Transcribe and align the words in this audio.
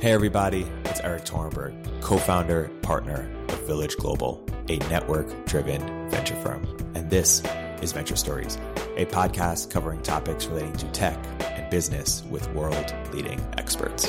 Hey, 0.00 0.12
everybody, 0.12 0.62
it's 0.86 0.98
Erik 1.00 1.26
Torenberg, 1.26 2.00
co 2.00 2.16
founder, 2.16 2.70
partner 2.80 3.30
of 3.50 3.66
Village 3.66 3.98
Global, 3.98 4.42
a 4.70 4.78
network 4.88 5.44
driven 5.44 6.08
venture 6.08 6.36
firm. 6.36 6.66
And 6.94 7.10
this 7.10 7.42
is 7.82 7.92
Venture 7.92 8.16
Stories, 8.16 8.56
a 8.96 9.04
podcast 9.04 9.70
covering 9.70 10.00
topics 10.00 10.46
relating 10.46 10.72
to 10.78 10.86
tech 10.92 11.18
and 11.42 11.68
business 11.68 12.22
with 12.30 12.50
world 12.54 12.94
leading 13.12 13.38
experts. 13.58 14.06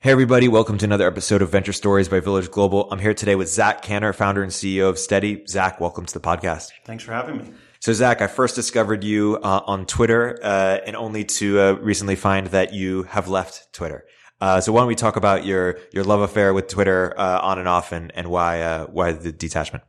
Hey, 0.00 0.10
everybody. 0.10 0.48
Welcome 0.48 0.78
to 0.78 0.86
another 0.86 1.06
episode 1.06 1.40
of 1.40 1.50
Venture 1.50 1.72
Stories 1.72 2.08
by 2.08 2.18
Village 2.18 2.50
Global. 2.50 2.88
I'm 2.90 2.98
here 2.98 3.14
today 3.14 3.36
with 3.36 3.48
Zack 3.48 3.84
Kanter, 3.84 4.12
founder 4.12 4.42
and 4.42 4.50
CEO 4.50 4.88
of 4.88 4.96
Stedi. 4.96 5.48
Zack, 5.48 5.80
welcome 5.80 6.04
to 6.04 6.14
the 6.14 6.18
podcast. 6.18 6.72
Thanks 6.84 7.04
for 7.04 7.12
having 7.12 7.38
me. 7.38 7.52
So, 7.86 7.92
Zack, 7.92 8.20
I 8.20 8.26
first 8.26 8.56
discovered 8.56 9.04
you 9.04 9.38
uh, 9.40 9.60
on 9.64 9.86
Twitter, 9.86 10.40
uh, 10.42 10.78
and 10.84 10.96
only 10.96 11.22
to 11.24 11.60
uh, 11.60 11.72
recently 11.74 12.16
find 12.16 12.48
that 12.48 12.74
you 12.74 13.04
have 13.04 13.28
left 13.28 13.72
Twitter. 13.72 14.06
Uh, 14.40 14.60
so, 14.60 14.72
why 14.72 14.80
don't 14.80 14.88
we 14.88 14.96
talk 14.96 15.14
about 15.14 15.44
your 15.44 15.78
your 15.92 16.02
love 16.02 16.18
affair 16.18 16.52
with 16.52 16.66
Twitter 16.66 17.14
uh, 17.16 17.38
on 17.42 17.60
and 17.60 17.68
off, 17.68 17.92
and 17.92 18.10
and 18.16 18.28
why 18.28 18.60
uh, 18.60 18.86
why 18.86 19.12
the 19.12 19.30
detachment 19.30 19.84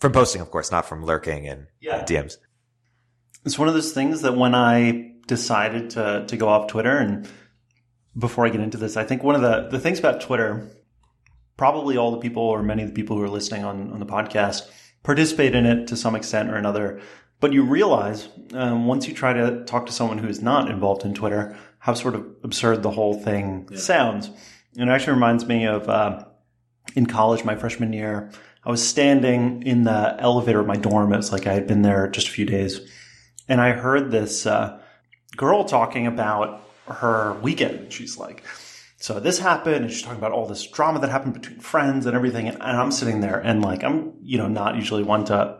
from 0.00 0.12
posting, 0.12 0.42
of 0.42 0.50
course, 0.50 0.70
not 0.70 0.84
from 0.84 1.02
lurking 1.02 1.48
and 1.48 1.68
Yeah. 1.80 2.04
DMs. 2.04 2.36
It's 3.46 3.58
one 3.58 3.68
of 3.68 3.72
those 3.72 3.92
things 3.92 4.20
that 4.20 4.36
when 4.36 4.54
I 4.54 5.12
decided 5.26 5.88
to 5.92 6.26
to 6.28 6.36
go 6.36 6.46
off 6.46 6.66
Twitter, 6.66 6.98
and 6.98 7.26
before 8.18 8.44
I 8.44 8.50
get 8.50 8.60
into 8.60 8.76
this, 8.76 8.98
I 8.98 9.04
think 9.04 9.22
one 9.22 9.34
of 9.34 9.40
the 9.40 9.66
the 9.70 9.80
things 9.80 9.98
about 9.98 10.20
Twitter, 10.20 10.68
probably 11.56 11.96
all 11.96 12.10
the 12.10 12.18
people 12.18 12.42
or 12.42 12.62
many 12.62 12.82
of 12.82 12.90
the 12.90 12.94
people 12.94 13.16
who 13.16 13.22
are 13.22 13.30
listening 13.30 13.64
on 13.64 13.90
on 13.94 13.98
the 13.98 14.04
podcast 14.04 14.68
participate 15.02 15.54
in 15.54 15.64
it 15.64 15.86
to 15.86 15.96
some 15.96 16.14
extent 16.14 16.50
or 16.50 16.56
another. 16.56 17.00
But 17.40 17.52
you 17.52 17.62
realize 17.62 18.28
um, 18.52 18.86
once 18.86 19.08
you 19.08 19.14
try 19.14 19.32
to 19.32 19.64
talk 19.64 19.86
to 19.86 19.92
someone 19.92 20.18
who 20.18 20.28
is 20.28 20.42
not 20.42 20.70
involved 20.70 21.04
in 21.04 21.14
Twitter, 21.14 21.56
how 21.78 21.94
sort 21.94 22.14
of 22.14 22.26
absurd 22.42 22.82
the 22.82 22.90
whole 22.90 23.14
thing 23.14 23.68
sounds. 23.76 24.30
And 24.76 24.90
it 24.90 24.92
actually 24.92 25.14
reminds 25.14 25.46
me 25.46 25.66
of 25.66 25.88
uh, 25.88 26.24
in 26.94 27.06
college, 27.06 27.44
my 27.44 27.56
freshman 27.56 27.92
year, 27.92 28.30
I 28.62 28.70
was 28.70 28.86
standing 28.86 29.62
in 29.62 29.84
the 29.84 30.16
elevator 30.18 30.60
of 30.60 30.66
my 30.66 30.76
dorm. 30.76 31.12
It 31.12 31.16
was 31.16 31.32
like 31.32 31.46
I 31.46 31.54
had 31.54 31.66
been 31.66 31.82
there 31.82 32.08
just 32.08 32.28
a 32.28 32.30
few 32.30 32.44
days. 32.44 32.80
And 33.48 33.60
I 33.60 33.72
heard 33.72 34.10
this 34.10 34.46
uh, 34.46 34.78
girl 35.36 35.64
talking 35.64 36.06
about 36.06 36.62
her 36.86 37.38
weekend. 37.40 37.92
She's 37.92 38.18
like, 38.18 38.44
so 38.98 39.18
this 39.18 39.38
happened, 39.38 39.84
and 39.84 39.90
she's 39.90 40.02
talking 40.02 40.18
about 40.18 40.32
all 40.32 40.46
this 40.46 40.66
drama 40.66 40.98
that 41.00 41.08
happened 41.08 41.32
between 41.32 41.60
friends 41.60 42.04
and 42.04 42.14
everything. 42.14 42.48
And, 42.48 42.58
and 42.60 42.76
I'm 42.76 42.92
sitting 42.92 43.20
there, 43.20 43.38
and 43.38 43.62
like, 43.62 43.82
I'm, 43.82 44.12
you 44.20 44.36
know, 44.36 44.46
not 44.46 44.76
usually 44.76 45.02
one 45.02 45.24
to 45.26 45.59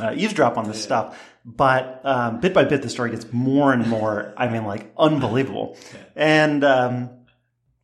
uh, 0.00 0.12
eavesdrop 0.16 0.56
on 0.56 0.66
this 0.68 0.82
stuff. 0.82 1.18
But 1.44 2.00
um, 2.04 2.40
bit 2.40 2.54
by 2.54 2.64
bit, 2.64 2.82
the 2.82 2.88
story 2.88 3.10
gets 3.10 3.30
more 3.32 3.72
and 3.72 3.86
more, 3.86 4.32
I 4.36 4.48
mean, 4.48 4.64
like, 4.64 4.90
unbelievable. 4.96 5.76
And 6.16 6.64
um, 6.64 7.10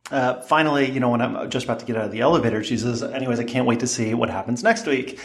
uh, 0.09 0.41
finally, 0.41 0.89
you 0.89 0.99
know, 0.99 1.09
when 1.09 1.21
I'm 1.21 1.49
just 1.49 1.65
about 1.65 1.79
to 1.79 1.85
get 1.85 1.95
out 1.95 2.05
of 2.05 2.11
the 2.11 2.21
elevator, 2.21 2.63
she 2.63 2.77
says, 2.77 3.03
anyways, 3.03 3.39
I 3.39 3.43
can't 3.43 3.67
wait 3.67 3.81
to 3.81 3.87
see 3.87 4.13
what 4.13 4.29
happens 4.29 4.63
next 4.63 4.87
week. 4.87 5.19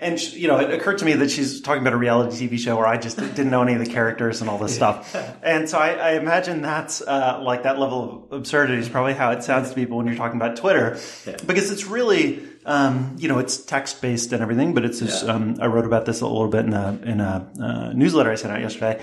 And, 0.00 0.20
she, 0.20 0.38
you 0.38 0.46
know, 0.46 0.58
it 0.58 0.72
occurred 0.72 0.98
to 0.98 1.04
me 1.04 1.14
that 1.14 1.30
she's 1.30 1.60
talking 1.60 1.80
about 1.80 1.92
a 1.92 1.96
reality 1.96 2.48
TV 2.48 2.56
show 2.58 2.76
where 2.76 2.86
I 2.86 2.98
just 2.98 3.16
didn't 3.16 3.50
know 3.50 3.62
any 3.62 3.72
of 3.72 3.80
the 3.80 3.90
characters 3.90 4.40
and 4.40 4.48
all 4.48 4.58
this 4.58 4.74
stuff. 4.74 5.14
And 5.42 5.68
so 5.68 5.78
I, 5.78 5.92
I 5.92 6.10
imagine 6.12 6.60
that's 6.60 7.00
uh, 7.00 7.40
like 7.42 7.62
that 7.62 7.78
level 7.78 8.28
of 8.30 8.40
absurdity 8.40 8.78
is 8.78 8.88
probably 8.88 9.14
how 9.14 9.30
it 9.30 9.42
sounds 9.42 9.70
to 9.70 9.74
people 9.74 9.96
when 9.96 10.06
you're 10.06 10.16
talking 10.16 10.38
about 10.38 10.56
Twitter. 10.56 10.98
Because 11.46 11.70
it's 11.70 11.86
really, 11.86 12.46
um, 12.68 13.16
you 13.18 13.28
know, 13.28 13.38
it's 13.38 13.56
text 13.64 14.00
based 14.00 14.32
and 14.32 14.42
everything, 14.42 14.74
but 14.74 14.84
it's 14.84 15.00
just, 15.00 15.28
um, 15.28 15.56
I 15.60 15.66
wrote 15.66 15.86
about 15.86 16.04
this 16.06 16.20
a 16.20 16.26
little 16.26 16.48
bit 16.48 16.64
in 16.66 16.74
a, 16.74 16.98
in 17.02 17.20
a 17.20 17.50
uh, 17.60 17.92
newsletter 17.94 18.30
I 18.30 18.36
sent 18.36 18.52
out 18.52 18.60
yesterday 18.60 19.00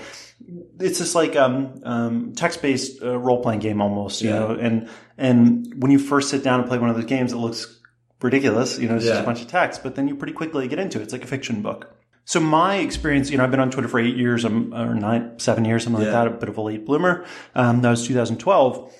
it's 0.78 0.98
just 0.98 1.14
like 1.14 1.34
um, 1.34 1.80
um, 1.84 2.32
text-based 2.34 3.02
uh, 3.02 3.18
role-playing 3.18 3.60
game 3.60 3.80
almost, 3.80 4.20
you 4.22 4.30
know. 4.30 4.50
And 4.50 4.88
and 5.16 5.72
when 5.82 5.90
you 5.90 5.98
first 5.98 6.30
sit 6.30 6.44
down 6.44 6.60
and 6.60 6.68
play 6.68 6.78
one 6.78 6.90
of 6.90 6.96
those 6.96 7.06
games, 7.06 7.32
it 7.32 7.36
looks 7.36 7.80
ridiculous, 8.20 8.78
you 8.78 8.88
know. 8.88 8.96
It's 8.96 9.06
just 9.06 9.20
a 9.20 9.24
bunch 9.24 9.40
of 9.40 9.48
text, 9.48 9.82
but 9.82 9.94
then 9.94 10.08
you 10.08 10.14
pretty 10.14 10.34
quickly 10.34 10.68
get 10.68 10.78
into 10.78 11.00
it. 11.00 11.04
It's 11.04 11.12
like 11.12 11.24
a 11.24 11.26
fiction 11.26 11.62
book. 11.62 11.94
So 12.26 12.40
my 12.40 12.76
experience, 12.76 13.30
you 13.30 13.38
know, 13.38 13.44
I've 13.44 13.50
been 13.50 13.60
on 13.60 13.70
Twitter 13.70 13.88
for 13.88 14.00
eight 14.00 14.16
years, 14.16 14.44
um, 14.44 14.74
or 14.74 14.94
nine, 14.94 15.38
seven 15.38 15.64
years, 15.64 15.84
something 15.84 16.02
Yeah. 16.02 16.12
like 16.12 16.28
that. 16.28 16.34
A 16.34 16.38
bit 16.38 16.48
of 16.48 16.58
a 16.58 16.62
late 16.62 16.84
bloomer. 16.84 17.24
Um, 17.54 17.82
that 17.82 17.90
was 17.90 18.06
2012. 18.06 18.92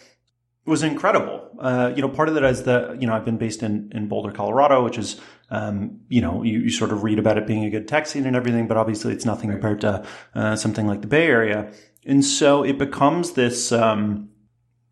It 0.66 0.70
was 0.70 0.82
incredible. 0.82 1.45
Uh, 1.58 1.92
you 1.94 2.02
know, 2.02 2.08
part 2.08 2.28
of 2.28 2.34
that 2.34 2.44
is 2.44 2.64
that, 2.64 3.00
you 3.00 3.06
know, 3.06 3.14
I've 3.14 3.24
been 3.24 3.38
based 3.38 3.62
in, 3.62 3.90
in 3.94 4.08
Boulder, 4.08 4.32
Colorado, 4.32 4.84
which 4.84 4.98
is, 4.98 5.20
um, 5.50 6.00
you 6.08 6.20
know, 6.20 6.42
you, 6.42 6.60
you 6.60 6.70
sort 6.70 6.92
of 6.92 7.02
read 7.02 7.18
about 7.18 7.38
it 7.38 7.46
being 7.46 7.64
a 7.64 7.70
good 7.70 7.86
tech 7.88 8.06
scene 8.06 8.26
and 8.26 8.36
everything, 8.36 8.68
but 8.68 8.76
obviously 8.76 9.12
it's 9.12 9.24
nothing 9.24 9.50
compared 9.50 9.80
to, 9.80 10.06
uh, 10.34 10.56
something 10.56 10.86
like 10.86 11.00
the 11.00 11.06
Bay 11.06 11.26
Area. 11.26 11.72
And 12.04 12.24
so 12.24 12.62
it 12.62 12.78
becomes 12.78 13.32
this, 13.32 13.72
um, 13.72 14.30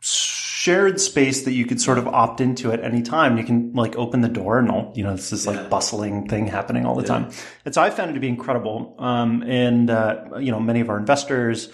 shared 0.00 0.98
space 0.98 1.44
that 1.44 1.52
you 1.52 1.66
could 1.66 1.78
sort 1.78 1.98
of 1.98 2.08
opt 2.08 2.40
into 2.40 2.72
at 2.72 2.82
any 2.82 3.02
time. 3.02 3.36
You 3.36 3.44
can 3.44 3.74
like 3.74 3.96
open 3.96 4.22
the 4.22 4.30
door 4.30 4.58
and 4.58 4.70
all, 4.70 4.92
you 4.96 5.04
know, 5.04 5.12
it's 5.12 5.28
this 5.28 5.46
like 5.46 5.68
bustling 5.68 6.26
thing 6.26 6.46
happening 6.46 6.86
all 6.86 6.94
the 6.94 7.02
time. 7.02 7.30
And 7.66 7.74
so 7.74 7.82
I 7.82 7.90
found 7.90 8.10
it 8.10 8.14
to 8.14 8.20
be 8.20 8.28
incredible. 8.28 8.94
Um, 8.98 9.42
and, 9.42 9.90
uh, 9.90 10.38
you 10.38 10.50
know, 10.50 10.60
many 10.60 10.80
of 10.80 10.88
our 10.88 10.96
investors, 10.96 11.70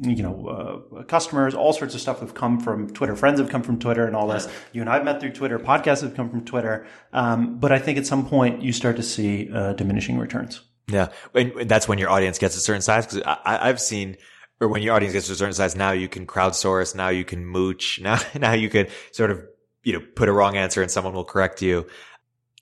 you 0.00 0.22
know, 0.22 0.84
uh, 0.94 1.02
customers, 1.04 1.54
all 1.54 1.72
sorts 1.72 1.94
of 1.94 2.00
stuff 2.00 2.20
have 2.20 2.34
come 2.34 2.60
from 2.60 2.92
Twitter. 2.92 3.16
Friends 3.16 3.40
have 3.40 3.48
come 3.48 3.62
from 3.62 3.78
Twitter 3.78 4.06
and 4.06 4.14
all 4.14 4.28
this. 4.28 4.48
You 4.72 4.80
and 4.80 4.90
I've 4.90 5.04
met 5.04 5.20
through 5.20 5.32
Twitter. 5.32 5.58
Podcasts 5.58 6.02
have 6.02 6.14
come 6.14 6.30
from 6.30 6.44
Twitter. 6.44 6.86
Um, 7.12 7.58
but 7.58 7.72
I 7.72 7.78
think 7.78 7.98
at 7.98 8.06
some 8.06 8.26
point 8.26 8.62
you 8.62 8.72
start 8.72 8.96
to 8.96 9.02
see 9.02 9.50
uh, 9.52 9.72
diminishing 9.74 10.18
returns. 10.18 10.62
Yeah. 10.88 11.08
And 11.34 11.68
that's 11.68 11.88
when 11.88 11.98
your 11.98 12.10
audience 12.10 12.38
gets 12.38 12.56
a 12.56 12.60
certain 12.60 12.82
size. 12.82 13.06
Cause 13.06 13.22
I, 13.24 13.38
I- 13.44 13.68
I've 13.68 13.80
seen, 13.80 14.16
or 14.60 14.68
when 14.68 14.82
your 14.82 14.94
audience 14.94 15.12
gets 15.12 15.26
to 15.26 15.32
a 15.32 15.36
certain 15.36 15.54
size, 15.54 15.74
now 15.76 15.90
you 15.92 16.08
can 16.08 16.26
crowdsource, 16.26 16.94
now 16.94 17.08
you 17.08 17.24
can 17.24 17.44
mooch, 17.44 17.98
now, 18.02 18.18
now 18.38 18.52
you 18.52 18.70
can 18.70 18.86
sort 19.12 19.30
of, 19.30 19.42
you 19.82 19.94
know, 19.94 20.04
put 20.14 20.28
a 20.28 20.32
wrong 20.32 20.56
answer 20.56 20.82
and 20.82 20.90
someone 20.90 21.14
will 21.14 21.24
correct 21.24 21.62
you. 21.62 21.86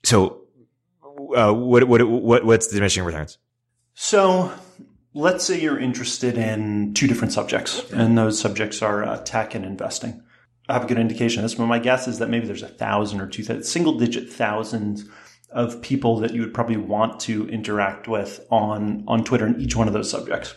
So, 0.03 0.41
uh, 1.35 1.53
what, 1.53 1.83
what, 1.83 2.01
what, 2.07 2.45
what's 2.45 2.67
the 2.67 2.73
diminishing 2.75 3.03
returns? 3.03 3.37
So 3.93 4.51
let's 5.19 5.43
say 5.43 5.59
you're 5.59 5.79
interested 5.79 6.37
in 6.37 6.93
two 6.93 7.07
different 7.07 7.33
subjects, 7.33 7.83
and 7.91 8.17
those 8.17 8.39
subjects 8.39 8.81
are 8.81 9.03
uh, 9.03 9.17
tech 9.23 9.53
and 9.53 9.65
investing. 9.65 10.23
I 10.67 10.73
have 10.73 10.85
a 10.85 10.87
good 10.87 10.99
indication 10.99 11.39
of 11.39 11.43
this, 11.43 11.55
but 11.55 11.65
my 11.65 11.79
guess 11.79 12.07
is 12.07 12.19
that 12.19 12.29
maybe 12.29 12.47
there's 12.47 12.63
a 12.63 12.67
thousand 12.67 13.21
or 13.21 13.27
two 13.27 13.43
thousand, 13.43 13.63
single 13.63 13.97
digit 13.97 14.31
thousands 14.31 15.05
of 15.51 15.81
people 15.81 16.17
that 16.19 16.33
you 16.33 16.41
would 16.41 16.53
probably 16.53 16.77
want 16.77 17.19
to 17.21 17.49
interact 17.49 18.07
with 18.07 18.45
on, 18.51 19.03
on 19.07 19.23
Twitter 19.23 19.47
in 19.47 19.59
each 19.59 19.75
one 19.75 19.87
of 19.87 19.93
those 19.93 20.09
subjects. 20.09 20.53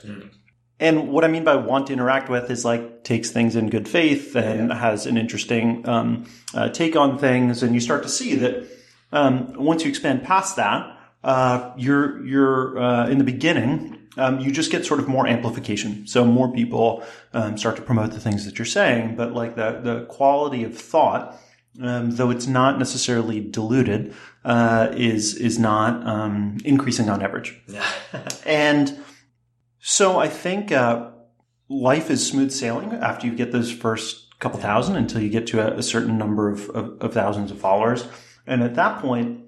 And 0.78 1.08
what 1.08 1.24
I 1.24 1.28
mean 1.28 1.44
by 1.44 1.56
want 1.56 1.86
to 1.86 1.92
interact 1.94 2.28
with 2.28 2.50
is 2.50 2.64
like 2.64 3.02
takes 3.04 3.30
things 3.30 3.56
in 3.56 3.70
good 3.70 3.88
faith 3.88 4.36
and 4.36 4.72
has 4.72 5.06
an 5.06 5.16
interesting 5.16 5.88
um, 5.88 6.26
uh, 6.54 6.68
take 6.68 6.94
on 6.94 7.18
things, 7.18 7.62
and 7.62 7.74
you 7.74 7.80
start 7.80 8.02
to 8.02 8.08
see 8.08 8.34
that 8.36 8.68
um, 9.12 9.54
once 9.54 9.82
you 9.82 9.88
expand 9.88 10.24
past 10.24 10.56
that, 10.56 10.98
uh, 11.24 11.72
you're 11.76 12.24
you're 12.24 12.78
uh, 12.78 13.08
in 13.08 13.18
the 13.18 13.24
beginning. 13.24 13.98
Um, 14.16 14.40
you 14.40 14.50
just 14.50 14.70
get 14.70 14.84
sort 14.84 15.00
of 15.00 15.08
more 15.08 15.26
amplification. 15.26 16.06
So 16.06 16.24
more 16.24 16.52
people 16.52 17.02
um, 17.32 17.56
start 17.56 17.76
to 17.76 17.82
promote 17.82 18.12
the 18.12 18.20
things 18.20 18.44
that 18.44 18.58
you're 18.58 18.66
saying, 18.66 19.16
but 19.16 19.32
like 19.32 19.56
the 19.56 19.80
the 19.82 20.04
quality 20.06 20.64
of 20.64 20.76
thought, 20.76 21.40
um, 21.80 22.10
though 22.12 22.30
it's 22.30 22.46
not 22.46 22.78
necessarily 22.78 23.40
diluted, 23.40 24.14
uh, 24.44 24.92
is 24.94 25.34
is 25.34 25.58
not 25.58 26.06
um, 26.06 26.58
increasing 26.64 27.08
on 27.08 27.22
average. 27.22 27.58
and 28.46 28.98
so 29.78 30.18
I 30.18 30.28
think 30.28 30.72
uh, 30.72 31.10
life 31.68 32.10
is 32.10 32.26
smooth 32.26 32.52
sailing 32.52 32.92
after 32.92 33.26
you 33.26 33.34
get 33.34 33.52
those 33.52 33.72
first 33.72 34.38
couple 34.38 34.60
thousand 34.60 34.96
until 34.96 35.22
you 35.22 35.30
get 35.30 35.46
to 35.48 35.60
a, 35.60 35.78
a 35.78 35.82
certain 35.82 36.18
number 36.18 36.50
of, 36.50 36.68
of, 36.70 37.00
of 37.00 37.14
thousands 37.14 37.50
of 37.50 37.58
followers. 37.58 38.06
And 38.46 38.62
at 38.62 38.74
that 38.74 39.00
point, 39.00 39.40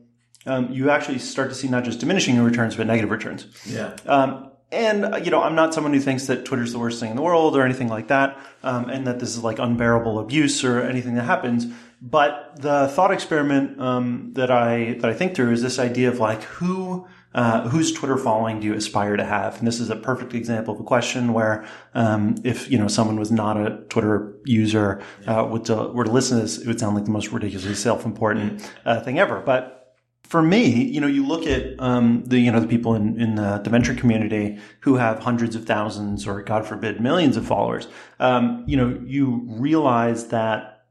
um, 0.47 0.71
you 0.71 0.91
actually 0.91 1.19
start 1.19 1.51
to 1.51 1.55
see 1.55 1.69
not 1.69 1.85
just 1.85 2.01
diminishing 2.01 2.41
returns, 2.41 2.77
but 2.77 2.87
negative 2.87 3.11
returns. 3.11 3.47
Yeah. 3.67 3.97
Um, 4.07 4.51
and 4.75 5.15
uh, 5.15 5.17
you 5.17 5.31
know, 5.31 5.43
I'm 5.43 5.55
not 5.55 5.73
someone 5.73 5.93
who 5.93 6.01
thinks 6.01 6.27
that 6.27 6.45
Twitter's 6.45 6.73
the 6.73 6.79
worst 6.79 7.01
thing 7.01 7.11
in 7.11 7.17
the 7.17 7.23
world 7.23 7.57
or 7.57 7.63
anything 7.63 7.89
like 7.89 8.09
that, 8.09 8.39
um, 8.63 8.91
and 8.91 9.07
that 9.07 9.21
this 9.21 9.37
is 9.37 9.43
like 9.43 9.59
unbearable 9.59 10.19
abuse 10.19 10.65
or 10.65 10.83
anything 10.83 11.15
that 11.15 11.25
happens. 11.25 11.67
But 12.03 12.57
the 12.57 12.89
thought 12.89 13.13
experiment 13.13 13.81
um, 13.81 14.33
that 14.35 14.51
I 14.51 14.95
that 15.01 15.11
I 15.11 15.15
think 15.15 15.35
through 15.35 15.53
is 15.53 15.63
this 15.63 15.79
idea 15.79 16.09
of 16.09 16.19
like 16.19 16.43
who. 16.43 17.07
Uh, 17.37 17.69
whose 17.69 17.93
Twitter 17.93 18.17
following 18.17 18.61
do 18.61 18.67
you 18.69 18.75
aspire 18.75 19.17
to 19.17 19.25
have? 19.25 19.59
And 19.59 19.67
this 19.67 19.81
is 19.81 19.91
a 19.91 19.97
perfect 19.97 20.35
example 20.35 20.73
of 20.73 20.79
a 20.79 20.85
question 20.85 21.33
where, 21.33 21.67
um, 21.93 22.37
if 22.45 22.71
you 22.71 22.79
know 22.79 22.87
someone 22.87 23.19
was 23.19 23.33
not 23.33 23.57
a 23.57 23.83
Twitter 23.89 24.37
user, 24.45 25.03
uh, 25.27 25.45
would 25.51 25.65
to, 25.65 25.89
were 25.89 26.05
to 26.05 26.13
listen 26.13 26.37
to 26.37 26.43
this, 26.45 26.59
it 26.59 26.69
would 26.69 26.79
sound 26.79 26.95
like 26.95 27.07
the 27.07 27.11
most 27.11 27.33
ridiculously 27.33 27.75
self-important 27.75 28.63
uh, 28.87 29.01
thing 29.01 29.19
ever. 29.19 29.41
But 29.41 29.84
for 30.25 30.43
me, 30.43 30.83
you 30.85 31.01
know, 31.01 31.07
you 31.07 31.25
look 31.27 31.47
at 31.47 31.79
um, 31.81 32.25
the 32.25 32.39
you 32.39 32.51
know 32.51 32.61
the 32.61 32.67
people 32.67 32.95
in 32.95 33.21
in 33.21 33.35
the, 33.37 33.59
the 33.59 33.71
venture 33.71 33.95
community 33.95 34.59
who 34.81 34.97
have 34.97 35.21
hundreds 35.21 35.55
of 35.55 35.65
thousands 35.67 36.27
or 36.27 36.43
God 36.43 36.67
forbid 36.67 37.01
millions 37.01 37.37
of 37.37 37.47
followers. 37.47 37.87
Um, 38.19 38.65
you 38.67 38.77
know, 38.77 39.01
you 39.05 39.43
realize 39.47 40.29
that 40.29 40.87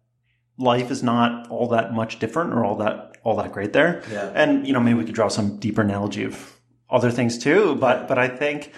life 0.58 0.92
is 0.92 1.02
not 1.04 1.50
all 1.50 1.68
that 1.70 1.94
much 1.94 2.20
different 2.20 2.54
or 2.54 2.64
all 2.64 2.76
that 2.78 3.18
all 3.24 3.36
that 3.38 3.52
great 3.52 3.74
there. 3.74 4.04
Yeah. 4.12 4.32
And 4.36 4.68
you 4.68 4.74
know, 4.74 4.80
maybe 4.80 5.00
we 5.00 5.06
could 5.06 5.16
draw 5.16 5.30
some 5.30 5.58
deeper 5.58 5.82
analogy 5.82 6.24
of 6.24 6.60
other 6.90 7.10
things 7.12 7.38
too. 7.38 7.76
But 7.76 8.08
but 8.08 8.18
I 8.20 8.28
think 8.28 8.72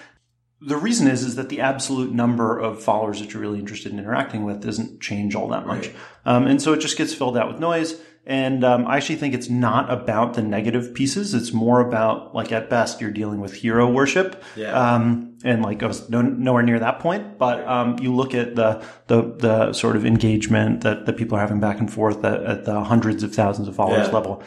the 0.60 0.76
reason 0.76 1.06
is 1.06 1.22
is 1.22 1.36
that 1.36 1.48
the 1.50 1.60
absolute 1.60 2.12
number 2.12 2.58
of 2.58 2.82
followers 2.82 3.20
that 3.20 3.32
you're 3.32 3.42
really 3.42 3.58
interested 3.58 3.92
in 3.92 3.98
interacting 3.98 4.42
with 4.44 4.62
doesn't 4.62 5.00
change 5.02 5.34
all 5.34 5.48
that 5.48 5.66
much, 5.66 5.88
Right. 5.88 5.96
um, 6.24 6.46
and 6.46 6.62
so 6.62 6.72
it 6.72 6.80
just 6.80 6.96
gets 6.96 7.12
filled 7.12 7.36
out 7.36 7.48
with 7.48 7.60
noise. 7.60 8.00
And 8.28 8.64
um, 8.64 8.88
I 8.88 8.96
actually 8.96 9.16
think 9.16 9.34
it's 9.34 9.48
not 9.48 9.88
about 9.90 10.34
the 10.34 10.42
negative 10.42 10.92
pieces. 10.94 11.32
It's 11.32 11.52
more 11.52 11.80
about 11.80 12.34
like 12.34 12.50
at 12.50 12.68
best 12.68 13.00
you're 13.00 13.12
dealing 13.12 13.40
with 13.40 13.54
hero 13.54 13.88
worship, 13.88 14.42
Yeah. 14.56 14.72
um, 14.72 15.38
and 15.44 15.62
like 15.62 15.80
I 15.84 15.86
was 15.86 16.10
no, 16.10 16.22
nowhere 16.22 16.64
near 16.64 16.80
that 16.80 16.98
point. 16.98 17.38
But 17.38 17.64
um, 17.68 17.98
you 18.00 18.12
look 18.12 18.34
at 18.34 18.56
the 18.56 18.82
the 19.06 19.22
the 19.38 19.72
sort 19.72 19.94
of 19.94 20.04
engagement 20.04 20.80
that 20.80 21.06
that 21.06 21.16
people 21.16 21.38
are 21.38 21.40
having 21.40 21.60
back 21.60 21.78
and 21.78 21.92
forth 21.92 22.24
at, 22.24 22.42
at 22.42 22.64
the 22.64 22.80
hundreds 22.82 23.22
of 23.22 23.32
thousands 23.32 23.68
of 23.68 23.76
followers 23.76 24.08
Yeah. 24.08 24.14
level, 24.14 24.42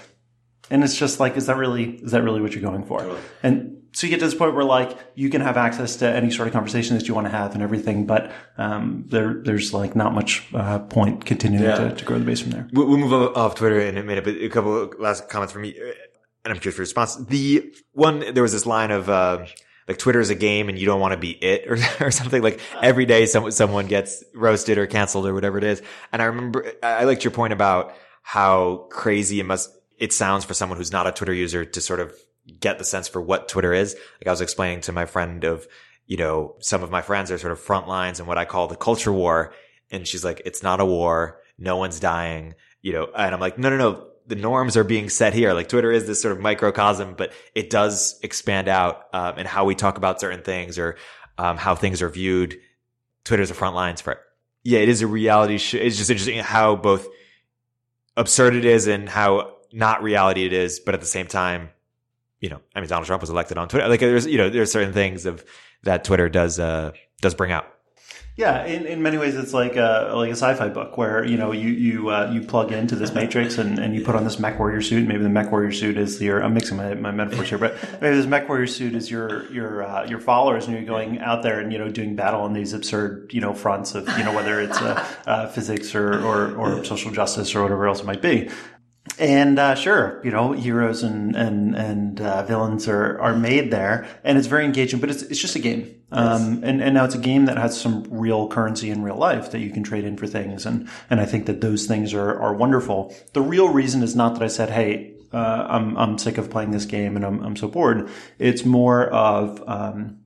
and 0.70 0.84
it's 0.84 0.98
just 0.98 1.22
like, 1.22 1.38
is 1.38 1.46
that 1.46 1.56
really 1.56 1.96
is 2.04 2.12
that 2.12 2.22
really 2.22 2.42
what 2.42 2.52
you're 2.54 2.62
going 2.62 2.84
for? 2.84 3.00
Totally. 3.00 3.22
And 3.44 3.79
so 3.92 4.06
you 4.08 4.12
get 4.12 4.20
to 4.20 4.26
this 4.26 4.36
point 4.36 4.56
where 4.56 4.64
like 4.64 4.98
you 5.16 5.30
can 5.30 5.42
have 5.42 5.58
access 5.58 5.98
to 5.98 6.08
any 6.10 6.32
sort 6.32 6.48
of 6.48 6.54
conversation 6.54 6.98
that 6.98 7.08
you 7.08 7.14
want 7.14 7.26
to 7.28 7.32
have 7.32 7.54
and 7.54 7.64
everything, 7.64 8.06
but 8.06 8.32
um, 8.58 9.06
there 9.08 9.42
there's 9.44 9.74
like 9.74 9.96
not 9.96 10.14
much 10.14 10.48
uh, 10.54 10.80
point 10.80 11.26
continuing 11.26 11.64
Yeah. 11.64 11.76
to, 11.90 11.96
to 11.96 12.06
grow 12.06 12.20
the 12.20 12.26
base 12.26 12.40
from 12.42 12.52
there. 12.52 12.68
We'll, 12.74 12.88
we'll 12.88 12.98
move 12.98 13.14
off 13.36 13.56
Twitter 13.56 13.80
in 13.80 13.98
a 13.98 14.04
minute, 14.04 14.24
but 14.24 14.36
a 14.36 14.50
couple 14.50 14.84
of 14.84 15.00
last 15.00 15.30
comments 15.30 15.54
from 15.54 15.64
me, 15.64 15.76
uh, 15.80 15.92
and 16.46 16.54
I'm 16.54 16.60
curious 16.60 16.76
for 16.76 16.82
your 16.82 16.84
response. 16.84 17.16
The 17.16 17.74
one, 17.94 18.34
there 18.34 18.44
was 18.44 18.52
this 18.54 18.66
line 18.66 18.92
of, 18.92 19.10
uh, 19.10 19.46
like 19.88 19.98
Twitter 19.98 20.20
is 20.20 20.30
a 20.30 20.36
game 20.36 20.70
and 20.70 20.78
you 20.78 20.86
don't 20.86 21.00
want 21.02 21.14
to 21.14 21.18
be 21.18 21.32
it 21.32 21.66
or, 22.02 22.08
or 22.08 22.12
something 22.12 22.42
like 22.44 22.60
every 22.82 23.06
day 23.06 23.26
someone, 23.26 23.52
someone 23.52 23.88
gets 23.88 24.24
roasted 24.36 24.78
or 24.78 24.86
canceled 24.88 25.26
or 25.26 25.34
whatever 25.34 25.58
it 25.58 25.64
is. 25.64 25.82
And 26.14 26.22
I 26.22 26.26
remember, 26.26 26.72
I 26.84 27.06
liked 27.06 27.24
your 27.24 27.32
point 27.32 27.54
about 27.54 27.94
how 28.22 28.88
crazy 28.92 29.40
it 29.40 29.46
must, 29.46 29.70
it 29.98 30.14
sounds 30.14 30.46
for 30.46 30.54
someone 30.54 30.78
who's 30.78 30.92
not 30.92 31.08
a 31.08 31.12
Twitter 31.12 31.34
user 31.34 31.66
to 31.66 31.82
sort 31.82 32.00
of 32.00 32.14
get 32.52 32.78
the 32.78 32.84
sense 32.84 33.08
for 33.08 33.22
what 33.22 33.48
Twitter 33.48 33.74
is. 33.74 33.96
Like 34.20 34.28
I 34.28 34.32
was 34.32 34.42
explaining 34.42 34.82
to 34.82 34.92
my 34.92 35.06
friend 35.06 35.44
of, 35.44 35.68
you 36.08 36.18
know, 36.18 36.56
some 36.60 36.84
of 36.84 36.92
my 36.92 37.02
friends 37.02 37.32
are 37.32 37.38
sort 37.38 37.52
of 37.52 37.60
front 37.60 37.88
lines 37.88 38.20
and 38.20 38.28
what 38.28 38.38
I 38.38 38.46
call 38.46 38.68
the 38.68 38.76
culture 38.76 39.14
war. 39.14 39.54
And 39.92 40.08
she's 40.08 40.24
like, 40.24 40.42
it's 40.46 40.64
not 40.64 40.80
a 40.80 40.86
war. 40.86 41.40
No 41.58 41.78
one's 41.78 42.00
dying, 42.00 42.56
you 42.82 42.94
know, 42.94 43.10
and 43.16 43.34
I'm 43.34 43.42
like, 43.42 43.58
no, 43.58 43.70
no, 43.70 43.78
no. 43.78 44.06
The 44.28 44.36
norms 44.36 44.78
are 44.78 44.84
being 44.84 45.10
set 45.10 45.34
here. 45.34 45.54
Like 45.54 45.70
Twitter 45.70 45.92
is 45.92 46.06
this 46.06 46.22
sort 46.22 46.36
of 46.36 46.40
microcosm, 46.40 47.16
but 47.16 47.34
it 47.56 47.72
does 47.72 48.20
expand 48.22 48.68
out, 48.68 49.08
um, 49.12 49.36
and 49.38 49.48
how 49.48 49.66
we 49.66 49.74
talk 49.74 49.98
about 49.98 50.22
certain 50.22 50.44
things 50.44 50.78
or, 50.78 50.98
um, 51.40 51.58
how 51.58 51.74
things 51.74 52.02
are 52.04 52.10
viewed. 52.10 52.60
Twitter's 53.24 53.50
the 53.50 53.56
front 53.56 53.76
lines 53.76 54.02
for 54.02 54.14
it. 54.14 54.20
Yeah, 54.64 54.80
it 54.80 54.90
is 54.90 55.02
a 55.02 55.08
reality 55.08 55.58
show. 55.58 55.78
It's 55.78 55.98
just 55.98 56.12
interesting 56.12 56.40
how 56.40 56.76
both 56.76 57.08
absurd 58.16 58.56
it 58.56 58.66
is 58.66 58.88
and 58.88 59.10
how 59.10 59.56
not 59.72 60.04
reality 60.04 60.46
it 60.46 60.54
is, 60.54 60.80
but 60.80 60.94
at 60.94 61.00
the 61.00 61.08
same 61.08 61.28
time, 61.28 61.70
you 62.40 62.50
know, 62.50 62.62
I 62.76 62.80
mean, 62.80 62.90
Donald 62.90 63.06
Trump 63.06 63.22
was 63.22 63.30
elected 63.30 63.58
on 63.58 63.68
Twitter. 63.68 63.88
Like 63.88 64.00
there's, 64.00 64.26
you 64.26 64.38
know, 64.38 64.50
there's 64.50 64.72
certain 64.72 64.94
things 64.94 65.26
of 65.26 65.44
that 65.84 66.04
Twitter 66.04 66.30
does, 66.30 66.60
uh, 66.60 66.92
does 67.22 67.34
bring 67.34 67.52
out. 67.52 67.66
Yeah, 68.40 68.64
in, 68.64 68.86
in 68.86 69.02
many 69.02 69.18
ways, 69.18 69.36
it's 69.36 69.54
like 69.54 69.76
a 69.76 70.14
like 70.16 70.30
a 70.30 70.32
sci-fi 70.32 70.70
book 70.70 70.98
where 70.98 71.26
you 71.26 71.36
know 71.36 71.52
you 71.52 71.72
you 71.72 72.10
uh, 72.10 72.32
you 72.32 72.42
plug 72.42 72.72
into 72.72 72.96
this 72.96 73.14
matrix 73.14 73.58
and, 73.58 73.78
and 73.78 73.94
you 73.94 74.02
put 74.02 74.16
on 74.16 74.24
this 74.24 74.40
mech 74.40 74.58
warrior 74.58 74.82
suit. 74.82 75.06
Maybe 75.06 75.24
the 75.24 75.28
mech 75.28 75.52
warrior 75.52 75.74
suit 75.74 75.98
is 75.98 76.22
your 76.22 76.42
I'm 76.42 76.54
mixing 76.54 76.78
my, 76.78 76.94
my 76.94 77.12
metaphors 77.12 77.50
here, 77.50 77.58
but 77.58 77.76
maybe 78.02 78.16
this 78.16 78.28
mech 78.28 78.48
warrior 78.48 78.68
suit 78.68 78.96
is 78.96 79.12
your 79.12 79.52
your 79.52 79.84
uh, 79.84 80.08
your 80.08 80.22
followers, 80.22 80.68
and 80.68 80.74
you're 80.74 80.86
going 80.86 81.20
out 81.20 81.44
there 81.44 81.60
and 81.60 81.74
you 81.74 81.80
know 81.80 81.90
doing 81.90 82.16
battle 82.16 82.40
on 82.40 82.54
these 82.54 82.72
absurd 82.72 83.30
you 83.34 83.42
know 83.42 83.54
fronts 83.54 83.94
of 83.94 84.08
you 84.18 84.24
know 84.24 84.34
whether 84.34 84.62
it's 84.62 84.82
uh, 84.82 85.06
uh, 85.28 85.48
physics 85.48 85.94
or, 85.94 86.26
or 86.26 86.56
or 86.56 86.86
social 86.86 87.12
justice 87.12 87.54
or 87.54 87.62
whatever 87.62 87.90
else 87.90 88.00
it 88.00 88.06
might 88.06 88.22
be. 88.22 88.50
And 89.18 89.60
uh, 89.60 89.76
sure, 89.76 90.22
you 90.24 90.32
know, 90.32 90.54
heroes 90.54 91.04
and 91.04 91.36
and 91.36 91.76
and 91.76 92.22
uh, 92.22 92.44
villains 92.44 92.88
are 92.88 93.20
are 93.20 93.36
made 93.36 93.72
there, 93.72 94.08
and 94.24 94.38
it's 94.38 94.48
very 94.48 94.64
engaging. 94.64 95.00
But 95.00 95.10
it's 95.10 95.24
it's 95.24 95.40
just 95.40 95.56
a 95.56 95.60
game, 95.60 95.94
um, 96.12 96.62
and 96.64 96.82
and 96.82 96.94
now 96.94 97.04
it's 97.04 97.16
a 97.16 97.20
game 97.20 97.46
that 97.46 97.58
has 97.58 97.80
some 97.80 98.06
real 98.10 98.48
currency 98.48 98.90
in 98.90 99.04
real 99.04 99.18
life 99.18 99.52
that 99.52 99.60
you 99.60 99.72
can 99.72 99.84
trade 99.84 100.06
in 100.06 100.16
for 100.16 100.28
things, 100.28 100.66
and 100.66 100.88
and 101.10 101.20
I 101.20 101.26
think 101.26 101.48
that 101.48 101.60
those 101.60 101.86
things 101.86 102.14
are 102.14 102.40
are 102.40 102.54
wonderful. 102.54 103.14
The 103.34 103.42
real 103.42 103.70
reason 103.70 104.04
is 104.04 104.16
not 104.16 104.36
that 104.36 104.44
I 104.44 104.48
said, 104.48 104.70
hey, 104.70 105.16
uh, 105.34 105.68
I'm 105.70 105.98
I'm 105.98 106.18
sick 106.18 106.38
of 106.38 106.50
playing 106.50 106.72
this 106.72 106.86
game 106.86 107.16
and 107.16 107.26
I'm 107.26 107.42
I'm 107.44 107.56
so 107.56 107.68
bored. 107.68 108.10
It's 108.38 108.66
more 108.66 109.08
of 109.08 109.62
um, 109.68 110.20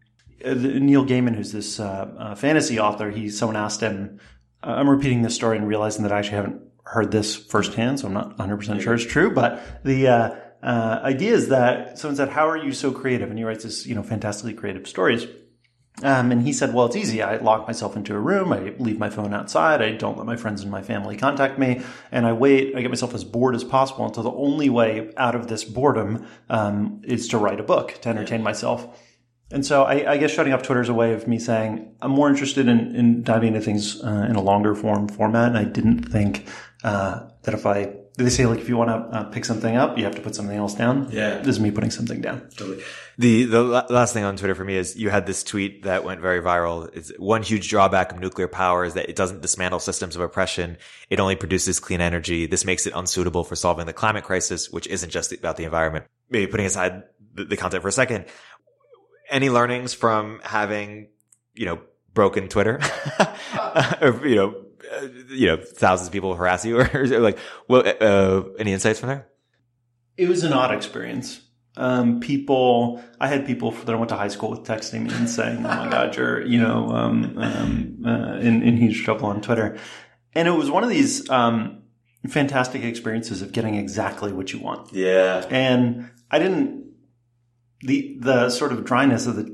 Neil 0.43 1.05
Gaiman, 1.05 1.35
who's 1.35 1.51
this 1.51 1.79
uh, 1.79 2.13
uh, 2.17 2.35
fantasy 2.35 2.79
author. 2.79 3.09
He 3.09 3.29
someone 3.29 3.57
asked 3.57 3.81
him. 3.81 4.19
I'm 4.61 4.89
repeating 4.89 5.23
this 5.23 5.35
story 5.35 5.57
and 5.57 5.67
realizing 5.67 6.03
that 6.03 6.13
I 6.13 6.19
actually 6.19 6.37
haven't 6.37 6.61
heard 6.93 7.11
this 7.11 7.35
firsthand, 7.35 7.99
so 7.99 8.07
I'm 8.07 8.13
not 8.13 8.37
100 8.37 8.57
percent 8.57 8.81
sure 8.81 8.93
it's 8.93 9.05
true. 9.05 9.31
But 9.31 9.83
the 9.83 10.07
uh, 10.07 10.35
uh, 10.61 11.01
idea 11.03 11.33
is 11.33 11.49
that 11.49 11.97
someone 11.97 12.15
said, 12.15 12.29
"How 12.29 12.47
are 12.49 12.57
you 12.57 12.71
so 12.71 12.91
creative?" 12.91 13.29
And 13.29 13.37
he 13.37 13.43
writes 13.43 13.63
this, 13.63 13.85
you 13.85 13.95
know, 13.95 14.03
fantastically 14.03 14.53
creative 14.53 14.87
stories. 14.87 15.27
Um, 16.01 16.31
and 16.31 16.41
he 16.41 16.53
said, 16.53 16.73
well, 16.73 16.87
it's 16.87 16.95
easy. 16.95 17.21
I 17.21 17.37
lock 17.37 17.67
myself 17.67 17.95
into 17.95 18.15
a 18.15 18.19
room. 18.19 18.51
I 18.51 18.73
leave 18.79 18.97
my 18.97 19.11
phone 19.11 19.33
outside. 19.33 19.81
I 19.81 19.91
don't 19.91 20.17
let 20.17 20.25
my 20.25 20.35
friends 20.35 20.63
and 20.63 20.71
my 20.71 20.81
family 20.81 21.15
contact 21.15 21.59
me. 21.59 21.81
And 22.11 22.25
I 22.25 22.33
wait. 22.33 22.75
I 22.75 22.81
get 22.81 22.89
myself 22.89 23.13
as 23.13 23.23
bored 23.23 23.53
as 23.53 23.63
possible 23.63 24.05
until 24.05 24.23
the 24.23 24.31
only 24.31 24.69
way 24.69 25.11
out 25.17 25.35
of 25.35 25.47
this 25.47 25.63
boredom 25.63 26.25
um, 26.49 27.01
is 27.03 27.27
to 27.29 27.37
write 27.37 27.59
a 27.59 27.63
book 27.63 27.93
to 28.01 28.09
entertain 28.09 28.41
myself. 28.41 28.99
And 29.51 29.63
so 29.63 29.83
I, 29.83 30.13
I 30.13 30.17
guess 30.17 30.31
shutting 30.31 30.51
off 30.51 30.63
Twitter 30.63 30.81
is 30.81 30.89
a 30.89 30.95
way 30.95 31.13
of 31.13 31.27
me 31.27 31.37
saying 31.37 31.95
I'm 32.01 32.09
more 32.09 32.27
interested 32.27 32.67
in, 32.67 32.95
in 32.95 33.21
diving 33.21 33.49
into 33.49 33.61
things 33.61 34.03
uh, 34.03 34.25
in 34.27 34.35
a 34.35 34.41
longer 34.41 34.73
form 34.73 35.07
format. 35.07 35.49
And 35.49 35.57
I 35.59 35.63
didn't 35.63 36.05
think 36.11 36.47
uh, 36.83 37.29
that 37.43 37.53
if 37.53 37.65
I 37.65 37.93
they 38.15 38.29
say 38.29 38.45
like 38.45 38.59
if 38.59 38.69
you 38.69 38.77
want 38.77 38.89
to 38.89 39.17
uh, 39.17 39.23
pick 39.25 39.43
something 39.43 39.75
up, 39.75 39.97
you 39.97 40.03
have 40.03 40.15
to 40.15 40.21
put 40.21 40.35
something 40.35 40.55
else 40.55 40.75
down. 40.75 41.09
Yeah. 41.11 41.39
this 41.39 41.55
is 41.55 41.59
me 41.59 41.71
putting 41.71 41.89
something 41.89 42.21
down. 42.21 42.47
Totally. 42.55 42.83
The 43.17 43.45
the 43.45 43.63
last 43.63 44.13
thing 44.13 44.23
on 44.23 44.35
Twitter 44.37 44.53
for 44.53 44.63
me 44.63 44.75
is 44.75 44.95
you 44.95 45.09
had 45.09 45.25
this 45.25 45.43
tweet 45.43 45.83
that 45.83 46.03
went 46.03 46.21
very 46.21 46.41
viral. 46.41 46.89
It's 46.93 47.11
one 47.17 47.41
huge 47.41 47.69
drawback 47.69 48.11
of 48.11 48.19
nuclear 48.19 48.47
power 48.47 48.85
is 48.85 48.93
that 48.93 49.09
it 49.09 49.15
doesn't 49.15 49.41
dismantle 49.41 49.79
systems 49.79 50.15
of 50.15 50.21
oppression. 50.21 50.77
It 51.09 51.19
only 51.19 51.35
produces 51.35 51.79
clean 51.79 52.01
energy. 52.01 52.45
This 52.45 52.65
makes 52.65 52.85
it 52.85 52.93
unsuitable 52.95 53.43
for 53.43 53.55
solving 53.55 53.87
the 53.87 53.93
climate 53.93 54.23
crisis, 54.23 54.69
which 54.69 54.87
isn't 54.87 55.09
just 55.09 55.31
about 55.31 55.57
the 55.57 55.63
environment. 55.63 56.05
Maybe 56.29 56.47
putting 56.47 56.65
aside 56.67 57.03
the, 57.33 57.45
the 57.45 57.57
content 57.57 57.81
for 57.81 57.89
a 57.89 57.91
second. 57.91 58.25
Any 59.29 59.49
learnings 59.49 59.93
from 59.93 60.39
having, 60.43 61.07
you 61.55 61.65
know, 61.65 61.79
broken 62.13 62.47
Twitter, 62.47 62.79
or 64.01 64.27
you 64.27 64.35
know, 64.35 64.65
uh, 65.01 65.07
you 65.29 65.47
know, 65.47 65.57
thousands 65.57 66.07
of 66.07 66.13
people 66.13 66.35
harass 66.35 66.65
you, 66.65 66.79
or, 66.93 67.07
like, 67.19 67.37
well, 67.67 67.83
uh, 68.01 68.43
any 68.59 68.73
insights 68.73 68.99
from 68.99 69.09
there? 69.09 69.27
It 70.17 70.29
was 70.29 70.43
an 70.43 70.53
odd 70.53 70.73
experience. 70.73 71.41
Um, 71.75 72.19
people, 72.19 73.03
I 73.19 73.27
had 73.27 73.47
people 73.47 73.71
that 73.71 73.89
I 73.89 73.95
went 73.95 74.09
to 74.09 74.15
high 74.15 74.27
school 74.27 74.51
with 74.51 74.61
texting 74.61 75.03
me 75.03 75.13
and 75.13 75.27
saying, 75.27 75.57
"Oh 75.57 75.61
my 75.61 75.89
God, 75.89 76.15
you're 76.15 76.45
you 76.45 76.61
know 76.61 76.89
um, 76.89 77.35
um, 77.37 78.03
uh, 78.05 78.37
in, 78.39 78.61
in 78.61 78.77
huge 78.77 79.03
trouble 79.03 79.25
on 79.25 79.41
Twitter," 79.41 79.77
and 80.33 80.47
it 80.47 80.51
was 80.51 80.69
one 80.69 80.83
of 80.83 80.91
these 80.91 81.27
um, 81.31 81.81
fantastic 82.27 82.83
experiences 82.83 83.41
of 83.41 83.51
getting 83.51 83.75
exactly 83.75 84.31
what 84.31 84.53
you 84.53 84.59
want. 84.59 84.93
Yeah. 84.93 85.45
And 85.49 86.11
I 86.29 86.39
didn't 86.39 86.83
the 87.81 88.17
the 88.19 88.49
sort 88.49 88.71
of 88.71 88.85
dryness 88.85 89.27
of 89.27 89.35
the 89.35 89.52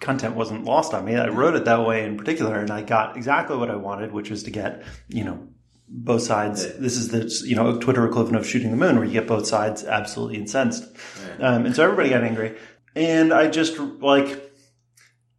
content 0.00 0.34
wasn't 0.34 0.64
lost 0.64 0.94
on 0.94 1.04
me. 1.04 1.16
I 1.16 1.28
wrote 1.28 1.54
it 1.54 1.64
that 1.64 1.86
way 1.86 2.04
in 2.04 2.16
particular, 2.16 2.58
and 2.58 2.70
I 2.70 2.82
got 2.82 3.16
exactly 3.16 3.56
what 3.56 3.70
I 3.70 3.76
wanted, 3.76 4.12
which 4.12 4.30
was 4.30 4.42
to 4.44 4.50
get 4.50 4.82
you 5.08 5.24
know 5.24 5.48
both 5.88 6.22
sides. 6.22 6.76
This 6.78 6.96
is 6.96 7.08
the 7.08 7.46
you 7.46 7.56
know 7.56 7.78
Twitter 7.78 8.06
equivalent 8.06 8.36
of 8.36 8.46
shooting 8.46 8.70
the 8.70 8.76
moon, 8.76 8.96
where 8.96 9.04
you 9.04 9.12
get 9.12 9.26
both 9.26 9.46
sides 9.46 9.84
absolutely 9.84 10.38
incensed, 10.38 10.84
um, 11.40 11.66
and 11.66 11.74
so 11.74 11.84
everybody 11.84 12.10
got 12.10 12.24
angry, 12.24 12.56
and 12.94 13.32
I 13.32 13.48
just 13.48 13.78
like. 13.78 14.42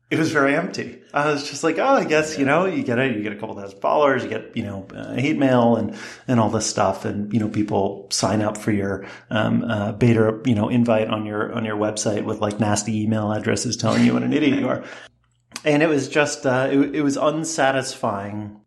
It 0.09 0.17
was 0.17 0.31
very 0.31 0.55
empty. 0.55 1.01
I 1.13 1.31
was 1.33 1.49
just 1.49 1.65
like, 1.65 1.77
oh, 1.79 1.95
I 1.95 2.05
guess 2.05 2.37
you 2.39 2.45
know, 2.45 2.65
you 2.65 2.81
get 2.83 2.97
it. 2.97 3.13
You 3.15 3.21
get 3.23 3.33
a 3.33 3.35
couple 3.35 3.55
thousand 3.55 3.81
followers. 3.81 4.23
You 4.23 4.29
get 4.29 4.55
you 4.55 4.63
know 4.63 4.87
uh, 4.95 5.15
hate 5.15 5.37
mail 5.37 5.75
and 5.75 5.97
and 6.29 6.39
all 6.39 6.49
this 6.49 6.65
stuff, 6.65 7.03
and 7.03 7.33
you 7.33 7.39
know 7.41 7.49
people 7.49 8.07
sign 8.09 8.41
up 8.41 8.55
for 8.57 8.71
your 8.71 9.05
um, 9.29 9.63
uh, 9.65 9.91
beta 9.91 10.39
you 10.45 10.55
know 10.55 10.69
invite 10.69 11.09
on 11.09 11.25
your 11.25 11.51
on 11.53 11.65
your 11.65 11.75
website 11.75 12.23
with 12.23 12.39
like 12.39 12.57
nasty 12.59 13.03
email 13.03 13.33
addresses 13.33 13.75
telling 13.75 14.05
you 14.05 14.13
what 14.13 14.23
an 14.23 14.31
idiot 14.33 14.59
you 14.59 14.67
are. 14.69 14.83
And 15.65 15.81
it 15.81 15.87
was 15.89 16.07
just 16.07 16.45
uh, 16.45 16.67
it, 16.71 16.95
it 16.95 17.01
was 17.01 17.17
unsatisfying 17.17 18.61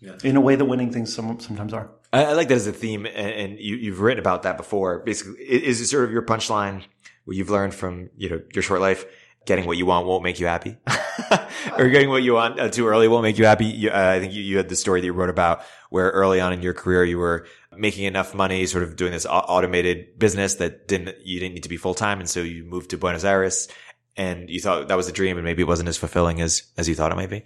Yeah. 0.00 0.16
in 0.24 0.36
a 0.36 0.40
way 0.40 0.56
that 0.56 0.64
winning 0.64 0.92
things 0.92 1.14
some, 1.14 1.38
sometimes 1.40 1.72
are. 1.72 1.90
I, 2.12 2.24
I 2.24 2.32
like 2.32 2.48
that 2.48 2.54
as 2.56 2.66
a 2.66 2.72
theme, 2.72 3.06
and, 3.06 3.16
and 3.16 3.58
you, 3.58 3.76
you've 3.76 4.00
written 4.00 4.18
about 4.18 4.42
that 4.42 4.56
before. 4.56 5.00
Basically, 5.00 5.40
is 5.42 5.80
it 5.80 5.86
sort 5.86 6.04
of 6.04 6.10
your 6.10 6.22
punchline 6.22 6.82
what 7.24 7.36
you've 7.36 7.50
learned 7.50 7.74
from 7.74 8.10
you 8.16 8.28
know 8.28 8.40
your 8.52 8.62
short 8.62 8.80
life? 8.80 9.04
Getting 9.46 9.66
what 9.66 9.76
you 9.76 9.86
want 9.86 10.06
won't 10.06 10.22
make 10.22 10.40
you 10.40 10.46
happy, 10.46 10.78
or 11.78 11.88
getting 11.90 12.08
what 12.08 12.22
you 12.22 12.32
want 12.34 12.58
uh, 12.58 12.70
too 12.70 12.86
early 12.86 13.08
won't 13.08 13.24
make 13.24 13.36
you 13.36 13.44
happy. 13.44 13.66
You, 13.66 13.90
uh, 13.90 14.14
I 14.16 14.20
think 14.20 14.32
you, 14.32 14.42
you 14.42 14.56
had 14.56 14.70
the 14.70 14.76
story 14.76 15.00
that 15.02 15.06
you 15.06 15.12
wrote 15.12 15.28
about 15.28 15.62
where 15.90 16.10
early 16.10 16.40
on 16.40 16.52
in 16.54 16.62
your 16.62 16.72
career 16.72 17.04
you 17.04 17.18
were 17.18 17.46
making 17.76 18.04
enough 18.04 18.34
money, 18.34 18.64
sort 18.64 18.84
of 18.84 18.96
doing 18.96 19.12
this 19.12 19.26
automated 19.28 20.18
business 20.18 20.54
that 20.56 20.88
didn't 20.88 21.14
you 21.24 21.40
didn't 21.40 21.54
need 21.54 21.62
to 21.64 21.68
be 21.68 21.76
full 21.76 21.94
time, 21.94 22.20
and 22.20 22.28
so 22.28 22.40
you 22.40 22.64
moved 22.64 22.90
to 22.90 22.96
Buenos 22.98 23.24
Aires, 23.24 23.68
and 24.16 24.48
you 24.48 24.60
thought 24.60 24.88
that 24.88 24.96
was 24.96 25.08
a 25.08 25.12
dream, 25.12 25.36
and 25.36 25.44
maybe 25.44 25.62
it 25.62 25.68
wasn't 25.68 25.88
as 25.88 25.96
fulfilling 25.96 26.40
as 26.40 26.62
as 26.78 26.88
you 26.88 26.94
thought 26.94 27.12
it 27.12 27.16
might 27.16 27.30
be. 27.30 27.44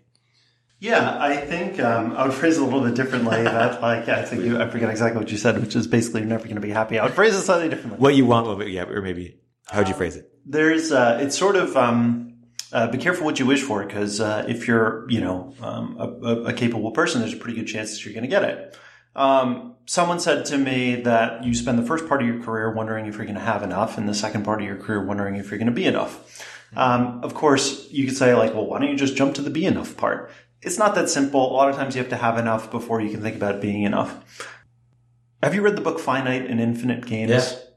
Yeah, 0.80 1.18
I 1.20 1.36
think 1.36 1.80
um, 1.80 2.12
I 2.16 2.24
would 2.24 2.34
phrase 2.34 2.56
it 2.56 2.62
a 2.62 2.64
little 2.64 2.82
bit 2.82 2.94
differently. 2.94 3.42
that 3.42 3.82
like 3.82 4.08
I 4.08 4.24
think 4.24 4.44
you, 4.44 4.60
I 4.60 4.68
forget 4.68 4.88
exactly 4.90 5.20
what 5.20 5.30
you 5.30 5.38
said, 5.38 5.60
which 5.60 5.74
is 5.74 5.86
basically 5.86 6.20
you're 6.20 6.30
never 6.30 6.44
going 6.44 6.54
to 6.54 6.60
be 6.60 6.70
happy. 6.70 6.98
I 6.98 7.04
would 7.04 7.14
phrase 7.14 7.34
it 7.34 7.42
slightly 7.42 7.68
differently. 7.68 7.98
What 7.98 8.14
you 8.14 8.26
want, 8.26 8.46
will 8.46 8.56
be- 8.56 8.70
yeah, 8.70 8.84
or 8.84 9.02
maybe 9.02 9.40
how'd 9.66 9.88
you 9.88 9.94
phrase 9.94 10.16
it? 10.16 10.30
There's 10.48 10.92
uh, 10.92 11.18
it's 11.20 11.36
sort 11.36 11.56
of 11.56 11.76
um, 11.76 12.28
uh, 12.72 12.90
be 12.90 12.98
careful 12.98 13.24
what 13.24 13.38
you 13.38 13.46
wish 13.46 13.62
for 13.62 13.84
because 13.84 14.20
uh, 14.20 14.44
if 14.48 14.68
you're, 14.68 15.08
you 15.10 15.20
know, 15.20 15.54
um, 15.62 15.96
a, 15.98 16.50
a, 16.50 16.52
capable 16.52 16.90
person, 16.90 17.20
there's 17.20 17.32
a 17.32 17.36
pretty 17.36 17.58
good 17.58 17.66
chance 17.66 17.92
that 17.92 18.04
you're 18.04 18.12
going 18.12 18.24
to 18.24 18.28
get 18.28 18.44
it. 18.44 18.76
Um, 19.16 19.76
someone 19.86 20.20
said 20.20 20.44
to 20.46 20.58
me 20.58 20.96
that 20.96 21.44
you 21.44 21.54
spend 21.54 21.78
the 21.78 21.82
first 21.82 22.06
part 22.06 22.20
of 22.20 22.28
your 22.28 22.42
career 22.42 22.72
wondering 22.72 23.06
if 23.06 23.16
you're 23.16 23.24
going 23.24 23.36
to 23.36 23.40
have 23.40 23.62
enough, 23.62 23.96
and 23.96 24.08
the 24.08 24.14
second 24.14 24.44
part 24.44 24.60
of 24.60 24.66
your 24.66 24.76
career 24.76 25.04
wondering 25.04 25.36
if 25.36 25.50
you're 25.50 25.58
going 25.58 25.66
to 25.66 25.72
be 25.72 25.86
enough. 25.86 26.44
Um, 26.76 27.20
of 27.22 27.32
course, 27.32 27.90
you 27.90 28.04
could 28.04 28.16
say 28.16 28.34
like, 28.34 28.52
well, 28.52 28.66
why 28.66 28.78
don't 28.78 28.90
you 28.90 28.96
just 28.96 29.16
jump 29.16 29.34
to 29.36 29.42
the 29.42 29.50
be 29.50 29.64
enough 29.64 29.96
part? 29.96 30.30
It's 30.60 30.76
not 30.76 30.94
that 30.96 31.08
simple. 31.08 31.40
A 31.50 31.54
lot 31.54 31.70
of 31.70 31.76
times 31.76 31.94
you 31.94 32.02
have 32.02 32.10
to 32.10 32.16
have 32.16 32.36
enough 32.36 32.70
before 32.70 33.00
you 33.00 33.10
can 33.10 33.22
think 33.22 33.36
about 33.36 33.62
being 33.62 33.84
enough. 33.84 34.46
Have 35.42 35.54
you 35.54 35.62
read 35.62 35.76
the 35.76 35.82
book 35.82 36.00
Finite 36.00 36.50
and 36.50 36.60
Infinite 36.60 37.06
Games? 37.06 37.30
Yeah. 37.30 37.67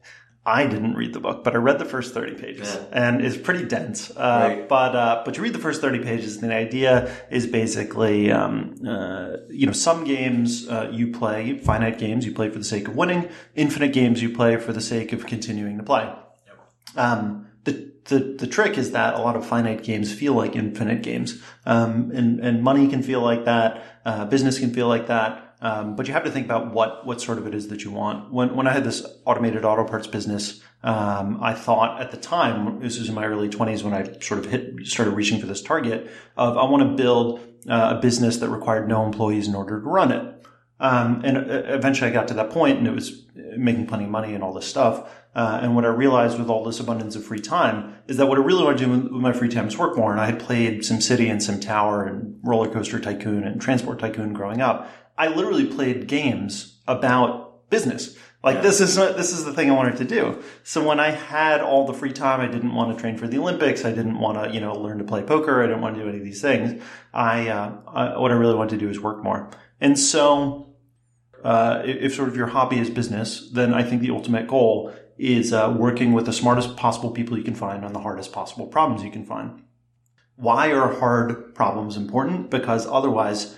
I 0.43 0.65
didn't 0.65 0.95
read 0.95 1.13
the 1.13 1.19
book, 1.19 1.43
but 1.43 1.53
I 1.53 1.57
read 1.57 1.77
the 1.77 1.85
first 1.85 2.15
30 2.15 2.33
pages 2.33 2.73
Yeah. 2.73 3.03
and 3.05 3.21
it's 3.23 3.37
pretty 3.37 3.63
dense. 3.65 4.09
Uh, 4.09 4.47
Right. 4.47 4.67
But, 4.67 4.95
uh, 4.95 5.21
but 5.23 5.37
you 5.37 5.43
read 5.43 5.53
the 5.53 5.59
first 5.59 5.81
30 5.81 5.99
pages 5.99 6.37
and 6.41 6.49
the 6.49 6.55
idea 6.55 7.11
is 7.29 7.45
basically, 7.45 8.31
um, 8.31 8.73
uh, 8.87 9.37
you 9.51 9.67
know, 9.67 9.71
some 9.71 10.03
games, 10.03 10.67
uh, 10.67 10.89
you 10.91 11.11
play 11.11 11.59
finite 11.59 11.99
games, 11.99 12.25
you 12.25 12.33
play 12.33 12.49
for 12.49 12.57
the 12.57 12.65
sake 12.65 12.87
of 12.87 12.95
winning. 12.95 13.29
Infinite 13.55 13.93
games, 13.93 14.21
you 14.23 14.31
play 14.31 14.57
for 14.57 14.73
the 14.73 14.81
sake 14.81 15.13
of 15.13 15.27
continuing 15.27 15.77
to 15.77 15.83
play. 15.83 16.11
Um, 16.95 17.47
the, 17.63 17.91
the, 18.05 18.35
the 18.39 18.47
trick 18.47 18.79
is 18.79 18.91
that 18.93 19.13
a 19.13 19.19
lot 19.19 19.35
of 19.35 19.45
finite 19.45 19.83
games 19.83 20.11
feel 20.11 20.33
like 20.33 20.55
infinite 20.55 21.03
games. 21.03 21.39
Um, 21.67 22.11
and, 22.15 22.39
and 22.39 22.63
money 22.63 22.87
can 22.87 23.03
feel 23.03 23.21
like 23.21 23.45
that. 23.45 23.83
Uh, 24.05 24.25
business 24.25 24.57
can 24.57 24.73
feel 24.73 24.87
like 24.87 25.05
that. 25.07 25.50
Um, 25.61 25.95
but 25.95 26.07
you 26.07 26.13
have 26.13 26.23
to 26.23 26.31
think 26.31 26.45
about 26.45 26.73
what, 26.73 27.05
what 27.05 27.21
sort 27.21 27.37
of 27.37 27.45
it 27.45 27.53
is 27.53 27.67
that 27.67 27.83
you 27.83 27.91
want. 27.91 28.33
When, 28.33 28.55
when 28.55 28.67
I 28.67 28.73
had 28.73 28.83
this 28.83 29.05
automated 29.25 29.63
auto 29.63 29.83
parts 29.83 30.07
business, 30.07 30.59
um, 30.81 31.37
I 31.39 31.53
thought 31.53 32.01
at 32.01 32.09
the 32.09 32.17
time, 32.17 32.79
this 32.79 32.97
was 32.97 33.09
in 33.09 33.13
my 33.13 33.25
early 33.25 33.47
twenties 33.47 33.83
when 33.83 33.93
I 33.93 34.11
sort 34.19 34.39
of 34.39 34.47
hit, 34.47 34.87
started 34.87 35.11
reaching 35.11 35.39
for 35.39 35.45
this 35.45 35.61
target 35.61 36.09
of 36.35 36.57
I 36.57 36.63
want 36.63 36.81
to 36.89 37.03
build 37.03 37.41
uh, 37.69 37.95
a 37.95 38.01
business 38.01 38.37
that 38.37 38.49
required 38.49 38.89
no 38.89 39.05
employees 39.05 39.47
in 39.47 39.53
order 39.53 39.79
to 39.79 39.85
run 39.85 40.11
it. 40.11 40.45
Um, 40.79 41.21
and 41.23 41.37
uh, 41.37 41.63
eventually 41.67 42.09
I 42.09 42.13
got 42.13 42.27
to 42.29 42.33
that 42.33 42.49
point 42.49 42.79
and 42.79 42.87
it 42.87 42.95
was 42.95 43.27
making 43.55 43.85
plenty 43.85 44.05
of 44.05 44.09
money 44.09 44.33
and 44.33 44.43
all 44.43 44.53
this 44.53 44.65
stuff. 44.65 45.07
Uh, 45.33 45.59
and 45.61 45.75
what 45.75 45.85
I 45.85 45.89
realized 45.89 46.39
with 46.39 46.49
all 46.49 46.65
this 46.65 46.79
abundance 46.79 47.15
of 47.15 47.23
free 47.23 47.39
time 47.39 47.95
is 48.07 48.17
that 48.17 48.25
what 48.25 48.37
I 48.37 48.41
really 48.41 48.63
want 48.63 48.79
to 48.79 48.85
do 48.85 48.91
with 48.91 49.03
with 49.03 49.21
my 49.21 49.31
free 49.31 49.47
time 49.47 49.67
is 49.67 49.77
work 49.77 49.95
more. 49.95 50.11
And 50.11 50.19
I 50.19 50.25
had 50.25 50.39
played 50.39 50.79
SimCity 50.79 51.29
and 51.29 51.39
SimTower 51.39 52.09
and 52.09 52.39
Roller 52.43 52.69
Coaster 52.69 52.99
Tycoon 52.99 53.43
and 53.43 53.61
Transport 53.61 53.99
Tycoon 53.99 54.33
growing 54.33 54.59
up. 54.59 54.89
I 55.21 55.27
literally 55.27 55.67
played 55.67 56.07
games 56.07 56.79
about 56.87 57.69
business. 57.69 58.17
Like 58.43 58.63
this 58.63 58.81
is 58.81 58.95
this 58.95 59.31
is 59.31 59.45
the 59.45 59.53
thing 59.53 59.69
I 59.69 59.75
wanted 59.75 59.97
to 59.97 60.03
do. 60.03 60.41
So 60.63 60.83
when 60.83 60.99
I 60.99 61.11
had 61.11 61.61
all 61.61 61.85
the 61.85 61.93
free 61.93 62.11
time, 62.11 62.41
I 62.41 62.47
didn't 62.47 62.73
want 62.73 62.91
to 62.91 62.99
train 62.99 63.17
for 63.17 63.27
the 63.27 63.37
Olympics. 63.37 63.85
I 63.85 63.91
didn't 63.91 64.19
want 64.19 64.43
to 64.43 64.51
you 64.51 64.59
know 64.59 64.73
learn 64.73 64.97
to 64.97 65.03
play 65.03 65.21
poker. 65.21 65.61
I 65.61 65.67
didn't 65.67 65.81
want 65.81 65.95
to 65.95 66.01
do 66.01 66.09
any 66.09 66.17
of 66.17 66.23
these 66.23 66.41
things. 66.41 66.81
I, 67.13 67.49
uh, 67.49 67.71
I 67.87 68.17
what 68.17 68.31
I 68.31 68.33
really 68.33 68.55
wanted 68.55 68.79
to 68.79 68.85
do 68.85 68.89
is 68.89 68.99
work 68.99 69.23
more. 69.23 69.51
And 69.79 69.99
so 69.99 70.73
uh, 71.43 71.83
if 71.85 71.97
if 71.97 72.15
sort 72.15 72.29
of 72.29 72.35
your 72.35 72.47
hobby 72.47 72.79
is 72.79 72.89
business, 72.89 73.47
then 73.53 73.75
I 73.75 73.83
think 73.83 74.01
the 74.01 74.09
ultimate 74.09 74.47
goal 74.47 74.91
is 75.19 75.53
uh, 75.53 75.71
working 75.77 76.13
with 76.13 76.25
the 76.25 76.33
smartest 76.33 76.75
possible 76.77 77.11
people 77.11 77.37
you 77.37 77.43
can 77.43 77.53
find 77.53 77.85
on 77.85 77.93
the 77.93 77.99
hardest 77.99 78.31
possible 78.31 78.65
problems 78.65 79.03
you 79.03 79.11
can 79.11 79.27
find. 79.27 79.61
Why 80.35 80.71
are 80.71 80.91
hard 80.91 81.53
problems 81.53 81.95
important? 81.95 82.49
Because 82.49 82.87
otherwise, 82.87 83.55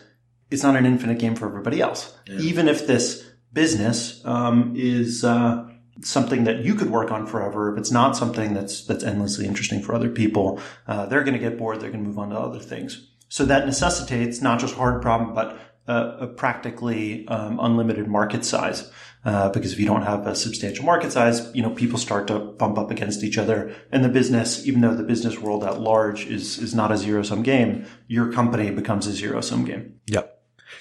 it's 0.54 0.64
not 0.64 0.76
an 0.76 0.86
infinite 0.86 1.20
game 1.20 1.36
for 1.36 1.48
everybody 1.48 1.82
else. 1.82 2.16
Even 2.30 2.68
if 2.68 2.88
this 2.88 3.28
business 3.52 4.24
um, 4.26 4.74
is 4.76 5.24
uh, 5.24 5.68
something 6.02 6.44
that 6.46 6.64
you 6.64 6.76
could 6.76 6.90
work 6.90 7.12
on 7.12 7.26
forever, 7.26 7.74
if 7.74 7.80
it's 7.80 7.92
not 7.92 8.16
something 8.16 8.54
that's 8.54 8.86
that's 8.86 9.04
endlessly 9.04 9.46
interesting 9.46 9.82
for 9.82 9.94
other 9.94 10.10
people, 10.10 10.62
uh, 10.88 11.06
they're 11.08 11.24
going 11.24 11.34
to 11.34 11.40
get 11.40 11.58
bored. 11.58 11.80
They're 11.80 11.92
going 11.92 12.04
to 12.04 12.08
move 12.08 12.20
on 12.20 12.30
to 12.30 12.40
other 12.40 12.60
things. 12.60 13.10
So 13.30 13.46
that 13.46 13.66
necessitates 13.66 14.42
not 14.42 14.60
just 14.60 14.76
hard 14.76 15.02
problem, 15.02 15.34
but 15.34 15.60
uh, 15.88 16.18
a 16.20 16.28
practically 16.28 17.28
um, 17.28 17.60
unlimited 17.60 18.08
market 18.08 18.46
size. 18.46 18.92
Uh, 19.26 19.50
because 19.50 19.72
if 19.72 19.80
you 19.80 19.86
don't 19.86 20.02
have 20.02 20.28
a 20.28 20.36
substantial 20.36 20.84
market 20.84 21.10
size, 21.12 21.50
you 21.56 21.62
know 21.62 21.70
people 21.70 21.98
start 21.98 22.28
to 22.28 22.40
bump 22.40 22.78
up 22.78 22.92
against 22.92 23.24
each 23.24 23.38
other, 23.38 23.74
and 23.90 24.04
the 24.04 24.10
business, 24.10 24.68
even 24.68 24.82
though 24.82 24.94
the 24.94 25.04
business 25.04 25.40
world 25.40 25.64
at 25.64 25.80
large 25.80 26.26
is 26.26 26.60
is 26.60 26.76
not 26.76 26.92
a 26.92 26.98
zero 26.98 27.24
sum 27.24 27.42
game, 27.42 27.86
your 28.08 28.32
company 28.34 28.70
becomes 28.70 29.08
a 29.08 29.14
zero 29.14 29.40
sum 29.40 29.64
game. 29.64 29.96
Yep. 30.08 30.33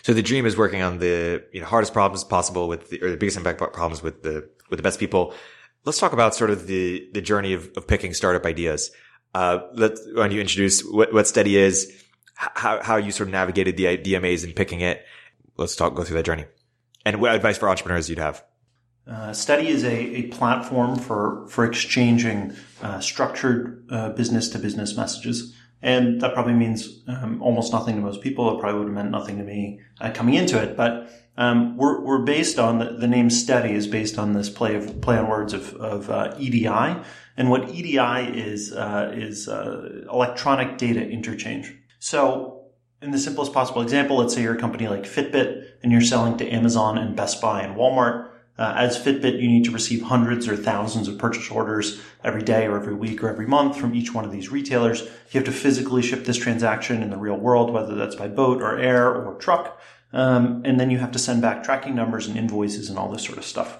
So 0.02 0.12
the 0.12 0.22
dream 0.22 0.46
is 0.46 0.56
working 0.56 0.82
on 0.82 0.98
the 0.98 1.44
you 1.52 1.60
know, 1.60 1.66
hardest 1.66 1.92
problems 1.92 2.24
possible 2.24 2.68
with 2.68 2.90
the, 2.90 3.02
or 3.02 3.10
the 3.10 3.16
biggest 3.16 3.36
impact 3.36 3.58
problems 3.58 4.02
with 4.02 4.22
the 4.22 4.48
with 4.70 4.78
the 4.78 4.82
best 4.82 4.98
people. 4.98 5.34
Let's 5.84 5.98
talk 5.98 6.12
about 6.12 6.34
sort 6.34 6.50
of 6.50 6.66
the 6.66 7.08
the 7.12 7.20
journey 7.20 7.52
of, 7.52 7.70
of 7.76 7.86
picking 7.86 8.14
startup 8.14 8.46
ideas. 8.46 8.90
Uh, 9.34 9.60
let 9.74 9.92
why 10.14 10.22
don't 10.22 10.32
you 10.32 10.40
introduce 10.40 10.82
what, 10.82 11.12
what 11.12 11.26
Stedi 11.26 11.54
is, 11.54 12.04
how 12.34 12.82
how 12.82 12.96
you 12.96 13.10
sort 13.10 13.28
of 13.28 13.32
navigated 13.32 13.76
the 13.76 13.86
idea 13.86 14.20
maze 14.20 14.44
and 14.44 14.54
picking 14.54 14.80
it. 14.80 15.04
Let's 15.56 15.76
talk 15.76 15.94
go 15.94 16.04
through 16.04 16.16
that 16.16 16.24
journey, 16.24 16.46
and 17.04 17.20
what 17.20 17.34
advice 17.34 17.58
for 17.58 17.68
entrepreneurs 17.68 18.08
you'd 18.08 18.18
have. 18.18 18.44
Uh, 19.06 19.30
Stedi 19.30 19.64
is 19.64 19.84
a, 19.84 19.94
a 19.94 20.22
platform 20.28 20.96
for 20.96 21.46
for 21.48 21.64
exchanging 21.64 22.54
uh, 22.82 23.00
structured 23.00 23.86
business 24.16 24.48
to 24.50 24.58
business 24.58 24.96
messages, 24.96 25.54
and 25.82 26.20
that 26.20 26.32
probably 26.32 26.54
means 26.54 27.02
um, 27.08 27.42
almost 27.42 27.72
nothing 27.72 27.96
to 27.96 28.02
most 28.02 28.20
people. 28.20 28.56
It 28.56 28.60
probably 28.60 28.78
would 28.78 28.88
have 28.88 28.94
meant 28.94 29.10
nothing 29.10 29.38
to 29.38 29.44
me 29.44 29.80
uh, 30.00 30.10
coming 30.12 30.34
into 30.34 30.62
it, 30.62 30.76
but 30.76 31.10
um, 31.36 31.76
we're 31.76 32.00
we're 32.00 32.22
based 32.22 32.58
on 32.58 32.78
the, 32.78 32.92
the 32.92 33.08
name 33.08 33.28
Stedi 33.28 33.70
is 33.70 33.86
based 33.86 34.18
on 34.18 34.32
this 34.32 34.48
play 34.48 34.74
of 34.76 35.00
play 35.00 35.18
on 35.18 35.28
words 35.28 35.52
of 35.52 35.74
of 35.74 36.10
uh, 36.10 36.34
EDI, 36.38 37.02
and 37.36 37.50
what 37.50 37.68
EDI 37.70 38.38
is 38.38 38.72
uh, 38.72 39.12
is 39.14 39.48
uh, 39.48 40.04
electronic 40.10 40.78
data 40.78 41.00
interchange. 41.06 41.74
So 41.98 42.62
in 43.02 43.10
the 43.10 43.18
simplest 43.18 43.52
possible 43.52 43.82
example, 43.82 44.16
let's 44.16 44.34
say 44.34 44.42
you're 44.42 44.54
a 44.54 44.60
company 44.60 44.88
like 44.88 45.02
Fitbit 45.02 45.66
and 45.82 45.90
you're 45.90 46.00
selling 46.00 46.36
to 46.38 46.48
Amazon 46.48 46.98
and 46.98 47.16
Best 47.16 47.40
Buy 47.40 47.62
and 47.62 47.76
Walmart. 47.76 48.30
Uh, 48.58 48.74
as 48.76 48.98
Fitbit, 48.98 49.40
you 49.40 49.48
need 49.48 49.64
to 49.64 49.70
receive 49.70 50.02
hundreds 50.02 50.46
or 50.46 50.56
thousands 50.56 51.08
of 51.08 51.18
purchase 51.18 51.50
orders 51.50 52.02
every 52.22 52.42
day 52.42 52.66
or 52.66 52.76
every 52.76 52.94
week 52.94 53.22
or 53.24 53.28
every 53.28 53.46
month 53.46 53.76
from 53.76 53.94
each 53.94 54.12
one 54.12 54.24
of 54.24 54.30
these 54.30 54.50
retailers. 54.50 55.02
You 55.02 55.40
have 55.40 55.44
to 55.44 55.52
physically 55.52 56.02
ship 56.02 56.24
this 56.24 56.36
transaction 56.36 57.02
in 57.02 57.10
the 57.10 57.16
real 57.16 57.36
world, 57.36 57.70
whether 57.70 57.94
that's 57.94 58.14
by 58.14 58.28
boat 58.28 58.60
or 58.60 58.78
air 58.78 59.14
or 59.14 59.34
truck. 59.36 59.80
Um, 60.12 60.62
and 60.66 60.78
then 60.78 60.90
you 60.90 60.98
have 60.98 61.12
to 61.12 61.18
send 61.18 61.40
back 61.40 61.64
tracking 61.64 61.94
numbers 61.94 62.26
and 62.26 62.36
invoices 62.36 62.90
and 62.90 62.98
all 62.98 63.10
this 63.10 63.24
sort 63.24 63.38
of 63.38 63.44
stuff. 63.44 63.78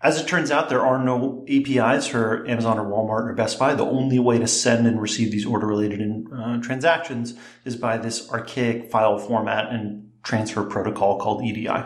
As 0.00 0.20
it 0.20 0.28
turns 0.28 0.50
out, 0.50 0.68
there 0.68 0.84
are 0.84 1.02
no 1.02 1.44
APIs 1.48 2.06
for 2.06 2.46
Amazon 2.46 2.78
or 2.78 2.84
Walmart 2.84 3.28
or 3.28 3.32
Best 3.32 3.58
Buy. 3.58 3.74
The 3.74 3.86
only 3.86 4.18
way 4.18 4.38
to 4.38 4.46
send 4.46 4.86
and 4.86 5.00
receive 5.00 5.32
these 5.32 5.46
order 5.46 5.66
related 5.66 6.26
uh, 6.32 6.60
transactions 6.60 7.34
is 7.64 7.74
by 7.74 7.96
this 7.96 8.30
archaic 8.30 8.90
file 8.90 9.18
format 9.18 9.72
and 9.72 10.10
transfer 10.22 10.62
protocol 10.62 11.18
called 11.18 11.42
EDI. 11.42 11.84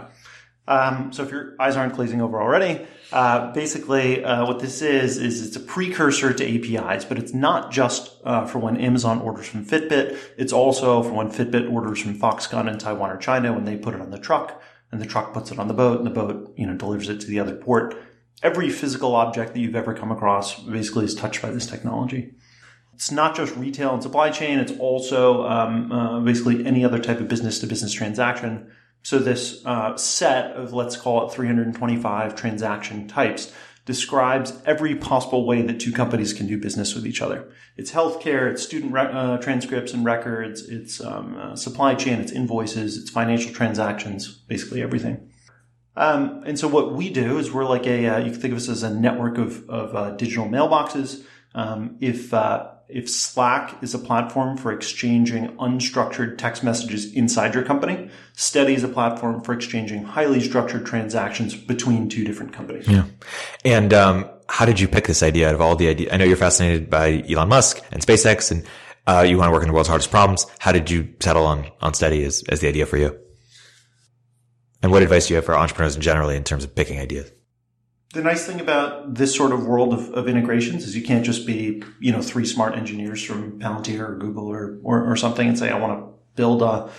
Um, 0.68 1.14
so 1.14 1.22
if 1.24 1.30
your 1.30 1.54
eyes 1.58 1.76
aren't 1.76 1.94
glazing 1.94 2.20
over 2.20 2.40
already, 2.40 2.86
uh, 3.10 3.52
basically 3.52 4.22
uh, 4.22 4.44
what 4.44 4.60
this 4.60 4.82
is 4.82 5.16
is 5.16 5.44
it's 5.46 5.56
a 5.56 5.60
precursor 5.60 6.34
to 6.34 6.44
APIs, 6.44 7.06
but 7.06 7.18
it's 7.18 7.32
not 7.32 7.72
just 7.72 8.12
uh, 8.22 8.44
for 8.44 8.58
when 8.58 8.76
Amazon 8.76 9.22
orders 9.22 9.48
from 9.48 9.64
Fitbit. 9.64 10.18
It's 10.36 10.52
also 10.52 11.02
for 11.02 11.12
when 11.12 11.30
Fitbit 11.30 11.72
orders 11.72 12.02
from 12.02 12.18
Foxconn 12.18 12.70
in 12.70 12.76
Taiwan 12.76 13.10
or 13.10 13.16
China 13.16 13.54
when 13.54 13.64
they 13.64 13.78
put 13.78 13.94
it 13.94 14.02
on 14.02 14.10
the 14.10 14.18
truck, 14.18 14.62
and 14.92 15.00
the 15.00 15.06
truck 15.06 15.32
puts 15.32 15.50
it 15.50 15.58
on 15.58 15.68
the 15.68 15.74
boat, 15.74 15.96
and 15.96 16.06
the 16.06 16.10
boat 16.10 16.52
you 16.58 16.66
know 16.66 16.74
delivers 16.74 17.08
it 17.08 17.20
to 17.20 17.26
the 17.26 17.40
other 17.40 17.56
port. 17.56 17.96
Every 18.42 18.68
physical 18.68 19.16
object 19.16 19.54
that 19.54 19.60
you've 19.60 19.74
ever 19.74 19.94
come 19.94 20.12
across 20.12 20.62
basically 20.62 21.06
is 21.06 21.14
touched 21.14 21.40
by 21.40 21.50
this 21.50 21.66
technology. 21.66 22.34
It's 22.92 23.10
not 23.10 23.34
just 23.34 23.56
retail 23.56 23.94
and 23.94 24.02
supply 24.02 24.28
chain; 24.28 24.58
it's 24.58 24.72
also 24.78 25.46
um, 25.46 25.90
uh, 25.90 26.20
basically 26.20 26.66
any 26.66 26.84
other 26.84 26.98
type 26.98 27.20
of 27.20 27.28
business 27.28 27.58
to 27.60 27.66
business 27.66 27.94
transaction. 27.94 28.70
So 29.08 29.18
this 29.18 29.64
uh, 29.64 29.96
set 29.96 30.54
of 30.54 30.74
let's 30.74 30.94
call 30.94 31.26
it 31.26 31.32
325 31.32 32.36
transaction 32.36 33.08
types 33.08 33.50
describes 33.86 34.52
every 34.66 34.96
possible 34.96 35.46
way 35.46 35.62
that 35.62 35.80
two 35.80 35.92
companies 35.92 36.34
can 36.34 36.46
do 36.46 36.58
business 36.58 36.94
with 36.94 37.06
each 37.06 37.22
other. 37.22 37.50
It's 37.78 37.92
healthcare, 37.92 38.50
it's 38.50 38.62
student 38.62 38.92
re- 38.92 39.10
uh, 39.10 39.38
transcripts 39.38 39.94
and 39.94 40.04
records, 40.04 40.60
it's 40.68 41.00
um, 41.00 41.38
uh, 41.38 41.56
supply 41.56 41.94
chain, 41.94 42.20
it's 42.20 42.32
invoices, 42.32 42.98
it's 42.98 43.08
financial 43.08 43.50
transactions, 43.50 44.28
basically 44.46 44.82
everything. 44.82 45.30
Um, 45.96 46.42
and 46.44 46.58
so 46.58 46.68
what 46.68 46.92
we 46.92 47.08
do 47.08 47.38
is 47.38 47.50
we're 47.50 47.64
like 47.64 47.86
a 47.86 48.06
uh, 48.08 48.18
you 48.18 48.32
can 48.32 48.40
think 48.42 48.52
of 48.52 48.58
us 48.58 48.68
as 48.68 48.82
a 48.82 48.90
network 48.92 49.38
of 49.38 49.66
of 49.70 49.96
uh, 49.96 50.10
digital 50.16 50.44
mailboxes. 50.44 51.24
Um, 51.54 51.96
if 52.02 52.34
uh, 52.34 52.72
if 52.88 53.08
Slack 53.10 53.82
is 53.82 53.94
a 53.94 53.98
platform 53.98 54.56
for 54.56 54.72
exchanging 54.72 55.48
unstructured 55.58 56.38
text 56.38 56.64
messages 56.64 57.12
inside 57.12 57.54
your 57.54 57.62
company, 57.62 58.10
Stedi 58.34 58.74
is 58.74 58.82
a 58.82 58.88
platform 58.88 59.42
for 59.42 59.52
exchanging 59.52 60.04
highly 60.04 60.40
structured 60.40 60.86
transactions 60.86 61.54
between 61.54 62.08
two 62.08 62.24
different 62.24 62.52
companies. 62.54 62.88
Yeah. 62.88 63.04
And 63.64 63.92
um, 63.92 64.30
how 64.48 64.64
did 64.64 64.80
you 64.80 64.88
pick 64.88 65.06
this 65.06 65.22
idea 65.22 65.48
out 65.48 65.54
of 65.54 65.60
all 65.60 65.76
the 65.76 65.88
ideas? 65.88 66.10
I 66.12 66.16
know 66.16 66.24
you're 66.24 66.36
fascinated 66.36 66.88
by 66.88 67.22
Elon 67.28 67.48
Musk 67.48 67.82
and 67.92 68.02
SpaceX, 68.04 68.50
and 68.50 68.64
uh, 69.06 69.22
you 69.28 69.36
want 69.36 69.48
to 69.48 69.52
work 69.52 69.62
on 69.62 69.68
the 69.68 69.74
world's 69.74 69.88
hardest 69.88 70.10
problems. 70.10 70.46
How 70.58 70.72
did 70.72 70.90
you 70.90 71.14
settle 71.20 71.44
on 71.44 71.70
on 71.82 71.92
Stedi 71.92 72.24
as, 72.24 72.42
as 72.48 72.60
the 72.60 72.68
idea 72.68 72.86
for 72.86 72.96
you? 72.96 73.18
And 74.82 74.92
what 74.92 75.02
advice 75.02 75.26
do 75.26 75.34
you 75.34 75.36
have 75.36 75.44
for 75.44 75.56
entrepreneurs 75.56 75.96
in 75.96 76.00
generally 76.00 76.36
in 76.36 76.44
terms 76.44 76.64
of 76.64 76.74
picking 76.74 76.98
ideas? 77.00 77.30
The 78.14 78.22
nice 78.22 78.46
thing 78.46 78.60
about 78.60 79.14
this 79.14 79.34
sort 79.34 79.52
of 79.52 79.66
world 79.66 79.92
of, 79.92 80.10
of, 80.14 80.28
integrations 80.28 80.84
is 80.84 80.96
you 80.96 81.02
can't 81.02 81.26
just 81.26 81.46
be, 81.46 81.82
you 82.00 82.10
know, 82.10 82.22
three 82.22 82.46
smart 82.46 82.74
engineers 82.74 83.22
from 83.22 83.58
Palantir 83.58 84.00
or 84.00 84.16
Google 84.16 84.46
or, 84.46 84.78
or, 84.82 85.12
or 85.12 85.16
something 85.16 85.46
and 85.46 85.58
say, 85.58 85.70
I 85.70 85.78
want 85.78 85.98
to 85.98 86.14
build 86.34 86.62
a 86.62 86.90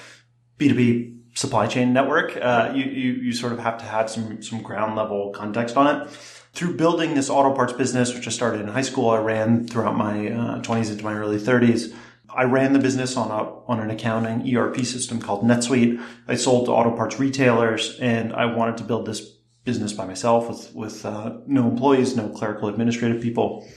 B2B 0.60 1.38
supply 1.38 1.66
chain 1.66 1.94
network. 1.94 2.38
Uh, 2.38 2.74
you, 2.75 2.86
you, 2.86 3.12
you 3.13 3.34
sort 3.34 3.54
of 3.54 3.60
have 3.60 3.80
to 3.80 3.86
have 3.86 4.10
some, 4.10 4.44
some 4.44 4.62
ground 4.62 4.96
level 4.96 5.32
context 5.32 5.78
on 5.78 5.88
it. 5.88 6.10
Through 6.54 6.78
building 6.78 7.16
this 7.16 7.30
auto 7.30 7.56
parts 7.56 7.74
business, 7.74 8.13
which 8.13 8.28
I 8.28 8.32
started 8.32 8.62
in 8.62 8.68
high 8.68 8.82
school, 8.82 9.10
I 9.10 9.18
ran 9.18 9.68
throughout 9.68 9.96
my 9.96 10.28
uh, 10.28 10.62
20s 10.62 10.92
into 10.92 11.04
my 11.04 11.13
early 11.13 11.38
30s. 11.38 11.96
I 12.30 12.44
ran 12.44 12.74
the 12.74 12.80
business 12.80 13.18
on 13.18 13.32
a 13.32 13.50
on 13.68 13.80
an 13.80 13.89
accounting 13.89 14.56
ERP 14.56 14.78
system 14.86 15.20
called 15.20 15.44
NetSuite. 15.44 16.00
I 16.28 16.36
sold 16.36 16.68
to 16.68 16.72
auto 16.72 16.96
parts 16.96 17.20
retailers, 17.20 17.98
and 18.00 18.34
I 18.34 18.46
wanted 18.46 18.78
to 18.78 18.84
build 18.84 19.08
this 19.08 19.38
business 19.70 19.94
by 19.94 20.04
myself 20.04 20.50
with 20.50 20.74
with 20.74 21.06
uh, 21.06 21.38
no 21.46 21.70
employees, 21.70 22.16
no 22.16 22.28
clerical 22.30 22.70
administrative 22.70 23.22
people. 23.22 23.68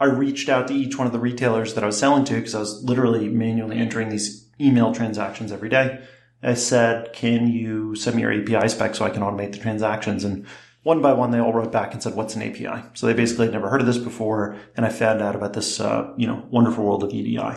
I 0.00 0.06
reached 0.06 0.48
out 0.48 0.66
to 0.66 0.74
each 0.74 0.98
one 0.98 1.06
of 1.06 1.12
the 1.12 1.20
retailers 1.20 1.74
that 1.74 1.84
I 1.84 1.86
was 1.86 1.96
selling 1.96 2.24
to 2.24 2.34
because 2.34 2.56
I 2.56 2.58
was 2.58 2.82
literally 2.82 3.28
manually 3.28 3.78
entering 3.78 4.08
these 4.08 4.48
email 4.60 4.92
transactions 4.92 5.52
every 5.52 5.68
day. 5.68 6.00
I 6.42 6.54
said, 6.54 7.12
"Can 7.12 7.46
you 7.46 7.94
send 7.94 8.16
me 8.16 8.22
your 8.22 8.32
API 8.32 8.68
spec 8.68 8.96
so 8.96 9.04
I 9.04 9.10
can 9.10 9.22
automate 9.22 9.52
the 9.52 9.58
transactions?" 9.58 10.24
And 10.24 10.46
one 10.82 11.00
by 11.00 11.12
one, 11.12 11.30
they 11.30 11.38
all 11.38 11.52
wrote 11.52 11.70
back 11.70 11.92
and 11.92 12.02
said, 12.02 12.16
"What's 12.16 12.34
an 12.34 12.42
API?" 12.42 12.82
So 12.94 13.06
they 13.06 13.14
basically 13.14 13.46
had 13.46 13.54
never 13.54 13.70
heard 13.70 13.80
of 13.80 13.86
this 13.86 13.98
before, 13.98 14.56
and 14.76 14.84
I 14.84 14.88
found 14.88 15.22
out 15.22 15.36
about 15.36 15.52
this, 15.52 15.78
uh, 15.78 16.12
you 16.16 16.26
know, 16.26 16.42
wonderful 16.50 16.84
world 16.84 17.04
of 17.04 17.12
EDI. 17.12 17.56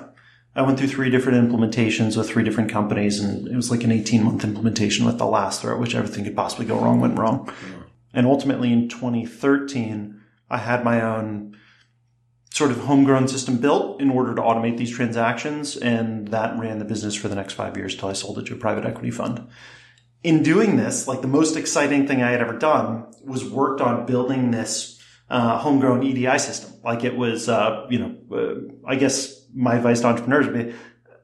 I 0.55 0.63
went 0.63 0.79
through 0.79 0.87
three 0.87 1.09
different 1.09 1.49
implementations 1.49 2.17
with 2.17 2.29
three 2.29 2.43
different 2.43 2.71
companies, 2.71 3.19
and 3.19 3.47
it 3.47 3.55
was 3.55 3.69
like 3.69 3.83
an 3.83 3.91
18 3.91 4.23
month 4.23 4.43
implementation 4.43 5.05
with 5.05 5.17
the 5.17 5.25
last 5.25 5.61
throughout 5.61 5.79
which 5.79 5.95
everything 5.95 6.23
could 6.23 6.35
possibly 6.35 6.65
go 6.65 6.79
wrong 6.79 6.99
went 6.99 7.17
wrong. 7.17 7.51
And 8.13 8.25
ultimately 8.25 8.73
in 8.73 8.89
2013, 8.89 10.19
I 10.49 10.57
had 10.57 10.83
my 10.83 11.01
own 11.01 11.55
sort 12.51 12.71
of 12.71 12.79
homegrown 12.79 13.27
system 13.27 13.57
built 13.57 14.01
in 14.01 14.09
order 14.09 14.33
to 14.35 14.41
automate 14.41 14.77
these 14.77 14.91
transactions. 14.91 15.77
And 15.77 16.27
that 16.29 16.59
ran 16.59 16.79
the 16.79 16.85
business 16.85 17.15
for 17.15 17.27
the 17.27 17.35
next 17.35 17.53
five 17.53 17.77
years 17.77 17.93
until 17.93 18.09
I 18.09 18.13
sold 18.13 18.39
it 18.39 18.47
to 18.47 18.55
a 18.55 18.57
private 18.57 18.85
equity 18.85 19.11
fund. 19.11 19.47
In 20.23 20.43
doing 20.43 20.75
this, 20.75 21.07
like 21.07 21.21
the 21.21 21.27
most 21.27 21.55
exciting 21.55 22.07
thing 22.07 22.21
I 22.21 22.31
had 22.31 22.41
ever 22.41 22.57
done 22.57 23.05
was 23.23 23.45
worked 23.45 23.79
on 23.79 24.05
building 24.05 24.51
this 24.51 24.99
uh, 25.29 25.59
homegrown 25.59 26.03
EDI 26.03 26.39
system. 26.39 26.73
Like 26.83 27.03
it 27.03 27.15
was, 27.15 27.47
uh, 27.47 27.85
you 27.89 27.99
know, 27.99 28.15
uh, 28.35 28.89
I 28.89 28.95
guess 28.95 29.38
my 29.53 29.75
advice 29.75 30.01
to 30.01 30.07
entrepreneurs 30.07 30.47
would 30.47 30.67
be, 30.67 30.75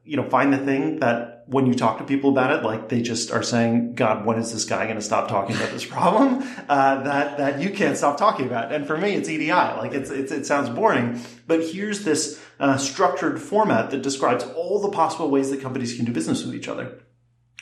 you 0.03 0.17
know, 0.17 0.29
find 0.29 0.53
the 0.53 0.57
thing 0.57 0.99
that 0.99 1.43
when 1.47 1.67
you 1.67 1.75
talk 1.75 1.99
to 1.99 2.03
people 2.03 2.31
about 2.31 2.51
it, 2.51 2.63
like 2.63 2.89
they 2.89 3.01
just 3.01 3.31
are 3.31 3.43
saying, 3.43 3.93
God, 3.93 4.25
when 4.25 4.37
is 4.37 4.51
this 4.51 4.65
guy 4.65 4.85
going 4.85 4.97
to 4.97 5.01
stop 5.01 5.27
talking 5.27 5.55
about 5.55 5.71
this 5.71 5.85
problem 5.85 6.43
uh, 6.69 7.03
that 7.03 7.37
that 7.37 7.59
you 7.59 7.69
can't 7.69 7.97
stop 7.97 8.17
talking 8.17 8.47
about? 8.47 8.71
And 8.71 8.87
for 8.87 8.97
me, 8.97 9.15
it's 9.15 9.29
EDI. 9.29 9.51
Like 9.51 9.93
it's, 9.93 10.09
it's 10.09 10.31
it 10.31 10.45
sounds 10.45 10.69
boring, 10.69 11.21
but 11.47 11.61
here's 11.61 12.03
this 12.03 12.41
uh, 12.59 12.77
structured 12.77 13.41
format 13.41 13.91
that 13.91 14.01
describes 14.01 14.43
all 14.43 14.79
the 14.81 14.89
possible 14.89 15.29
ways 15.29 15.51
that 15.51 15.61
companies 15.61 15.95
can 15.95 16.05
do 16.05 16.11
business 16.11 16.43
with 16.43 16.55
each 16.55 16.67
other. 16.67 16.99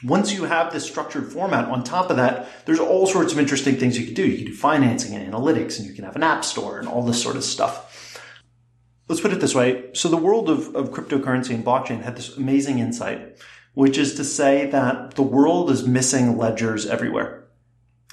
Once 0.04 0.34
you 0.34 0.44
have 0.44 0.74
this 0.74 0.86
structured 0.86 1.32
format 1.32 1.66
on 1.70 1.82
top 1.82 2.10
of 2.10 2.18
that, 2.18 2.50
there's 2.66 2.80
all 2.80 3.08
sorts 3.08 3.32
of 3.32 3.40
interesting 3.40 3.78
things 3.78 3.98
you 3.98 4.06
can 4.06 4.14
do. 4.14 4.28
You 4.28 4.38
can 4.38 4.48
do 4.48 4.54
financing 4.54 5.16
and 5.16 5.32
analytics, 5.32 5.78
and 5.78 5.88
you 5.88 5.94
can 5.94 6.04
have 6.04 6.18
an 6.18 6.24
app 6.24 6.44
store 6.44 6.78
and 6.80 6.90
all 6.90 7.04
this 7.04 7.22
sort 7.22 7.38
of 7.38 7.44
stuff 7.44 7.93
let's 9.14 9.22
put 9.22 9.32
it 9.32 9.40
this 9.40 9.54
way. 9.54 9.92
So 9.94 10.10
the 10.10 10.18
world 10.18 10.50
of, 10.50 10.76
of 10.76 10.90
cryptocurrency 10.90 11.54
and 11.54 11.64
blockchain 11.64 12.02
had 12.02 12.16
this 12.16 12.36
amazing 12.36 12.80
insight, 12.80 13.38
which 13.76 13.96
is 13.96 14.16
to 14.16 14.24
say 14.24 14.66
that 14.72 15.14
the 15.14 15.22
world 15.22 15.70
is 15.70 15.88
missing 15.88 16.36
ledgers 16.36 16.88
everywhere. 16.88 17.44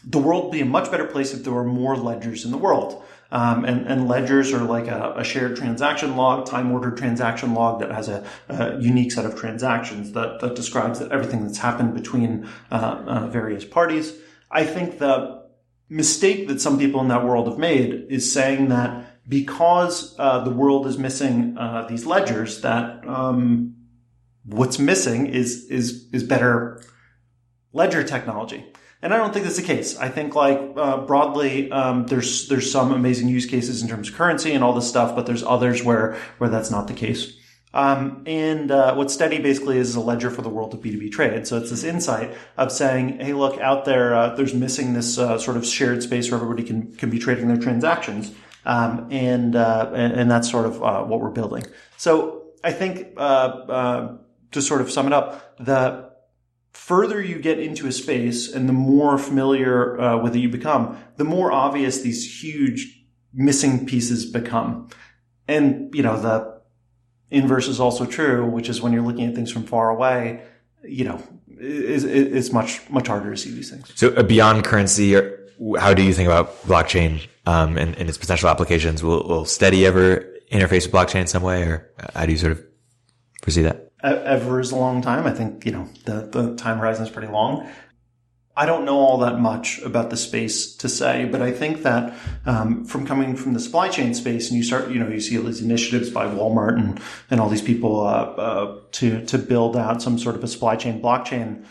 The 0.04 0.18
world 0.18 0.44
would 0.44 0.52
be 0.52 0.60
a 0.60 0.66
much 0.66 0.90
better 0.90 1.06
place 1.06 1.32
if 1.32 1.42
there 1.42 1.54
were 1.54 1.64
more 1.64 1.96
ledgers 1.96 2.44
in 2.44 2.50
the 2.50 2.58
world. 2.58 3.02
Um, 3.32 3.64
and, 3.64 3.86
and, 3.86 4.08
ledgers 4.08 4.52
are 4.52 4.64
like 4.64 4.88
a, 4.88 5.14
a, 5.16 5.24
shared 5.24 5.56
transaction 5.56 6.16
log, 6.16 6.46
time 6.46 6.72
ordered 6.72 6.96
transaction 6.96 7.54
log 7.54 7.80
that 7.80 7.92
has 7.92 8.08
a, 8.08 8.26
a, 8.48 8.76
unique 8.80 9.12
set 9.12 9.24
of 9.24 9.36
transactions 9.36 10.12
that, 10.12 10.40
that 10.40 10.56
describes 10.56 10.98
that 10.98 11.12
everything 11.12 11.46
that's 11.46 11.58
happened 11.58 11.94
between 11.94 12.48
uh, 12.72 13.04
uh, 13.06 13.26
various 13.28 13.64
parties. 13.64 14.14
I 14.50 14.64
think 14.64 14.98
the 14.98 15.44
mistake 15.88 16.48
that 16.48 16.60
some 16.60 16.76
people 16.76 17.00
in 17.00 17.08
that 17.08 17.24
world 17.24 17.46
have 17.46 17.56
made 17.56 18.06
is 18.10 18.32
saying 18.32 18.68
that 18.68 19.09
because 19.30 20.14
uh, 20.18 20.40
the 20.40 20.50
world 20.50 20.86
is 20.88 20.98
missing 20.98 21.56
uh, 21.56 21.86
these 21.88 22.04
ledgers, 22.04 22.60
that 22.62 23.06
um, 23.08 23.76
what's 24.44 24.78
missing 24.78 25.28
is 25.28 25.66
is 25.70 26.08
is 26.12 26.24
better 26.24 26.82
ledger 27.72 28.02
technology. 28.02 28.66
And 29.02 29.14
I 29.14 29.16
don't 29.16 29.32
think 29.32 29.44
that's 29.44 29.56
the 29.56 29.62
case. 29.62 29.96
I 29.96 30.08
think 30.10 30.34
like 30.34 30.58
uh, 30.76 30.98
broadly, 31.06 31.70
um, 31.70 32.06
there's 32.06 32.48
there's 32.48 32.70
some 32.70 32.92
amazing 32.92 33.28
use 33.28 33.46
cases 33.46 33.82
in 33.82 33.88
terms 33.88 34.08
of 34.08 34.14
currency 34.16 34.52
and 34.52 34.64
all 34.64 34.74
this 34.74 34.88
stuff, 34.88 35.14
but 35.14 35.26
there's 35.26 35.44
others 35.44 35.82
where 35.82 36.18
where 36.38 36.50
that's 36.50 36.70
not 36.70 36.88
the 36.88 36.94
case. 36.94 37.36
Um, 37.72 38.24
and 38.26 38.72
uh, 38.72 38.96
what 38.96 39.08
Stedi 39.08 39.40
basically 39.40 39.78
is 39.78 39.90
is 39.90 39.94
a 39.94 40.00
ledger 40.00 40.28
for 40.28 40.42
the 40.42 40.48
world 40.48 40.74
of 40.74 40.80
B2B 40.80 41.12
trade. 41.12 41.46
So 41.46 41.56
it's 41.56 41.70
this 41.70 41.84
insight 41.84 42.34
of 42.56 42.72
saying, 42.72 43.20
hey, 43.20 43.32
look, 43.32 43.60
out 43.60 43.84
there, 43.84 44.12
uh, 44.12 44.34
there's 44.34 44.54
missing 44.54 44.92
this 44.92 45.18
uh, 45.18 45.38
sort 45.38 45.56
of 45.56 45.64
shared 45.64 46.02
space 46.02 46.32
where 46.32 46.40
everybody 46.40 46.64
can 46.64 46.92
can 46.96 47.10
be 47.10 47.20
trading 47.20 47.46
their 47.46 47.56
transactions. 47.56 48.32
Um, 48.70 49.08
and, 49.10 49.56
uh, 49.56 49.90
and, 49.92 50.12
and 50.12 50.30
that's 50.30 50.48
sort 50.48 50.64
of 50.64 50.80
uh, 50.80 51.02
what 51.02 51.18
we're 51.20 51.30
building. 51.30 51.64
So 51.96 52.44
I 52.62 52.70
think 52.70 53.14
uh, 53.16 53.20
uh, 53.20 54.16
to 54.52 54.62
sort 54.62 54.80
of 54.80 54.92
sum 54.92 55.08
it 55.08 55.12
up, 55.12 55.56
the 55.58 56.08
further 56.72 57.20
you 57.20 57.40
get 57.40 57.58
into 57.58 57.88
a 57.88 57.92
space 57.92 58.52
and 58.52 58.68
the 58.68 58.72
more 58.72 59.18
familiar 59.18 60.00
uh, 60.00 60.22
with 60.22 60.36
it 60.36 60.38
you 60.38 60.48
become, 60.48 60.96
the 61.16 61.24
more 61.24 61.50
obvious 61.50 62.02
these 62.02 62.42
huge 62.42 63.06
missing 63.34 63.86
pieces 63.86 64.24
become. 64.24 64.88
And 65.48 65.92
you 65.92 66.04
know 66.04 66.20
the 66.20 66.60
inverse 67.30 67.66
is 67.66 67.80
also 67.80 68.06
true, 68.06 68.46
which 68.46 68.68
is 68.68 68.80
when 68.80 68.92
you're 68.92 69.02
looking 69.02 69.26
at 69.26 69.34
things 69.34 69.50
from 69.50 69.64
far 69.64 69.90
away, 69.90 70.44
you 70.84 71.04
know, 71.04 71.20
it's, 71.48 72.04
it's 72.04 72.52
much 72.52 72.88
much 72.88 73.08
harder 73.08 73.30
to 73.32 73.36
see 73.36 73.50
these 73.50 73.70
things. 73.70 73.90
So 73.96 74.22
beyond 74.22 74.62
currency, 74.62 75.14
how 75.76 75.92
do 75.92 76.02
you 76.04 76.14
think 76.14 76.28
about 76.28 76.62
blockchain 76.62 77.26
um, 77.46 77.76
and, 77.76 77.96
and, 77.96 78.08
its 78.08 78.18
potential 78.18 78.48
applications? 78.48 79.02
Will, 79.02 79.26
will 79.26 79.44
Stedi 79.44 79.84
ever 79.84 80.26
interface 80.50 80.86
with 80.86 80.92
blockchain 80.92 81.22
in 81.22 81.26
some 81.26 81.42
way, 81.42 81.62
or 81.62 81.90
how 82.14 82.26
do 82.26 82.32
you 82.32 82.38
sort 82.38 82.52
of 82.52 82.64
foresee 83.42 83.62
that? 83.62 83.92
Ever 84.02 84.60
is 84.60 84.70
a 84.70 84.76
long 84.76 85.02
time. 85.02 85.26
I 85.26 85.32
think 85.32 85.66
you 85.66 85.72
know 85.72 85.88
the 86.04 86.28
the 86.32 86.56
time 86.56 86.78
horizon 86.78 87.04
is 87.04 87.10
pretty 87.10 87.28
long. 87.28 87.68
I 88.56 88.66
don't 88.66 88.84
know 88.84 88.98
all 88.98 89.18
that 89.18 89.38
much 89.38 89.78
about 89.80 90.10
the 90.10 90.16
space 90.16 90.74
to 90.76 90.88
say, 90.88 91.24
but 91.24 91.40
I 91.40 91.52
think 91.52 91.82
that 91.82 92.14
um, 92.44 92.84
from 92.84 93.06
coming 93.06 93.36
from 93.36 93.54
the 93.54 93.60
supply 93.60 93.88
chain 93.88 94.12
space, 94.12 94.48
and 94.48 94.56
you 94.56 94.64
start, 94.64 94.90
you 94.90 94.98
know, 94.98 95.08
you 95.08 95.20
see 95.20 95.38
all 95.38 95.44
these 95.44 95.62
initiatives 95.62 96.10
by 96.10 96.26
Walmart 96.26 96.74
and 96.74 97.00
and 97.30 97.40
all 97.40 97.48
these 97.48 97.62
people 97.62 98.00
uh, 98.00 98.10
uh, 98.10 98.80
to 98.92 99.24
to 99.26 99.38
build 99.38 99.76
out 99.76 100.02
some 100.02 100.18
sort 100.18 100.34
of 100.34 100.44
a 100.44 100.48
supply 100.48 100.76
chain 100.76 101.00
blockchain 101.00 101.64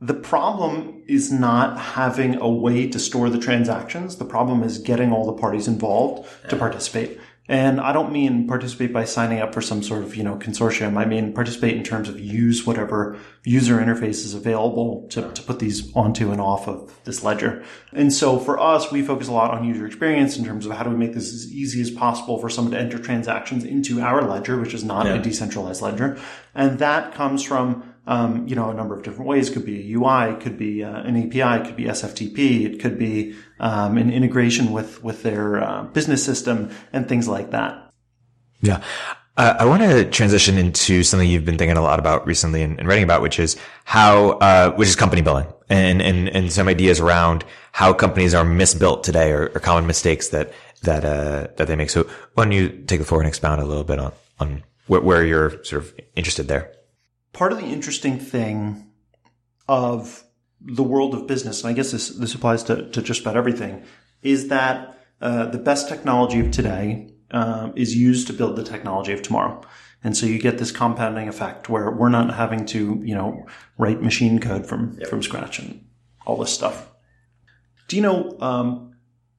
the 0.00 0.14
problem 0.14 1.02
is 1.06 1.32
not 1.32 1.78
having 1.78 2.36
a 2.36 2.48
way 2.48 2.86
to 2.88 2.98
store 2.98 3.30
the 3.30 3.38
transactions. 3.38 4.16
The 4.16 4.24
problem 4.26 4.62
is 4.62 4.78
getting 4.78 5.12
all 5.12 5.24
the 5.24 5.40
parties 5.40 5.68
involved 5.68 6.28
to 6.50 6.56
participate. 6.56 7.18
And 7.48 7.80
I 7.80 7.92
don't 7.92 8.12
mean 8.12 8.48
participate 8.48 8.92
by 8.92 9.04
signing 9.04 9.38
up 9.38 9.54
for 9.54 9.62
some 9.62 9.82
sort 9.82 10.02
of, 10.02 10.16
you 10.16 10.24
know, 10.24 10.36
consortium. 10.36 10.96
I 10.96 11.04
mean 11.04 11.32
participate 11.32 11.76
in 11.76 11.84
terms 11.84 12.08
of 12.08 12.18
use 12.18 12.66
whatever 12.66 13.16
user 13.44 13.76
interface 13.76 14.24
is 14.24 14.34
available 14.34 15.06
to, 15.10 15.30
to 15.30 15.42
put 15.42 15.60
these 15.60 15.94
onto 15.94 16.32
and 16.32 16.40
off 16.40 16.66
of 16.66 16.92
this 17.04 17.22
ledger. 17.22 17.64
And 17.92 18.12
so 18.12 18.40
for 18.40 18.58
us, 18.58 18.90
we 18.90 19.00
focus 19.00 19.28
a 19.28 19.32
lot 19.32 19.52
on 19.52 19.64
user 19.64 19.86
experience 19.86 20.36
in 20.36 20.44
terms 20.44 20.66
of 20.66 20.72
how 20.72 20.82
do 20.82 20.90
we 20.90 20.96
make 20.96 21.14
this 21.14 21.32
as 21.32 21.52
easy 21.52 21.80
as 21.80 21.90
possible 21.90 22.38
for 22.38 22.50
someone 22.50 22.72
to 22.72 22.80
enter 22.80 22.98
transactions 22.98 23.62
into 23.62 24.00
our 24.00 24.22
ledger, 24.22 24.58
which 24.58 24.74
is 24.74 24.82
not 24.82 25.06
yeah. 25.06 25.14
a 25.14 25.22
decentralized 25.22 25.82
ledger. 25.82 26.18
And 26.52 26.80
that 26.80 27.14
comes 27.14 27.44
from 27.44 27.94
um, 28.06 28.46
you 28.46 28.54
know, 28.54 28.70
a 28.70 28.74
number 28.74 28.94
of 28.94 29.02
different 29.02 29.26
ways. 29.26 29.50
It 29.50 29.54
could 29.54 29.66
be 29.66 29.80
a 29.80 29.96
UI, 29.96 30.34
it 30.34 30.40
could 30.40 30.56
be 30.58 30.84
uh, 30.84 31.02
an 31.02 31.16
API, 31.16 31.62
it 31.62 31.66
could 31.66 31.76
be 31.76 31.84
SFTP, 31.84 32.64
it 32.64 32.80
could 32.80 32.98
be 32.98 33.34
um, 33.60 33.96
an 33.98 34.12
integration 34.12 34.72
with 34.72 35.02
with 35.02 35.22
their 35.22 35.62
uh, 35.62 35.82
business 35.84 36.24
system 36.24 36.70
and 36.92 37.08
things 37.08 37.28
like 37.28 37.50
that. 37.50 37.90
Yeah. 38.60 38.82
Uh, 39.36 39.54
I 39.58 39.66
want 39.66 39.82
to 39.82 40.08
transition 40.08 40.56
into 40.56 41.02
something 41.02 41.28
you've 41.28 41.44
been 41.44 41.58
thinking 41.58 41.76
a 41.76 41.82
lot 41.82 41.98
about 41.98 42.26
recently 42.26 42.62
and, 42.62 42.78
and 42.78 42.88
writing 42.88 43.04
about, 43.04 43.20
which 43.20 43.38
is 43.38 43.56
how, 43.84 44.30
uh, 44.38 44.72
which 44.72 44.88
is 44.88 44.96
company 44.96 45.20
building 45.20 45.46
and, 45.68 46.00
and, 46.00 46.28
and 46.30 46.50
some 46.50 46.68
ideas 46.68 47.00
around 47.00 47.44
how 47.72 47.92
companies 47.92 48.32
are 48.32 48.46
misbuilt 48.46 49.02
today 49.02 49.32
or, 49.32 49.48
or 49.48 49.60
common 49.60 49.86
mistakes 49.86 50.28
that, 50.28 50.52
that, 50.84 51.04
uh, 51.04 51.48
that 51.56 51.68
they 51.68 51.76
make. 51.76 51.90
So 51.90 52.08
why 52.32 52.44
don't 52.44 52.52
you 52.52 52.70
take 52.86 52.98
the 52.98 53.04
floor 53.04 53.20
and 53.20 53.28
expound 53.28 53.60
a 53.60 53.66
little 53.66 53.84
bit 53.84 53.98
on, 53.98 54.12
on 54.40 54.62
where 54.86 55.22
you're 55.26 55.62
sort 55.64 55.82
of 55.82 55.94
interested 56.14 56.48
there? 56.48 56.72
Part 57.36 57.52
of 57.52 57.58
the 57.58 57.66
interesting 57.66 58.18
thing 58.18 58.90
of 59.68 60.24
the 60.58 60.82
world 60.82 61.12
of 61.12 61.26
business, 61.26 61.62
and 61.62 61.70
I 61.70 61.74
guess 61.74 61.92
this, 61.92 62.08
this 62.08 62.34
applies 62.34 62.62
to, 62.64 62.88
to 62.90 63.02
just 63.02 63.20
about 63.20 63.36
everything, 63.36 63.84
is 64.22 64.48
that 64.48 64.98
uh, 65.20 65.44
the 65.44 65.58
best 65.58 65.86
technology 65.86 66.40
of 66.40 66.50
today 66.50 67.12
uh, 67.30 67.72
is 67.76 67.94
used 67.94 68.26
to 68.28 68.32
build 68.32 68.56
the 68.56 68.64
technology 68.64 69.12
of 69.12 69.20
tomorrow. 69.20 69.60
And 70.02 70.16
so 70.16 70.24
you 70.24 70.38
get 70.38 70.56
this 70.56 70.72
compounding 70.72 71.28
effect 71.28 71.68
where 71.68 71.90
we're 71.90 72.08
not 72.08 72.34
having 72.34 72.64
to, 72.66 73.02
you 73.04 73.14
know, 73.14 73.44
write 73.76 74.00
machine 74.00 74.38
code 74.38 74.66
from, 74.66 74.96
yep. 74.98 75.08
from 75.10 75.22
scratch 75.22 75.58
and 75.58 75.86
all 76.24 76.38
this 76.38 76.54
stuff. 76.54 76.90
Do 77.88 77.96
you 77.96 78.02
know, 78.02 78.34
um, 78.40 78.94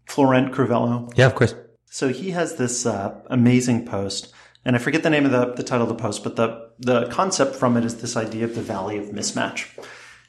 Florent 0.06 0.54
Crivello? 0.54 1.12
Yeah, 1.16 1.26
of 1.26 1.34
course. 1.34 1.56
So 1.86 2.10
he 2.10 2.30
has 2.32 2.58
this 2.58 2.86
uh, 2.86 3.20
amazing 3.28 3.88
post, 3.88 4.32
and 4.68 4.76
I 4.76 4.80
forget 4.80 5.02
the 5.02 5.10
name 5.10 5.24
of 5.24 5.32
the, 5.32 5.54
the 5.54 5.64
title 5.64 5.84
of 5.84 5.88
the 5.88 5.96
post, 5.96 6.26
but 6.26 6.36
the, 6.36 6.70
the 6.78 7.08
concept 7.08 7.56
from 7.56 7.78
it 7.78 7.86
is 7.86 8.02
this 8.02 8.18
idea 8.18 8.44
of 8.44 8.54
the 8.54 8.62
valley 8.62 8.98
of 8.98 9.06
mismatch. 9.06 9.66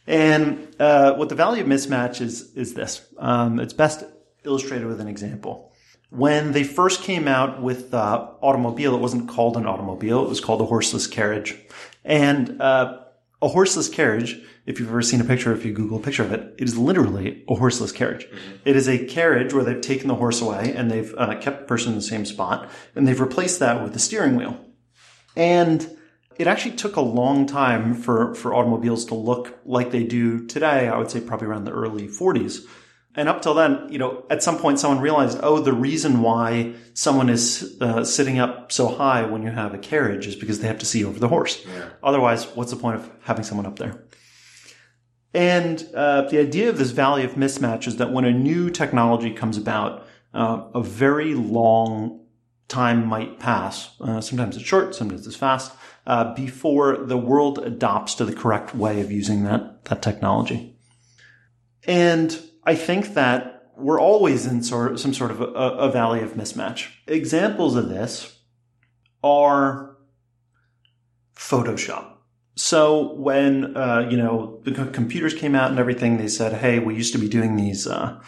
And 0.06 0.76
uh, 0.78 1.14
what 1.14 1.28
the 1.28 1.34
valley 1.34 1.58
of 1.58 1.66
mismatch 1.66 2.20
is, 2.20 2.54
is 2.54 2.74
this. 2.74 3.04
Um, 3.18 3.58
it's 3.58 3.72
best 3.72 4.04
illustrated 4.44 4.86
with 4.86 5.00
an 5.00 5.08
example. 5.08 5.72
When 6.10 6.52
they 6.52 6.62
first 6.62 7.02
came 7.02 7.26
out 7.26 7.60
with 7.60 7.90
the 7.90 7.98
automobile, 7.98 8.94
it 8.94 9.00
wasn't 9.00 9.28
called 9.28 9.56
an 9.56 9.66
automobile, 9.66 10.24
it 10.24 10.28
was 10.28 10.40
called 10.40 10.60
a 10.60 10.66
horseless 10.66 11.08
carriage. 11.08 11.56
And 12.04 12.62
uh, 12.62 13.00
a 13.40 13.48
horseless 13.48 13.88
carriage, 13.88 14.40
if 14.66 14.80
you've 14.80 14.88
ever 14.88 15.02
seen 15.02 15.20
a 15.20 15.24
picture, 15.24 15.52
if 15.52 15.64
you 15.64 15.72
Google 15.72 15.98
a 15.98 16.02
picture 16.02 16.24
of 16.24 16.32
it, 16.32 16.54
it 16.58 16.64
is 16.64 16.76
literally 16.76 17.44
a 17.48 17.54
horseless 17.54 17.92
carriage. 17.92 18.26
Mm-hmm. 18.26 18.56
It 18.64 18.76
is 18.76 18.88
a 18.88 19.06
carriage 19.06 19.54
where 19.54 19.64
they've 19.64 19.80
taken 19.80 20.08
the 20.08 20.16
horse 20.16 20.40
away 20.40 20.74
and 20.74 20.90
they've 20.90 21.14
uh, 21.16 21.36
kept 21.38 21.60
the 21.60 21.66
person 21.66 21.92
in 21.92 21.98
the 21.98 22.02
same 22.02 22.24
spot 22.24 22.68
and 22.94 23.06
they've 23.06 23.20
replaced 23.20 23.60
that 23.60 23.82
with 23.82 23.92
the 23.92 23.98
steering 23.98 24.36
wheel. 24.36 24.58
And 25.36 25.88
it 26.36 26.46
actually 26.46 26.76
took 26.76 26.96
a 26.96 27.00
long 27.00 27.46
time 27.46 27.94
for, 27.94 28.34
for 28.34 28.54
automobiles 28.54 29.04
to 29.06 29.14
look 29.14 29.58
like 29.64 29.90
they 29.90 30.04
do 30.04 30.46
today. 30.46 30.88
I 30.88 30.98
would 30.98 31.10
say 31.10 31.20
probably 31.20 31.46
around 31.48 31.64
the 31.64 31.72
early 31.72 32.08
40s. 32.08 32.66
And 33.18 33.28
up 33.28 33.42
till 33.42 33.54
then, 33.54 33.88
you 33.90 33.98
know, 33.98 34.24
at 34.30 34.44
some 34.44 34.58
point 34.58 34.78
someone 34.78 35.02
realized, 35.02 35.40
oh, 35.42 35.58
the 35.58 35.72
reason 35.72 36.22
why 36.22 36.74
someone 36.94 37.28
is 37.28 37.76
uh, 37.80 38.04
sitting 38.04 38.38
up 38.38 38.70
so 38.70 38.86
high 38.86 39.26
when 39.26 39.42
you 39.42 39.50
have 39.50 39.74
a 39.74 39.78
carriage 39.78 40.28
is 40.28 40.36
because 40.36 40.60
they 40.60 40.68
have 40.68 40.78
to 40.78 40.86
see 40.86 41.04
over 41.04 41.18
the 41.18 41.26
horse. 41.26 41.66
Yeah. 41.66 41.88
Otherwise, 42.00 42.44
what's 42.54 42.70
the 42.70 42.76
point 42.76 42.94
of 42.94 43.10
having 43.22 43.42
someone 43.42 43.66
up 43.66 43.76
there? 43.76 44.04
And 45.34 45.84
uh, 45.96 46.28
the 46.28 46.38
idea 46.38 46.68
of 46.68 46.78
this 46.78 46.92
valley 46.92 47.24
of 47.24 47.32
mismatch 47.32 47.88
is 47.88 47.96
that 47.96 48.12
when 48.12 48.24
a 48.24 48.30
new 48.30 48.70
technology 48.70 49.32
comes 49.32 49.58
about, 49.58 50.06
uh, 50.32 50.68
a 50.72 50.80
very 50.80 51.34
long 51.34 52.24
time 52.68 53.04
might 53.04 53.40
pass. 53.40 54.00
Uh, 54.00 54.20
sometimes 54.20 54.56
it's 54.56 54.64
short, 54.64 54.94
sometimes 54.94 55.26
it's 55.26 55.34
fast, 55.34 55.72
uh, 56.06 56.34
before 56.34 56.96
the 56.98 57.18
world 57.18 57.58
adopts 57.58 58.14
to 58.14 58.24
the 58.24 58.32
correct 58.32 58.76
way 58.76 59.00
of 59.00 59.10
using 59.10 59.42
that 59.42 59.86
that 59.86 60.02
technology. 60.02 60.76
And 61.84 62.38
I 62.68 62.74
think 62.74 63.14
that 63.14 63.72
we're 63.78 63.98
always 63.98 64.44
in 64.44 64.62
sort 64.62 65.00
some 65.00 65.14
sort 65.14 65.30
of 65.30 65.40
a, 65.40 65.46
a 65.46 65.90
valley 65.90 66.20
of 66.20 66.34
mismatch. 66.34 66.88
Examples 67.06 67.76
of 67.76 67.88
this 67.88 68.40
are 69.24 69.96
Photoshop. 71.34 72.16
So 72.56 73.14
when 73.14 73.74
uh, 73.74 74.06
you 74.10 74.18
know 74.18 74.60
the 74.64 74.72
computers 74.84 75.32
came 75.32 75.54
out 75.54 75.70
and 75.70 75.78
everything, 75.78 76.18
they 76.18 76.28
said, 76.28 76.60
"Hey, 76.60 76.78
we 76.78 76.94
used 76.94 77.14
to 77.14 77.18
be 77.18 77.26
doing 77.26 77.56
these 77.56 77.86
uh, 77.86 78.20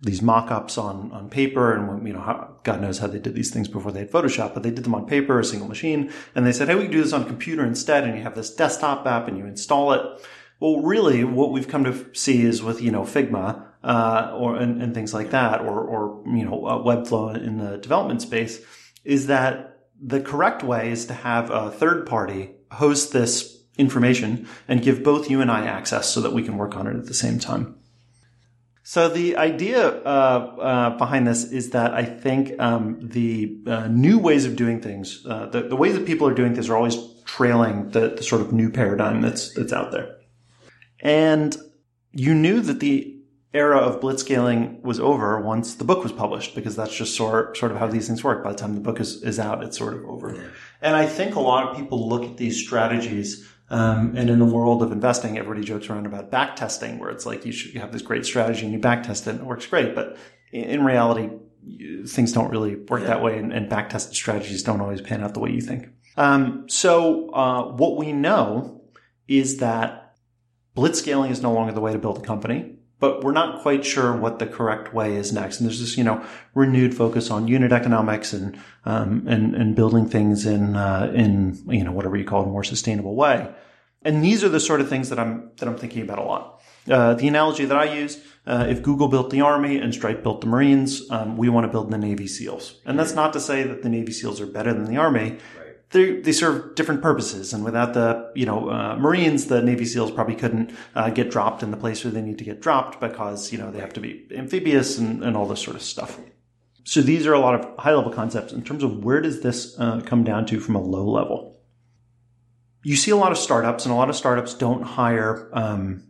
these 0.00 0.22
mock-ups 0.22 0.78
on 0.78 1.10
on 1.10 1.28
paper, 1.28 1.74
and 1.74 2.06
you 2.06 2.12
know, 2.12 2.20
how, 2.20 2.58
God 2.62 2.80
knows 2.80 2.98
how 3.00 3.08
they 3.08 3.18
did 3.18 3.34
these 3.34 3.50
things 3.50 3.66
before 3.66 3.90
they 3.90 4.00
had 4.00 4.12
Photoshop, 4.12 4.54
but 4.54 4.62
they 4.62 4.70
did 4.70 4.84
them 4.84 4.94
on 4.94 5.04
paper, 5.04 5.40
a 5.40 5.44
single 5.44 5.66
machine, 5.66 6.12
and 6.36 6.46
they 6.46 6.52
said, 6.52 6.68
"Hey, 6.68 6.76
we 6.76 6.82
can 6.82 6.92
do 6.92 7.02
this 7.02 7.12
on 7.12 7.24
computer 7.24 7.64
instead." 7.64 8.04
And 8.04 8.16
you 8.16 8.22
have 8.22 8.36
this 8.36 8.54
desktop 8.54 9.04
app, 9.04 9.26
and 9.26 9.36
you 9.36 9.46
install 9.46 9.92
it. 9.94 10.02
Well, 10.60 10.80
really, 10.80 11.24
what 11.24 11.50
we've 11.50 11.66
come 11.66 11.82
to 11.82 12.14
see 12.14 12.42
is 12.42 12.62
with 12.62 12.80
you 12.80 12.92
know 12.92 13.02
Figma 13.02 13.66
uh, 13.82 14.32
or 14.34 14.56
and, 14.56 14.82
and, 14.82 14.94
things 14.94 15.14
like 15.14 15.30
that, 15.30 15.60
or 15.60 15.80
or 15.80 16.22
you 16.26 16.44
know 16.44 16.66
uh, 16.66 16.78
Webflow 16.78 17.34
in 17.42 17.58
the 17.58 17.78
development 17.78 18.22
space, 18.22 18.60
is 19.04 19.26
that 19.28 19.86
the 20.00 20.20
correct 20.20 20.62
way 20.62 20.90
is 20.90 21.06
to 21.06 21.14
have 21.14 21.50
a 21.50 21.70
third 21.70 22.06
party 22.06 22.50
host 22.72 23.12
this 23.12 23.58
information 23.76 24.46
and 24.68 24.82
give 24.82 25.02
both 25.02 25.30
you 25.30 25.40
and 25.40 25.50
I 25.50 25.66
access 25.66 26.08
so 26.08 26.20
that 26.20 26.32
we 26.32 26.42
can 26.42 26.56
work 26.56 26.76
on 26.76 26.86
it 26.86 26.96
at 26.96 27.06
the 27.06 27.14
same 27.14 27.38
time. 27.38 27.76
So 28.82 29.08
the 29.08 29.36
idea 29.36 29.88
uh, 29.88 30.56
uh, 30.60 30.98
behind 30.98 31.26
this 31.26 31.44
is 31.44 31.70
that 31.70 31.94
I 31.94 32.04
think 32.04 32.58
um, 32.58 32.98
the 33.00 33.58
uh, 33.66 33.86
new 33.86 34.18
ways 34.18 34.46
of 34.46 34.56
doing 34.56 34.80
things, 34.80 35.24
uh, 35.28 35.46
the, 35.46 35.62
the, 35.62 35.76
ways 35.76 35.94
that 35.94 36.06
people 36.06 36.26
are 36.26 36.34
doing 36.34 36.54
things, 36.54 36.68
are 36.68 36.76
always 36.76 36.96
trailing 37.24 37.90
the, 37.90 38.08
the, 38.08 38.22
sort 38.22 38.40
of 38.40 38.52
new 38.52 38.70
paradigm 38.70 39.20
that's 39.20 39.54
that's 39.54 39.72
out 39.72 39.92
there. 39.92 40.16
And 40.98 41.56
you 42.10 42.34
knew 42.34 42.60
that 42.62 42.80
the 42.80 43.19
era 43.52 43.78
of 43.78 44.00
blitzscaling 44.00 44.80
was 44.82 45.00
over 45.00 45.40
once 45.40 45.74
the 45.74 45.84
book 45.84 46.02
was 46.02 46.12
published 46.12 46.54
because 46.54 46.76
that's 46.76 46.94
just 46.94 47.16
sort 47.16 47.56
sort 47.56 47.72
of 47.72 47.78
how 47.78 47.86
these 47.86 48.06
things 48.06 48.22
work. 48.22 48.44
By 48.44 48.52
the 48.52 48.58
time 48.58 48.74
the 48.74 48.80
book 48.80 49.00
is, 49.00 49.22
is 49.22 49.38
out, 49.38 49.64
it's 49.64 49.76
sort 49.76 49.94
of 49.94 50.04
over. 50.04 50.34
Yeah. 50.34 50.48
And 50.80 50.96
I 50.96 51.06
think 51.06 51.34
a 51.34 51.40
lot 51.40 51.68
of 51.68 51.76
people 51.76 52.08
look 52.08 52.24
at 52.24 52.36
these 52.36 52.56
strategies. 52.56 53.46
Um, 53.68 54.14
and 54.16 54.28
in 54.28 54.40
the 54.40 54.44
world 54.44 54.82
of 54.82 54.90
investing, 54.90 55.38
everybody 55.38 55.64
jokes 55.64 55.88
around 55.88 56.06
about 56.06 56.30
back 56.30 56.56
testing, 56.56 56.98
where 56.98 57.10
it's 57.10 57.24
like 57.24 57.46
you 57.46 57.52
should 57.52 57.80
have 57.80 57.92
this 57.92 58.02
great 58.02 58.26
strategy 58.26 58.64
and 58.64 58.72
you 58.72 58.80
back 58.80 59.04
test 59.04 59.26
it 59.26 59.30
and 59.30 59.40
it 59.40 59.46
works 59.46 59.66
great. 59.66 59.94
But 59.94 60.16
in 60.52 60.84
reality, 60.84 61.30
things 62.06 62.32
don't 62.32 62.50
really 62.50 62.76
work 62.76 63.02
yeah. 63.02 63.08
that 63.08 63.22
way, 63.22 63.38
and, 63.38 63.52
and 63.52 63.68
back 63.68 63.90
tested 63.90 64.14
strategies 64.14 64.62
don't 64.64 64.80
always 64.80 65.00
pan 65.00 65.22
out 65.22 65.34
the 65.34 65.40
way 65.40 65.50
you 65.50 65.60
think. 65.60 65.88
Um, 66.16 66.68
so 66.68 67.30
uh, 67.30 67.72
what 67.72 67.96
we 67.96 68.12
know 68.12 68.82
is 69.28 69.58
that 69.58 70.16
blitzscaling 70.76 71.30
is 71.30 71.40
no 71.40 71.52
longer 71.52 71.72
the 71.72 71.80
way 71.80 71.92
to 71.92 71.98
build 71.98 72.18
a 72.18 72.22
company 72.22 72.79
but 73.00 73.24
we're 73.24 73.32
not 73.32 73.62
quite 73.62 73.84
sure 73.84 74.14
what 74.14 74.38
the 74.38 74.46
correct 74.46 74.94
way 74.94 75.16
is 75.16 75.32
next. 75.32 75.58
And 75.58 75.68
there's 75.68 75.80
this, 75.80 75.96
you 75.96 76.04
know, 76.04 76.24
renewed 76.54 76.94
focus 76.94 77.30
on 77.30 77.48
unit 77.48 77.72
economics 77.72 78.32
and 78.32 78.58
um, 78.84 79.26
and 79.26 79.54
and 79.54 79.74
building 79.74 80.08
things 80.08 80.46
in 80.46 80.76
uh, 80.76 81.10
in 81.14 81.60
you 81.68 81.82
know 81.82 81.92
whatever 81.92 82.16
you 82.16 82.24
call 82.24 82.42
it, 82.42 82.46
a 82.46 82.50
more 82.50 82.64
sustainable 82.64 83.16
way. 83.16 83.52
And 84.02 84.24
these 84.24 84.42
are 84.44 84.48
the 84.48 84.60
sort 84.60 84.80
of 84.80 84.88
things 84.88 85.08
that 85.08 85.18
I'm 85.18 85.50
that 85.56 85.68
I'm 85.68 85.76
thinking 85.76 86.02
about 86.02 86.18
a 86.18 86.22
lot. 86.22 86.60
Uh, 86.88 87.14
the 87.14 87.28
analogy 87.28 87.64
that 87.64 87.76
I 87.76 87.94
use: 87.94 88.22
uh, 88.46 88.66
if 88.68 88.82
Google 88.82 89.08
built 89.08 89.30
the 89.30 89.40
Army 89.40 89.78
and 89.78 89.92
Stripe 89.94 90.22
built 90.22 90.40
the 90.42 90.46
Marines, 90.46 91.10
um, 91.10 91.36
we 91.36 91.48
want 91.48 91.64
to 91.64 91.68
build 91.68 91.90
the 91.90 91.98
Navy 91.98 92.26
SEALs. 92.26 92.76
And 92.84 92.98
that's 92.98 93.14
not 93.14 93.32
to 93.34 93.40
say 93.40 93.62
that 93.62 93.82
the 93.82 93.88
Navy 93.88 94.12
SEALs 94.12 94.40
are 94.40 94.46
better 94.46 94.72
than 94.72 94.84
the 94.84 94.96
Army 94.96 95.38
they 95.90 96.32
serve 96.32 96.76
different 96.76 97.02
purposes, 97.02 97.52
and 97.52 97.64
without 97.64 97.94
the 97.94 98.30
you 98.36 98.46
know 98.46 98.70
uh, 98.70 98.96
Marines, 98.96 99.46
the 99.46 99.60
Navy 99.60 99.84
SEALs 99.84 100.12
probably 100.12 100.36
couldn't 100.36 100.72
uh, 100.94 101.10
get 101.10 101.30
dropped 101.30 101.64
in 101.64 101.72
the 101.72 101.76
place 101.76 102.04
where 102.04 102.12
they 102.12 102.22
need 102.22 102.38
to 102.38 102.44
get 102.44 102.60
dropped 102.60 103.00
because 103.00 103.52
you 103.52 103.58
know 103.58 103.72
they 103.72 103.80
have 103.80 103.92
to 103.94 104.00
be 104.00 104.26
amphibious 104.34 104.98
and, 104.98 105.24
and 105.24 105.36
all 105.36 105.46
this 105.46 105.60
sort 105.60 105.76
of 105.76 105.82
stuff. 105.82 106.20
So 106.84 107.02
these 107.02 107.26
are 107.26 107.34
a 107.34 107.40
lot 107.40 107.54
of 107.56 107.76
high 107.78 107.92
level 107.92 108.12
concepts 108.12 108.52
in 108.52 108.62
terms 108.62 108.84
of 108.84 109.04
where 109.04 109.20
does 109.20 109.42
this 109.42 109.78
uh, 109.78 110.00
come 110.04 110.22
down 110.22 110.46
to 110.46 110.60
from 110.60 110.76
a 110.76 110.80
low 110.80 111.08
level. 111.08 111.58
You 112.82 112.96
see 112.96 113.10
a 113.10 113.16
lot 113.16 113.32
of 113.32 113.38
startups, 113.38 113.84
and 113.84 113.92
a 113.92 113.96
lot 113.96 114.08
of 114.08 114.16
startups 114.16 114.54
don't 114.54 114.82
hire. 114.82 115.50
Um, 115.52 116.04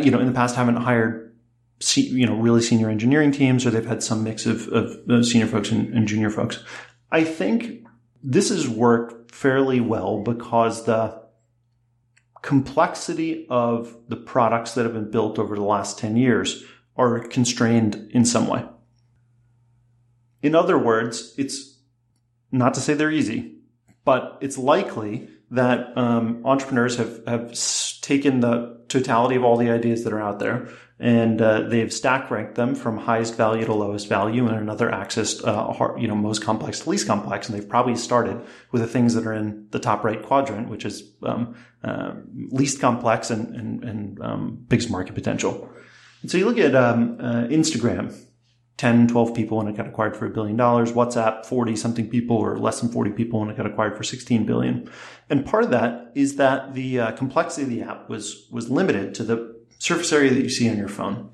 you 0.00 0.10
know, 0.10 0.18
in 0.18 0.26
the 0.26 0.32
past, 0.32 0.56
haven't 0.56 0.76
hired 0.76 1.36
you 1.94 2.26
know 2.26 2.34
really 2.34 2.62
senior 2.62 2.90
engineering 2.90 3.30
teams, 3.30 3.64
or 3.64 3.70
they've 3.70 3.86
had 3.86 4.02
some 4.02 4.24
mix 4.24 4.44
of, 4.44 4.66
of 4.68 4.98
uh, 5.08 5.22
senior 5.22 5.46
folks 5.46 5.70
and, 5.70 5.94
and 5.94 6.08
junior 6.08 6.30
folks. 6.30 6.64
I 7.12 7.22
think 7.22 7.81
this 8.22 8.50
has 8.50 8.68
worked 8.68 9.34
fairly 9.34 9.80
well 9.80 10.22
because 10.22 10.84
the 10.84 11.22
complexity 12.42 13.46
of 13.48 13.96
the 14.08 14.16
products 14.16 14.74
that 14.74 14.84
have 14.84 14.94
been 14.94 15.10
built 15.10 15.38
over 15.38 15.54
the 15.54 15.62
last 15.62 15.98
10 15.98 16.16
years 16.16 16.64
are 16.96 17.20
constrained 17.20 18.10
in 18.12 18.24
some 18.24 18.46
way. 18.46 18.64
In 20.42 20.54
other 20.54 20.76
words, 20.76 21.34
it's 21.38 21.78
not 22.50 22.74
to 22.74 22.80
say 22.80 22.94
they're 22.94 23.10
easy, 23.10 23.56
but 24.04 24.38
it's 24.40 24.58
likely 24.58 25.28
that 25.50 25.96
um, 25.96 26.42
entrepreneurs 26.44 26.96
have, 26.96 27.24
have 27.26 27.58
taken 28.00 28.40
the 28.40 28.80
totality 28.88 29.36
of 29.36 29.44
all 29.44 29.56
the 29.56 29.70
ideas 29.70 30.04
that 30.04 30.12
are 30.12 30.20
out 30.20 30.38
there 30.38 30.68
and 30.98 31.42
uh, 31.42 31.62
they've 31.62 31.92
stack 31.92 32.30
ranked 32.30 32.54
them 32.54 32.74
from 32.74 32.96
highest 32.96 33.36
value 33.36 33.64
to 33.64 33.74
lowest 33.74 34.08
value 34.08 34.46
and 34.46 34.56
another 34.56 34.92
axis, 34.92 35.42
uh, 35.42 35.94
you 35.98 36.06
know, 36.06 36.14
most 36.14 36.42
complex 36.42 36.80
to 36.80 36.90
least 36.90 37.06
complex. 37.06 37.48
And 37.48 37.58
they've 37.58 37.68
probably 37.68 37.96
started 37.96 38.40
with 38.70 38.82
the 38.82 38.88
things 38.88 39.14
that 39.14 39.26
are 39.26 39.34
in 39.34 39.66
the 39.70 39.78
top 39.78 40.04
right 40.04 40.22
quadrant, 40.22 40.68
which 40.68 40.84
is 40.84 41.02
um, 41.24 41.56
uh, 41.82 42.14
least 42.50 42.80
complex 42.80 43.30
and, 43.30 43.54
and, 43.56 43.84
and 43.84 44.22
um, 44.22 44.64
biggest 44.68 44.90
market 44.90 45.14
potential. 45.14 45.68
And 46.22 46.30
so 46.30 46.38
you 46.38 46.46
look 46.46 46.58
at 46.58 46.74
um, 46.76 47.18
uh, 47.20 47.48
Instagram, 47.48 48.16
10, 48.76 49.08
12 49.08 49.34
people 49.34 49.58
when 49.58 49.66
it 49.66 49.76
got 49.76 49.88
acquired 49.88 50.16
for 50.16 50.26
a 50.26 50.30
billion 50.30 50.56
dollars. 50.56 50.92
WhatsApp, 50.92 51.44
40 51.46 51.74
something 51.74 52.08
people 52.08 52.36
or 52.36 52.58
less 52.58 52.80
than 52.80 52.90
40 52.90 53.10
people 53.10 53.40
when 53.40 53.50
it 53.50 53.56
got 53.56 53.66
acquired 53.66 53.96
for 53.96 54.04
16 54.04 54.46
billion. 54.46 54.90
And 55.28 55.44
part 55.44 55.64
of 55.64 55.70
that 55.70 56.12
is 56.14 56.36
that 56.36 56.74
the 56.74 57.00
uh, 57.00 57.12
complexity 57.12 57.62
of 57.62 57.70
the 57.70 57.82
app 57.82 58.08
was, 58.08 58.46
was 58.52 58.70
limited 58.70 59.14
to 59.16 59.24
the 59.24 59.61
surface 59.82 60.12
area 60.12 60.32
that 60.32 60.40
you 60.40 60.48
see 60.48 60.70
on 60.70 60.76
your 60.76 60.86
phone. 60.88 61.28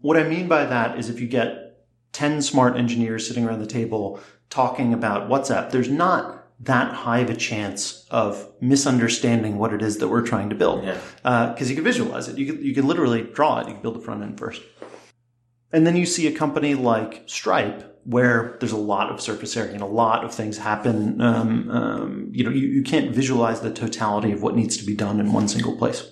What 0.00 0.16
I 0.16 0.24
mean 0.24 0.48
by 0.48 0.64
that 0.64 0.98
is 0.98 1.08
if 1.08 1.20
you 1.20 1.28
get 1.28 1.78
10 2.12 2.42
smart 2.42 2.76
engineers 2.76 3.28
sitting 3.28 3.44
around 3.44 3.60
the 3.60 3.68
table 3.68 4.18
talking 4.50 4.92
about 4.92 5.28
WhatsApp, 5.30 5.70
there's 5.70 5.88
not 5.88 6.44
that 6.58 6.92
high 6.92 7.20
of 7.20 7.30
a 7.30 7.36
chance 7.36 8.04
of 8.10 8.50
misunderstanding 8.60 9.58
what 9.58 9.72
it 9.72 9.80
is 9.80 9.98
that 9.98 10.08
we're 10.08 10.26
trying 10.26 10.50
to 10.50 10.56
build. 10.56 10.80
Because 10.80 11.00
yeah. 11.24 11.30
uh, 11.30 11.54
you 11.68 11.74
can 11.76 11.84
visualize 11.84 12.26
it. 12.26 12.36
You 12.36 12.52
can, 12.52 12.64
you 12.64 12.74
can 12.74 12.88
literally 12.88 13.22
draw 13.22 13.60
it. 13.60 13.68
You 13.68 13.74
can 13.74 13.82
build 13.82 13.94
the 13.94 14.00
front 14.00 14.24
end 14.24 14.36
first. 14.36 14.62
And 15.72 15.86
then 15.86 15.94
you 15.94 16.06
see 16.06 16.26
a 16.26 16.32
company 16.32 16.74
like 16.74 17.22
Stripe 17.26 18.00
where 18.02 18.56
there's 18.58 18.72
a 18.72 18.76
lot 18.76 19.10
of 19.10 19.20
surface 19.20 19.56
area 19.56 19.72
and 19.72 19.82
a 19.82 19.86
lot 19.86 20.24
of 20.24 20.34
things 20.34 20.58
happen. 20.58 21.20
Um, 21.20 21.70
um, 21.70 22.28
you 22.32 22.42
know, 22.42 22.50
you, 22.50 22.66
you 22.66 22.82
can't 22.82 23.14
visualize 23.14 23.60
the 23.60 23.72
totality 23.72 24.32
of 24.32 24.42
what 24.42 24.56
needs 24.56 24.76
to 24.78 24.84
be 24.84 24.96
done 24.96 25.20
in 25.20 25.32
one 25.32 25.46
single 25.46 25.76
place. 25.76 26.10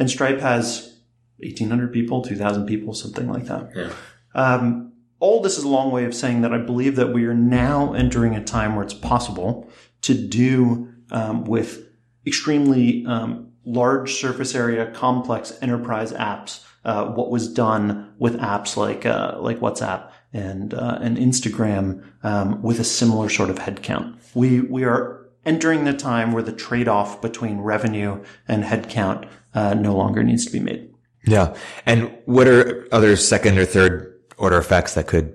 And 0.00 0.10
Stripe 0.10 0.40
has 0.40 0.96
1,800 1.40 1.92
people, 1.92 2.22
2,000 2.22 2.64
people, 2.64 2.94
something 2.94 3.28
like 3.28 3.44
that. 3.44 3.70
Yeah. 3.76 3.92
Um, 4.34 4.94
all 5.18 5.42
this 5.42 5.58
is 5.58 5.64
a 5.64 5.68
long 5.68 5.92
way 5.92 6.06
of 6.06 6.14
saying 6.14 6.40
that 6.40 6.54
I 6.54 6.56
believe 6.56 6.96
that 6.96 7.12
we 7.12 7.26
are 7.26 7.34
now 7.34 7.92
entering 7.92 8.34
a 8.34 8.42
time 8.42 8.74
where 8.74 8.82
it's 8.82 8.94
possible 8.94 9.70
to 10.00 10.14
do 10.14 10.88
um, 11.10 11.44
with 11.44 11.86
extremely 12.26 13.04
um, 13.04 13.52
large 13.66 14.14
surface 14.14 14.54
area, 14.54 14.90
complex 14.90 15.52
enterprise 15.60 16.14
apps. 16.14 16.64
Uh, 16.82 17.08
what 17.08 17.30
was 17.30 17.52
done 17.52 18.14
with 18.18 18.40
apps 18.40 18.78
like 18.78 19.04
uh, 19.04 19.36
like 19.38 19.60
WhatsApp 19.60 20.10
and 20.32 20.72
uh, 20.72 20.98
and 21.02 21.18
Instagram 21.18 22.02
um, 22.22 22.62
with 22.62 22.80
a 22.80 22.84
similar 22.84 23.28
sort 23.28 23.50
of 23.50 23.58
headcount. 23.58 24.16
We 24.34 24.62
we 24.62 24.84
are 24.84 25.20
entering 25.44 25.84
the 25.84 25.92
time 25.92 26.32
where 26.32 26.42
the 26.42 26.52
trade 26.52 26.88
off 26.88 27.20
between 27.20 27.58
revenue 27.58 28.24
and 28.48 28.64
headcount 28.64 29.28
uh, 29.54 29.74
no 29.74 29.96
longer 29.96 30.22
needs 30.22 30.46
to 30.46 30.52
be 30.52 30.60
made. 30.60 30.92
Yeah, 31.26 31.54
and 31.86 32.16
what 32.24 32.48
are 32.48 32.88
other 32.92 33.16
second 33.16 33.58
or 33.58 33.64
third 33.64 34.20
order 34.38 34.58
effects 34.58 34.94
that 34.94 35.06
could 35.06 35.34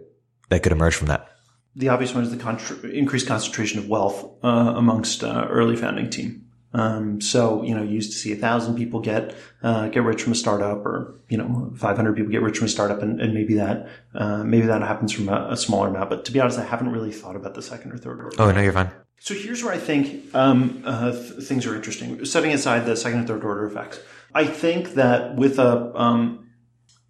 that 0.50 0.64
could 0.64 0.72
emerge 0.72 0.96
from 0.96 1.08
that? 1.08 1.30
The 1.76 1.90
obvious 1.90 2.14
one 2.14 2.24
is 2.24 2.32
the 2.32 2.38
con- 2.38 2.60
increased 2.92 3.28
concentration 3.28 3.80
of 3.80 3.90
wealth 3.90 4.26
uh, 4.44 4.74
amongst 4.76 5.24
uh, 5.24 5.48
early 5.50 5.76
founding 5.76 6.10
team. 6.10 6.46
Um, 6.76 7.22
so 7.22 7.64
you 7.64 7.74
know, 7.74 7.84
you 7.84 7.92
used 7.92 8.12
to 8.12 8.18
see 8.18 8.34
a 8.34 8.36
thousand 8.36 8.76
people 8.76 9.00
get 9.00 9.34
uh, 9.64 9.88
get 9.88 10.04
rich 10.04 10.24
from 10.24 10.34
a 10.34 10.36
startup, 10.36 10.86
or 10.86 11.16
you 11.30 11.38
know, 11.38 11.72
five 11.78 11.96
hundred 11.96 12.18
people 12.18 12.32
get 12.32 12.42
rich 12.42 12.58
from 12.58 12.66
a 12.66 12.70
startup, 12.70 13.02
and, 13.02 13.22
and 13.22 13.34
maybe 13.34 13.54
that 13.56 13.88
uh, 14.14 14.44
maybe 14.44 14.66
that 14.68 14.82
happens 14.82 15.14
from 15.14 15.30
a, 15.30 15.48
a, 15.52 15.58
smaller 15.58 15.88
amount. 15.88 16.10
But 16.10 16.26
to 16.26 16.34
be 16.34 16.40
honest, 16.42 16.60
I 16.60 16.66
haven't 16.66 16.90
really 16.90 17.14
thought 17.14 17.38
about 17.38 17.54
the 17.54 17.62
second 17.62 17.94
or 17.94 17.98
third 17.98 18.20
order. 18.22 18.32
Oh 18.40 18.52
no, 18.52 18.60
you're 18.60 18.74
fine. 18.74 18.92
So 19.20 19.34
here's 19.34 19.64
where 19.64 19.74
I 19.74 19.78
think 19.78 20.34
um, 20.36 20.84
uh, 20.86 21.12
th- 21.12 21.44
things 21.44 21.66
are 21.66 21.76
interesting. 21.76 22.24
Setting 22.26 22.52
aside 22.52 22.86
the 22.86 22.96
second 22.96 23.20
and 23.20 23.28
third 23.28 23.44
order 23.44 23.66
effects, 23.66 24.00
I 24.34 24.46
think 24.46 24.94
that 24.96 25.36
with 25.36 25.58
a 25.58 25.92
um, 26.00 26.50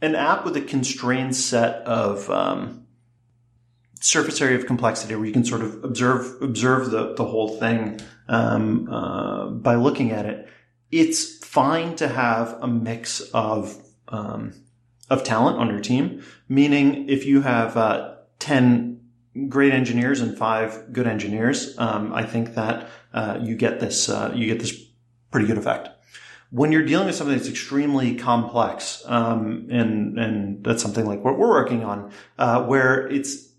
an 0.02 0.16
app 0.16 0.46
with 0.46 0.56
a 0.56 0.62
constrained 0.62 1.36
set 1.36 1.78
of 1.88 2.30
um, 2.30 2.86
surface 4.00 4.40
area 4.40 4.58
of 4.58 4.66
complexity 4.66 5.16
where 5.16 5.26
you 5.26 5.34
can 5.34 5.44
sort 5.44 5.62
of 5.62 5.84
observe 5.84 6.42
observe 6.42 6.92
the, 6.92 7.16
the 7.16 7.26
whole 7.26 7.58
thing 7.60 8.00
um, 8.28 8.88
uh, 8.90 9.48
by 9.48 9.76
looking 9.76 10.12
at 10.12 10.26
it. 10.26 10.48
It's 10.92 11.44
fine 11.44 11.96
to 11.98 12.08
have 12.08 12.58
a 12.62 12.68
mix 12.68 13.22
of 13.34 13.78
um, 14.08 14.54
of 15.10 15.24
talent 15.24 15.58
on 15.58 15.70
your 15.70 15.80
team. 15.80 16.24
Meaning, 16.48 17.10
if 17.10 17.26
you 17.26 17.42
have 17.42 17.76
uh, 17.76 18.16
ten 18.40 19.02
great 19.50 19.74
engineers 19.74 20.22
and 20.22 20.38
five 20.38 20.94
good 20.94 21.08
engineers, 21.08 21.78
um, 21.78 22.14
I 22.14 22.24
think 22.24 22.56
that 22.56 22.90
uh, 23.14 23.40
you 23.42 23.56
get 23.56 23.80
this 23.80 24.10
uh, 24.10 24.32
you 24.36 24.48
get 24.48 24.60
this 24.60 24.74
pretty 25.32 25.48
good 25.48 25.58
effect 25.58 25.90
when 26.52 26.72
you're 26.72 26.86
dealing 26.86 27.08
with 27.08 27.16
something 27.16 27.36
that's 27.36 27.50
extremely 27.50 28.16
complex, 28.16 29.04
um, 29.06 29.68
and 29.70 30.18
and 30.18 30.64
that's 30.64 30.82
something 30.82 31.06
like 31.06 31.24
what 31.24 31.38
we're 31.38 31.50
working 31.50 31.84
on, 31.84 32.12
uh, 32.38 32.64
where 32.64 33.08
it's 33.08 33.50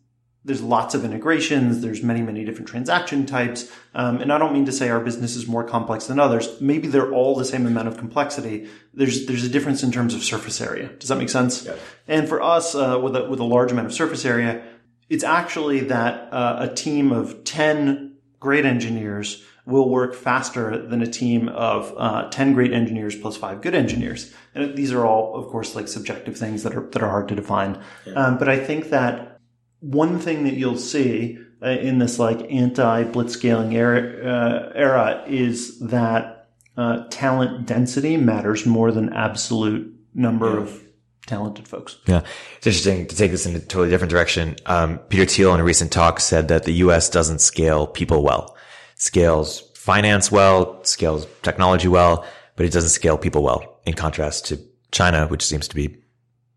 there's 0.46 0.62
lots 0.62 0.94
of 0.94 1.04
integrations. 1.04 1.80
There's 1.80 2.04
many, 2.04 2.22
many 2.22 2.44
different 2.44 2.68
transaction 2.68 3.26
types. 3.26 3.68
Um, 3.94 4.20
and 4.20 4.32
I 4.32 4.38
don't 4.38 4.52
mean 4.52 4.64
to 4.66 4.72
say 4.72 4.88
our 4.90 5.00
business 5.00 5.34
is 5.34 5.48
more 5.48 5.64
complex 5.64 6.06
than 6.06 6.20
others. 6.20 6.60
Maybe 6.60 6.86
they're 6.86 7.12
all 7.12 7.34
the 7.34 7.44
same 7.44 7.66
amount 7.66 7.88
of 7.88 7.98
complexity. 7.98 8.68
There's, 8.94 9.26
there's 9.26 9.42
a 9.42 9.48
difference 9.48 9.82
in 9.82 9.90
terms 9.90 10.14
of 10.14 10.22
surface 10.22 10.60
area. 10.60 10.86
Does 11.00 11.08
that 11.08 11.16
make 11.16 11.30
sense? 11.30 11.64
Yeah. 11.64 11.74
And 12.06 12.28
for 12.28 12.40
us, 12.40 12.76
uh, 12.76 13.00
with 13.02 13.16
a, 13.16 13.28
with 13.28 13.40
a 13.40 13.44
large 13.44 13.72
amount 13.72 13.88
of 13.88 13.92
surface 13.92 14.24
area, 14.24 14.62
it's 15.08 15.24
actually 15.24 15.80
that 15.80 16.32
uh, 16.32 16.68
a 16.70 16.74
team 16.74 17.12
of 17.12 17.44
10 17.44 18.16
great 18.40 18.64
engineers 18.64 19.44
will 19.66 19.88
work 19.88 20.14
faster 20.14 20.86
than 20.86 21.02
a 21.02 21.06
team 21.06 21.48
of 21.48 21.92
uh, 21.96 22.28
10 22.30 22.54
great 22.54 22.72
engineers 22.72 23.16
plus 23.16 23.36
five 23.36 23.60
good 23.60 23.74
engineers. 23.74 24.32
And 24.54 24.76
these 24.76 24.92
are 24.92 25.04
all, 25.04 25.34
of 25.34 25.48
course, 25.48 25.74
like 25.74 25.88
subjective 25.88 26.36
things 26.36 26.62
that 26.62 26.74
are, 26.74 26.88
that 26.90 27.02
are 27.02 27.10
hard 27.10 27.28
to 27.28 27.34
define. 27.34 27.82
Yeah. 28.06 28.14
Um, 28.14 28.38
but 28.38 28.48
I 28.48 28.58
think 28.64 28.90
that 28.90 29.40
one 29.80 30.18
thing 30.20 30.44
that 30.44 30.54
you'll 30.54 30.78
see 30.78 31.38
uh, 31.62 31.68
in 31.68 31.98
this 31.98 32.18
like 32.18 32.40
anti 32.50 33.04
blitzscaling 33.04 33.74
era, 33.74 34.00
uh, 34.24 34.72
era 34.74 35.24
is 35.26 35.80
that 35.80 36.48
uh, 36.76 37.04
talent 37.10 37.66
density 37.66 38.16
matters 38.16 38.66
more 38.66 38.92
than 38.92 39.12
absolute 39.12 39.92
number 40.14 40.54
yeah. 40.54 40.62
of 40.62 40.82
talented 41.26 41.68
folks. 41.68 41.98
Yeah. 42.06 42.22
It's 42.58 42.66
interesting 42.66 43.06
to 43.06 43.16
take 43.16 43.30
this 43.30 43.46
in 43.46 43.54
a 43.56 43.60
totally 43.60 43.90
different 43.90 44.10
direction. 44.10 44.56
Um, 44.66 44.98
Peter 45.08 45.24
Thiel 45.24 45.54
in 45.54 45.60
a 45.60 45.64
recent 45.64 45.92
talk 45.92 46.20
said 46.20 46.48
that 46.48 46.64
the 46.64 46.72
US 46.74 47.10
doesn't 47.10 47.40
scale 47.40 47.86
people 47.86 48.22
well. 48.22 48.56
It 48.94 49.00
scales 49.00 49.60
finance 49.74 50.32
well, 50.32 50.82
scales 50.84 51.26
technology 51.42 51.88
well, 51.88 52.24
but 52.56 52.66
it 52.66 52.72
doesn't 52.72 52.90
scale 52.90 53.18
people 53.18 53.42
well 53.42 53.80
in 53.84 53.94
contrast 53.94 54.46
to 54.46 54.60
China, 54.92 55.26
which 55.26 55.44
seems 55.44 55.68
to 55.68 55.74
be 55.74 55.96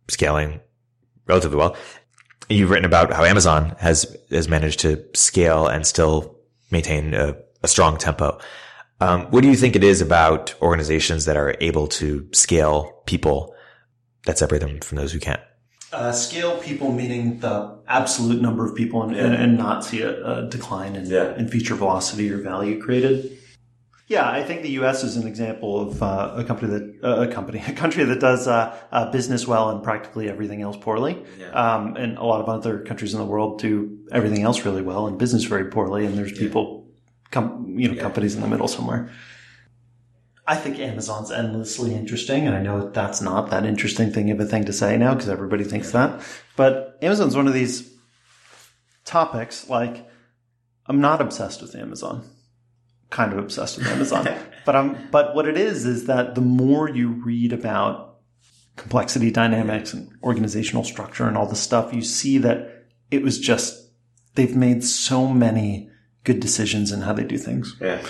scaling 0.08 0.60
relatively 1.27 1.58
well 1.58 1.75
you've 2.49 2.69
written 2.69 2.86
about 2.86 3.13
how 3.13 3.23
Amazon 3.23 3.75
has 3.79 4.17
has 4.32 4.49
managed 4.49 4.79
to 4.82 5.03
scale 5.13 5.67
and 5.67 5.86
still 5.86 6.36
maintain 6.71 7.13
a, 7.13 7.36
a 7.63 7.67
strong 7.67 7.97
tempo. 7.97 8.39
Um, 9.01 9.27
what 9.27 9.41
do 9.41 9.49
you 9.49 9.55
think 9.55 9.75
it 9.75 9.84
is 9.84 10.01
about 10.01 10.53
organizations 10.62 11.25
that 11.25 11.38
are 11.38 11.55
able 11.62 11.88
to 11.88 12.27
scale 12.34 13.01
people 13.05 13.55
that 14.25 14.38
separate 14.38 14.60
them 14.60 14.79
from 14.79 14.97
those 14.97 15.12
who 15.12 15.19
can't? 15.19 15.41
Uh, 15.91 16.12
scale 16.12 16.58
people 16.60 16.91
meaning 16.91 17.39
the 17.39 17.79
absolute 17.88 18.41
number 18.41 18.63
of 18.63 18.75
people 18.75 19.01
and, 19.01 19.15
yeah. 19.15 19.23
and, 19.23 19.34
and 19.34 19.58
not 19.58 19.84
see 19.84 20.01
a, 20.01 20.23
a 20.25 20.49
decline 20.49 20.95
in, 20.95 21.05
yeah. 21.08 21.36
in 21.36 21.47
feature 21.47 21.73
velocity 21.73 22.32
or 22.32 22.38
value 22.38 22.79
created. 22.79 23.39
Yeah, 24.10 24.27
I 24.27 24.43
think 24.43 24.63
the 24.63 24.71
U.S. 24.71 25.03
is 25.03 25.17
an 25.17 25.27
example 25.27 25.79
of 25.79 26.01
uh, 26.01 26.34
a 26.36 26.43
company 26.43 26.71
that 26.73 26.99
uh, 27.03 27.21
a 27.21 27.32
company 27.32 27.63
a 27.67 27.73
country 27.73 28.03
that 28.03 28.19
does 28.19 28.47
uh, 28.47 28.75
uh, 28.91 29.12
business 29.12 29.47
well 29.47 29.69
and 29.69 29.84
practically 29.84 30.27
everything 30.27 30.63
else 30.63 30.75
poorly. 30.77 31.23
Yeah. 31.39 31.51
Um, 31.51 31.95
and 31.95 32.17
a 32.17 32.23
lot 32.23 32.41
of 32.41 32.49
other 32.49 32.79
countries 32.79 33.13
in 33.13 33.19
the 33.19 33.25
world 33.25 33.60
do 33.60 33.99
everything 34.12 34.41
else 34.41 34.65
really 34.65 34.82
well 34.82 35.05
and 35.05 35.19
business 35.19 35.43
very 35.43 35.65
poorly. 35.65 36.05
And 36.08 36.17
there's 36.17 36.32
yeah. 36.32 36.39
people, 36.39 36.88
com- 37.29 37.75
you 37.77 37.88
know, 37.88 37.93
yeah. 37.93 38.01
companies 38.01 38.34
in 38.34 38.41
the 38.41 38.47
middle 38.47 38.67
somewhere. 38.67 39.12
I 40.49 40.55
think 40.55 40.79
Amazon's 40.79 41.31
endlessly 41.31 41.93
interesting, 41.93 42.47
and 42.47 42.55
I 42.55 42.62
know 42.62 42.89
that's 42.89 43.21
not 43.21 43.51
that 43.51 43.65
interesting 43.65 44.12
thing 44.12 44.31
of 44.31 44.39
a 44.39 44.45
thing 44.45 44.65
to 44.65 44.73
say 44.73 44.97
now 44.97 45.13
because 45.13 45.29
everybody 45.29 45.63
thinks 45.63 45.91
that. 45.91 46.21
But 46.55 46.97
Amazon's 47.01 47.35
one 47.35 47.47
of 47.47 47.53
these 47.53 47.89
topics. 49.05 49.69
Like, 49.69 50.09
I'm 50.88 51.01
not 51.01 51.21
obsessed 51.21 51.62
with 51.62 51.75
Amazon 51.75 52.27
kind 53.09 53.33
of 53.33 53.39
obsessed 53.39 53.77
with 53.77 53.88
Amazon. 53.88 54.27
but 54.65 54.75
I'm, 54.75 55.09
but 55.12 55.35
what 55.35 55.47
it 55.47 55.57
is 55.57 55.85
is 55.85 56.05
that 56.05 56.35
the 56.35 56.41
more 56.41 56.89
you 56.89 57.09
read 57.09 57.53
about 57.53 58.17
complexity 58.75 59.31
dynamics 59.31 59.93
and 59.93 60.12
organizational 60.23 60.83
structure 60.83 61.27
and 61.27 61.38
all 61.38 61.47
the 61.47 61.55
stuff, 61.55 61.93
you 61.93 62.01
see 62.01 62.38
that 62.39 62.85
it 63.12 63.23
was 63.23 63.39
just 63.39 63.91
they've 64.35 64.55
made 64.55 64.83
so 64.83 65.27
many 65.27 65.89
good 66.23 66.39
decisions 66.39 66.91
in 66.91 67.01
how 67.01 67.13
they 67.13 67.23
do 67.23 67.38
things. 67.38 67.75
Yeah. 67.81 68.01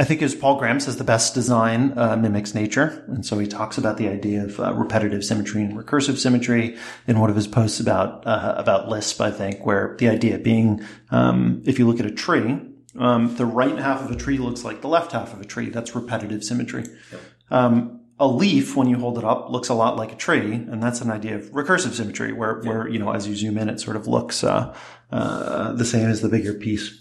I 0.00 0.04
think 0.04 0.22
as 0.22 0.34
Paul 0.34 0.58
Graham 0.58 0.78
says, 0.78 0.96
the 0.96 1.04
best 1.04 1.34
design 1.34 1.98
uh, 1.98 2.16
mimics 2.16 2.54
nature. 2.54 3.04
And 3.08 3.26
so 3.26 3.36
he 3.38 3.48
talks 3.48 3.78
about 3.78 3.96
the 3.96 4.08
idea 4.08 4.44
of 4.44 4.60
uh, 4.60 4.72
repetitive 4.74 5.24
symmetry 5.24 5.62
and 5.62 5.76
recursive 5.76 6.18
symmetry 6.18 6.76
in 7.08 7.18
one 7.18 7.30
of 7.30 7.36
his 7.36 7.48
posts 7.48 7.80
about, 7.80 8.24
uh, 8.24 8.54
about 8.56 8.88
Lisp, 8.88 9.20
I 9.20 9.32
think, 9.32 9.66
where 9.66 9.96
the 9.98 10.08
idea 10.08 10.38
being, 10.38 10.84
um, 11.10 11.62
if 11.66 11.80
you 11.80 11.86
look 11.88 11.98
at 11.98 12.06
a 12.06 12.12
tree, 12.12 12.60
um, 12.96 13.34
the 13.36 13.46
right 13.46 13.76
half 13.76 14.02
of 14.02 14.10
a 14.12 14.16
tree 14.16 14.38
looks 14.38 14.64
like 14.64 14.82
the 14.82 14.88
left 14.88 15.12
half 15.12 15.32
of 15.32 15.40
a 15.40 15.44
tree. 15.44 15.68
That's 15.68 15.94
repetitive 15.94 16.44
symmetry. 16.44 16.84
Yep. 17.10 17.20
Um, 17.50 18.00
a 18.20 18.26
leaf, 18.26 18.76
when 18.76 18.88
you 18.88 18.98
hold 18.98 19.18
it 19.18 19.24
up, 19.24 19.50
looks 19.50 19.68
a 19.68 19.74
lot 19.74 19.96
like 19.96 20.12
a 20.12 20.16
tree, 20.16 20.52
and 20.52 20.82
that's 20.82 21.00
an 21.00 21.10
idea 21.10 21.36
of 21.36 21.50
recursive 21.50 21.92
symmetry, 21.92 22.32
where, 22.32 22.60
where 22.62 22.88
you 22.88 22.98
know, 22.98 23.12
as 23.12 23.28
you 23.28 23.36
zoom 23.36 23.56
in, 23.58 23.68
it 23.68 23.80
sort 23.80 23.96
of 23.96 24.08
looks 24.08 24.42
uh, 24.42 24.74
uh, 25.12 25.72
the 25.72 25.84
same 25.84 26.08
as 26.08 26.20
the 26.20 26.28
bigger 26.28 26.54
piece. 26.54 27.00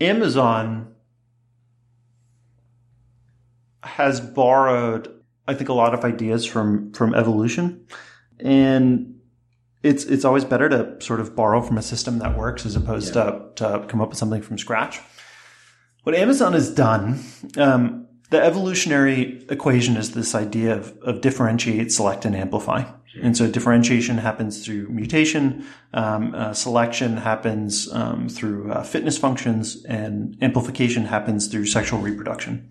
Amazon 0.00 0.93
has 3.84 4.20
borrowed, 4.20 5.12
I 5.46 5.54
think, 5.54 5.68
a 5.68 5.74
lot 5.74 5.94
of 5.94 6.04
ideas 6.04 6.44
from 6.44 6.92
from 6.92 7.14
evolution, 7.14 7.86
and 8.40 9.20
it's 9.82 10.04
it's 10.04 10.24
always 10.24 10.44
better 10.44 10.68
to 10.68 11.00
sort 11.00 11.20
of 11.20 11.36
borrow 11.36 11.60
from 11.62 11.78
a 11.78 11.82
system 11.82 12.18
that 12.18 12.36
works 12.36 12.66
as 12.66 12.76
opposed 12.76 13.14
yeah. 13.14 13.24
to 13.24 13.50
to 13.56 13.86
come 13.88 14.00
up 14.00 14.08
with 14.08 14.18
something 14.18 14.42
from 14.42 14.58
scratch. 14.58 15.00
What 16.04 16.14
Amazon 16.14 16.52
has 16.52 16.70
done, 16.70 17.24
um, 17.56 18.06
the 18.30 18.42
evolutionary 18.42 19.44
equation 19.48 19.96
is 19.96 20.12
this 20.12 20.34
idea 20.34 20.76
of, 20.76 20.96
of, 20.98 21.22
differentiate, 21.22 21.92
select, 21.92 22.26
and 22.26 22.36
amplify. 22.36 22.84
And 23.22 23.36
so 23.36 23.48
differentiation 23.48 24.18
happens 24.18 24.64
through 24.64 24.88
mutation, 24.88 25.64
um, 25.94 26.34
uh, 26.34 26.52
selection 26.52 27.16
happens 27.16 27.90
um, 27.92 28.28
through 28.28 28.72
uh, 28.72 28.82
fitness 28.82 29.16
functions, 29.16 29.84
and 29.84 30.36
amplification 30.42 31.06
happens 31.06 31.46
through 31.46 31.66
sexual 31.66 32.00
reproduction. 32.00 32.70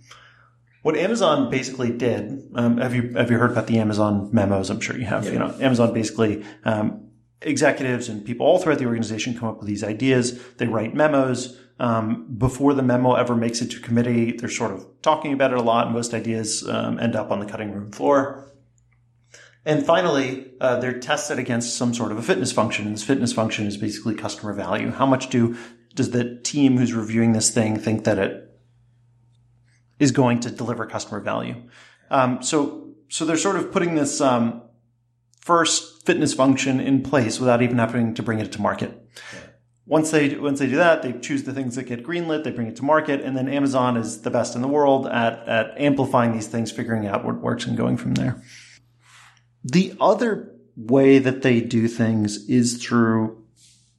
What 0.84 0.96
Amazon 0.98 1.50
basically 1.50 1.92
did, 1.92 2.52
um, 2.56 2.78
have 2.78 2.94
you 2.94 3.14
have 3.16 3.32
you 3.32 3.38
heard 3.38 3.52
about 3.52 3.68
the 3.68 3.80
Amazon 3.80 4.30
memos? 4.32 4.70
I'm 4.70 4.80
sure 4.80 4.98
you 4.98 5.06
have. 5.06 5.26
Yeah. 5.26 5.32
You 5.32 5.40
know, 5.40 5.56
Amazon 5.60 5.94
basically 5.94 6.46
um, 6.66 7.10
executives 7.42 8.10
and 8.10 8.24
people 8.24 8.46
all 8.46 8.60
throughout 8.60 8.80
the 8.80 8.86
organization 8.86 9.38
come 9.38 9.50
up 9.50 9.60
with 9.60 9.68
these 9.68 9.84
ideas. 9.84 10.40
They 10.58 10.68
write 10.68 10.94
memos 10.94 11.58
um, 11.80 12.28
before 12.38 12.74
the 12.74 12.84
memo 12.84 13.14
ever 13.14 13.36
makes 13.36 13.62
it 13.62 13.72
to 13.72 13.80
committee, 13.80 14.32
they're 14.34 14.50
sort 14.50 14.72
of 14.72 14.86
talking 15.02 15.34
about 15.34 15.52
it 15.52 15.58
a 15.58 15.62
lot. 15.62 15.92
Most 15.92 16.14
ideas 16.14 16.68
um, 16.68 17.00
end 17.00 17.16
up 17.16 17.32
on 17.32 17.40
the 17.40 17.46
cutting 17.46 17.72
room 17.72 17.92
floor. 17.92 18.52
And 19.66 19.86
finally, 19.86 20.52
uh, 20.60 20.80
they're 20.80 21.00
tested 21.00 21.40
against 21.40 21.76
some 21.76 21.94
sort 21.94 22.12
of 22.12 22.18
a 22.18 22.22
fitness 22.22 22.52
function. 22.52 22.86
And 22.86 22.94
this 22.94 23.04
fitness 23.04 23.34
function 23.34 23.66
is 23.66 23.78
basically 23.78 24.16
customer 24.16 24.54
value. 24.54 24.92
How 24.92 25.06
much 25.06 25.30
do 25.30 25.58
does 25.96 26.12
the 26.12 26.40
team 26.42 26.78
who's 26.78 26.94
reviewing 26.94 27.34
this 27.34 27.52
thing 27.52 27.78
think 27.78 28.04
that 28.04 28.18
it 28.18 28.53
is 30.00 30.12
going 30.12 30.40
to 30.42 30.52
deliver 30.52 30.86
customer 30.86 31.20
value? 31.20 31.62
Um, 32.10 32.42
so, 32.44 32.94
so 33.10 33.26
they're 33.26 33.38
sort 33.38 33.56
of 33.56 33.72
putting 33.72 33.96
this 33.96 34.22
um, 34.22 34.62
first 35.40 36.06
fitness 36.06 36.34
function 36.34 36.80
in 36.80 37.04
place 37.04 37.40
without 37.40 37.62
even 37.62 37.78
having 37.78 38.14
to 38.14 38.24
bring 38.24 38.40
it 38.40 38.52
to 38.54 38.62
market. 38.62 38.92
Yeah. 39.34 39.40
Once 39.86 40.12
they 40.12 40.36
once 40.38 40.60
they 40.60 40.68
do 40.68 40.78
that, 40.78 41.02
they 41.02 41.12
choose 41.12 41.44
the 41.44 41.52
things 41.52 41.76
that 41.76 41.84
get 41.84 42.06
greenlit, 42.06 42.46
they 42.46 42.52
bring 42.52 42.68
it 42.68 42.76
to 42.78 42.84
market, 42.86 43.20
and 43.20 43.36
then 43.36 43.50
Amazon 43.50 43.98
is 43.98 44.22
the 44.22 44.32
best 44.32 44.56
in 44.56 44.62
the 44.62 44.68
world 44.68 45.06
at 45.08 45.46
at 45.48 45.74
amplifying 45.78 46.32
these 46.32 46.48
things, 46.48 46.72
figuring 46.72 47.06
out 47.06 47.26
what 47.26 47.42
works, 47.42 47.66
and 47.66 47.76
going 47.76 47.98
from 47.98 48.14
there. 48.14 48.42
The 49.64 49.94
other 50.00 50.54
way 50.78 51.20
that 51.20 51.42
they 51.42 51.60
do 51.60 51.88
things 51.90 52.48
is 52.48 52.82
through 52.84 53.44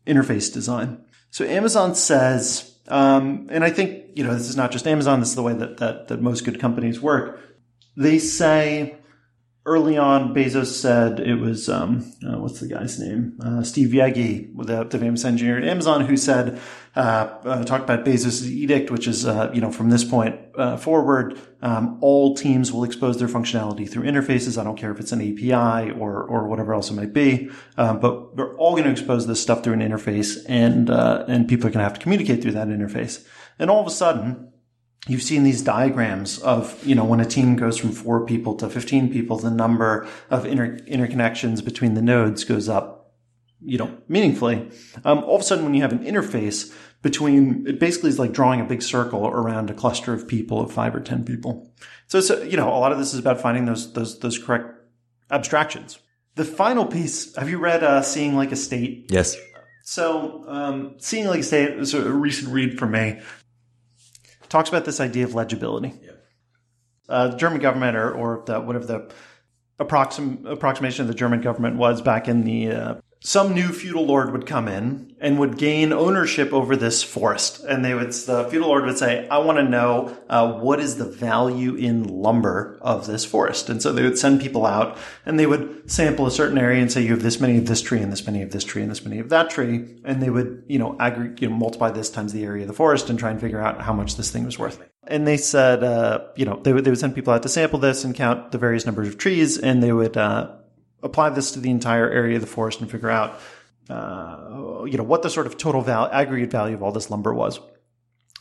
interface 0.06 0.52
design. 0.52 1.04
So 1.30 1.44
Amazon 1.44 1.94
says, 1.94 2.73
um, 2.88 3.48
and 3.50 3.64
I 3.64 3.70
think 3.70 4.10
you 4.14 4.24
know 4.24 4.34
this 4.34 4.48
is 4.48 4.56
not 4.56 4.70
just 4.70 4.86
Amazon. 4.86 5.20
This 5.20 5.30
is 5.30 5.34
the 5.34 5.42
way 5.42 5.54
that 5.54 5.78
that, 5.78 6.08
that 6.08 6.20
most 6.20 6.44
good 6.44 6.60
companies 6.60 7.00
work. 7.00 7.40
They 7.96 8.18
say 8.18 8.96
early 9.66 9.96
on, 9.96 10.34
Bezos 10.34 10.66
said 10.66 11.20
it 11.20 11.36
was 11.36 11.68
um, 11.68 12.12
uh, 12.26 12.38
what's 12.38 12.60
the 12.60 12.68
guy's 12.68 12.98
name? 12.98 13.38
Uh, 13.42 13.62
Steve 13.62 13.88
Yegge, 13.88 14.50
the, 14.66 14.84
the, 14.84 14.98
famous 14.98 15.24
engineer 15.24 15.58
at 15.58 15.64
Amazon, 15.64 16.02
who 16.02 16.16
said 16.16 16.60
uh, 16.94 17.00
uh 17.44 17.64
talked 17.64 17.84
about 17.84 18.04
Bezos' 18.04 18.46
edict, 18.46 18.90
which 18.90 19.08
is 19.08 19.26
uh, 19.26 19.50
you 19.54 19.60
know 19.60 19.72
from 19.72 19.90
this 19.90 20.04
point 20.04 20.38
uh, 20.56 20.76
forward, 20.76 21.40
um, 21.62 21.98
all 22.02 22.34
teams 22.34 22.72
will 22.72 22.84
expose 22.84 23.18
their 23.18 23.28
functionality 23.28 23.88
through 23.88 24.04
interfaces. 24.04 24.60
I 24.60 24.64
don't 24.64 24.76
care 24.76 24.92
if 24.92 25.00
it's 25.00 25.12
an 25.12 25.20
API 25.20 25.90
or 25.92 26.22
or 26.22 26.46
whatever 26.46 26.74
else 26.74 26.90
it 26.90 26.94
might 26.94 27.12
be, 27.12 27.50
but 27.76 28.36
they're 28.36 28.54
all 28.56 28.72
going 28.72 28.84
to 28.84 28.90
expose 28.90 29.26
this 29.26 29.40
stuff 29.40 29.64
through 29.64 29.74
an 29.74 29.80
interface, 29.80 30.44
and 30.48 30.90
and 30.90 31.48
people 31.48 31.66
are 31.66 31.70
going 31.70 31.80
to 31.80 31.84
have 31.84 31.94
to 31.94 32.00
communicate 32.00 32.42
through 32.42 32.52
that 32.52 32.68
interface. 32.68 33.26
And 33.58 33.70
all 33.70 33.80
of 33.80 33.86
a 33.86 33.90
sudden, 33.90 34.52
you've 35.06 35.22
seen 35.22 35.42
these 35.42 35.62
diagrams 35.62 36.38
of, 36.38 36.84
you 36.84 36.94
know, 36.94 37.04
when 37.04 37.20
a 37.20 37.24
team 37.24 37.56
goes 37.56 37.76
from 37.76 37.92
four 37.92 38.24
people 38.24 38.54
to 38.56 38.68
15 38.68 39.12
people, 39.12 39.38
the 39.38 39.50
number 39.50 40.08
of 40.30 40.46
inter- 40.46 40.78
interconnections 40.88 41.64
between 41.64 41.94
the 41.94 42.02
nodes 42.02 42.44
goes 42.44 42.68
up, 42.68 43.12
you 43.60 43.76
know, 43.76 43.96
meaningfully. 44.08 44.70
Um, 45.04 45.18
all 45.24 45.36
of 45.36 45.42
a 45.42 45.44
sudden, 45.44 45.64
when 45.64 45.74
you 45.74 45.82
have 45.82 45.92
an 45.92 46.04
interface 46.04 46.74
between, 47.02 47.66
it 47.66 47.78
basically 47.78 48.10
is 48.10 48.18
like 48.18 48.32
drawing 48.32 48.60
a 48.60 48.64
big 48.64 48.82
circle 48.82 49.26
around 49.26 49.68
a 49.68 49.74
cluster 49.74 50.14
of 50.14 50.26
people 50.26 50.60
of 50.60 50.72
five 50.72 50.94
or 50.94 51.00
10 51.00 51.24
people. 51.24 51.70
So, 52.06 52.20
so 52.20 52.42
you 52.42 52.56
know, 52.56 52.68
a 52.68 52.78
lot 52.78 52.92
of 52.92 52.98
this 52.98 53.12
is 53.12 53.20
about 53.20 53.40
finding 53.40 53.66
those, 53.66 53.92
those, 53.92 54.18
those 54.20 54.38
correct 54.38 54.70
abstractions. 55.30 55.98
The 56.36 56.44
final 56.44 56.86
piece, 56.86 57.34
have 57.36 57.48
you 57.48 57.58
read 57.58 57.84
uh, 57.84 58.02
Seeing 58.02 58.36
Like 58.36 58.52
a 58.52 58.56
State? 58.56 59.06
Yes. 59.10 59.36
So, 59.82 60.44
um, 60.48 60.94
Seeing 60.98 61.26
Like 61.26 61.40
a 61.40 61.44
State 61.44 61.78
is 61.78 61.92
a 61.92 62.10
recent 62.10 62.52
read 62.52 62.78
for 62.78 62.86
me 62.86 63.20
talks 64.48 64.68
about 64.68 64.84
this 64.84 65.00
idea 65.00 65.24
of 65.24 65.34
legibility. 65.34 65.94
Yeah. 66.02 66.10
Uh, 67.08 67.28
the 67.28 67.36
German 67.36 67.60
government, 67.60 67.96
or, 67.96 68.12
or 68.12 68.42
the, 68.46 68.60
whatever 68.60 68.86
the 68.86 69.12
approxim, 69.78 70.50
approximation 70.50 71.02
of 71.02 71.08
the 71.08 71.14
German 71.14 71.40
government 71.40 71.76
was 71.76 72.00
back 72.00 72.28
in 72.28 72.44
the 72.44 72.70
uh, 72.70 72.94
some 73.26 73.54
new 73.54 73.72
feudal 73.72 74.04
lord 74.04 74.32
would 74.32 74.44
come 74.44 74.68
in 74.68 75.16
and 75.18 75.38
would 75.38 75.56
gain 75.56 75.94
ownership 75.94 76.52
over 76.52 76.76
this 76.76 77.02
forest. 77.02 77.64
And 77.64 77.82
they 77.82 77.94
would, 77.94 78.12
the 78.12 78.46
feudal 78.50 78.68
lord 78.68 78.84
would 78.84 78.98
say, 78.98 79.26
I 79.28 79.38
want 79.38 79.56
to 79.56 79.64
know 79.64 80.14
uh, 80.28 80.52
what 80.52 80.78
is 80.78 80.98
the 80.98 81.06
value 81.06 81.74
in 81.74 82.06
lumber 82.06 82.78
of 82.82 83.06
this 83.06 83.24
forest. 83.24 83.70
And 83.70 83.80
so 83.80 83.94
they 83.94 84.02
would 84.02 84.18
send 84.18 84.42
people 84.42 84.66
out 84.66 84.98
and 85.24 85.40
they 85.40 85.46
would 85.46 85.90
sample 85.90 86.26
a 86.26 86.30
certain 86.30 86.58
area 86.58 86.82
and 86.82 86.92
say, 86.92 87.00
you 87.00 87.12
have 87.12 87.22
this 87.22 87.40
many 87.40 87.56
of 87.56 87.66
this 87.66 87.80
tree 87.80 88.00
and 88.00 88.12
this 88.12 88.26
many 88.26 88.42
of 88.42 88.52
this 88.52 88.62
tree 88.62 88.82
and 88.82 88.90
this 88.90 89.06
many 89.06 89.18
of 89.20 89.30
that 89.30 89.48
tree. 89.48 89.86
And 90.04 90.22
they 90.22 90.28
would, 90.28 90.62
you 90.68 90.78
know, 90.78 90.94
aggregate, 91.00 91.40
you 91.40 91.48
know, 91.48 91.56
multiply 91.56 91.90
this 91.92 92.10
times 92.10 92.34
the 92.34 92.44
area 92.44 92.64
of 92.64 92.68
the 92.68 92.74
forest 92.74 93.08
and 93.08 93.18
try 93.18 93.30
and 93.30 93.40
figure 93.40 93.60
out 93.60 93.80
how 93.80 93.94
much 93.94 94.18
this 94.18 94.30
thing 94.30 94.44
was 94.44 94.58
worth. 94.58 94.78
And 95.06 95.26
they 95.26 95.38
said, 95.38 95.82
uh, 95.82 96.26
you 96.36 96.44
know, 96.44 96.60
they 96.62 96.74
would, 96.74 96.84
they 96.84 96.90
would 96.90 97.00
send 97.00 97.14
people 97.14 97.32
out 97.32 97.42
to 97.44 97.48
sample 97.48 97.78
this 97.78 98.04
and 98.04 98.14
count 98.14 98.52
the 98.52 98.58
various 98.58 98.84
numbers 98.84 99.08
of 99.08 99.16
trees 99.16 99.56
and 99.56 99.82
they 99.82 99.92
would, 99.92 100.18
uh, 100.18 100.56
apply 101.04 101.30
this 101.30 101.52
to 101.52 101.60
the 101.60 101.70
entire 101.70 102.10
area 102.10 102.36
of 102.36 102.40
the 102.40 102.48
forest 102.48 102.80
and 102.80 102.90
figure 102.90 103.10
out, 103.10 103.38
uh, 103.88 104.84
you 104.86 104.96
know, 104.96 105.04
what 105.04 105.22
the 105.22 105.30
sort 105.30 105.46
of 105.46 105.56
total 105.56 105.82
val- 105.82 106.10
aggregate 106.10 106.50
value 106.50 106.74
of 106.74 106.82
all 106.82 106.90
this 106.90 107.10
lumber 107.10 107.32
was. 107.32 107.60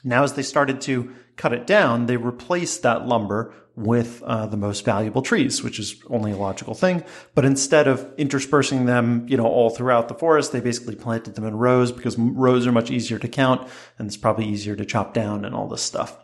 Now, 0.03 0.23
as 0.23 0.33
they 0.33 0.41
started 0.41 0.81
to 0.81 1.13
cut 1.35 1.53
it 1.53 1.67
down, 1.67 2.07
they 2.07 2.17
replaced 2.17 2.81
that 2.83 3.07
lumber 3.07 3.53
with 3.75 4.21
uh, 4.23 4.45
the 4.45 4.57
most 4.57 4.85
valuable 4.85 5.21
trees, 5.21 5.63
which 5.63 5.79
is 5.79 6.01
only 6.09 6.31
a 6.31 6.37
logical 6.37 6.75
thing. 6.75 7.03
But 7.33 7.45
instead 7.45 7.87
of 7.87 8.13
interspersing 8.17 8.85
them, 8.85 9.25
you 9.27 9.37
know, 9.37 9.45
all 9.45 9.69
throughout 9.71 10.07
the 10.07 10.13
forest, 10.13 10.51
they 10.51 10.59
basically 10.59 10.95
planted 10.95 11.35
them 11.35 11.45
in 11.45 11.55
rows 11.55 11.91
because 11.91 12.17
rows 12.17 12.67
are 12.67 12.71
much 12.71 12.91
easier 12.91 13.17
to 13.17 13.27
count 13.27 13.67
and 13.97 14.07
it's 14.07 14.17
probably 14.17 14.45
easier 14.45 14.75
to 14.75 14.85
chop 14.85 15.13
down 15.13 15.43
and 15.43 15.55
all 15.55 15.67
this 15.67 15.81
stuff. 15.81 16.17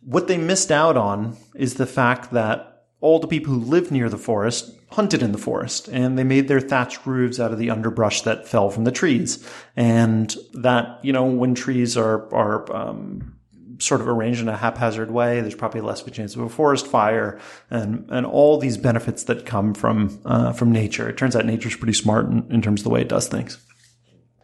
What 0.00 0.26
they 0.26 0.38
missed 0.38 0.72
out 0.72 0.96
on 0.96 1.36
is 1.54 1.74
the 1.74 1.86
fact 1.86 2.32
that 2.32 2.86
all 3.00 3.20
the 3.20 3.28
people 3.28 3.54
who 3.54 3.60
lived 3.60 3.92
near 3.92 4.08
the 4.08 4.18
forest 4.18 4.72
hunted 4.90 5.22
in 5.22 5.32
the 5.32 5.38
forest 5.38 5.88
and 5.88 6.18
they 6.18 6.24
made 6.24 6.48
their 6.48 6.60
thatched 6.60 7.06
roofs 7.06 7.38
out 7.38 7.52
of 7.52 7.58
the 7.58 7.70
underbrush 7.70 8.22
that 8.22 8.48
fell 8.48 8.70
from 8.70 8.84
the 8.84 8.92
trees. 8.92 9.46
And 9.76 10.34
that, 10.54 10.98
you 11.04 11.12
know, 11.12 11.26
when 11.26 11.54
trees 11.54 11.96
are, 11.96 12.32
are, 12.34 12.74
um, 12.74 13.34
sort 13.80 14.00
of 14.00 14.08
arranged 14.08 14.40
in 14.40 14.48
a 14.48 14.56
haphazard 14.56 15.10
way, 15.10 15.40
there's 15.40 15.54
probably 15.54 15.80
less 15.80 16.00
of 16.00 16.08
a 16.08 16.10
chance 16.10 16.34
of 16.34 16.40
a 16.40 16.48
forest 16.48 16.86
fire 16.86 17.38
and, 17.70 18.06
and 18.10 18.26
all 18.26 18.58
these 18.58 18.76
benefits 18.76 19.24
that 19.24 19.46
come 19.46 19.72
from, 19.72 20.20
uh, 20.24 20.52
from 20.52 20.72
nature. 20.72 21.08
It 21.08 21.16
turns 21.16 21.36
out 21.36 21.44
nature's 21.44 21.76
pretty 21.76 21.92
smart 21.92 22.26
in, 22.26 22.50
in 22.50 22.62
terms 22.62 22.80
of 22.80 22.84
the 22.84 22.90
way 22.90 23.02
it 23.02 23.08
does 23.08 23.28
things. 23.28 23.58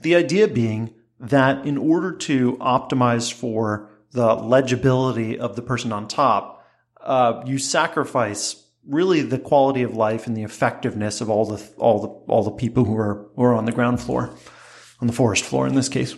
The 0.03 0.15
idea 0.15 0.47
being 0.47 0.95
that 1.19 1.67
in 1.67 1.79
order 1.79 2.13
to 2.13 2.57
optimize 2.59 3.33
for 3.33 3.91
the 4.13 4.35
legibility 4.35 5.39
of 5.39 5.57
the 5.57 5.63
person 5.63 5.93
on 5.93 6.07
top, 6.07 6.65
uh, 7.01 7.43
you 7.47 7.59
sacrifice 7.59 8.64
really 8.89 9.23
the 9.23 9.39
quality 9.39 9.83
of 9.83 9.97
life 9.97 10.27
and 10.27 10.37
the 10.37 10.43
effectiveness 10.43 11.21
of 11.21 11.31
all 11.31 11.45
the 11.47 11.63
all 11.79 12.01
the 12.01 12.09
all 12.33 12.43
the 12.43 12.51
people 12.51 12.85
who 12.85 12.97
are 12.97 13.27
who 13.37 13.43
are 13.43 13.55
on 13.55 13.65
the 13.65 13.73
ground 13.73 14.01
floor, 14.01 14.37
on 15.01 15.07
the 15.07 15.13
forest 15.13 15.45
floor 15.45 15.67
in 15.67 15.75
this 15.75 15.89
case. 15.89 16.15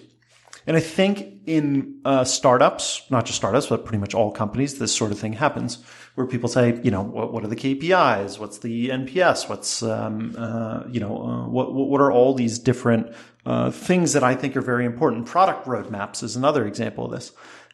And 0.67 0.77
I 0.77 0.81
think 0.81 1.43
in 1.47 2.01
uh, 2.05 2.25
startups, 2.25 3.03
not 3.09 3.25
just 3.25 3.37
startups, 3.37 3.69
but 3.69 3.85
pretty 3.85 3.99
much 3.99 4.15
all 4.15 4.33
companies, 4.33 4.81
this 4.81 4.93
sort 4.93 5.13
of 5.13 5.19
thing 5.19 5.35
happens, 5.35 5.79
where 6.17 6.27
people 6.27 6.49
say, 6.49 6.81
you 6.83 6.91
know, 6.91 7.03
what, 7.03 7.33
what 7.33 7.45
are 7.45 7.49
the 7.49 7.55
KPIs? 7.55 8.41
What's 8.41 8.59
the 8.59 8.89
NPS? 8.89 9.49
What's, 9.49 9.85
um, 9.85 10.35
uh, 10.37 10.83
you 10.91 10.99
know, 10.99 11.23
uh, 11.23 11.49
what 11.49 11.73
what 11.73 12.01
are 12.01 12.11
all 12.11 12.35
these 12.35 12.59
different 12.59 13.15
uh, 13.45 13.71
things 13.71 14.13
that 14.15 14.25
I 14.25 14.35
think 14.35 14.57
are 14.57 14.61
very 14.61 14.85
important? 14.85 15.27
Product 15.27 15.67
roadmaps 15.67 16.25
is 16.25 16.35
another 16.35 16.67
example 16.67 17.05
of 17.05 17.13
this, 17.13 17.33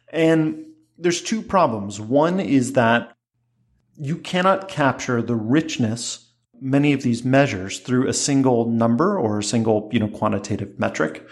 and 0.09 0.65
there's 0.99 1.21
two 1.21 1.41
problems. 1.41 1.99
One 1.99 2.39
is 2.39 2.73
that 2.73 3.17
you 3.97 4.17
cannot 4.17 4.67
capture 4.67 5.21
the 5.21 5.35
richness 5.35 6.29
many 6.59 6.93
of 6.93 7.03
these 7.03 7.25
measures 7.25 7.79
through 7.79 8.07
a 8.07 8.13
single 8.13 8.69
number 8.69 9.19
or 9.19 9.39
a 9.39 9.43
single 9.43 9.89
you 9.91 9.99
know 9.99 10.07
quantitative 10.07 10.79
metric. 10.79 11.27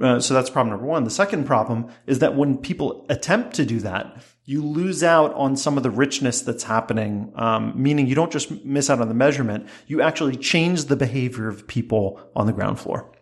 Uh, 0.00 0.18
so 0.18 0.34
that's 0.34 0.50
problem 0.50 0.70
number 0.70 0.86
one. 0.86 1.04
The 1.04 1.10
second 1.10 1.44
problem 1.44 1.88
is 2.06 2.18
that 2.18 2.34
when 2.34 2.56
people 2.58 3.06
attempt 3.08 3.54
to 3.56 3.64
do 3.64 3.78
that, 3.80 4.22
you 4.44 4.64
lose 4.64 5.04
out 5.04 5.32
on 5.34 5.54
some 5.56 5.76
of 5.76 5.82
the 5.82 5.90
richness 5.90 6.40
that's 6.40 6.64
happening. 6.64 7.32
Um, 7.36 7.74
meaning 7.76 8.06
you 8.06 8.14
don't 8.14 8.32
just 8.32 8.64
miss 8.64 8.90
out 8.90 9.00
on 9.00 9.08
the 9.08 9.14
measurement; 9.14 9.68
you 9.86 10.02
actually 10.02 10.36
change 10.36 10.86
the 10.86 10.96
behavior 10.96 11.48
of 11.48 11.66
people 11.66 12.20
on 12.34 12.46
the 12.46 12.52
ground 12.52 12.80
floor. 12.80 13.12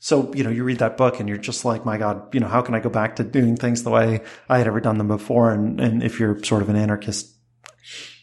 So, 0.00 0.32
you 0.32 0.44
know, 0.44 0.50
you 0.50 0.62
read 0.62 0.78
that 0.78 0.96
book 0.96 1.18
and 1.18 1.28
you're 1.28 1.38
just 1.38 1.64
like, 1.64 1.84
my 1.84 1.98
God, 1.98 2.32
you 2.32 2.38
know, 2.38 2.46
how 2.46 2.62
can 2.62 2.76
I 2.76 2.80
go 2.80 2.88
back 2.88 3.16
to 3.16 3.24
doing 3.24 3.56
things 3.56 3.82
the 3.82 3.90
way 3.90 4.22
I 4.48 4.58
had 4.58 4.68
ever 4.68 4.80
done 4.80 4.96
them 4.96 5.08
before? 5.08 5.50
And, 5.50 5.80
and 5.80 6.04
if 6.04 6.20
you're 6.20 6.42
sort 6.44 6.62
of 6.62 6.68
an 6.68 6.76
anarchist, 6.76 7.34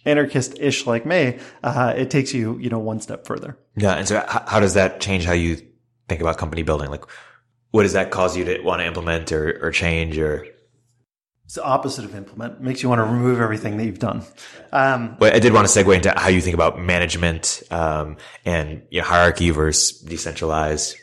anarchist-ish 0.06 0.86
like 0.86 1.06
me, 1.06 1.40
uh, 1.64 1.94
it 1.96 2.10
takes 2.10 2.34
you, 2.34 2.58
you 2.60 2.70
know, 2.70 2.80
one 2.80 3.00
step 3.00 3.26
further. 3.26 3.58
Yeah. 3.76 3.94
And 3.94 4.08
so 4.08 4.24
how 4.28 4.60
does 4.60 4.76
that 4.76 5.02
change 5.02 5.26
how 5.26 5.34
you 5.34 5.58
think 6.08 6.22
about 6.22 6.38
company 6.38 6.64
building? 6.64 6.90
Like, 6.90 7.06
what 7.72 7.84
does 7.84 7.94
that 7.94 8.12
cause 8.12 8.38
you 8.38 8.46
to 8.46 8.62
want 8.62 8.82
to 8.82 8.86
implement 8.86 9.32
or, 9.32 9.66
or 9.66 9.72
change 9.72 10.18
or? 10.18 10.46
It's 11.46 11.56
the 11.56 11.64
opposite 11.64 12.06
of 12.06 12.16
implement. 12.16 12.56
It 12.56 12.62
makes 12.62 12.82
you 12.82 12.90
want 12.90 13.00
to 13.00 13.04
remove 13.04 13.40
everything 13.40 13.78
that 13.78 13.86
you've 13.86 14.00
done. 14.00 14.24
Um, 14.72 15.16
but 15.20 15.36
I 15.36 15.40
did 15.40 15.54
want 15.54 15.68
to 15.68 15.84
segue 15.84 15.96
into 15.96 16.12
how 16.16 16.30
you 16.30 16.42
think 16.42 16.56
about 16.56 16.80
management 16.80 17.62
um, 17.70 18.18
and 18.46 18.82
you 18.90 19.02
know, 19.02 19.06
hierarchy 19.06 19.52
versus 19.52 20.00
decentralized. 20.00 20.96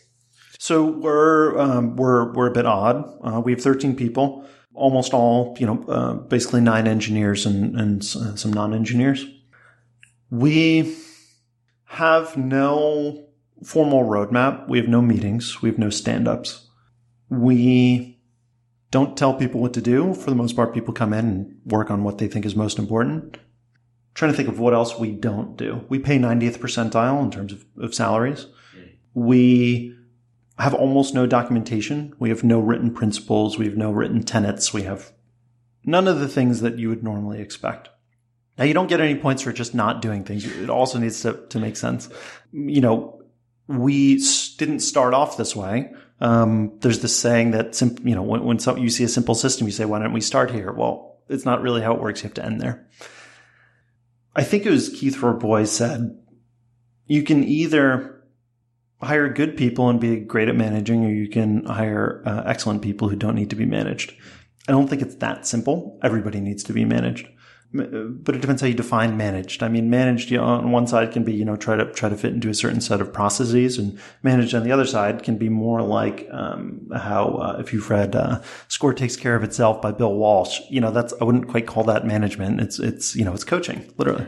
So 0.58 0.84
we're 0.84 1.58
um, 1.58 1.96
we're 1.96 2.32
we're 2.32 2.48
a 2.48 2.52
bit 2.52 2.66
odd. 2.66 3.04
Uh, 3.22 3.40
we 3.40 3.52
have 3.52 3.60
13 3.60 3.94
people, 3.94 4.44
almost 4.74 5.12
all 5.12 5.56
you 5.58 5.66
know, 5.66 5.84
uh, 5.88 6.14
basically 6.14 6.60
nine 6.60 6.86
engineers 6.86 7.46
and 7.46 7.78
and 7.78 8.04
some 8.04 8.52
non-engineers. 8.52 9.26
We 10.30 10.96
have 11.84 12.36
no 12.36 13.26
formal 13.62 14.04
roadmap. 14.04 14.68
We 14.68 14.78
have 14.78 14.88
no 14.88 15.02
meetings. 15.02 15.60
We 15.62 15.68
have 15.68 15.78
no 15.78 15.90
stand-ups. 15.90 16.68
We 17.28 18.18
don't 18.90 19.16
tell 19.16 19.34
people 19.34 19.60
what 19.60 19.74
to 19.74 19.80
do. 19.80 20.14
For 20.14 20.30
the 20.30 20.36
most 20.36 20.56
part, 20.56 20.74
people 20.74 20.94
come 20.94 21.12
in 21.12 21.26
and 21.26 21.60
work 21.64 21.90
on 21.90 22.02
what 22.04 22.18
they 22.18 22.28
think 22.28 22.46
is 22.46 22.56
most 22.56 22.78
important. 22.78 23.38
trying 24.14 24.30
to 24.30 24.36
think 24.36 24.48
of 24.48 24.58
what 24.58 24.74
else 24.74 24.98
we 24.98 25.10
don't 25.10 25.56
do. 25.56 25.84
We 25.88 25.98
pay 25.98 26.18
90th 26.18 26.58
percentile 26.58 27.22
in 27.22 27.30
terms 27.30 27.52
of, 27.52 27.64
of 27.78 27.94
salaries. 27.94 28.46
We 29.14 29.96
have 30.58 30.74
almost 30.74 31.14
no 31.14 31.26
documentation. 31.26 32.14
We 32.18 32.28
have 32.28 32.44
no 32.44 32.60
written 32.60 32.92
principles. 32.92 33.58
We 33.58 33.66
have 33.66 33.76
no 33.76 33.90
written 33.90 34.22
tenets. 34.22 34.72
We 34.72 34.82
have 34.82 35.12
none 35.84 36.06
of 36.06 36.20
the 36.20 36.28
things 36.28 36.60
that 36.60 36.78
you 36.78 36.88
would 36.88 37.02
normally 37.02 37.40
expect. 37.40 37.88
Now 38.58 38.64
you 38.64 38.74
don't 38.74 38.88
get 38.88 39.00
any 39.00 39.14
points 39.14 39.42
for 39.42 39.52
just 39.52 39.74
not 39.74 40.02
doing 40.02 40.24
things. 40.24 40.44
It 40.44 40.70
also 40.70 40.98
needs 40.98 41.22
to, 41.22 41.44
to 41.48 41.58
make 41.58 41.76
sense. 41.76 42.08
You 42.52 42.80
know, 42.80 43.22
we 43.66 44.22
didn't 44.58 44.80
start 44.80 45.14
off 45.14 45.36
this 45.36 45.56
way. 45.56 45.92
Um, 46.20 46.78
there's 46.80 47.00
this 47.00 47.16
saying 47.16 47.52
that, 47.52 47.74
sim- 47.74 48.06
you 48.06 48.14
know, 48.14 48.22
when, 48.22 48.44
when 48.44 48.58
some, 48.58 48.78
you 48.78 48.90
see 48.90 49.04
a 49.04 49.08
simple 49.08 49.34
system, 49.34 49.66
you 49.66 49.72
say, 49.72 49.86
why 49.86 49.98
don't 49.98 50.12
we 50.12 50.20
start 50.20 50.50
here? 50.50 50.70
Well, 50.70 51.18
it's 51.28 51.44
not 51.44 51.62
really 51.62 51.80
how 51.82 51.94
it 51.94 52.00
works. 52.00 52.22
You 52.22 52.28
have 52.28 52.34
to 52.34 52.44
end 52.44 52.60
there. 52.60 52.86
I 54.36 54.44
think 54.44 54.64
it 54.64 54.70
was 54.70 54.88
Keith 54.90 55.20
Rabois 55.22 55.66
said, 55.66 56.18
you 57.06 57.22
can 57.22 57.42
either 57.42 58.21
hire 59.02 59.28
good 59.28 59.56
people 59.56 59.88
and 59.88 60.00
be 60.00 60.16
great 60.16 60.48
at 60.48 60.56
managing, 60.56 61.04
or 61.04 61.10
you 61.10 61.28
can 61.28 61.64
hire 61.64 62.22
uh, 62.26 62.42
excellent 62.46 62.82
people 62.82 63.08
who 63.08 63.16
don't 63.16 63.34
need 63.34 63.50
to 63.50 63.56
be 63.56 63.66
managed. 63.66 64.14
I 64.68 64.72
don't 64.72 64.88
think 64.88 65.02
it's 65.02 65.16
that 65.16 65.46
simple. 65.46 65.98
Everybody 66.02 66.40
needs 66.40 66.62
to 66.64 66.72
be 66.72 66.84
managed 66.84 67.28
but 67.72 68.34
it 68.34 68.40
depends 68.40 68.60
how 68.60 68.68
you 68.68 68.74
define 68.74 69.16
managed. 69.16 69.62
I 69.62 69.68
mean, 69.68 69.88
managed 69.88 70.30
you 70.30 70.36
know, 70.36 70.44
on 70.44 70.72
one 70.72 70.86
side 70.86 71.10
can 71.10 71.24
be, 71.24 71.32
you 71.32 71.44
know, 71.44 71.56
try 71.56 71.74
to 71.76 71.90
try 71.92 72.10
to 72.10 72.16
fit 72.16 72.34
into 72.34 72.50
a 72.50 72.54
certain 72.54 72.82
set 72.82 73.00
of 73.00 73.12
processes, 73.12 73.78
and 73.78 73.98
managed 74.22 74.54
on 74.54 74.62
the 74.62 74.72
other 74.72 74.84
side 74.84 75.22
can 75.22 75.38
be 75.38 75.48
more 75.48 75.80
like 75.80 76.28
um, 76.30 76.90
how 76.94 77.28
uh, 77.36 77.56
if 77.60 77.72
you've 77.72 77.88
read 77.88 78.14
uh, 78.14 78.42
"Score 78.68 78.92
Takes 78.92 79.16
Care 79.16 79.36
of 79.36 79.42
Itself" 79.42 79.80
by 79.80 79.90
Bill 79.90 80.14
Walsh, 80.14 80.60
you 80.68 80.80
know, 80.80 80.90
that's 80.90 81.14
I 81.20 81.24
wouldn't 81.24 81.48
quite 81.48 81.66
call 81.66 81.84
that 81.84 82.06
management. 82.06 82.60
It's 82.60 82.78
it's 82.78 83.16
you 83.16 83.24
know 83.24 83.32
it's 83.32 83.44
coaching 83.44 83.90
literally, 83.96 84.26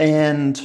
and 0.00 0.60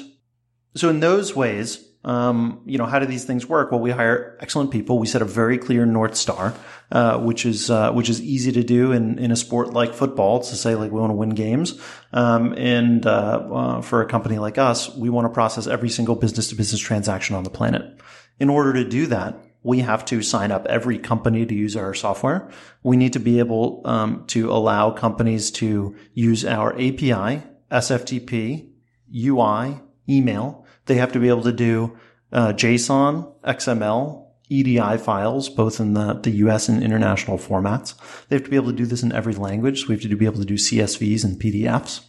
so 0.76 0.90
in 0.90 1.00
those 1.00 1.36
ways, 1.36 1.85
um, 2.06 2.62
you 2.68 2.78
know, 2.78 2.86
how 2.86 3.00
do 3.00 3.08
these 3.08 3.26
things 3.26 3.50
work? 3.50 3.72
Well, 3.72 3.80
we 3.80 3.90
hire 3.90 4.38
excellent 4.40 4.70
people. 4.70 5.00
We 5.00 5.08
set 5.08 5.24
a 5.24 5.26
very 5.26 5.58
clear 5.58 5.88
north 5.88 6.16
star, 6.16 6.54
uh, 6.92 7.18
which 7.18 7.48
is 7.48 7.72
uh, 7.72 7.92
which 7.94 8.10
is 8.10 8.22
easy 8.22 8.52
to 8.52 8.64
do 8.64 8.92
in 8.92 9.18
in 9.18 9.32
a 9.32 9.36
sport 9.36 9.74
like 9.74 9.96
football. 9.96 10.40
To 10.40 10.56
say 10.56 10.76
like 10.76 10.92
we 10.92 11.00
want 11.00 11.10
to 11.10 11.16
win 11.16 11.32
games, 11.32 11.82
um, 12.14 12.54
and 12.54 13.08
uh, 13.08 13.10
uh 13.10 13.82
for 13.82 14.04
a 14.04 14.06
company 14.06 14.38
like 14.38 14.60
us, 14.60 14.96
we 14.96 15.10
want 15.10 15.26
to 15.26 15.34
process 15.34 15.66
every 15.66 15.90
single 15.90 16.16
business 16.16 16.50
to 16.50 16.56
business 16.56 16.80
transaction 16.80 17.36
on 17.36 17.44
the 17.44 17.50
planet. 17.50 18.00
In 18.40 18.50
order 18.50 18.74
to 18.74 18.88
do 18.88 19.08
that, 19.08 19.44
we 19.64 19.80
have 19.80 20.06
to 20.06 20.22
sign 20.22 20.52
up 20.52 20.68
every 20.68 21.00
company 21.00 21.44
to 21.44 21.56
use 21.56 21.76
our 21.76 21.96
software. 21.96 22.52
We 22.84 22.98
need 22.98 23.14
to 23.14 23.20
be 23.20 23.40
able 23.40 23.82
um, 23.86 24.26
to 24.28 24.52
allow 24.52 24.92
companies 24.92 25.50
to 25.52 25.96
use 26.14 26.46
our 26.46 26.74
API, 26.74 27.42
SFTP, 27.72 28.70
UI, 29.12 29.80
email 30.08 30.65
they 30.86 30.96
have 30.96 31.12
to 31.14 31.20
be 31.20 31.30
able 31.30 31.44
to 31.44 31.52
do 31.52 31.98
uh, 32.32 32.54
JSON, 32.54 33.34
XML, 33.44 34.26
EDI 34.50 34.98
files, 34.98 35.50
both 35.50 35.80
in 35.80 35.94
the, 35.94 36.14
the 36.14 36.32
US 36.32 36.70
and 36.70 36.84
international 36.84 37.38
formats. 37.38 37.96
They 38.28 38.36
have 38.36 38.44
to 38.44 38.50
be 38.50 38.56
able 38.56 38.72
to 38.72 38.78
do 38.78 38.86
this 38.86 39.04
in 39.04 39.12
every 39.12 39.34
language. 39.34 39.82
So 39.82 39.88
we 39.88 39.96
have 39.96 40.04
to 40.04 40.16
be 40.16 40.26
able 40.26 40.40
to 40.40 40.46
do 40.46 40.56
CSVs 40.56 41.24
and 41.24 41.42
PDFs. 41.42 42.06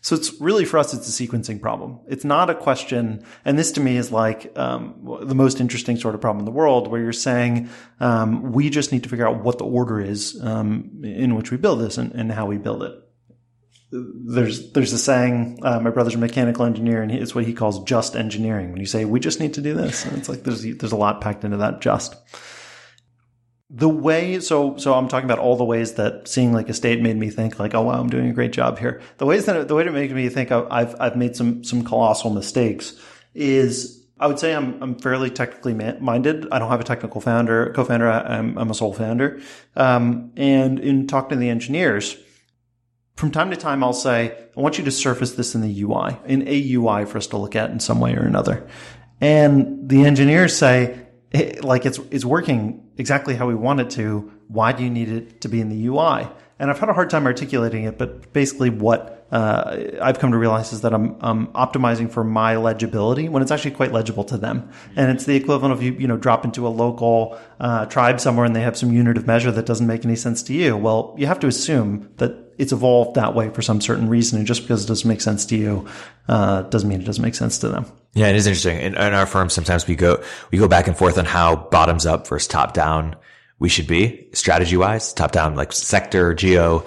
So 0.00 0.16
it's 0.16 0.40
really 0.40 0.64
for 0.64 0.78
us, 0.78 0.94
it's 0.94 1.08
a 1.08 1.26
sequencing 1.26 1.60
problem. 1.60 2.00
It's 2.08 2.24
not 2.24 2.50
a 2.50 2.56
question, 2.56 3.24
and 3.44 3.56
this 3.56 3.70
to 3.72 3.80
me 3.80 3.96
is 3.96 4.10
like 4.10 4.56
um, 4.58 4.96
the 5.22 5.34
most 5.34 5.60
interesting 5.60 5.96
sort 5.96 6.16
of 6.16 6.20
problem 6.20 6.40
in 6.40 6.44
the 6.44 6.50
world, 6.50 6.88
where 6.88 7.00
you're 7.00 7.12
saying 7.12 7.68
um, 8.00 8.52
we 8.52 8.68
just 8.68 8.90
need 8.90 9.04
to 9.04 9.08
figure 9.08 9.28
out 9.28 9.44
what 9.44 9.58
the 9.58 9.64
order 9.64 10.00
is 10.00 10.40
um, 10.42 11.02
in 11.04 11.36
which 11.36 11.52
we 11.52 11.56
build 11.56 11.80
this 11.80 11.98
and, 11.98 12.12
and 12.12 12.32
how 12.32 12.46
we 12.46 12.58
build 12.58 12.82
it 12.82 12.92
there's 13.92 14.72
there's 14.72 14.92
a 14.92 14.98
saying. 14.98 15.58
Uh, 15.62 15.78
my 15.80 15.90
brother's 15.90 16.14
a 16.14 16.18
mechanical 16.18 16.64
engineer, 16.64 17.02
and 17.02 17.12
it's 17.12 17.34
what 17.34 17.44
he 17.44 17.52
calls 17.52 17.82
just 17.84 18.16
engineering. 18.16 18.72
When 18.72 18.80
you 18.80 18.86
say 18.86 19.04
we 19.04 19.20
just 19.20 19.38
need 19.38 19.54
to 19.54 19.60
do 19.60 19.74
this, 19.74 20.06
and 20.06 20.16
it's 20.16 20.28
like 20.28 20.44
there's 20.44 20.62
there's 20.62 20.92
a 20.92 20.96
lot 20.96 21.20
packed 21.20 21.44
into 21.44 21.58
that. 21.58 21.80
Just 21.80 22.16
the 23.68 23.88
way. 23.88 24.40
So 24.40 24.78
so 24.78 24.94
I'm 24.94 25.08
talking 25.08 25.26
about 25.26 25.38
all 25.38 25.56
the 25.56 25.64
ways 25.64 25.94
that 25.94 26.26
seeing 26.26 26.54
like 26.54 26.70
a 26.70 26.74
state 26.74 27.02
made 27.02 27.16
me 27.16 27.28
think 27.28 27.58
like, 27.58 27.74
oh 27.74 27.82
wow, 27.82 28.00
I'm 28.00 28.08
doing 28.08 28.30
a 28.30 28.32
great 28.32 28.52
job 28.52 28.78
here. 28.78 29.02
The 29.18 29.26
ways 29.26 29.44
that 29.44 29.68
the 29.68 29.74
way 29.74 29.84
to 29.84 29.92
make 29.92 30.10
me 30.10 30.28
think 30.30 30.50
I've 30.50 30.98
I've 30.98 31.16
made 31.16 31.36
some 31.36 31.62
some 31.62 31.84
colossal 31.84 32.30
mistakes 32.30 32.98
is. 33.34 33.98
I 34.18 34.28
would 34.28 34.38
say 34.38 34.54
I'm 34.54 34.80
I'm 34.80 34.94
fairly 34.94 35.30
technically 35.30 35.74
minded. 35.74 36.46
I 36.52 36.60
don't 36.60 36.70
have 36.70 36.80
a 36.80 36.84
technical 36.84 37.20
founder, 37.20 37.72
co-founder. 37.74 38.08
I'm, 38.08 38.56
I'm 38.56 38.70
a 38.70 38.74
sole 38.74 38.94
founder. 38.94 39.40
Um, 39.74 40.30
and 40.36 40.78
in 40.78 41.08
talking 41.08 41.30
to 41.30 41.36
the 41.36 41.48
engineers, 41.48 42.16
from 43.16 43.30
time 43.30 43.50
to 43.50 43.56
time, 43.56 43.84
I'll 43.84 43.92
say, 43.92 44.36
I 44.56 44.60
want 44.60 44.78
you 44.78 44.84
to 44.84 44.90
surface 44.90 45.32
this 45.32 45.54
in 45.54 45.60
the 45.60 45.82
UI, 45.82 46.16
in 46.26 46.46
a 46.48 46.72
UI 46.74 47.04
for 47.04 47.18
us 47.18 47.26
to 47.28 47.36
look 47.36 47.54
at 47.54 47.70
in 47.70 47.80
some 47.80 48.00
way 48.00 48.14
or 48.14 48.22
another. 48.22 48.66
And 49.20 49.88
the 49.88 50.04
engineers 50.04 50.56
say, 50.56 51.06
like 51.62 51.86
it's, 51.86 51.98
it's 52.10 52.24
working 52.24 52.82
exactly 52.96 53.34
how 53.34 53.46
we 53.46 53.54
want 53.54 53.80
it 53.80 53.90
to. 53.90 54.32
Why 54.48 54.72
do 54.72 54.82
you 54.82 54.90
need 54.90 55.08
it 55.08 55.40
to 55.42 55.48
be 55.48 55.60
in 55.60 55.68
the 55.68 55.86
UI? 55.86 56.28
And 56.58 56.70
I've 56.70 56.78
had 56.78 56.88
a 56.88 56.92
hard 56.92 57.10
time 57.10 57.26
articulating 57.26 57.84
it, 57.84 57.98
but 57.98 58.32
basically 58.32 58.70
what 58.70 59.21
uh, 59.32 59.98
I've 60.02 60.18
come 60.18 60.30
to 60.32 60.36
realize 60.36 60.74
is 60.74 60.82
that 60.82 60.92
I'm, 60.92 61.16
I'm, 61.20 61.46
optimizing 61.48 62.10
for 62.10 62.22
my 62.22 62.56
legibility 62.56 63.30
when 63.30 63.42
it's 63.42 63.50
actually 63.50 63.70
quite 63.70 63.90
legible 63.90 64.24
to 64.24 64.36
them. 64.36 64.70
And 64.94 65.10
it's 65.10 65.24
the 65.24 65.34
equivalent 65.34 65.72
of 65.72 65.82
you, 65.82 65.92
you 65.92 66.06
know, 66.06 66.18
drop 66.18 66.44
into 66.44 66.66
a 66.66 66.68
local 66.68 67.38
uh, 67.58 67.86
tribe 67.86 68.20
somewhere 68.20 68.44
and 68.44 68.54
they 68.54 68.60
have 68.60 68.76
some 68.76 68.92
unit 68.92 69.16
of 69.16 69.26
measure 69.26 69.50
that 69.50 69.64
doesn't 69.64 69.86
make 69.86 70.04
any 70.04 70.16
sense 70.16 70.42
to 70.44 70.52
you. 70.52 70.76
Well, 70.76 71.14
you 71.16 71.26
have 71.26 71.40
to 71.40 71.46
assume 71.46 72.10
that 72.18 72.52
it's 72.58 72.72
evolved 72.72 73.16
that 73.16 73.34
way 73.34 73.48
for 73.48 73.62
some 73.62 73.80
certain 73.80 74.06
reason. 74.06 74.36
And 74.36 74.46
just 74.46 74.62
because 74.62 74.84
it 74.84 74.88
doesn't 74.88 75.08
make 75.08 75.22
sense 75.22 75.46
to 75.46 75.56
you, 75.56 75.88
uh, 76.28 76.62
doesn't 76.62 76.88
mean 76.88 77.00
it 77.00 77.04
doesn't 77.04 77.24
make 77.24 77.34
sense 77.34 77.58
to 77.60 77.68
them. 77.70 77.86
Yeah, 78.12 78.28
it 78.28 78.36
is 78.36 78.46
interesting. 78.46 78.78
In, 78.80 78.94
in 78.94 79.14
our 79.14 79.24
firm, 79.24 79.48
sometimes 79.48 79.86
we 79.86 79.96
go, 79.96 80.22
we 80.50 80.58
go 80.58 80.68
back 80.68 80.88
and 80.88 80.96
forth 80.96 81.16
on 81.16 81.24
how 81.24 81.56
bottoms 81.56 82.04
up 82.04 82.28
versus 82.28 82.48
top 82.48 82.74
down 82.74 83.16
we 83.58 83.68
should 83.68 83.86
be 83.86 84.28
strategy 84.32 84.76
wise, 84.76 85.14
top 85.14 85.30
down, 85.30 85.54
like 85.54 85.72
sector, 85.72 86.34
geo. 86.34 86.84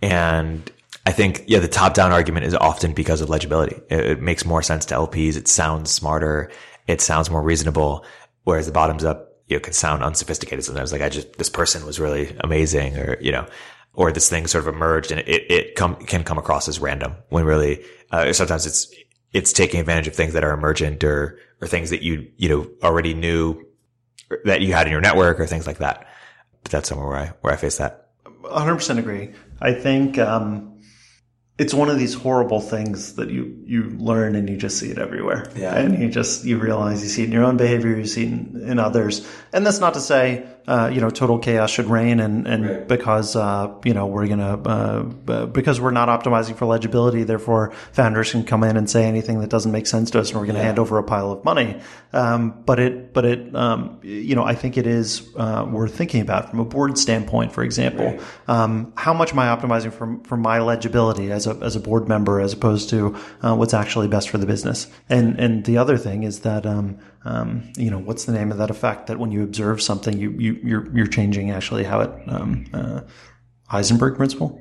And 0.00 0.70
I 1.04 1.12
think, 1.12 1.44
yeah, 1.48 1.58
the 1.58 1.68
top 1.68 1.94
down 1.94 2.12
argument 2.12 2.46
is 2.46 2.54
often 2.54 2.92
because 2.92 3.20
of 3.20 3.28
legibility. 3.28 3.76
It, 3.90 4.00
it, 4.00 4.22
makes 4.22 4.44
more 4.44 4.62
sense 4.62 4.84
to 4.86 4.94
LPs. 4.94 5.36
It 5.36 5.48
sounds 5.48 5.90
smarter. 5.90 6.50
It 6.86 7.00
sounds 7.00 7.28
more 7.28 7.42
reasonable. 7.42 8.04
Whereas 8.44 8.66
the 8.66 8.72
bottoms 8.72 9.04
up, 9.04 9.32
you 9.48 9.56
know, 9.56 9.60
can 9.60 9.72
sound 9.72 10.04
unsophisticated 10.04 10.64
sometimes. 10.64 10.92
Like 10.92 11.02
I 11.02 11.08
just, 11.08 11.32
this 11.34 11.48
person 11.48 11.84
was 11.84 11.98
really 11.98 12.36
amazing 12.40 12.96
or, 12.96 13.18
you 13.20 13.32
know, 13.32 13.46
or 13.94 14.12
this 14.12 14.30
thing 14.30 14.46
sort 14.46 14.66
of 14.66 14.72
emerged 14.72 15.10
and 15.10 15.20
it, 15.20 15.50
it 15.50 15.74
come, 15.74 15.96
can 15.96 16.22
come 16.22 16.38
across 16.38 16.68
as 16.68 16.78
random 16.78 17.16
when 17.30 17.44
really, 17.44 17.84
uh, 18.12 18.32
sometimes 18.32 18.64
it's, 18.64 18.94
it's 19.32 19.52
taking 19.52 19.80
advantage 19.80 20.06
of 20.06 20.14
things 20.14 20.34
that 20.34 20.44
are 20.44 20.52
emergent 20.52 21.02
or, 21.02 21.38
or 21.60 21.66
things 21.66 21.90
that 21.90 22.02
you, 22.02 22.30
you 22.36 22.48
know, 22.48 22.70
already 22.82 23.12
knew 23.12 23.60
that 24.44 24.60
you 24.60 24.72
had 24.72 24.86
in 24.86 24.92
your 24.92 25.00
network 25.00 25.40
or 25.40 25.46
things 25.46 25.66
like 25.66 25.78
that. 25.78 26.06
But 26.62 26.70
that's 26.70 26.88
somewhere 26.88 27.08
where 27.08 27.18
I, 27.18 27.26
where 27.40 27.52
I 27.52 27.56
face 27.56 27.78
that. 27.78 28.10
100% 28.24 28.98
agree. 28.98 29.32
I 29.60 29.72
think, 29.72 30.18
um, 30.18 30.71
it's 31.62 31.72
one 31.72 31.88
of 31.88 31.96
these 31.96 32.14
horrible 32.14 32.60
things 32.60 33.14
that 33.14 33.30
you 33.30 33.56
you 33.64 33.84
learn 33.90 34.34
and 34.34 34.50
you 34.50 34.56
just 34.56 34.80
see 34.80 34.90
it 34.90 34.98
everywhere. 34.98 35.48
Yeah. 35.54 35.76
And 35.76 36.02
you 36.02 36.08
just 36.08 36.44
you 36.44 36.58
realize 36.58 37.04
you 37.04 37.08
see 37.08 37.22
it 37.22 37.26
in 37.26 37.32
your 37.32 37.44
own 37.44 37.56
behavior, 37.56 37.96
you 37.96 38.04
see 38.04 38.24
it 38.24 38.32
in, 38.32 38.62
in 38.66 38.78
others. 38.80 39.24
And 39.52 39.64
that's 39.64 39.78
not 39.78 39.94
to 39.94 40.00
say 40.00 40.44
uh, 40.66 40.90
you 40.92 41.00
know 41.00 41.10
total 41.10 41.38
chaos 41.38 41.70
should 41.70 41.86
reign, 41.86 42.20
and 42.20 42.46
and 42.46 42.66
right. 42.66 42.88
because 42.88 43.34
uh, 43.34 43.72
you 43.84 43.94
know 43.94 44.06
we're 44.06 44.28
gonna 44.28 44.60
uh, 44.62 45.46
because 45.46 45.80
we're 45.80 45.90
not 45.90 46.08
optimizing 46.08 46.56
for 46.56 46.66
legibility, 46.66 47.24
therefore 47.24 47.72
founders 47.92 48.30
can 48.30 48.44
come 48.44 48.62
in 48.62 48.76
and 48.76 48.88
say 48.88 49.04
anything 49.04 49.40
that 49.40 49.50
doesn't 49.50 49.72
make 49.72 49.86
sense 49.86 50.10
to 50.10 50.20
us, 50.20 50.30
and 50.30 50.38
we're 50.38 50.46
gonna 50.46 50.60
yeah. 50.60 50.66
hand 50.66 50.78
over 50.78 50.98
a 50.98 51.02
pile 51.02 51.32
of 51.32 51.44
money. 51.44 51.80
Um, 52.12 52.62
but 52.64 52.78
it 52.78 53.12
but 53.12 53.24
it 53.24 53.54
um, 53.56 53.98
you 54.02 54.34
know 54.36 54.44
I 54.44 54.54
think 54.54 54.78
it 54.78 54.86
is 54.86 55.28
uh, 55.36 55.66
worth 55.68 55.94
thinking 55.94 56.20
about 56.20 56.50
from 56.50 56.60
a 56.60 56.64
board 56.64 56.96
standpoint, 56.96 57.52
for 57.52 57.64
example. 57.64 58.06
Right. 58.06 58.20
Um, 58.46 58.92
how 58.96 59.14
much 59.14 59.32
am 59.32 59.40
I 59.40 59.46
optimizing 59.46 59.92
for 59.92 60.18
for 60.24 60.36
my 60.36 60.60
legibility 60.60 61.32
as 61.32 61.46
a 61.46 61.56
as 61.56 61.74
a 61.74 61.80
board 61.80 62.08
member 62.08 62.40
as 62.40 62.52
opposed 62.52 62.88
to 62.90 63.16
uh, 63.42 63.56
what's 63.56 63.74
actually 63.74 64.08
best 64.08 64.30
for 64.30 64.38
the 64.38 64.46
business? 64.46 64.86
And 65.08 65.40
and 65.40 65.64
the 65.64 65.78
other 65.78 65.96
thing 65.96 66.22
is 66.22 66.40
that 66.40 66.66
um, 67.24 67.72
you 67.76 67.90
know, 67.90 67.98
what's 67.98 68.24
the 68.24 68.32
name 68.32 68.50
of 68.50 68.58
that 68.58 68.70
effect 68.70 69.06
that 69.06 69.18
when 69.18 69.30
you 69.30 69.42
observe 69.42 69.80
something, 69.80 70.18
you, 70.18 70.30
you 70.30 70.58
you're 70.62 70.96
you're 70.96 71.06
changing 71.06 71.50
actually 71.50 71.84
how 71.84 72.00
it 72.00 72.10
um, 72.28 72.66
uh, 72.72 73.00
Heisenberg 73.70 74.16
principle. 74.16 74.58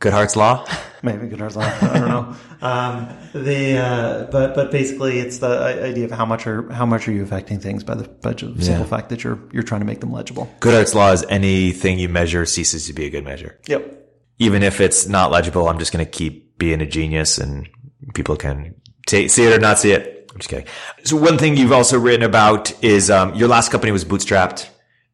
Goodhart's 0.00 0.36
law, 0.36 0.66
maybe 1.02 1.26
Goodhart's 1.26 1.56
law. 1.56 1.62
I 1.64 1.98
don't 1.98 2.08
know. 2.08 2.36
Um, 2.60 3.08
the 3.32 3.78
uh, 3.78 4.24
but 4.30 4.54
but 4.54 4.70
basically, 4.70 5.20
it's 5.20 5.38
the 5.38 5.46
idea 5.46 6.04
of 6.04 6.10
how 6.10 6.26
much 6.26 6.46
are 6.46 6.70
how 6.72 6.84
much 6.84 7.08
are 7.08 7.12
you 7.12 7.22
affecting 7.22 7.60
things 7.60 7.84
by 7.84 7.94
the 7.94 8.08
by 8.08 8.32
the 8.32 8.40
simple 8.40 8.64
yeah. 8.64 8.84
fact 8.84 9.08
that 9.10 9.24
you're 9.24 9.38
you're 9.52 9.62
trying 9.62 9.80
to 9.80 9.86
make 9.86 10.00
them 10.00 10.12
legible. 10.12 10.52
Goodhart's 10.60 10.94
law 10.94 11.12
is 11.12 11.24
anything 11.28 11.98
you 11.98 12.08
measure 12.08 12.44
ceases 12.46 12.86
to 12.88 12.92
be 12.92 13.06
a 13.06 13.10
good 13.10 13.24
measure. 13.24 13.58
Yep. 13.68 14.02
Even 14.38 14.62
if 14.62 14.82
it's 14.82 15.08
not 15.08 15.30
legible, 15.30 15.68
I'm 15.68 15.78
just 15.78 15.92
going 15.92 16.04
to 16.04 16.10
keep 16.10 16.58
being 16.58 16.82
a 16.82 16.86
genius, 16.86 17.38
and 17.38 17.68
people 18.12 18.36
can 18.36 18.74
t- 19.06 19.28
see 19.28 19.44
it 19.44 19.56
or 19.56 19.60
not 19.60 19.78
see 19.78 19.92
it. 19.92 20.25
I'm 20.36 20.40
just 20.40 20.50
kidding. 20.50 20.66
So 21.04 21.16
one 21.16 21.38
thing 21.38 21.56
you've 21.56 21.72
also 21.72 21.98
written 21.98 22.22
about 22.22 22.84
is 22.84 23.10
um, 23.10 23.34
your 23.34 23.48
last 23.48 23.70
company 23.70 23.90
was 23.90 24.04
bootstrapped. 24.04 24.68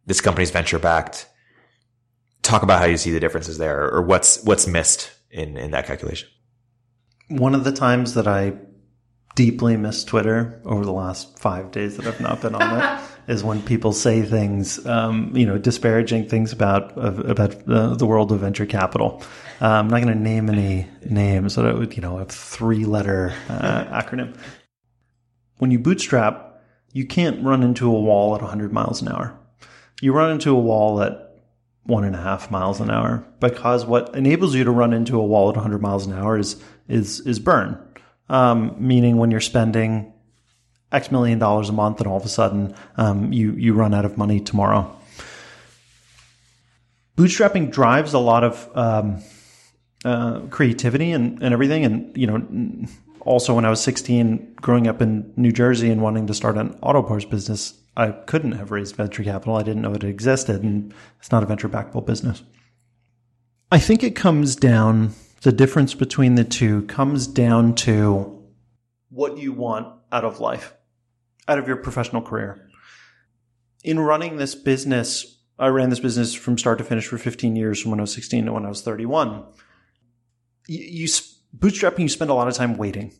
This 0.04 0.20
company's 0.20 0.50
venture 0.50 0.80
backed. 0.80 1.28
Talk 2.42 2.64
about 2.64 2.80
how 2.80 2.86
you 2.86 2.96
see 2.96 3.12
the 3.12 3.20
differences 3.20 3.56
there, 3.56 3.88
or 3.88 4.02
what's 4.02 4.42
what's 4.42 4.66
missed 4.66 5.12
in 5.30 5.56
in 5.56 5.70
that 5.70 5.86
calculation. 5.86 6.28
One 7.28 7.54
of 7.54 7.62
the 7.62 7.70
times 7.70 8.14
that 8.14 8.26
I 8.26 8.54
deeply 9.36 9.76
miss 9.76 10.02
Twitter 10.02 10.60
over 10.64 10.84
the 10.84 10.92
last 10.92 11.38
five 11.38 11.70
days 11.70 11.98
that 11.98 12.06
I've 12.08 12.20
not 12.20 12.40
been 12.40 12.56
on 12.56 12.82
it 12.82 13.00
is 13.32 13.44
when 13.44 13.62
people 13.62 13.92
say 13.92 14.22
things, 14.22 14.84
um, 14.86 15.30
you 15.36 15.46
know, 15.46 15.56
disparaging 15.56 16.28
things 16.28 16.52
about 16.52 16.98
about 16.98 17.68
uh, 17.68 17.94
the 17.94 18.06
world 18.06 18.32
of 18.32 18.40
venture 18.40 18.66
capital. 18.66 19.22
Uh, 19.60 19.68
I'm 19.68 19.86
not 19.86 20.02
going 20.02 20.12
to 20.12 20.20
name 20.20 20.50
any 20.50 20.88
names, 21.08 21.54
but 21.54 21.66
it 21.66 21.78
would, 21.78 21.94
you 21.94 22.02
know, 22.02 22.18
a 22.18 22.24
three 22.24 22.84
letter 22.86 23.32
uh, 23.48 23.84
acronym. 23.84 24.36
When 25.62 25.70
you 25.70 25.78
bootstrap, 25.78 26.60
you 26.92 27.06
can't 27.06 27.44
run 27.44 27.62
into 27.62 27.86
a 27.86 28.00
wall 28.00 28.34
at 28.34 28.40
100 28.40 28.72
miles 28.72 29.00
an 29.00 29.06
hour. 29.06 29.38
You 30.00 30.12
run 30.12 30.32
into 30.32 30.50
a 30.50 30.58
wall 30.58 31.00
at 31.00 31.36
one 31.84 32.02
and 32.02 32.16
a 32.16 32.20
half 32.20 32.50
miles 32.50 32.80
an 32.80 32.90
hour 32.90 33.24
because 33.38 33.86
what 33.86 34.12
enables 34.16 34.56
you 34.56 34.64
to 34.64 34.72
run 34.72 34.92
into 34.92 35.20
a 35.20 35.24
wall 35.24 35.50
at 35.50 35.54
100 35.54 35.80
miles 35.80 36.04
an 36.04 36.14
hour 36.14 36.36
is 36.36 36.60
is 36.88 37.20
is 37.20 37.38
burn 37.38 37.78
um, 38.28 38.74
meaning 38.76 39.18
when 39.18 39.30
you're 39.30 39.38
spending 39.38 40.12
X 40.90 41.12
million 41.12 41.38
dollars 41.38 41.68
a 41.68 41.72
month 41.72 42.00
and 42.00 42.08
all 42.08 42.16
of 42.16 42.24
a 42.24 42.28
sudden 42.28 42.74
um, 42.96 43.32
you, 43.32 43.52
you 43.52 43.72
run 43.72 43.94
out 43.94 44.04
of 44.04 44.18
money 44.18 44.40
tomorrow. 44.40 44.92
Bootstrapping 47.16 47.70
drives 47.70 48.14
a 48.14 48.18
lot 48.18 48.42
of 48.42 48.68
um, 48.76 49.22
uh, 50.04 50.40
creativity 50.50 51.12
and, 51.12 51.40
and 51.40 51.54
everything. 51.54 51.84
And, 51.84 52.16
you 52.16 52.26
know, 52.26 52.88
also 53.24 53.54
when 53.54 53.64
I 53.64 53.70
was 53.70 53.80
16, 53.80 54.54
growing 54.60 54.86
up 54.86 55.00
in 55.00 55.32
New 55.36 55.52
Jersey 55.52 55.90
and 55.90 56.02
wanting 56.02 56.26
to 56.26 56.34
start 56.34 56.56
an 56.56 56.76
auto 56.82 57.02
parts 57.02 57.24
business, 57.24 57.74
I 57.96 58.10
couldn't 58.10 58.52
have 58.52 58.70
raised 58.70 58.96
venture 58.96 59.22
capital. 59.22 59.56
I 59.56 59.62
didn't 59.62 59.82
know 59.82 59.94
it 59.94 60.04
existed, 60.04 60.62
and 60.62 60.92
it's 61.18 61.30
not 61.30 61.42
a 61.42 61.46
venture 61.46 61.68
backable 61.68 62.04
business. 62.04 62.42
I 63.70 63.78
think 63.78 64.02
it 64.02 64.16
comes 64.16 64.56
down 64.56 65.12
the 65.42 65.52
difference 65.52 65.94
between 65.94 66.36
the 66.36 66.44
two 66.44 66.82
comes 66.82 67.26
down 67.26 67.74
to 67.74 68.44
what 69.10 69.38
you 69.38 69.52
want 69.52 69.88
out 70.10 70.24
of 70.24 70.40
life, 70.40 70.74
out 71.48 71.58
of 71.58 71.66
your 71.66 71.76
professional 71.76 72.22
career. 72.22 72.68
In 73.84 73.98
running 73.98 74.36
this 74.36 74.54
business, 74.54 75.38
I 75.58 75.68
ran 75.68 75.90
this 75.90 76.00
business 76.00 76.32
from 76.34 76.58
start 76.58 76.78
to 76.78 76.84
finish 76.84 77.06
for 77.06 77.18
15 77.18 77.56
years 77.56 77.80
from 77.80 77.90
when 77.90 78.00
I 78.00 78.04
was 78.04 78.14
16 78.14 78.46
to 78.46 78.52
when 78.52 78.64
I 78.64 78.68
was 78.68 78.82
31. 78.82 79.44
You, 80.68 80.78
you 80.78 81.08
bootstrapping, 81.56 82.00
you 82.00 82.08
spend 82.08 82.30
a 82.30 82.34
lot 82.34 82.48
of 82.48 82.54
time 82.54 82.76
waiting. 82.76 83.12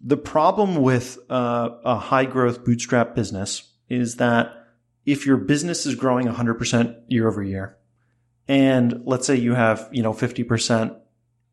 The 0.00 0.16
problem 0.16 0.76
with 0.76 1.18
uh, 1.28 1.70
a 1.84 1.96
high 1.96 2.24
growth 2.24 2.64
bootstrap 2.64 3.14
business 3.14 3.70
is 3.88 4.16
that 4.16 4.52
if 5.04 5.26
your 5.26 5.36
business 5.36 5.86
is 5.86 5.94
growing 5.94 6.26
100% 6.26 7.02
year 7.08 7.28
over 7.28 7.42
year, 7.42 7.76
and 8.48 9.02
let's 9.04 9.26
say 9.26 9.36
you 9.36 9.54
have, 9.54 9.88
you 9.92 10.02
know, 10.02 10.12
50% 10.12 10.96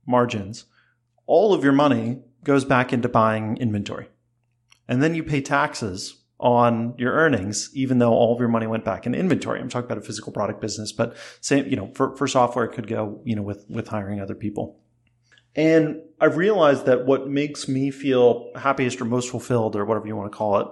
margins, 0.06 0.66
all 1.26 1.54
of 1.54 1.64
your 1.64 1.74
money 1.74 2.22
goes 2.44 2.66
back 2.66 2.94
into 2.94 3.10
buying 3.10 3.58
inventory. 3.58 4.08
And 4.88 5.04
then 5.04 5.14
you 5.14 5.24
pay 5.24 5.42
taxes 5.42 6.24
on 6.40 6.94
your 6.98 7.14
earnings, 7.14 7.70
even 7.74 8.00
though 8.00 8.14
all 8.14 8.34
of 8.34 8.40
your 8.40 8.48
money 8.48 8.68
went 8.68 8.86
back 8.86 9.06
in 9.06 9.14
inventory. 9.14 9.60
I'm 9.60 9.70
talking 9.70 9.88
about 9.88 9.98
a 9.98 10.06
physical 10.06 10.32
product 10.32 10.62
business, 10.62 10.92
but 10.92 11.16
same, 11.42 11.68
you 11.68 11.76
know, 11.76 11.92
for, 11.96 12.16
for 12.16 12.28
software, 12.28 12.66
it 12.66 12.74
could 12.74 12.88
go, 12.88 13.22
you 13.26 13.36
know, 13.36 13.42
with, 13.42 13.66
with 13.70 13.88
hiring 13.88 14.22
other 14.22 14.36
people. 14.36 14.80
And 15.58 16.02
I've 16.22 16.38
realized 16.38 16.86
that 16.86 17.06
what 17.06 17.28
makes 17.28 17.68
me 17.68 17.92
feel 17.92 18.52
happiest 18.56 19.02
or 19.02 19.06
most 19.06 19.30
fulfilled 19.30 19.76
or 19.76 19.84
whatever 19.84 20.08
you 20.08 20.16
want 20.16 20.32
to 20.32 20.38
call 20.38 20.60
it, 20.60 20.68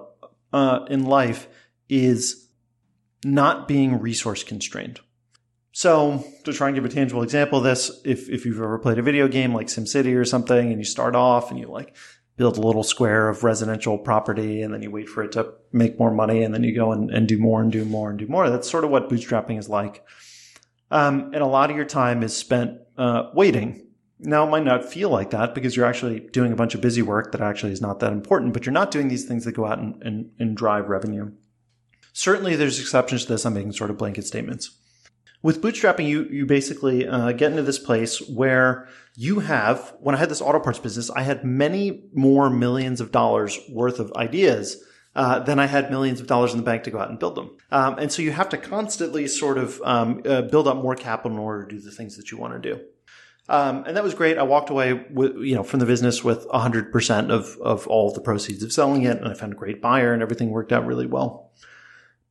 uh, 0.54 0.86
in 0.90 1.06
life 1.06 1.48
is 1.90 2.48
not 3.24 3.68
being 3.68 4.00
resource 4.00 4.44
constrained. 4.44 5.00
So 5.72 6.24
to 6.46 6.54
try 6.54 6.68
and 6.68 6.76
give 6.76 6.86
a 6.86 6.90
tangible 6.90 7.24
example 7.24 7.58
of 7.58 7.66
this, 7.66 7.92
if, 8.06 8.30
if 8.30 8.46
you've 8.46 8.62
ever 8.62 8.80
played 8.80 8.98
a 8.98 9.02
video 9.02 9.28
game 9.28 9.54
like 9.54 9.68
SimCity 9.68 10.16
or 10.16 10.24
something 10.24 10.70
and 10.70 10.80
you 10.80 10.86
start 10.86 11.16
off 11.16 11.52
and 11.52 11.60
you 11.60 11.68
like 11.68 11.98
build 12.38 12.58
a 12.58 12.62
little 12.62 12.84
square 12.84 13.28
of 13.28 13.44
residential 13.44 13.98
property 13.98 14.62
and 14.62 14.74
then 14.74 14.82
you 14.82 14.92
wait 14.92 15.10
for 15.10 15.24
it 15.24 15.32
to 15.34 15.54
make 15.74 16.00
more 16.00 16.12
money 16.12 16.44
and 16.44 16.54
then 16.54 16.64
you 16.64 16.74
go 16.74 16.92
and, 16.92 17.10
and 17.10 17.28
do 17.28 17.38
more 17.38 17.62
and 17.62 17.72
do 17.72 17.84
more 17.84 18.10
and 18.10 18.20
do 18.20 18.28
more. 18.28 18.50
That's 18.50 18.70
sort 18.70 18.84
of 18.84 18.90
what 18.90 19.10
bootstrapping 19.10 19.58
is 19.58 19.68
like. 19.68 20.06
Um, 20.92 21.32
and 21.34 21.42
a 21.42 21.48
lot 21.48 21.72
of 21.72 21.76
your 21.76 21.86
time 21.86 22.24
is 22.24 22.36
spent 22.36 22.80
uh, 22.98 23.32
waiting. 23.34 23.88
Now 24.20 24.48
it 24.48 24.50
might 24.50 24.64
not 24.64 24.86
feel 24.86 25.10
like 25.10 25.32
that 25.32 25.54
because 25.54 25.76
you're 25.76 25.86
actually 25.86 26.22
doing 26.22 26.54
a 26.54 26.56
bunch 26.56 26.74
of 26.74 26.82
busy 26.82 27.02
work 27.02 27.32
that 27.32 27.42
actually 27.42 27.74
is 27.74 27.82
not 27.82 28.00
that 28.00 28.14
important, 28.14 28.54
but 28.54 28.66
you're 28.66 28.74
not 28.74 28.92
doing 28.92 29.08
these 29.08 29.26
things 29.26 29.46
that 29.46 29.52
go 29.52 29.66
out 29.66 29.80
and, 29.80 30.02
and, 30.02 30.32
and 30.40 30.56
drive 30.56 30.88
revenue. 30.88 31.32
Certainly 32.14 32.56
there's 32.56 32.80
exceptions 32.80 33.26
to 33.26 33.34
this. 33.34 33.46
I'm 33.46 33.54
making 33.54 33.74
sort 33.74 33.90
of 33.90 33.98
blanket 33.98 34.26
statements 34.26 34.72
with 35.46 35.62
bootstrapping, 35.62 36.08
you 36.08 36.24
you 36.24 36.48
basically 36.48 37.08
uh, 37.08 37.32
get 37.32 37.52
into 37.52 37.62
this 37.62 37.78
place 37.78 38.18
where 38.28 38.88
you 39.16 39.42
have. 39.42 39.94
When 40.00 40.16
I 40.16 40.18
had 40.18 40.30
this 40.30 40.42
auto 40.42 40.60
parts 40.60 40.80
business, 40.80 41.12
I 41.12 41.22
had 41.22 41.46
many 41.46 42.02
more 42.16 42.50
millions 42.50 43.00
of 43.00 43.12
dollars 43.12 43.60
worth 43.70 44.00
of 44.00 44.12
ideas 44.14 44.84
uh, 45.16 45.38
than 45.42 45.60
I 45.60 45.68
had 45.68 45.92
millions 45.92 46.20
of 46.20 46.26
dollars 46.26 46.54
in 46.54 46.58
the 46.58 46.64
bank 46.64 46.82
to 46.86 46.90
go 46.90 46.98
out 46.98 47.12
and 47.12 47.20
build 47.20 47.36
them. 47.36 47.56
Um, 47.70 48.00
and 48.00 48.12
so 48.12 48.24
you 48.24 48.32
have 48.32 48.50
to 48.50 48.58
constantly 48.58 49.28
sort 49.28 49.60
of 49.60 49.80
um, 49.86 50.24
uh, 50.26 50.42
build 50.42 50.68
up 50.68 50.78
more 50.78 50.96
capital 50.96 51.34
in 51.34 51.38
order 51.38 51.68
to 51.68 51.76
do 51.76 51.80
the 51.80 51.92
things 51.92 52.18
that 52.18 52.32
you 52.32 52.40
want 52.40 52.60
to 52.60 52.74
do. 52.74 52.82
Um, 53.48 53.84
and 53.86 53.96
that 53.96 54.04
was 54.04 54.16
great. 54.16 54.38
I 54.38 54.44
walked 54.44 54.70
away 54.70 54.94
with, 54.94 55.36
you 55.38 55.56
know, 55.56 55.64
from 55.64 55.80
the 55.80 55.86
business 55.86 56.24
with 56.24 56.48
100% 56.50 57.30
of, 57.30 57.58
of 57.62 57.88
all 57.88 58.12
the 58.12 58.22
proceeds 58.22 58.64
of 58.64 58.74
selling 58.74 59.04
it. 59.04 59.18
And 59.18 59.28
I 59.28 59.36
found 59.36 59.54
a 59.54 59.58
great 59.58 59.82
buyer 59.82 60.14
and 60.14 60.22
everything 60.22 60.50
worked 60.50 60.72
out 60.72 60.86
really 60.86 61.06
well. 61.06 61.52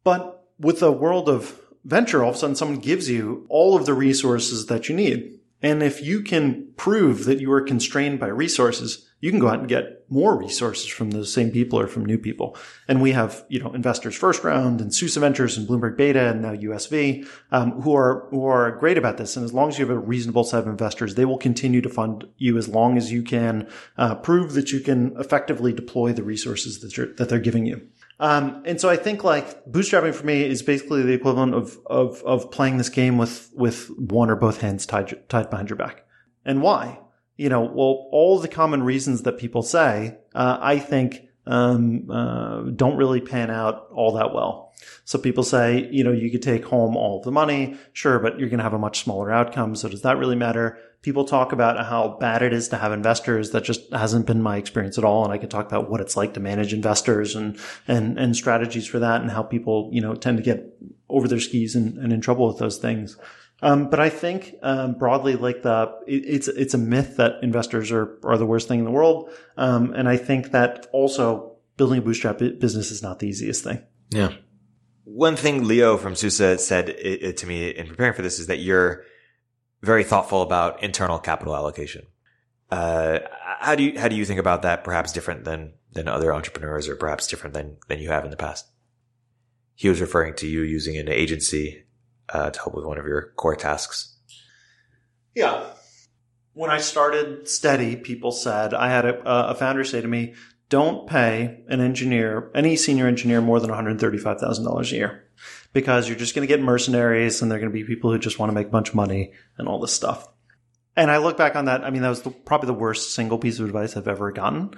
But 0.02 0.44
with 0.58 0.82
a 0.82 0.90
world 0.90 1.28
of 1.28 1.60
venture, 1.84 2.22
all 2.22 2.30
of 2.30 2.36
a 2.36 2.38
sudden 2.38 2.56
someone 2.56 2.78
gives 2.78 3.08
you 3.08 3.46
all 3.48 3.76
of 3.76 3.86
the 3.86 3.94
resources 3.94 4.66
that 4.66 4.88
you 4.88 4.96
need. 4.96 5.38
And 5.62 5.82
if 5.82 6.02
you 6.02 6.20
can 6.22 6.68
prove 6.76 7.24
that 7.24 7.40
you 7.40 7.50
are 7.52 7.62
constrained 7.62 8.18
by 8.18 8.26
resources, 8.26 9.08
you 9.24 9.30
can 9.30 9.40
go 9.40 9.48
out 9.48 9.58
and 9.58 9.68
get 9.68 10.04
more 10.10 10.36
resources 10.36 10.86
from 10.86 11.12
those 11.12 11.32
same 11.32 11.50
people 11.50 11.80
or 11.80 11.86
from 11.86 12.04
new 12.04 12.18
people. 12.18 12.58
And 12.86 13.00
we 13.00 13.12
have, 13.12 13.42
you 13.48 13.58
know, 13.58 13.72
investors 13.72 14.14
first 14.14 14.44
round 14.44 14.82
and 14.82 14.94
Susa 14.94 15.18
Ventures 15.18 15.56
and 15.56 15.66
Bloomberg 15.66 15.96
Beta 15.96 16.28
and 16.28 16.42
now 16.42 16.52
USV, 16.52 17.26
um, 17.50 17.80
who 17.80 17.96
are, 17.96 18.26
who 18.28 18.44
are 18.44 18.72
great 18.72 18.98
about 18.98 19.16
this. 19.16 19.34
And 19.34 19.42
as 19.42 19.54
long 19.54 19.70
as 19.70 19.78
you 19.78 19.86
have 19.86 19.96
a 19.96 19.98
reasonable 19.98 20.44
set 20.44 20.58
of 20.58 20.66
investors, 20.66 21.14
they 21.14 21.24
will 21.24 21.38
continue 21.38 21.80
to 21.80 21.88
fund 21.88 22.26
you 22.36 22.58
as 22.58 22.68
long 22.68 22.98
as 22.98 23.10
you 23.10 23.22
can, 23.22 23.66
uh, 23.96 24.14
prove 24.16 24.52
that 24.52 24.72
you 24.72 24.80
can 24.80 25.16
effectively 25.18 25.72
deploy 25.72 26.12
the 26.12 26.22
resources 26.22 26.80
that, 26.80 27.16
that 27.16 27.30
they're 27.30 27.38
giving 27.38 27.64
you. 27.64 27.80
Um, 28.20 28.62
and 28.66 28.78
so 28.78 28.90
I 28.90 28.96
think 28.96 29.24
like 29.24 29.64
bootstrapping 29.64 30.14
for 30.14 30.26
me 30.26 30.44
is 30.44 30.62
basically 30.62 31.00
the 31.00 31.14
equivalent 31.14 31.54
of, 31.54 31.78
of, 31.86 32.22
of 32.24 32.50
playing 32.50 32.76
this 32.76 32.90
game 32.90 33.16
with, 33.16 33.50
with 33.54 33.88
one 33.98 34.28
or 34.28 34.36
both 34.36 34.60
hands 34.60 34.84
tied, 34.84 35.26
tied 35.30 35.48
behind 35.48 35.70
your 35.70 35.78
back. 35.78 36.04
And 36.44 36.60
why? 36.60 36.98
You 37.36 37.48
know, 37.48 37.62
well, 37.62 38.08
all 38.12 38.38
the 38.38 38.48
common 38.48 38.82
reasons 38.82 39.22
that 39.22 39.38
people 39.38 39.62
say, 39.62 40.18
uh, 40.34 40.58
I 40.60 40.78
think, 40.78 41.22
um, 41.46 42.10
uh, 42.10 42.62
don't 42.74 42.96
really 42.96 43.20
pan 43.20 43.50
out 43.50 43.88
all 43.92 44.12
that 44.12 44.32
well. 44.32 44.72
So 45.04 45.18
people 45.18 45.44
say, 45.44 45.88
you 45.90 46.04
know, 46.04 46.12
you 46.12 46.30
could 46.30 46.42
take 46.42 46.64
home 46.64 46.96
all 46.96 47.18
of 47.18 47.24
the 47.24 47.32
money. 47.32 47.76
Sure, 47.92 48.18
but 48.18 48.38
you're 48.38 48.48
going 48.48 48.58
to 48.58 48.64
have 48.64 48.72
a 48.72 48.78
much 48.78 49.02
smaller 49.02 49.30
outcome. 49.30 49.74
So 49.74 49.88
does 49.88 50.02
that 50.02 50.16
really 50.16 50.36
matter? 50.36 50.78
people 51.04 51.26
talk 51.26 51.52
about 51.52 51.84
how 51.86 52.16
bad 52.18 52.40
it 52.40 52.54
is 52.54 52.68
to 52.68 52.78
have 52.78 52.90
investors. 52.90 53.50
That 53.50 53.62
just 53.62 53.92
hasn't 53.92 54.26
been 54.26 54.40
my 54.40 54.56
experience 54.56 54.96
at 54.96 55.04
all. 55.04 55.22
And 55.22 55.34
I 55.34 55.38
can 55.38 55.50
talk 55.50 55.66
about 55.66 55.90
what 55.90 56.00
it's 56.00 56.16
like 56.16 56.32
to 56.34 56.40
manage 56.40 56.72
investors 56.72 57.36
and, 57.36 57.58
and, 57.86 58.18
and 58.18 58.34
strategies 58.34 58.86
for 58.86 58.98
that 58.98 59.20
and 59.20 59.30
how 59.30 59.42
people, 59.42 59.90
you 59.92 60.00
know, 60.00 60.14
tend 60.14 60.38
to 60.38 60.42
get 60.42 60.74
over 61.10 61.28
their 61.28 61.40
skis 61.40 61.76
and, 61.76 61.98
and 61.98 62.10
in 62.10 62.22
trouble 62.22 62.48
with 62.48 62.58
those 62.58 62.78
things. 62.78 63.18
Um, 63.62 63.88
but 63.88 64.00
I 64.00 64.10
think 64.10 64.56
um, 64.62 64.94
broadly, 64.94 65.36
like 65.36 65.62
the 65.62 65.94
it, 66.06 66.24
it's 66.26 66.48
it's 66.48 66.74
a 66.74 66.78
myth 66.78 67.16
that 67.16 67.42
investors 67.42 67.92
are 67.92 68.18
are 68.22 68.36
the 68.36 68.46
worst 68.46 68.68
thing 68.68 68.80
in 68.80 68.84
the 68.84 68.90
world, 68.90 69.30
um, 69.56 69.92
and 69.94 70.08
I 70.08 70.16
think 70.16 70.50
that 70.50 70.86
also 70.92 71.56
building 71.76 71.98
a 71.98 72.02
bootstrap 72.02 72.38
business 72.38 72.90
is 72.90 73.02
not 73.02 73.18
the 73.18 73.28
easiest 73.28 73.64
thing. 73.64 73.82
Yeah. 74.10 74.32
One 75.04 75.36
thing 75.36 75.64
Leo 75.64 75.96
from 75.96 76.14
Susa 76.14 76.58
said 76.58 76.88
it, 76.88 77.22
it, 77.22 77.36
to 77.38 77.46
me 77.46 77.68
in 77.68 77.86
preparing 77.86 78.14
for 78.14 78.22
this 78.22 78.38
is 78.38 78.46
that 78.46 78.58
you're 78.58 79.04
very 79.82 80.04
thoughtful 80.04 80.42
about 80.42 80.82
internal 80.82 81.18
capital 81.18 81.54
allocation. 81.54 82.06
Uh, 82.70 83.20
how 83.60 83.74
do 83.74 83.82
you 83.82 83.98
how 83.98 84.08
do 84.08 84.16
you 84.16 84.24
think 84.24 84.40
about 84.40 84.62
that? 84.62 84.84
Perhaps 84.84 85.12
different 85.12 85.44
than 85.44 85.74
than 85.92 86.08
other 86.08 86.34
entrepreneurs, 86.34 86.88
or 86.88 86.96
perhaps 86.96 87.26
different 87.26 87.54
than 87.54 87.76
than 87.88 87.98
you 87.98 88.08
have 88.08 88.24
in 88.24 88.30
the 88.30 88.36
past. 88.36 88.66
He 89.74 89.88
was 89.88 90.00
referring 90.00 90.34
to 90.36 90.46
you 90.46 90.62
using 90.62 90.96
an 90.96 91.08
agency 91.08 91.84
uh, 92.28 92.50
to 92.50 92.58
help 92.58 92.74
with 92.74 92.84
one 92.84 92.98
of 92.98 93.06
your 93.06 93.32
core 93.36 93.56
tasks. 93.56 94.16
Yeah. 95.34 95.64
When 96.52 96.70
I 96.70 96.78
started 96.78 97.44
Stedi, 97.44 98.02
people 98.02 98.32
said 98.32 98.74
I 98.74 98.88
had 98.88 99.04
a, 99.04 99.50
a 99.50 99.54
founder 99.54 99.84
say 99.84 100.00
to 100.00 100.08
me, 100.08 100.34
"Don't 100.68 101.08
pay 101.08 101.64
an 101.68 101.80
engineer, 101.80 102.50
any 102.54 102.76
senior 102.76 103.08
engineer, 103.08 103.40
more 103.40 103.58
than 103.58 103.70
one 103.70 103.76
hundred 103.76 104.00
thirty-five 104.00 104.38
thousand 104.38 104.64
dollars 104.64 104.92
a 104.92 104.96
year." 104.96 105.24
because 105.72 106.08
you're 106.08 106.16
just 106.16 106.34
going 106.34 106.46
to 106.46 106.52
get 106.52 106.62
mercenaries 106.62 107.42
and 107.42 107.50
they're 107.50 107.58
going 107.58 107.70
to 107.70 107.74
be 107.74 107.84
people 107.84 108.10
who 108.10 108.18
just 108.18 108.38
want 108.38 108.48
to 108.48 108.54
make 108.54 108.68
a 108.68 108.70
bunch 108.70 108.90
of 108.90 108.94
money 108.94 109.32
and 109.58 109.68
all 109.68 109.80
this 109.80 109.92
stuff. 109.92 110.28
And 110.96 111.10
I 111.10 111.18
look 111.18 111.36
back 111.36 111.56
on 111.56 111.64
that. 111.64 111.84
I 111.84 111.90
mean, 111.90 112.02
that 112.02 112.08
was 112.08 112.22
the, 112.22 112.30
probably 112.30 112.68
the 112.68 112.74
worst 112.74 113.14
single 113.14 113.38
piece 113.38 113.58
of 113.58 113.66
advice 113.66 113.96
I've 113.96 114.08
ever 114.08 114.30
gotten. 114.30 114.74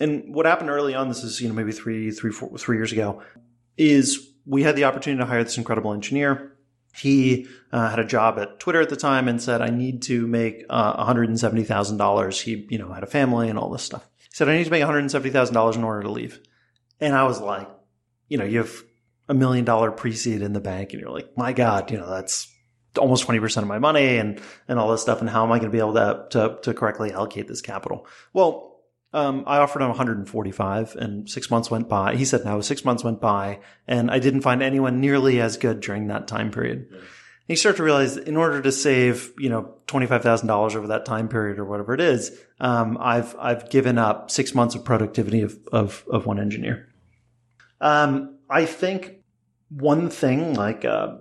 And 0.00 0.34
what 0.34 0.46
happened 0.46 0.70
early 0.70 0.94
on, 0.94 1.08
this 1.08 1.22
is, 1.22 1.40
you 1.40 1.48
know, 1.48 1.54
maybe 1.54 1.72
three, 1.72 2.10
three, 2.10 2.32
four, 2.32 2.56
three 2.56 2.76
years 2.76 2.92
ago, 2.92 3.22
is 3.76 4.32
we 4.46 4.62
had 4.62 4.76
the 4.76 4.84
opportunity 4.84 5.20
to 5.20 5.26
hire 5.26 5.44
this 5.44 5.58
incredible 5.58 5.92
engineer. 5.92 6.56
He 6.98 7.46
uh, 7.72 7.90
had 7.90 7.98
a 7.98 8.04
job 8.04 8.38
at 8.38 8.58
Twitter 8.60 8.80
at 8.80 8.88
the 8.88 8.96
time 8.96 9.28
and 9.28 9.40
said, 9.40 9.60
I 9.60 9.70
need 9.70 10.02
to 10.02 10.26
make 10.26 10.64
uh, 10.68 11.04
$170,000. 11.04 12.40
He, 12.40 12.66
you 12.70 12.78
know, 12.78 12.92
had 12.92 13.02
a 13.02 13.06
family 13.06 13.48
and 13.48 13.58
all 13.58 13.70
this 13.70 13.82
stuff. 13.82 14.08
He 14.18 14.34
said, 14.34 14.48
I 14.48 14.56
need 14.56 14.64
to 14.64 14.70
make 14.70 14.82
$170,000 14.82 15.76
in 15.76 15.84
order 15.84 16.02
to 16.02 16.10
leave. 16.10 16.40
And 17.00 17.14
I 17.14 17.24
was 17.24 17.40
like, 17.40 17.68
you 18.28 18.38
know, 18.38 18.44
you 18.44 18.58
have 18.58 18.72
a 19.28 19.34
million 19.34 19.64
dollar 19.64 19.90
pre-seed 19.90 20.42
in 20.42 20.52
the 20.52 20.60
bank 20.60 20.92
and 20.92 21.00
you're 21.00 21.10
like, 21.10 21.36
my 21.36 21.52
God, 21.52 21.90
you 21.90 21.98
know, 21.98 22.08
that's 22.08 22.52
almost 22.98 23.26
20% 23.26 23.58
of 23.58 23.68
my 23.68 23.78
money 23.78 24.16
and, 24.16 24.40
and 24.66 24.78
all 24.78 24.90
this 24.90 25.02
stuff. 25.02 25.20
And 25.20 25.30
how 25.30 25.44
am 25.44 25.52
I 25.52 25.58
going 25.58 25.70
to 25.70 25.74
be 25.74 25.78
able 25.78 25.94
to, 25.94 26.26
to, 26.30 26.58
to 26.62 26.74
correctly 26.74 27.12
allocate 27.12 27.46
this 27.46 27.60
capital? 27.60 28.06
Well, 28.32 28.77
um, 29.12 29.44
I 29.46 29.58
offered 29.58 29.80
him 29.80 29.88
145 29.88 30.96
and 30.96 31.28
six 31.28 31.50
months 31.50 31.70
went 31.70 31.88
by. 31.88 32.16
He 32.16 32.24
said 32.24 32.44
no, 32.44 32.60
six 32.60 32.84
months 32.84 33.02
went 33.02 33.20
by 33.20 33.60
and 33.86 34.10
I 34.10 34.18
didn't 34.18 34.42
find 34.42 34.62
anyone 34.62 35.00
nearly 35.00 35.40
as 35.40 35.56
good 35.56 35.80
during 35.80 36.08
that 36.08 36.28
time 36.28 36.50
period. 36.50 36.90
Mm-hmm. 36.90 37.04
You 37.48 37.56
start 37.56 37.76
to 37.76 37.82
realize 37.82 38.18
in 38.18 38.36
order 38.36 38.60
to 38.60 38.70
save, 38.70 39.32
you 39.38 39.48
know, 39.48 39.74
$25,000 39.86 40.76
over 40.76 40.88
that 40.88 41.06
time 41.06 41.28
period 41.28 41.58
or 41.58 41.64
whatever 41.64 41.94
it 41.94 42.00
is, 42.00 42.38
um, 42.60 42.98
I've, 43.00 43.34
I've 43.38 43.70
given 43.70 43.96
up 43.96 44.30
six 44.30 44.54
months 44.54 44.74
of 44.74 44.84
productivity 44.84 45.40
of, 45.40 45.58
of, 45.72 46.04
of 46.10 46.26
one 46.26 46.38
engineer. 46.38 46.88
Um, 47.80 48.36
I 48.50 48.66
think 48.66 49.22
one 49.70 50.10
thing 50.10 50.52
like, 50.54 50.84
uh, 50.84 51.14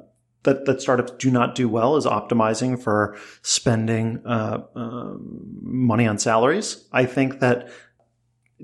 that, 0.47 0.65
that 0.65 0.81
startups 0.81 1.11
do 1.19 1.29
not 1.29 1.55
do 1.55 1.67
well 1.67 1.97
is 1.97 2.05
optimizing 2.05 2.81
for 2.81 3.17
spending 3.41 4.25
uh, 4.25 4.63
uh, 4.75 5.13
money 5.61 6.07
on 6.07 6.17
salaries. 6.17 6.87
I 6.93 7.05
think 7.05 7.41
that 7.41 7.69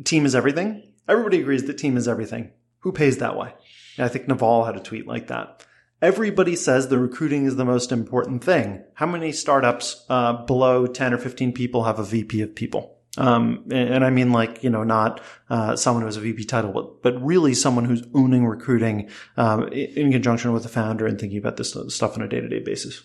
team 0.06 0.26
is 0.26 0.34
everything. 0.34 0.94
Everybody 1.10 1.42
agrees 1.42 1.66
that 1.66 1.78
team 1.78 1.98
is 1.98 2.08
everything. 2.08 2.52
Who 2.80 2.94
pays 2.94 3.18
that 3.18 3.38
way? 3.38 3.54
I 4.00 4.08
think 4.08 4.30
Naval 4.30 4.64
had 4.64 4.78
a 4.78 4.80
tweet 4.80 5.06
like 5.06 5.28
that. 5.28 5.66
Everybody 6.02 6.56
says 6.56 6.88
the 6.88 6.98
recruiting 6.98 7.46
is 7.46 7.58
the 7.58 7.66
most 7.66 7.92
important 7.92 8.44
thing. 8.44 8.84
How 8.94 9.06
many 9.06 9.34
startups 9.34 10.06
uh, 10.10 10.46
below 10.46 10.88
10 10.88 11.14
or 11.14 11.18
15 11.18 11.52
people 11.52 11.84
have 11.84 12.00
a 12.00 12.04
VP 12.04 12.42
of 12.42 12.56
people? 12.56 12.93
Um, 13.18 13.66
and, 13.72 14.04
I 14.04 14.10
mean 14.10 14.32
like, 14.32 14.64
you 14.64 14.72
know, 14.72 14.84
not, 14.84 15.22
uh, 15.50 15.76
someone 15.76 16.02
who 16.02 16.08
has 16.08 16.18
a 16.18 16.22
VP 16.22 16.46
title, 16.46 16.72
but, 16.72 17.04
but 17.04 17.24
really 17.24 17.54
someone 17.54 17.86
who's 17.86 18.04
owning 18.16 18.46
recruiting, 18.46 19.10
um, 19.38 19.68
in 19.68 20.12
conjunction 20.12 20.52
with 20.52 20.64
the 20.64 20.70
founder 20.70 21.06
and 21.06 21.20
thinking 21.20 21.38
about 21.38 21.58
this 21.58 21.78
stuff 21.90 22.18
on 22.18 22.24
a 22.24 22.28
day 22.28 22.42
to 22.42 22.50
day 22.50 22.60
basis. 22.60 23.04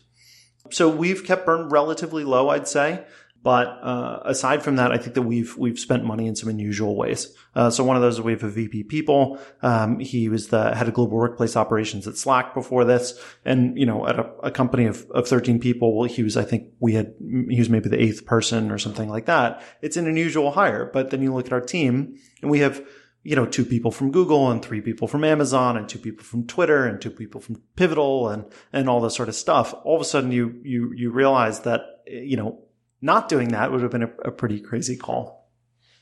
So 0.71 0.89
we've 0.89 1.25
kept 1.25 1.47
burn 1.47 1.69
relatively 1.69 2.25
low, 2.25 2.49
I'd 2.49 2.69
say. 2.69 3.05
But 3.43 3.67
uh, 3.83 4.21
aside 4.25 4.63
from 4.63 4.77
that, 4.77 4.91
I 4.91 4.99
think 4.99 5.15
that 5.15 5.23
we've 5.23 5.57
we've 5.57 5.79
spent 5.79 6.05
money 6.05 6.27
in 6.27 6.35
some 6.35 6.49
unusual 6.49 6.97
ways. 6.97 7.33
Uh, 7.55 7.71
so 7.71 7.85
one 7.85 7.97
of 7.97 8.03
those 8.03 8.15
is 8.15 8.21
we 8.21 8.33
have 8.33 8.43
a 8.43 8.51
VP 8.51 8.85
people. 8.85 9.39
Um, 9.63 10.01
he 10.01 10.29
was 10.29 10.49
the 10.49 10.75
head 10.75 10.89
of 10.89 10.95
global 10.95 11.17
workplace 11.17 11.57
operations 11.57 12.09
at 12.09 12.17
Slack 12.17 12.53
before 12.53 12.85
this, 12.85 13.19
and 13.45 13.79
you 13.79 13.87
know 13.87 14.07
at 14.09 14.19
a, 14.19 14.25
a, 14.43 14.51
company 14.51 14.87
of, 14.87 15.07
of 15.13 15.29
13 15.29 15.61
people, 15.61 16.05
he 16.05 16.23
was 16.23 16.37
I 16.37 16.45
think 16.45 16.73
we 16.81 16.95
had 16.95 17.15
he 17.21 17.59
was 17.59 17.71
maybe 17.71 17.89
the 17.89 18.03
eighth 18.03 18.27
person 18.27 18.73
or 18.73 18.79
something 18.79 19.09
like 19.09 19.27
that. 19.27 19.63
It's 19.83 19.97
an 19.97 20.07
unusual 20.07 20.51
hire, 20.51 20.91
but 20.93 21.11
then 21.11 21.23
you 21.23 21.33
look 21.33 21.47
at 21.47 21.53
our 21.53 21.61
team, 21.61 22.17
and 22.43 22.51
we 22.51 22.59
have 22.59 22.85
you 23.25 23.37
know, 23.37 23.45
two 23.45 23.65
people 23.65 23.91
from 23.91 24.11
Google 24.11 24.51
and 24.51 24.65
three 24.65 24.81
people 24.81 25.07
from 25.07 25.23
Amazon 25.23 25.77
and 25.77 25.89
two 25.89 25.99
people 25.99 26.25
from 26.25 26.47
Twitter 26.47 26.87
and 26.87 27.01
two 27.01 27.11
people 27.11 27.41
from 27.41 27.61
Pivotal 27.77 28.29
and, 28.31 28.45
and 28.73 28.89
all 28.89 29.01
this 29.01 29.15
sort 29.15 29.29
of 29.29 29.35
stuff. 29.35 29.75
All 29.85 29.97
of 29.97 30.01
a 30.01 30.05
sudden 30.05 30.33
you, 30.33 30.59
you, 30.63 30.93
you 30.95 31.11
realize 31.11 31.61
that, 31.61 31.83
you 32.07 32.37
know, 32.37 32.63
not 33.01 33.29
doing 33.29 33.49
that 33.49 33.71
would 33.71 33.83
have 33.83 33.91
been 33.91 34.03
a, 34.05 34.13
a 34.25 34.31
pretty 34.31 34.61
crazy 34.61 34.97
call. 34.97 35.51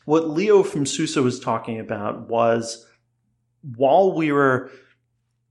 What 0.05 0.29
Leo 0.29 0.63
from 0.63 0.87
Susa 0.87 1.23
was 1.23 1.41
talking 1.41 1.81
about 1.81 2.29
was 2.29 2.87
while 3.77 4.13
we 4.13 4.31
were 4.31 4.71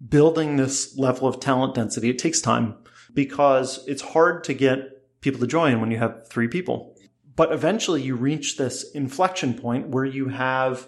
building 0.07 0.55
this 0.55 0.97
level 0.97 1.27
of 1.27 1.39
talent 1.39 1.75
density, 1.75 2.09
it 2.09 2.19
takes 2.19 2.41
time 2.41 2.75
because 3.13 3.85
it's 3.87 4.01
hard 4.01 4.43
to 4.45 4.53
get 4.53 5.19
people 5.21 5.39
to 5.39 5.47
join 5.47 5.81
when 5.81 5.91
you 5.91 5.97
have 5.97 6.27
three 6.29 6.47
people. 6.47 6.95
But 7.35 7.51
eventually 7.51 8.01
you 8.01 8.15
reach 8.15 8.57
this 8.57 8.91
inflection 8.91 9.55
point 9.55 9.89
where 9.89 10.05
you 10.05 10.29
have 10.29 10.87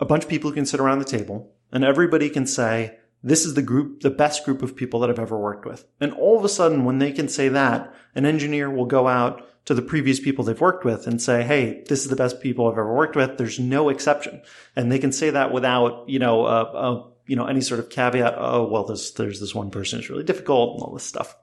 a 0.00 0.04
bunch 0.04 0.24
of 0.24 0.30
people 0.30 0.50
who 0.50 0.54
can 0.54 0.66
sit 0.66 0.80
around 0.80 0.98
the 0.98 1.04
table 1.04 1.52
and 1.70 1.84
everybody 1.84 2.30
can 2.30 2.46
say, 2.46 2.96
this 3.28 3.44
is 3.44 3.54
the 3.54 3.62
group, 3.62 4.00
the 4.00 4.10
best 4.10 4.44
group 4.44 4.62
of 4.62 4.76
people 4.76 5.00
that 5.00 5.10
I've 5.10 5.18
ever 5.18 5.38
worked 5.38 5.66
with. 5.66 5.84
And 6.00 6.12
all 6.14 6.38
of 6.38 6.44
a 6.44 6.48
sudden, 6.48 6.84
when 6.84 6.98
they 6.98 7.12
can 7.12 7.28
say 7.28 7.48
that, 7.48 7.94
an 8.14 8.26
engineer 8.26 8.70
will 8.70 8.86
go 8.86 9.08
out 9.08 9.48
to 9.66 9.74
the 9.74 9.82
previous 9.82 10.18
people 10.18 10.44
they've 10.44 10.60
worked 10.60 10.84
with 10.84 11.06
and 11.06 11.20
say, 11.20 11.42
Hey, 11.42 11.84
this 11.88 12.02
is 12.02 12.08
the 12.08 12.16
best 12.16 12.40
people 12.40 12.66
I've 12.66 12.78
ever 12.78 12.94
worked 12.94 13.16
with. 13.16 13.36
There's 13.36 13.58
no 13.58 13.88
exception. 13.90 14.42
And 14.74 14.90
they 14.90 14.98
can 14.98 15.12
say 15.12 15.30
that 15.30 15.52
without, 15.52 16.08
you 16.08 16.18
know, 16.18 16.44
uh, 16.44 16.70
uh, 16.74 17.06
you 17.26 17.36
know, 17.36 17.46
any 17.46 17.60
sort 17.60 17.80
of 17.80 17.90
caveat. 17.90 18.34
Oh, 18.38 18.66
well, 18.66 18.84
there's, 18.84 19.12
there's 19.12 19.40
this 19.40 19.54
one 19.54 19.70
person 19.70 19.98
who's 19.98 20.08
really 20.08 20.24
difficult 20.24 20.74
and 20.74 20.82
all 20.82 20.94
this 20.94 21.04
stuff. 21.04 21.36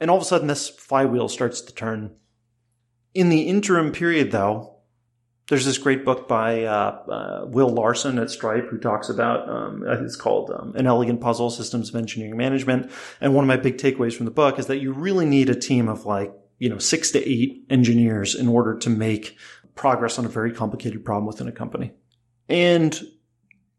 And 0.00 0.10
all 0.10 0.16
of 0.16 0.22
a 0.22 0.26
sudden 0.26 0.48
this 0.48 0.68
flywheel 0.68 1.28
starts 1.28 1.60
to 1.60 1.74
turn. 1.74 2.16
In 3.14 3.28
the 3.28 3.42
interim 3.42 3.92
period, 3.92 4.32
though, 4.32 4.79
there's 5.50 5.66
this 5.66 5.76
great 5.76 6.04
book 6.04 6.26
by 6.26 6.64
uh, 6.64 7.02
uh, 7.08 7.44
Will 7.46 7.68
Larson 7.68 8.18
at 8.18 8.30
Stripe 8.30 8.70
who 8.70 8.78
talks 8.78 9.10
about 9.10 9.46
um, 9.48 9.84
it's 9.86 10.16
called 10.16 10.50
um, 10.50 10.74
An 10.74 10.86
Elegant 10.86 11.20
Puzzle: 11.20 11.50
Systems 11.50 11.90
of 11.90 11.96
Engineering 11.96 12.38
Management. 12.38 12.90
And 13.20 13.34
one 13.34 13.44
of 13.44 13.48
my 13.48 13.58
big 13.58 13.76
takeaways 13.76 14.16
from 14.16 14.24
the 14.24 14.32
book 14.32 14.58
is 14.58 14.66
that 14.68 14.78
you 14.78 14.94
really 14.94 15.26
need 15.26 15.50
a 15.50 15.54
team 15.54 15.88
of 15.88 16.06
like 16.06 16.32
you 16.60 16.68
know, 16.68 16.78
six 16.78 17.10
to 17.10 17.28
eight 17.28 17.64
engineers 17.68 18.36
in 18.36 18.46
order 18.46 18.78
to 18.78 18.90
make 18.90 19.36
progress 19.74 20.18
on 20.18 20.26
a 20.26 20.28
very 20.28 20.52
complicated 20.52 21.04
problem 21.04 21.26
within 21.26 21.48
a 21.48 21.52
company. 21.52 21.92
And 22.48 22.98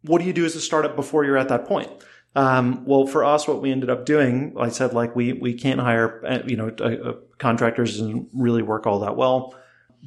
what 0.02 0.20
do 0.20 0.26
you 0.26 0.34
do 0.34 0.44
as 0.46 0.56
a 0.56 0.62
startup 0.62 0.96
before 0.96 1.24
you're 1.24 1.38
at 1.38 1.50
that 1.50 1.66
point? 1.66 1.90
Um, 2.36 2.86
well, 2.86 3.06
for 3.06 3.24
us, 3.24 3.48
what 3.48 3.62
we 3.62 3.72
ended 3.72 3.90
up 3.90 4.06
doing, 4.06 4.56
I 4.60 4.70
said, 4.70 4.94
like 4.94 5.16
we 5.16 5.34
we 5.34 5.54
can't 5.54 5.80
hire, 5.80 6.26
uh, 6.26 6.40
you 6.46 6.58
know, 6.58 7.20
contractors 7.38 8.00
and 8.00 8.28
really 8.34 8.64
work 8.64 8.88
all 8.88 9.00
that 9.00 9.16
well. 9.16 9.56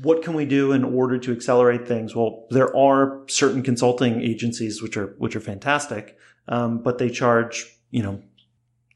What 0.03 0.23
can 0.23 0.35
we 0.35 0.45
do 0.45 0.73
in 0.73 0.85
order 0.85 1.19
to 1.19 1.33
accelerate 1.33 1.87
things? 1.87 2.17
Well, 2.17 2.47
there 2.51 2.75
are 2.77 3.23
certain 3.29 3.63
consulting 3.63 4.21
agencies 4.23 4.83
which 4.83 4.97
are 4.97 5.15
which 5.19 5.37
are 5.37 5.41
fantastic, 5.41 6.19
um, 6.49 6.83
but 6.83 6.99
they 6.99 7.11
charge 7.11 7.67
you 7.91 8.03
know 8.03 8.23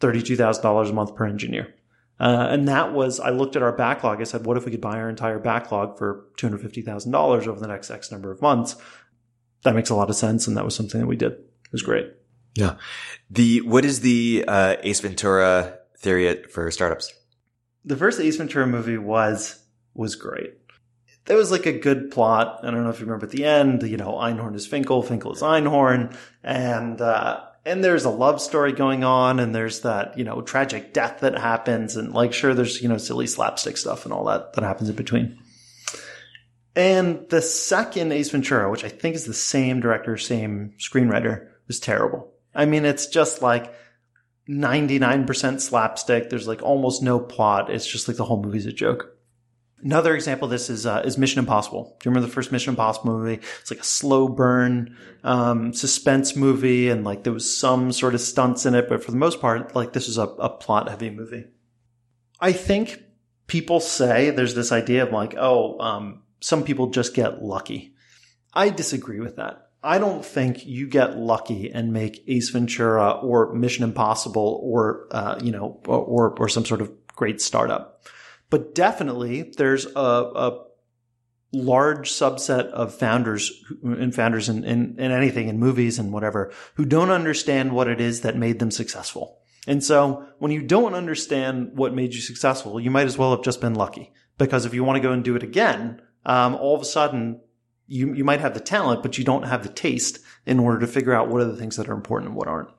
thirty 0.00 0.22
two 0.22 0.36
thousand 0.36 0.62
dollars 0.62 0.90
a 0.90 0.92
month 0.92 1.14
per 1.14 1.26
engineer. 1.26 1.74
Uh, 2.20 2.48
and 2.50 2.66
that 2.66 2.92
was, 2.92 3.20
I 3.20 3.30
looked 3.30 3.54
at 3.54 3.62
our 3.62 3.72
backlog. 3.72 4.20
I 4.20 4.24
said, 4.24 4.44
what 4.44 4.56
if 4.56 4.64
we 4.64 4.72
could 4.72 4.80
buy 4.80 4.98
our 4.98 5.08
entire 5.08 5.38
backlog 5.38 5.96
for 5.98 6.26
$250,000 6.38 7.46
over 7.46 7.60
the 7.60 7.68
next 7.68 7.90
X 7.90 8.10
number 8.10 8.32
of 8.32 8.42
months? 8.42 8.76
That 9.62 9.74
makes 9.74 9.90
a 9.90 9.94
lot 9.94 10.10
of 10.10 10.16
sense. 10.16 10.46
And 10.46 10.56
that 10.56 10.64
was 10.64 10.74
something 10.74 11.00
that 11.00 11.06
we 11.06 11.16
did. 11.16 11.32
It 11.32 11.72
was 11.72 11.82
great. 11.82 12.12
Yeah. 12.54 12.76
The, 13.30 13.60
what 13.60 13.84
is 13.84 14.00
the, 14.00 14.44
uh, 14.48 14.76
Ace 14.82 15.00
Ventura 15.00 15.78
theory 15.96 16.42
for 16.44 16.70
startups? 16.72 17.12
The 17.84 17.96
first 17.96 18.18
Ace 18.20 18.36
Ventura 18.36 18.66
movie 18.66 18.98
was, 18.98 19.62
was 19.94 20.16
great. 20.16 20.54
There 21.28 21.36
was 21.36 21.50
like 21.50 21.66
a 21.66 21.78
good 21.78 22.10
plot. 22.10 22.60
I 22.62 22.70
don't 22.70 22.84
know 22.84 22.88
if 22.88 23.00
you 23.00 23.04
remember 23.04 23.26
at 23.26 23.32
the 23.32 23.44
end, 23.44 23.82
you 23.82 23.98
know, 23.98 24.14
Einhorn 24.14 24.54
is 24.54 24.66
Finkel, 24.66 25.02
Finkel 25.02 25.34
is 25.34 25.42
Einhorn. 25.42 26.16
And, 26.42 26.98
uh, 27.02 27.44
and 27.66 27.84
there's 27.84 28.06
a 28.06 28.10
love 28.10 28.40
story 28.40 28.72
going 28.72 29.04
on 29.04 29.38
and 29.38 29.54
there's 29.54 29.82
that, 29.82 30.16
you 30.16 30.24
know, 30.24 30.40
tragic 30.40 30.94
death 30.94 31.20
that 31.20 31.38
happens 31.38 31.96
and 31.96 32.14
like, 32.14 32.32
sure, 32.32 32.54
there's, 32.54 32.80
you 32.80 32.88
know, 32.88 32.96
silly 32.96 33.26
slapstick 33.26 33.76
stuff 33.76 34.06
and 34.06 34.14
all 34.14 34.24
that 34.24 34.54
that 34.54 34.64
happens 34.64 34.88
in 34.88 34.96
between. 34.96 35.38
And 36.74 37.28
the 37.28 37.42
second 37.42 38.10
Ace 38.12 38.30
Ventura, 38.30 38.70
which 38.70 38.84
I 38.84 38.88
think 38.88 39.14
is 39.14 39.26
the 39.26 39.34
same 39.34 39.80
director, 39.80 40.16
same 40.16 40.72
screenwriter, 40.78 41.48
was 41.66 41.78
terrible. 41.78 42.32
I 42.54 42.64
mean, 42.64 42.86
it's 42.86 43.06
just 43.06 43.42
like 43.42 43.74
99% 44.48 45.60
slapstick. 45.60 46.30
There's 46.30 46.48
like 46.48 46.62
almost 46.62 47.02
no 47.02 47.20
plot. 47.20 47.68
It's 47.68 47.86
just 47.86 48.08
like 48.08 48.16
the 48.16 48.24
whole 48.24 48.42
movie's 48.42 48.64
a 48.64 48.72
joke. 48.72 49.17
Another 49.82 50.14
example 50.14 50.46
of 50.46 50.50
this 50.50 50.70
is 50.70 50.86
uh, 50.86 51.02
is 51.04 51.16
Mission 51.18 51.38
Impossible. 51.38 51.96
Do 52.00 52.08
you 52.08 52.10
remember 52.10 52.26
the 52.26 52.32
first 52.32 52.50
Mission 52.50 52.70
Impossible 52.70 53.12
movie? 53.12 53.40
It's 53.60 53.70
like 53.70 53.80
a 53.80 53.84
slow 53.84 54.28
burn 54.28 54.96
um, 55.22 55.72
suspense 55.72 56.34
movie, 56.34 56.88
and 56.88 57.04
like 57.04 57.22
there 57.22 57.32
was 57.32 57.56
some 57.56 57.92
sort 57.92 58.14
of 58.14 58.20
stunts 58.20 58.66
in 58.66 58.74
it, 58.74 58.88
but 58.88 59.04
for 59.04 59.12
the 59.12 59.16
most 59.16 59.40
part, 59.40 59.76
like 59.76 59.92
this 59.92 60.08
is 60.08 60.18
a, 60.18 60.24
a 60.24 60.48
plot 60.48 60.88
heavy 60.88 61.10
movie. 61.10 61.44
I 62.40 62.52
think 62.52 63.02
people 63.46 63.78
say 63.78 64.30
there's 64.30 64.54
this 64.54 64.72
idea 64.72 65.04
of 65.04 65.12
like, 65.12 65.34
oh, 65.36 65.78
um, 65.78 66.22
some 66.40 66.64
people 66.64 66.88
just 66.88 67.14
get 67.14 67.42
lucky. 67.42 67.94
I 68.52 68.70
disagree 68.70 69.20
with 69.20 69.36
that. 69.36 69.68
I 69.82 69.98
don't 69.98 70.24
think 70.24 70.66
you 70.66 70.88
get 70.88 71.16
lucky 71.16 71.70
and 71.70 71.92
make 71.92 72.24
Ace 72.26 72.50
Ventura 72.50 73.12
or 73.12 73.54
Mission 73.54 73.84
Impossible 73.84 74.60
or 74.62 75.06
uh, 75.12 75.38
you 75.40 75.52
know 75.52 75.80
or 75.86 76.30
or 76.36 76.48
some 76.48 76.64
sort 76.64 76.80
of 76.80 76.90
great 77.14 77.40
startup. 77.40 78.04
But 78.50 78.74
definitely 78.74 79.52
there's 79.56 79.86
a, 79.86 80.00
a 80.00 80.64
large 81.52 82.10
subset 82.10 82.66
of 82.68 82.94
founders 82.94 83.52
and 83.82 84.14
founders 84.14 84.48
in, 84.48 84.64
in, 84.64 84.98
in, 84.98 85.10
anything 85.10 85.48
in 85.48 85.58
movies 85.58 85.98
and 85.98 86.12
whatever 86.12 86.52
who 86.74 86.84
don't 86.84 87.10
understand 87.10 87.72
what 87.72 87.88
it 87.88 88.00
is 88.00 88.20
that 88.20 88.36
made 88.36 88.58
them 88.58 88.70
successful. 88.70 89.38
And 89.66 89.82
so 89.82 90.26
when 90.38 90.52
you 90.52 90.62
don't 90.62 90.94
understand 90.94 91.72
what 91.74 91.94
made 91.94 92.14
you 92.14 92.20
successful, 92.20 92.80
you 92.80 92.90
might 92.90 93.06
as 93.06 93.18
well 93.18 93.30
have 93.32 93.44
just 93.44 93.60
been 93.60 93.74
lucky 93.74 94.12
because 94.36 94.64
if 94.64 94.74
you 94.74 94.84
want 94.84 94.96
to 94.96 95.06
go 95.06 95.12
and 95.12 95.24
do 95.24 95.36
it 95.36 95.42
again, 95.42 96.00
um, 96.24 96.54
all 96.56 96.74
of 96.74 96.82
a 96.82 96.86
sudden 96.86 97.40
you, 97.86 98.12
you 98.12 98.24
might 98.24 98.40
have 98.40 98.54
the 98.54 98.60
talent, 98.60 99.02
but 99.02 99.16
you 99.18 99.24
don't 99.24 99.44
have 99.44 99.62
the 99.62 99.68
taste 99.70 100.18
in 100.46 100.58
order 100.58 100.78
to 100.80 100.86
figure 100.86 101.14
out 101.14 101.28
what 101.28 101.40
are 101.40 101.46
the 101.46 101.56
things 101.56 101.76
that 101.76 101.88
are 101.88 101.94
important 101.94 102.28
and 102.28 102.36
what 102.36 102.48
aren't. 102.48 102.70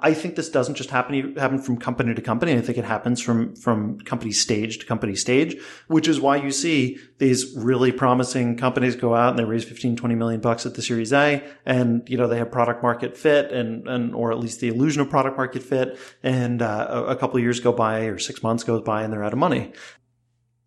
I 0.00 0.14
think 0.14 0.36
this 0.36 0.48
doesn't 0.48 0.76
just 0.76 0.90
happen 0.90 1.36
happen 1.36 1.58
from 1.58 1.78
company 1.78 2.14
to 2.14 2.22
company. 2.22 2.54
I 2.54 2.60
think 2.60 2.78
it 2.78 2.84
happens 2.84 3.20
from 3.20 3.54
from 3.56 3.98
company 4.00 4.32
stage 4.32 4.78
to 4.78 4.86
company 4.86 5.14
stage, 5.14 5.56
which 5.88 6.08
is 6.08 6.20
why 6.20 6.36
you 6.36 6.50
see 6.50 6.98
these 7.18 7.54
really 7.56 7.92
promising 7.92 8.56
companies 8.56 8.96
go 8.96 9.14
out 9.14 9.30
and 9.30 9.38
they 9.38 9.44
raise 9.44 9.64
15, 9.64 9.96
20 9.96 10.14
million 10.14 10.40
bucks 10.40 10.66
at 10.66 10.74
the 10.74 10.82
Series 10.82 11.12
A, 11.12 11.42
and 11.66 12.08
you 12.08 12.16
know 12.16 12.28
they 12.28 12.38
have 12.38 12.50
product 12.50 12.82
market 12.82 13.16
fit 13.16 13.52
and 13.52 13.88
and 13.88 14.14
or 14.14 14.32
at 14.32 14.38
least 14.38 14.60
the 14.60 14.68
illusion 14.68 15.02
of 15.02 15.10
product 15.10 15.36
market 15.36 15.62
fit, 15.62 15.98
and 16.22 16.62
uh, 16.62 17.04
a, 17.08 17.16
couple 17.16 17.36
of 17.36 17.42
years 17.42 17.60
go 17.60 17.72
by 17.72 18.02
or 18.02 18.18
six 18.18 18.42
months 18.42 18.64
goes 18.64 18.82
by 18.82 19.02
and 19.02 19.12
they're 19.12 19.24
out 19.24 19.32
of 19.32 19.38
money. 19.38 19.72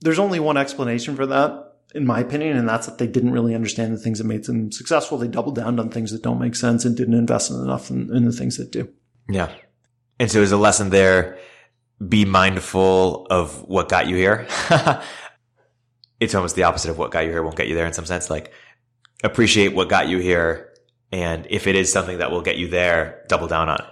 There's 0.02 0.20
only 0.20 0.40
one 0.40 0.58
explanation 0.58 1.16
for 1.16 1.26
that 1.28 1.68
in 1.94 2.06
my 2.06 2.20
opinion, 2.20 2.58
and 2.58 2.70
that's 2.70 2.88
that 2.88 2.98
they 2.98 3.08
didn't 3.08 3.34
really 3.34 3.54
understand 3.54 3.94
the 3.94 3.98
things 3.98 4.18
that 4.18 4.24
made 4.24 4.46
them 4.46 4.72
successful. 4.72 5.18
They 5.18 5.28
doubled 5.28 5.56
down 5.56 5.78
on 5.80 5.90
things 5.90 6.12
that 6.12 6.24
don't 6.24 6.40
make 6.40 6.56
sense 6.56 6.86
and 6.86 6.96
didn't 6.96 7.16
invest 7.16 7.52
enough 7.52 7.90
in, 7.90 8.16
in 8.16 8.26
the 8.26 8.32
things 8.32 8.58
that 8.58 8.72
do. 8.72 8.90
Yeah. 9.32 9.52
And 10.20 10.30
so 10.30 10.40
there's 10.40 10.52
a 10.52 10.58
lesson 10.58 10.90
there. 10.90 11.40
Be 12.08 12.26
mindful 12.26 13.28
of 13.30 13.68
what 13.68 13.90
got 13.90 14.08
you 14.08 14.16
here. 14.16 14.48
it's 16.20 16.36
almost 16.36 16.56
the 16.56 16.64
opposite 16.64 16.92
of 16.92 16.98
what 16.98 17.12
got 17.12 17.26
you 17.26 17.32
here 17.32 17.44
won't 17.44 17.56
get 17.56 17.68
you 17.68 17.76
there 17.76 17.86
in 17.86 17.94
some 17.94 18.06
sense. 18.06 18.30
Like 18.30 18.52
appreciate 19.24 19.74
what 19.74 19.90
got 19.90 20.10
you 20.10 20.20
here. 20.20 20.74
And 21.12 21.48
if 21.50 21.68
it 21.68 21.76
is 21.76 21.92
something 21.92 22.20
that 22.20 22.32
will 22.32 22.42
get 22.42 22.58
you 22.58 22.68
there, 22.68 23.26
double 23.28 23.48
down 23.48 23.70
on 23.70 23.80
it. 23.80 23.86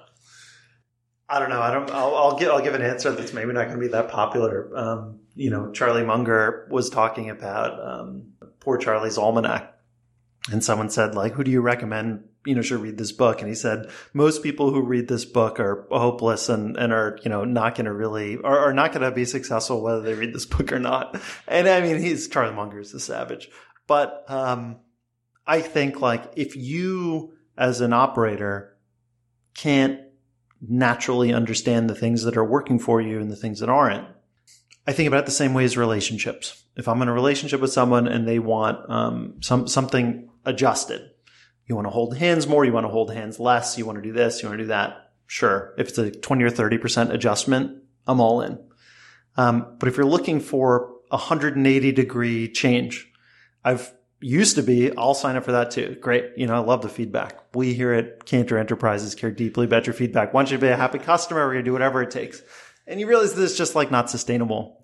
I 1.28 1.40
don't 1.40 1.50
know. 1.50 1.62
I 1.62 1.72
don't. 1.72 1.92
I'll, 1.92 2.16
I'll 2.16 2.38
give. 2.38 2.50
I'll 2.50 2.62
give 2.62 2.74
an 2.74 2.82
answer 2.82 3.12
that's 3.12 3.34
maybe 3.34 3.54
not 3.54 3.68
going 3.68 3.80
to 3.80 3.86
be 3.86 3.92
that 3.92 4.10
popular. 4.10 4.76
Um, 4.76 5.20
you 5.36 5.52
know, 5.52 5.72
Charlie 5.72 6.04
Munger 6.04 6.68
was 6.72 6.90
talking 6.90 7.30
about 7.30 7.80
um, 7.88 8.34
poor 8.60 8.80
Charlie's 8.80 9.18
Almanack, 9.18 9.68
and 10.52 10.64
someone 10.64 10.90
said, 10.90 11.14
like, 11.14 11.34
who 11.34 11.44
do 11.44 11.52
you 11.52 11.62
recommend? 11.62 12.29
You 12.46 12.56
know, 12.56 12.62
should 12.62 12.82
read 12.82 12.98
this 12.98 13.12
book. 13.12 13.42
And 13.42 13.50
he 13.50 13.56
said, 13.56 13.90
most 14.14 14.44
people 14.44 14.72
who 14.72 14.82
read 14.82 15.08
this 15.08 15.26
book 15.26 15.60
are 15.60 15.86
hopeless 15.92 16.48
and, 16.48 16.78
and 16.78 16.94
are, 16.94 17.20
you 17.24 17.30
know, 17.30 17.44
not 17.44 17.76
going 17.76 17.86
to 17.86 17.94
really, 17.94 18.38
are, 18.38 18.60
are 18.60 18.74
not 18.74 18.94
going 18.94 19.04
to 19.04 19.12
be 19.12 19.26
successful 19.26 19.82
whether 19.82 20.02
they 20.02 20.14
read 20.14 20.34
this 20.34 20.46
book 20.48 20.72
or 20.72 20.80
not. 20.80 21.20
And 21.48 21.68
I 21.68 21.82
mean, 21.82 22.00
he's 22.00 22.28
Charlie 22.28 22.56
Munger 22.56 22.80
is 22.80 22.94
a 22.94 23.00
savage, 23.00 23.50
but 23.88 24.24
um, 24.28 24.78
I 25.46 25.62
think 25.62 26.00
like 26.00 26.32
if 26.38 26.56
you 26.56 27.34
as 27.58 27.82
an 27.82 27.92
operator 27.92 28.78
can't 29.54 30.00
naturally 30.62 31.34
understand 31.34 31.90
the 31.90 31.96
things 31.96 32.24
that 32.24 32.38
are 32.38 32.46
working 32.46 32.80
for 32.80 33.02
you 33.02 33.20
and 33.20 33.30
the 33.30 33.36
things 33.36 33.60
that 33.60 33.70
aren't. 33.70 34.08
I 34.88 34.94
think 34.94 35.08
about 35.08 35.20
it 35.20 35.26
the 35.26 35.32
same 35.32 35.54
way 35.54 35.66
as 35.66 35.78
relationships. 35.78 36.64
If 36.76 36.88
I'm 36.88 37.02
in 37.02 37.08
a 37.08 37.14
relationship 37.14 37.62
with 37.62 37.72
someone 37.72 38.08
and 38.08 38.28
they 38.28 38.40
want 38.40 38.90
um, 38.90 39.36
some 39.42 39.68
something 39.68 40.30
adjusted, 40.46 41.12
you 41.70 41.76
want 41.76 41.86
to 41.86 41.92
hold 41.92 42.18
hands 42.18 42.48
more, 42.48 42.66
you 42.66 42.74
want 42.74 42.86
to 42.86 42.92
hold 42.92 43.14
hands 43.14 43.40
less, 43.40 43.78
you 43.78 43.86
want 43.86 43.98
to 43.98 44.02
do 44.02 44.12
this, 44.12 44.42
you 44.42 44.50
want 44.50 44.58
to 44.58 44.64
do 44.64 44.70
that. 44.70 45.12
Sure, 45.28 45.76
if 45.78 45.90
it's 45.90 45.98
a 46.00 46.10
20 46.10 46.44
or 46.44 46.50
30 46.50 46.78
percent 46.80 47.14
adjustment, 47.14 47.84
I'm 48.08 48.20
all 48.20 48.42
in. 48.42 48.60
Um, 49.38 49.78
but 49.80 49.88
if 49.88 49.96
you're 49.96 50.06
looking 50.06 50.40
for 50.40 50.96
a 51.12 51.18
180 51.18 51.92
degree 51.92 52.52
change, 52.52 53.10
I've 53.64 53.94
used 54.20 54.56
to 54.56 54.64
be, 54.64 54.96
I'll 54.98 55.14
sign 55.14 55.36
up 55.36 55.46
for 55.46 55.54
that 55.54 55.72
too. 55.72 55.96
Great. 56.02 56.32
You 56.36 56.48
know, 56.48 56.56
I 56.56 56.60
love 56.60 56.82
the 56.82 56.90
feedback. 56.90 57.40
We 57.56 57.74
here 57.74 57.94
at 57.94 58.26
Kanter 58.26 58.60
Enterprises 58.60 59.16
care 59.16 59.32
deeply 59.32 59.66
about 59.66 59.88
your 59.88 59.94
feedback. 59.94 60.34
Want 60.34 60.52
you 60.52 60.58
to 60.58 60.62
be 60.62 60.68
a 60.68 60.76
happy 60.76 61.00
customer. 61.00 61.46
We're 61.46 61.54
going 61.54 61.66
to 61.66 61.70
do 61.70 61.74
whatever 61.74 62.02
it 62.02 62.12
takes. 62.12 62.42
And 62.88 63.00
you 63.00 63.08
realize 63.08 63.34
this 63.34 63.52
is 63.52 63.58
just 63.58 63.76
like 63.76 63.92
not 63.92 64.10
sustainable. 64.10 64.84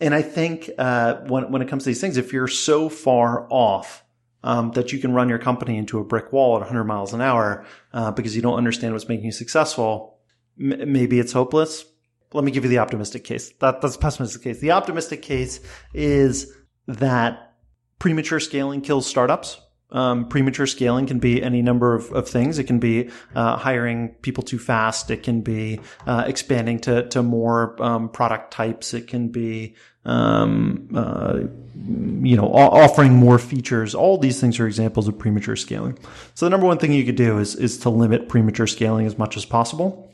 And 0.00 0.14
I 0.14 0.22
think, 0.22 0.68
uh, 0.76 1.20
when, 1.28 1.52
when 1.52 1.62
it 1.62 1.68
comes 1.68 1.84
to 1.84 1.90
these 1.90 2.00
things, 2.00 2.16
if 2.16 2.32
you're 2.32 2.48
so 2.48 2.88
far 2.88 3.46
off, 3.48 4.01
um, 4.44 4.72
that 4.72 4.92
you 4.92 4.98
can 4.98 5.12
run 5.12 5.28
your 5.28 5.38
company 5.38 5.76
into 5.76 5.98
a 5.98 6.04
brick 6.04 6.32
wall 6.32 6.56
at 6.56 6.60
100 6.60 6.84
miles 6.84 7.12
an 7.12 7.20
hour, 7.20 7.64
uh, 7.92 8.10
because 8.10 8.34
you 8.34 8.42
don't 8.42 8.56
understand 8.56 8.92
what's 8.92 9.08
making 9.08 9.26
you 9.26 9.32
successful, 9.32 10.18
m- 10.60 10.92
maybe 10.92 11.18
it's 11.18 11.32
hopeless. 11.32 11.84
Let 12.32 12.44
me 12.44 12.50
give 12.50 12.64
you 12.64 12.70
the 12.70 12.78
optimistic 12.78 13.24
case. 13.24 13.52
That, 13.60 13.80
that's 13.80 13.96
the 13.96 14.02
pessimistic 14.02 14.42
case. 14.42 14.60
The 14.60 14.72
optimistic 14.72 15.22
case 15.22 15.60
is 15.92 16.52
that 16.86 17.54
premature 17.98 18.40
scaling 18.40 18.80
kills 18.80 19.06
startups. 19.06 19.60
Um, 19.90 20.26
premature 20.28 20.66
scaling 20.66 21.06
can 21.06 21.18
be 21.18 21.42
any 21.42 21.60
number 21.60 21.94
of, 21.94 22.10
of 22.12 22.26
things. 22.26 22.58
It 22.58 22.64
can 22.64 22.78
be 22.78 23.10
uh, 23.34 23.58
hiring 23.58 24.08
people 24.22 24.42
too 24.42 24.58
fast. 24.58 25.10
It 25.10 25.22
can 25.22 25.42
be 25.42 25.80
uh, 26.06 26.24
expanding 26.26 26.78
to 26.80 27.08
to 27.10 27.22
more 27.22 27.80
um, 27.82 28.08
product 28.08 28.52
types. 28.52 28.94
It 28.94 29.06
can 29.06 29.28
be 29.28 29.76
um, 30.04 30.88
uh, 30.94 31.40
you 31.74 32.36
know 32.36 32.52
offering 32.52 33.14
more 33.14 33.38
features. 33.38 33.94
All 33.94 34.18
these 34.18 34.40
things 34.40 34.58
are 34.60 34.66
examples 34.66 35.08
of 35.08 35.18
premature 35.18 35.56
scaling. 35.56 35.98
So 36.34 36.46
the 36.46 36.50
number 36.50 36.66
one 36.66 36.78
thing 36.78 36.92
you 36.92 37.04
could 37.04 37.16
do 37.16 37.38
is 37.38 37.54
is 37.54 37.78
to 37.78 37.90
limit 37.90 38.28
premature 38.28 38.66
scaling 38.66 39.06
as 39.06 39.18
much 39.18 39.36
as 39.36 39.44
possible. 39.44 40.08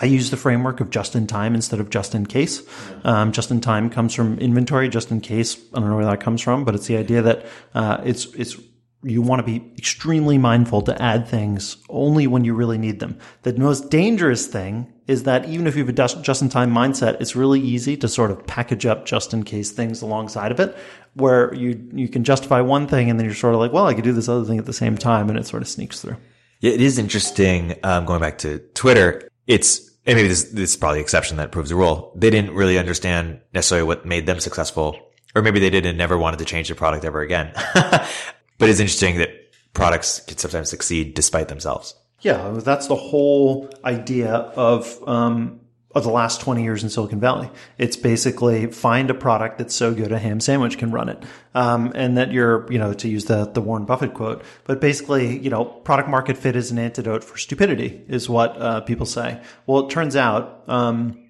I 0.00 0.04
use 0.04 0.30
the 0.30 0.36
framework 0.36 0.80
of 0.80 0.90
just 0.90 1.16
in 1.16 1.26
time 1.26 1.54
instead 1.54 1.80
of 1.80 1.88
just 1.88 2.14
in 2.14 2.26
case. 2.26 2.62
Um, 3.04 3.32
just 3.32 3.50
in 3.50 3.60
time 3.60 3.88
comes 3.88 4.14
from 4.14 4.38
inventory. 4.38 4.88
Just 4.88 5.10
in 5.10 5.20
case, 5.20 5.56
I 5.72 5.80
don't 5.80 5.88
know 5.88 5.96
where 5.96 6.04
that 6.04 6.20
comes 6.20 6.42
from, 6.42 6.64
but 6.64 6.74
it's 6.74 6.86
the 6.86 6.98
idea 6.98 7.22
that 7.22 7.46
uh, 7.74 8.02
it's 8.04 8.26
it's 8.34 8.56
you 9.02 9.22
want 9.22 9.40
to 9.40 9.46
be 9.46 9.72
extremely 9.78 10.38
mindful 10.38 10.82
to 10.82 11.02
add 11.02 11.28
things 11.28 11.76
only 11.88 12.26
when 12.26 12.44
you 12.44 12.54
really 12.54 12.78
need 12.78 13.00
them. 13.00 13.18
The 13.42 13.54
most 13.54 13.90
dangerous 13.90 14.46
thing 14.46 14.92
is 15.08 15.22
that 15.24 15.48
even 15.48 15.66
if 15.66 15.74
you 15.74 15.84
have 15.84 15.88
a 15.88 16.22
just 16.22 16.42
in 16.42 16.48
time 16.50 16.72
mindset, 16.72 17.20
it's 17.20 17.34
really 17.34 17.60
easy 17.60 17.96
to 17.96 18.06
sort 18.06 18.30
of 18.30 18.46
package 18.46 18.86
up 18.86 19.06
just 19.06 19.32
in 19.32 19.42
case 19.42 19.70
things 19.70 20.02
alongside 20.02 20.52
of 20.52 20.60
it, 20.60 20.76
where 21.14 21.52
you 21.54 21.90
you 21.92 22.08
can 22.08 22.22
justify 22.22 22.60
one 22.60 22.86
thing 22.86 23.10
and 23.10 23.18
then 23.18 23.24
you're 23.24 23.34
sort 23.34 23.54
of 23.54 23.60
like, 23.60 23.72
well, 23.72 23.86
I 23.86 23.94
could 23.94 24.04
do 24.04 24.12
this 24.12 24.28
other 24.28 24.44
thing 24.44 24.58
at 24.58 24.66
the 24.66 24.72
same 24.72 24.96
time, 24.96 25.28
and 25.30 25.38
it 25.38 25.46
sort 25.46 25.62
of 25.62 25.68
sneaks 25.68 26.00
through. 26.00 26.16
Yeah, 26.60 26.72
it 26.72 26.80
is 26.80 26.98
interesting. 26.98 27.74
Um, 27.82 28.04
going 28.04 28.20
back 28.20 28.38
to 28.38 28.58
Twitter, 28.74 29.28
it's 29.46 29.88
and 30.06 30.16
maybe 30.16 30.28
this, 30.28 30.44
this 30.44 30.70
is 30.70 30.76
probably 30.76 31.00
exception 31.00 31.38
that 31.38 31.52
proves 31.52 31.70
the 31.70 31.76
rule. 31.76 32.12
They 32.14 32.30
didn't 32.30 32.54
really 32.54 32.78
understand 32.78 33.40
necessarily 33.54 33.86
what 33.86 34.04
made 34.04 34.26
them 34.26 34.40
successful, 34.40 34.98
or 35.34 35.42
maybe 35.42 35.58
they 35.58 35.70
did 35.70 35.86
and 35.86 35.96
never 35.96 36.18
wanted 36.18 36.38
to 36.38 36.44
change 36.44 36.68
the 36.68 36.74
product 36.74 37.04
ever 37.04 37.22
again. 37.22 37.52
but 37.74 38.68
it's 38.68 38.80
interesting 38.80 39.18
that 39.18 39.30
products 39.72 40.20
can 40.20 40.36
sometimes 40.36 40.68
succeed 40.68 41.14
despite 41.14 41.48
themselves. 41.48 41.94
Yeah, 42.20 42.50
that's 42.56 42.88
the 42.88 42.96
whole 42.96 43.70
idea 43.84 44.32
of 44.32 45.06
um, 45.08 45.60
of 45.94 46.04
the 46.04 46.10
last 46.10 46.40
20 46.40 46.62
years 46.62 46.82
in 46.82 46.90
Silicon 46.90 47.20
Valley. 47.20 47.50
It's 47.78 47.96
basically 47.96 48.66
find 48.66 49.08
a 49.10 49.14
product 49.14 49.58
that's 49.58 49.74
so 49.74 49.94
good 49.94 50.12
a 50.12 50.18
ham 50.18 50.40
sandwich 50.40 50.78
can 50.78 50.90
run 50.90 51.08
it. 51.08 51.22
Um, 51.54 51.92
and 51.94 52.18
that 52.18 52.30
you're, 52.30 52.70
you 52.70 52.78
know, 52.78 52.92
to 52.94 53.08
use 53.08 53.24
the, 53.24 53.46
the 53.46 53.60
Warren 53.60 53.84
Buffett 53.84 54.14
quote, 54.14 54.42
but 54.64 54.80
basically, 54.80 55.38
you 55.38 55.50
know, 55.50 55.64
product 55.64 56.08
market 56.08 56.36
fit 56.36 56.56
is 56.56 56.70
an 56.70 56.78
antidote 56.78 57.24
for 57.24 57.38
stupidity 57.38 58.02
is 58.06 58.28
what 58.28 58.60
uh, 58.60 58.80
people 58.82 59.06
say. 59.06 59.40
Well, 59.66 59.86
it 59.86 59.90
turns 59.90 60.14
out, 60.14 60.62
um, 60.68 61.27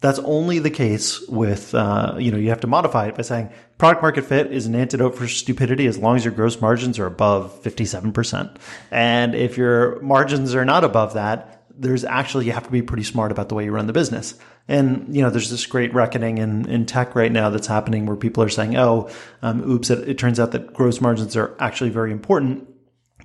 that's 0.00 0.18
only 0.20 0.58
the 0.58 0.70
case 0.70 1.20
with, 1.28 1.74
uh, 1.74 2.16
you 2.18 2.30
know, 2.30 2.38
you 2.38 2.48
have 2.48 2.60
to 2.60 2.66
modify 2.66 3.08
it 3.08 3.16
by 3.16 3.22
saying 3.22 3.50
product 3.76 4.02
market 4.02 4.24
fit 4.24 4.50
is 4.50 4.66
an 4.66 4.74
antidote 4.74 5.14
for 5.14 5.28
stupidity 5.28 5.86
as 5.86 5.98
long 5.98 6.16
as 6.16 6.24
your 6.24 6.32
gross 6.32 6.60
margins 6.60 6.98
are 6.98 7.06
above 7.06 7.62
57%. 7.62 8.56
And 8.90 9.34
if 9.34 9.58
your 9.58 10.00
margins 10.00 10.54
are 10.54 10.64
not 10.64 10.84
above 10.84 11.14
that, 11.14 11.60
there's 11.80 12.04
actually 12.04 12.46
you 12.46 12.52
have 12.52 12.64
to 12.64 12.70
be 12.70 12.82
pretty 12.82 13.02
smart 13.02 13.32
about 13.32 13.48
the 13.48 13.54
way 13.54 13.64
you 13.64 13.72
run 13.72 13.86
the 13.86 13.92
business. 13.92 14.34
And 14.68 15.14
you 15.14 15.22
know, 15.22 15.30
there's 15.30 15.50
this 15.50 15.66
great 15.66 15.92
reckoning 15.94 16.38
in 16.38 16.68
in 16.68 16.84
tech 16.86 17.14
right 17.14 17.32
now 17.32 17.48
that's 17.50 17.66
happening 17.66 18.06
where 18.06 18.16
people 18.16 18.42
are 18.42 18.50
saying, 18.50 18.76
"Oh, 18.76 19.10
um, 19.42 19.68
oops!" 19.68 19.88
It, 19.88 20.08
it, 20.08 20.18
turns 20.18 20.38
out 20.38 20.52
that 20.52 20.74
gross 20.74 21.00
margins 21.00 21.36
are 21.36 21.56
actually 21.58 21.90
very 21.90 22.12
important. 22.12 22.68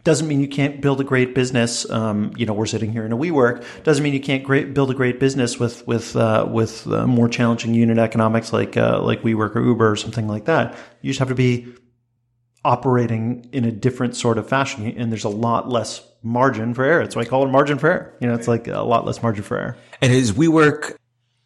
Doesn't 0.05 0.27
mean 0.27 0.39
you 0.39 0.47
can't 0.47 0.81
build 0.81 1.01
a 1.01 1.03
great 1.03 1.33
business. 1.33 1.89
Um, 1.89 2.31
you 2.37 2.45
know, 2.45 2.53
we're 2.53 2.67
sitting 2.67 2.91
here 2.91 3.05
in 3.05 3.11
a 3.11 3.17
WeWork. 3.17 3.65
Doesn't 3.83 4.03
mean 4.03 4.13
you 4.13 4.21
can't 4.21 4.43
great, 4.43 4.73
build 4.73 4.91
a 4.91 4.93
great 4.93 5.19
business 5.19 5.59
with 5.59 5.85
with 5.87 6.15
uh, 6.15 6.47
with 6.47 6.85
uh, 6.87 7.07
more 7.07 7.27
challenging 7.27 7.73
unit 7.73 7.97
economics 7.97 8.53
like 8.53 8.77
uh, 8.77 9.01
like 9.01 9.23
WeWork 9.23 9.55
or 9.55 9.65
Uber 9.65 9.91
or 9.91 9.95
something 9.95 10.27
like 10.27 10.45
that. 10.45 10.77
You 11.01 11.09
just 11.09 11.19
have 11.19 11.29
to 11.29 11.35
be 11.35 11.73
operating 12.63 13.49
in 13.51 13.65
a 13.65 13.71
different 13.71 14.15
sort 14.15 14.37
of 14.37 14.47
fashion, 14.47 14.85
and 14.95 15.11
there's 15.11 15.23
a 15.23 15.29
lot 15.29 15.69
less 15.69 16.07
margin 16.21 16.73
for 16.73 16.83
error. 16.83 17.01
That's 17.01 17.15
why 17.15 17.23
I 17.23 17.25
call 17.25 17.43
it 17.43 17.49
margin 17.49 17.79
for 17.79 17.89
error. 17.89 18.13
You 18.21 18.27
know, 18.27 18.35
it's 18.35 18.47
like 18.47 18.67
a 18.67 18.81
lot 18.81 19.05
less 19.05 19.21
margin 19.21 19.43
for 19.43 19.57
error. 19.57 19.77
And 20.01 20.13
is 20.13 20.33
WeWork 20.33 20.95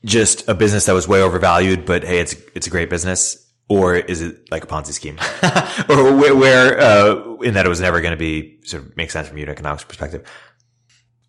just 0.05 0.47
a 0.47 0.53
business 0.53 0.85
that 0.85 0.93
was 0.93 1.07
way 1.07 1.21
overvalued, 1.21 1.85
but 1.85 2.03
hey, 2.03 2.19
it's 2.19 2.35
it's 2.55 2.67
a 2.67 2.69
great 2.69 2.89
business, 2.89 3.48
or 3.69 3.95
is 3.95 4.21
it 4.21 4.49
like 4.51 4.63
a 4.63 4.67
Ponzi 4.67 4.91
scheme, 4.91 5.17
or 5.89 6.17
where, 6.17 6.35
where 6.35 6.79
uh, 6.79 7.35
in 7.35 7.53
that 7.53 7.65
it 7.65 7.69
was 7.69 7.79
never 7.79 8.01
going 8.01 8.11
to 8.11 8.17
be 8.17 8.59
sort 8.63 8.83
of 8.83 8.97
make 8.97 9.11
sense 9.11 9.27
from 9.27 9.37
an 9.37 9.47
economics 9.47 9.83
perspective? 9.83 10.27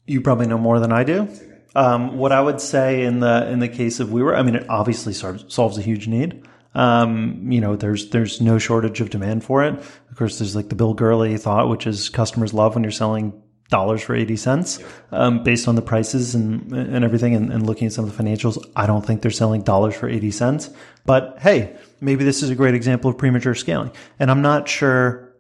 You 0.06 0.22
probably 0.22 0.46
know 0.46 0.58
more 0.58 0.80
than 0.80 0.90
I 0.90 1.04
do. 1.04 1.28
Um, 1.74 2.16
what 2.16 2.32
I 2.32 2.40
would 2.40 2.60
say 2.60 3.04
in 3.04 3.20
the 3.20 3.48
in 3.48 3.60
the 3.60 3.68
case 3.68 4.00
of 4.00 4.08
WeWork, 4.08 4.36
I 4.36 4.42
mean, 4.42 4.56
it 4.56 4.68
obviously 4.68 5.12
solves 5.12 5.78
a 5.78 5.82
huge 5.82 6.08
need. 6.08 6.44
Um, 6.74 7.50
you 7.52 7.60
know, 7.60 7.76
there's 7.76 8.10
there's 8.10 8.40
no 8.40 8.58
shortage 8.58 9.00
of 9.00 9.10
demand 9.10 9.44
for 9.44 9.62
it. 9.62 9.74
Of 9.74 10.16
course, 10.16 10.38
there's 10.38 10.56
like 10.56 10.68
the 10.68 10.74
Bill 10.74 10.94
Gurley 10.94 11.36
thought, 11.36 11.68
which 11.68 11.86
is 11.86 12.08
customers 12.08 12.54
love 12.54 12.74
when 12.74 12.82
you're 12.82 12.90
selling 12.90 13.40
dollars 13.70 14.02
for 14.02 14.14
80 14.14 14.36
cents 14.36 14.84
um, 15.12 15.42
based 15.44 15.68
on 15.68 15.76
the 15.76 15.82
prices 15.82 16.34
and 16.34 16.72
and 16.72 17.04
everything 17.04 17.34
and, 17.34 17.52
and, 17.52 17.66
looking 17.66 17.86
at 17.86 17.92
some 17.92 18.04
of 18.04 18.14
the 18.14 18.22
financials 18.22 18.58
i 18.74 18.84
don't 18.84 19.06
think 19.06 19.22
they're 19.22 19.30
selling 19.30 19.62
dollars 19.62 19.94
for 19.94 20.08
80 20.08 20.32
cents 20.32 20.70
but 21.10 21.38
hey 21.40 21.76
maybe 22.00 22.22
this 22.22 22.40
is 22.44 22.50
a 22.50 22.54
great 22.54 22.74
example 22.80 23.10
of 23.10 23.18
premature 23.18 23.54
scaling 23.54 23.90
and 24.20 24.30
i'm 24.30 24.42
not 24.42 24.68
sure 24.68 25.34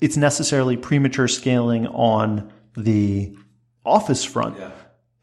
it's 0.00 0.16
necessarily 0.16 0.76
premature 0.76 1.28
scaling 1.28 1.86
on 1.88 2.50
the 2.76 3.36
office 3.84 4.24
front 4.24 4.56
yeah. 4.58 4.70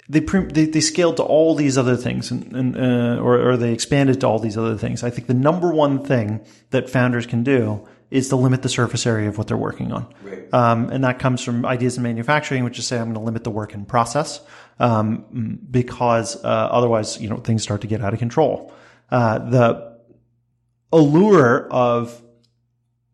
they, 0.08 0.22
pre- 0.22 0.52
they 0.58 0.66
they 0.66 0.82
scaled 0.82 1.18
to 1.18 1.24
all 1.24 1.56
these 1.56 1.78
other 1.78 1.96
things, 1.96 2.32
and, 2.32 2.42
and 2.60 2.70
uh, 2.78 3.22
or, 3.26 3.34
or 3.50 3.58
they 3.58 3.74
expanded 3.74 4.22
to 4.22 4.28
all 4.28 4.40
these 4.40 4.58
other 4.58 4.76
things. 4.78 5.04
I 5.04 5.12
think 5.12 5.28
the 5.28 5.40
number 5.50 5.70
one 5.72 6.04
thing 6.04 6.42
that 6.72 6.90
founders 6.90 7.26
can 7.28 7.44
do 7.44 7.88
is 8.10 8.30
to 8.30 8.36
limit 8.36 8.64
the 8.64 8.70
surface 8.70 9.06
area 9.06 9.30
of 9.30 9.38
what 9.38 9.48
they're 9.48 9.64
working 9.70 9.92
on, 9.92 10.04
Right. 10.24 10.52
um, 10.54 10.90
and 10.90 11.04
that 11.04 11.20
comes 11.20 11.44
from 11.44 11.66
ideas 11.66 11.98
in 11.98 12.04
manufacturing, 12.04 12.64
which 12.64 12.80
is 12.80 12.88
say 12.88 12.98
I'm 12.98 13.06
going 13.06 13.14
to 13.16 13.28
limit 13.30 13.44
the 13.44 13.52
work 13.52 13.74
in 13.74 13.86
process 13.86 14.42
um, 14.80 15.60
because 15.70 16.36
uh, 16.44 16.48
otherwise, 16.78 17.22
you 17.22 17.30
know, 17.30 17.38
things 17.38 17.62
start 17.64 17.82
to 17.82 17.88
get 17.88 18.02
out 18.02 18.14
of 18.14 18.20
control. 18.20 18.74
Uh, 19.12 19.40
the 19.40 20.00
allure 20.92 21.68
of 21.70 22.22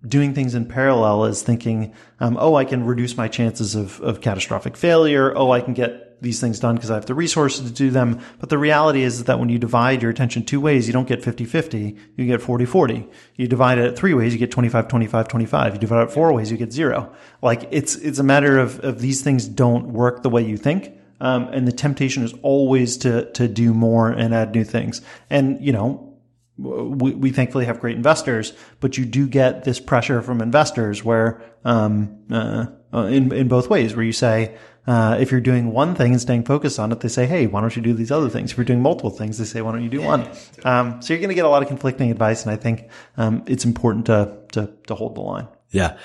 doing 0.08 0.34
things 0.34 0.56
in 0.56 0.66
parallel 0.66 1.26
is 1.26 1.42
thinking, 1.42 1.94
um, 2.20 2.38
oh, 2.40 2.56
I 2.56 2.66
can 2.66 2.86
reduce 2.86 3.18
my 3.18 3.28
chances 3.28 3.76
of, 3.76 4.00
of 4.02 4.22
catastrophic 4.22 4.78
failure. 4.78 5.36
Oh, 5.36 5.52
I 5.52 5.62
can 5.62 5.74
get 5.74 6.22
these 6.22 6.40
things 6.40 6.60
done 6.60 6.76
because 6.76 6.92
I 6.92 6.96
have 6.96 7.06
the 7.06 7.14
resources 7.14 7.70
to 7.70 7.76
do 7.76 7.90
them. 7.92 8.22
But 8.40 8.50
the 8.50 8.58
reality 8.58 9.04
is 9.04 9.26
that 9.26 9.40
when 9.40 9.50
you 9.50 9.60
divide 9.60 10.02
your 10.02 10.12
attention 10.12 10.46
two 10.46 10.62
ways, 10.62 10.88
you 10.88 10.94
don't 10.94 11.08
get 11.08 11.22
50-50. 11.22 11.98
You 12.16 12.26
get 12.26 12.42
40-40. 12.42 13.12
You 13.36 13.48
divide 13.48 13.78
it 13.78 13.98
three 13.98 14.14
ways, 14.14 14.34
you 14.34 14.40
get 14.40 14.52
25-25-25. 14.52 15.74
You 15.74 15.80
divide 15.80 16.04
it 16.04 16.12
four 16.12 16.34
ways, 16.34 16.52
you 16.52 16.58
get 16.58 16.72
zero. 16.72 17.14
Like 17.42 17.68
it's, 17.72 17.96
it's 17.96 18.20
a 18.20 18.24
matter 18.24 18.58
of, 18.58 18.80
of 18.80 19.00
these 19.02 19.22
things 19.22 19.48
don't 19.48 19.88
work 19.88 20.24
the 20.24 20.30
way 20.30 20.44
you 20.44 20.58
think. 20.58 20.94
Um, 21.20 21.48
and 21.54 21.68
the 21.68 21.72
temptation 21.72 22.24
is 22.24 22.34
always 22.42 22.98
to, 22.98 23.32
to 23.34 23.48
do 23.48 23.74
more 23.74 24.10
and 24.10 24.34
add 24.34 24.54
new 24.54 24.64
things. 24.64 25.02
And, 25.30 25.64
you 25.64 25.72
know, 25.72 26.16
we, 26.58 27.14
we 27.14 27.32
thankfully 27.32 27.66
have 27.66 27.80
great 27.80 27.98
investors, 27.98 28.54
but 28.80 28.98
you 28.98 29.06
do 29.06 29.28
get 29.28 29.64
this 29.64 29.80
pressure 29.80 30.22
from 30.22 30.42
investors 30.42 31.04
where, 31.04 31.42
um, 31.64 32.18
uh, 32.32 32.68
uh, 32.94 33.06
in, 33.06 33.32
in 33.34 33.48
both 33.48 33.70
ways, 33.70 33.96
where 33.96 34.06
you 34.06 34.14
say, 34.14 34.56
uh, 34.88 35.18
if 35.20 35.32
you're 35.32 35.42
doing 35.42 35.72
one 35.72 35.96
thing 35.96 36.12
and 36.12 36.22
staying 36.22 36.44
focused 36.44 36.80
on 36.80 36.92
it, 36.92 37.00
they 37.00 37.08
say, 37.08 37.26
Hey, 37.26 37.48
why 37.48 37.60
don't 37.60 37.76
you 37.76 37.82
do 37.82 37.94
these 37.94 38.12
other 38.12 38.30
things? 38.30 38.52
If 38.52 38.58
you're 38.58 38.66
doing 38.66 38.82
multiple 38.82 39.10
things, 39.10 39.38
they 39.38 39.46
say, 39.46 39.62
why 39.62 39.72
don't 39.72 39.84
you 39.84 39.90
do 39.90 40.02
one? 40.02 40.30
Um, 40.64 41.02
so 41.02 41.14
you're 41.14 41.20
going 41.20 41.30
to 41.30 41.36
get 41.36 41.46
a 41.46 41.50
lot 41.50 41.64
of 41.64 41.68
conflicting 41.68 42.12
advice. 42.12 42.44
And 42.44 42.52
I 42.52 42.56
think, 42.56 42.90
um, 43.18 43.44
it's 43.48 43.66
important 43.66 44.06
to, 44.06 44.38
to, 44.54 44.72
to 44.88 44.96
hold 44.96 45.16
the 45.16 45.22
line. 45.22 45.48
Yeah. 45.72 45.98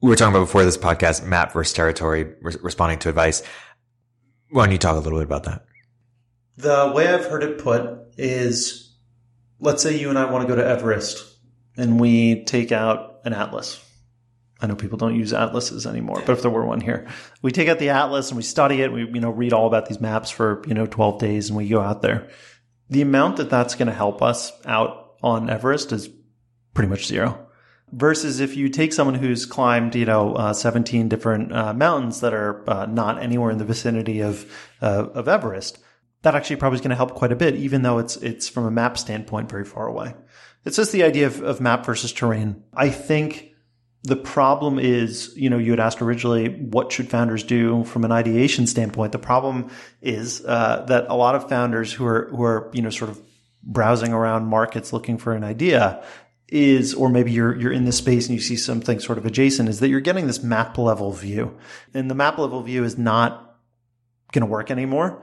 We 0.00 0.08
were 0.08 0.16
talking 0.16 0.34
about 0.34 0.44
before 0.44 0.64
this 0.64 0.76
podcast, 0.76 1.24
map 1.24 1.52
versus 1.52 1.72
territory, 1.72 2.34
re- 2.42 2.56
responding 2.62 2.98
to 3.00 3.08
advice. 3.08 3.42
Why 4.54 4.66
don't 4.66 4.72
you 4.72 4.78
talk 4.78 4.94
a 4.94 5.00
little 5.00 5.18
bit 5.18 5.24
about 5.24 5.42
that? 5.44 5.64
The 6.58 6.92
way 6.94 7.12
I've 7.12 7.24
heard 7.24 7.42
it 7.42 7.58
put 7.58 8.14
is 8.16 8.94
let's 9.58 9.82
say 9.82 9.98
you 9.98 10.10
and 10.10 10.16
I 10.16 10.30
want 10.30 10.46
to 10.46 10.48
go 10.48 10.54
to 10.54 10.64
Everest 10.64 11.26
and 11.76 11.98
we 11.98 12.44
take 12.44 12.70
out 12.70 13.18
an 13.24 13.32
atlas. 13.32 13.84
I 14.60 14.68
know 14.68 14.76
people 14.76 14.96
don't 14.96 15.16
use 15.16 15.32
atlases 15.32 15.88
anymore, 15.88 16.22
but 16.24 16.34
if 16.34 16.42
there 16.42 16.52
were 16.52 16.64
one 16.64 16.80
here, 16.80 17.08
we 17.42 17.50
take 17.50 17.68
out 17.68 17.80
the 17.80 17.88
atlas 17.88 18.28
and 18.28 18.36
we 18.36 18.44
study 18.44 18.80
it. 18.80 18.92
We, 18.92 19.00
you 19.00 19.18
know, 19.18 19.30
read 19.30 19.52
all 19.52 19.66
about 19.66 19.86
these 19.86 20.00
maps 20.00 20.30
for, 20.30 20.62
you 20.68 20.74
know, 20.74 20.86
12 20.86 21.18
days 21.18 21.48
and 21.48 21.56
we 21.56 21.68
go 21.68 21.80
out 21.80 22.00
there. 22.00 22.28
The 22.90 23.02
amount 23.02 23.38
that 23.38 23.50
that's 23.50 23.74
going 23.74 23.88
to 23.88 23.92
help 23.92 24.22
us 24.22 24.52
out 24.64 25.16
on 25.20 25.50
Everest 25.50 25.90
is 25.90 26.08
pretty 26.74 26.88
much 26.88 27.08
zero. 27.08 27.43
Versus 27.96 28.40
if 28.40 28.56
you 28.56 28.68
take 28.68 28.92
someone 28.92 29.14
who's 29.14 29.46
climbed, 29.46 29.94
you 29.94 30.04
know, 30.04 30.34
uh, 30.34 30.52
17 30.52 31.08
different 31.08 31.52
uh, 31.52 31.72
mountains 31.72 32.20
that 32.20 32.34
are 32.34 32.68
uh, 32.68 32.86
not 32.86 33.22
anywhere 33.22 33.52
in 33.52 33.58
the 33.58 33.64
vicinity 33.64 34.20
of, 34.20 34.50
uh, 34.82 35.06
of 35.14 35.28
Everest, 35.28 35.78
that 36.22 36.34
actually 36.34 36.56
probably 36.56 36.76
is 36.76 36.80
going 36.80 36.90
to 36.90 36.96
help 36.96 37.14
quite 37.14 37.30
a 37.30 37.36
bit, 37.36 37.54
even 37.54 37.82
though 37.82 37.98
it's, 37.98 38.16
it's 38.16 38.48
from 38.48 38.66
a 38.66 38.70
map 38.70 38.98
standpoint 38.98 39.48
very 39.48 39.64
far 39.64 39.86
away. 39.86 40.14
It's 40.64 40.76
just 40.76 40.90
the 40.90 41.04
idea 41.04 41.26
of, 41.26 41.40
of 41.42 41.60
map 41.60 41.86
versus 41.86 42.12
terrain. 42.12 42.64
I 42.74 42.88
think 42.88 43.54
the 44.04 44.16
problem 44.16 44.78
is, 44.78 45.32
you 45.34 45.48
know, 45.48 45.58
you 45.58 45.70
had 45.70 45.80
asked 45.80 46.02
originally, 46.02 46.48
what 46.48 46.92
should 46.92 47.08
founders 47.08 47.42
do 47.42 47.84
from 47.84 48.04
an 48.04 48.12
ideation 48.12 48.66
standpoint? 48.66 49.12
The 49.12 49.18
problem 49.18 49.70
is 50.02 50.44
uh, 50.44 50.84
that 50.88 51.06
a 51.08 51.16
lot 51.16 51.34
of 51.34 51.48
founders 51.48 51.92
who 51.92 52.04
are 52.06 52.28
who 52.30 52.42
are 52.42 52.70
you 52.74 52.82
know 52.82 52.90
sort 52.90 53.10
of 53.10 53.20
browsing 53.62 54.12
around 54.12 54.46
markets 54.46 54.92
looking 54.92 55.16
for 55.16 55.32
an 55.32 55.42
idea 55.42 56.04
is, 56.48 56.94
or 56.94 57.08
maybe 57.08 57.32
you're 57.32 57.56
you're 57.56 57.72
in 57.72 57.84
this 57.84 57.98
space 57.98 58.26
and 58.26 58.34
you 58.34 58.40
see 58.40 58.56
something 58.56 59.00
sort 59.00 59.18
of 59.18 59.26
adjacent, 59.26 59.68
is 59.68 59.80
that 59.80 59.88
you're 59.88 60.00
getting 60.00 60.26
this 60.26 60.42
map 60.42 60.78
level 60.78 61.12
view, 61.12 61.56
and 61.92 62.10
the 62.10 62.14
map 62.14 62.38
level 62.38 62.62
view 62.62 62.84
is 62.84 62.98
not 62.98 63.56
going 64.32 64.40
to 64.40 64.50
work 64.50 64.70
anymore. 64.70 65.22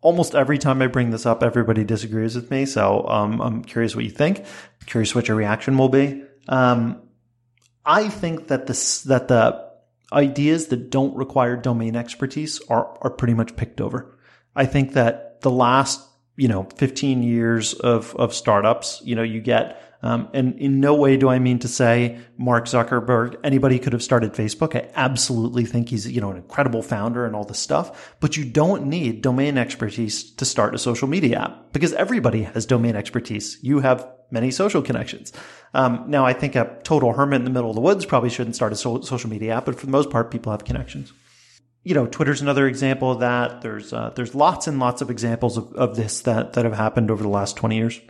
Almost 0.00 0.34
every 0.34 0.58
time 0.58 0.82
I 0.82 0.88
bring 0.88 1.10
this 1.10 1.26
up, 1.26 1.42
everybody 1.42 1.84
disagrees 1.84 2.34
with 2.34 2.50
me. 2.50 2.66
So 2.66 3.06
um, 3.06 3.40
I'm 3.40 3.62
curious 3.62 3.94
what 3.94 4.04
you 4.04 4.10
think. 4.10 4.44
curious 4.86 5.14
what 5.14 5.28
your 5.28 5.36
reaction 5.36 5.78
will 5.78 5.88
be. 5.88 6.24
Um, 6.48 7.02
I 7.84 8.08
think 8.08 8.48
that 8.48 8.66
this 8.66 9.02
that 9.02 9.28
the 9.28 9.70
ideas 10.12 10.66
that 10.68 10.90
don't 10.90 11.16
require 11.16 11.56
domain 11.56 11.96
expertise 11.96 12.60
are 12.68 12.98
are 13.00 13.10
pretty 13.10 13.34
much 13.34 13.56
picked 13.56 13.80
over. 13.80 14.18
I 14.54 14.66
think 14.66 14.94
that 14.94 15.40
the 15.40 15.50
last 15.50 16.00
you 16.36 16.48
know 16.48 16.68
15 16.76 17.22
years 17.22 17.74
of 17.74 18.14
of 18.16 18.34
startups, 18.34 19.02
you 19.04 19.14
know, 19.14 19.22
you 19.22 19.40
get 19.40 19.80
um, 20.02 20.28
and 20.34 20.58
in 20.58 20.80
no 20.80 20.94
way 20.94 21.16
do 21.16 21.28
I 21.28 21.38
mean 21.38 21.60
to 21.60 21.68
say 21.68 22.18
Mark 22.36 22.66
Zuckerberg, 22.66 23.36
anybody 23.44 23.78
could 23.78 23.92
have 23.92 24.02
started 24.02 24.32
Facebook. 24.32 24.74
I 24.74 24.90
absolutely 24.96 25.64
think 25.64 25.90
he's, 25.90 26.10
you 26.10 26.20
know, 26.20 26.30
an 26.30 26.36
incredible 26.36 26.82
founder 26.82 27.24
and 27.24 27.36
all 27.36 27.44
this 27.44 27.60
stuff, 27.60 28.14
but 28.18 28.36
you 28.36 28.44
don't 28.44 28.86
need 28.86 29.22
domain 29.22 29.56
expertise 29.56 30.30
to 30.32 30.44
start 30.44 30.74
a 30.74 30.78
social 30.78 31.06
media 31.06 31.38
app 31.38 31.72
because 31.72 31.92
everybody 31.92 32.42
has 32.42 32.66
domain 32.66 32.96
expertise. 32.96 33.58
You 33.62 33.78
have 33.78 34.08
many 34.32 34.50
social 34.50 34.82
connections. 34.82 35.32
Um, 35.74 36.04
now, 36.08 36.26
I 36.26 36.32
think 36.32 36.56
a 36.56 36.78
total 36.82 37.12
hermit 37.12 37.40
in 37.40 37.44
the 37.44 37.50
middle 37.50 37.70
of 37.70 37.76
the 37.76 37.82
woods 37.82 38.04
probably 38.04 38.30
shouldn't 38.30 38.56
start 38.56 38.72
a 38.72 38.76
so- 38.76 39.02
social 39.02 39.30
media 39.30 39.56
app, 39.56 39.66
but 39.66 39.78
for 39.78 39.86
the 39.86 39.92
most 39.92 40.10
part, 40.10 40.32
people 40.32 40.50
have 40.50 40.64
connections. 40.64 41.12
You 41.84 41.94
know, 41.94 42.06
Twitter's 42.06 42.42
another 42.42 42.66
example 42.66 43.10
of 43.10 43.20
that. 43.20 43.60
There's 43.60 43.92
uh, 43.92 44.12
there's 44.14 44.36
lots 44.36 44.68
and 44.68 44.78
lots 44.78 45.02
of 45.02 45.10
examples 45.10 45.56
of, 45.56 45.72
of 45.74 45.96
this 45.96 46.20
that 46.22 46.52
that 46.52 46.64
have 46.64 46.74
happened 46.74 47.10
over 47.10 47.22
the 47.22 47.28
last 47.28 47.56
20 47.56 47.76
years. 47.76 48.00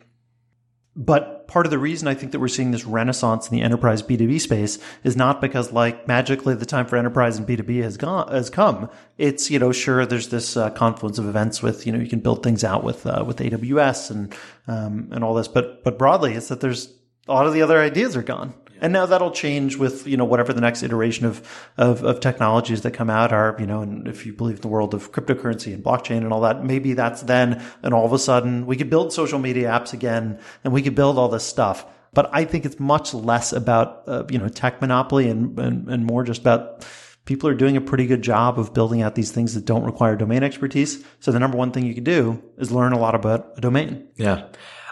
But 0.95 1.42
part 1.53 1.67
of 1.67 1.71
the 1.71 1.79
reason 1.79 2.09
I 2.09 2.15
think 2.15 2.33
that 2.33 2.41
we're 2.41 2.49
seeing 2.49 2.71
this 2.71 2.87
renaissance 2.87 3.47
in 3.51 3.55
the 3.55 3.63
enterprise 3.63 4.03
B2B 4.03 4.41
space 4.41 4.79
is 5.05 5.17
not 5.19 5.43
because 5.43 5.71
like 5.71 6.09
magically 6.09 6.55
the 6.55 6.65
time 6.65 6.87
for 6.87 6.97
enterprise 6.97 7.37
and 7.37 7.47
B2B 7.47 7.83
has 7.83 7.99
gone, 7.99 8.33
has 8.33 8.49
come. 8.49 8.89
It's, 9.19 9.51
you 9.51 9.59
know, 9.59 9.71
sure, 9.71 10.07
there's 10.07 10.29
this 10.29 10.57
uh, 10.57 10.71
confluence 10.71 11.19
of 11.19 11.29
events 11.29 11.63
with, 11.63 11.87
you 11.87 11.93
know, 11.93 11.99
you 11.99 12.09
can 12.09 12.21
build 12.21 12.43
things 12.43 12.65
out 12.65 12.85
with, 12.85 13.07
uh, 13.07 13.23
with 13.27 13.37
AWS 13.37 14.11
and, 14.11 14.35
um, 14.67 15.09
and 15.13 15.23
all 15.23 15.35
this. 15.35 15.47
But, 15.47 15.85
but 15.85 15.99
broadly, 15.99 16.33
it's 16.33 16.49
that 16.49 16.63
there's 16.63 16.91
a 17.29 17.33
lot 17.35 17.47
of 17.47 17.53
the 17.53 17.61
other 17.61 17.79
ideas 17.79 18.17
are 18.17 18.23
gone. 18.23 18.55
And 18.83 18.93
now 18.93 19.07
that'll 19.07 19.31
change 19.31 19.77
with, 19.77 20.07
you 20.07 20.19
know, 20.19 20.27
whatever 20.27 20.53
the 20.53 20.61
next 20.61 20.83
iteration 20.83 21.25
of, 21.25 21.71
of, 21.79 22.05
of 22.05 22.21
technologies 22.21 22.83
that 22.83 22.91
come 22.91 23.09
out 23.09 23.33
are, 23.33 23.57
you 23.59 23.65
know, 23.65 23.81
and 23.81 24.07
if 24.09 24.27
you 24.27 24.35
believe 24.35 24.61
the 24.61 24.69
world 24.69 24.93
of 24.93 25.13
cryptocurrency 25.13 25.73
and 25.73 25.83
blockchain 25.83 26.19
and 26.19 26.33
all 26.33 26.41
that, 26.41 26.65
maybe 26.65 26.93
that's 26.93 27.23
then, 27.23 27.65
and 27.83 27.95
all 27.95 28.05
of 28.05 28.13
a 28.13 28.19
sudden 28.19 28.67
we 28.67 28.77
could 28.77 28.91
build 28.91 29.13
social 29.13 29.39
media 29.39 29.69
apps 29.69 29.93
again 29.95 30.41
and 30.65 30.75
we 30.75 30.83
could 30.83 30.97
build 30.97 31.17
all 31.17 31.29
this 31.29 31.45
stuff. 31.45 31.87
But 32.13 32.29
I 32.33 32.45
think 32.45 32.67
it's 32.67 32.81
much 32.81 33.15
less 33.15 33.53
about, 33.53 34.03
uh, 34.07 34.25
you 34.29 34.39
know, 34.39 34.49
tech 34.49 34.81
monopoly 34.81 35.31
and, 35.31 35.59
and, 35.59 35.89
and 35.89 36.05
more 36.05 36.25
just 36.25 36.41
about 36.41 36.85
people 37.25 37.49
are 37.49 37.55
doing 37.55 37.77
a 37.77 37.81
pretty 37.81 38.07
good 38.07 38.23
job 38.23 38.59
of 38.59 38.75
building 38.75 39.01
out 39.01 39.15
these 39.15 39.31
things 39.31 39.55
that 39.55 39.65
don't 39.65 39.85
require 39.85 40.17
domain 40.17 40.43
expertise. 40.43 41.05
So 41.21 41.31
the 41.31 41.39
number 41.39 41.57
one 41.57 41.71
thing 41.71 41.87
you 41.87 41.95
can 41.95 42.05
do 42.05 42.43
is 42.59 42.73
learn 42.73 42.93
a 42.93 42.99
lot 42.99 43.15
about 43.15 43.53
a 43.57 43.61
domain. 43.61 44.09
Yeah. 44.17 44.49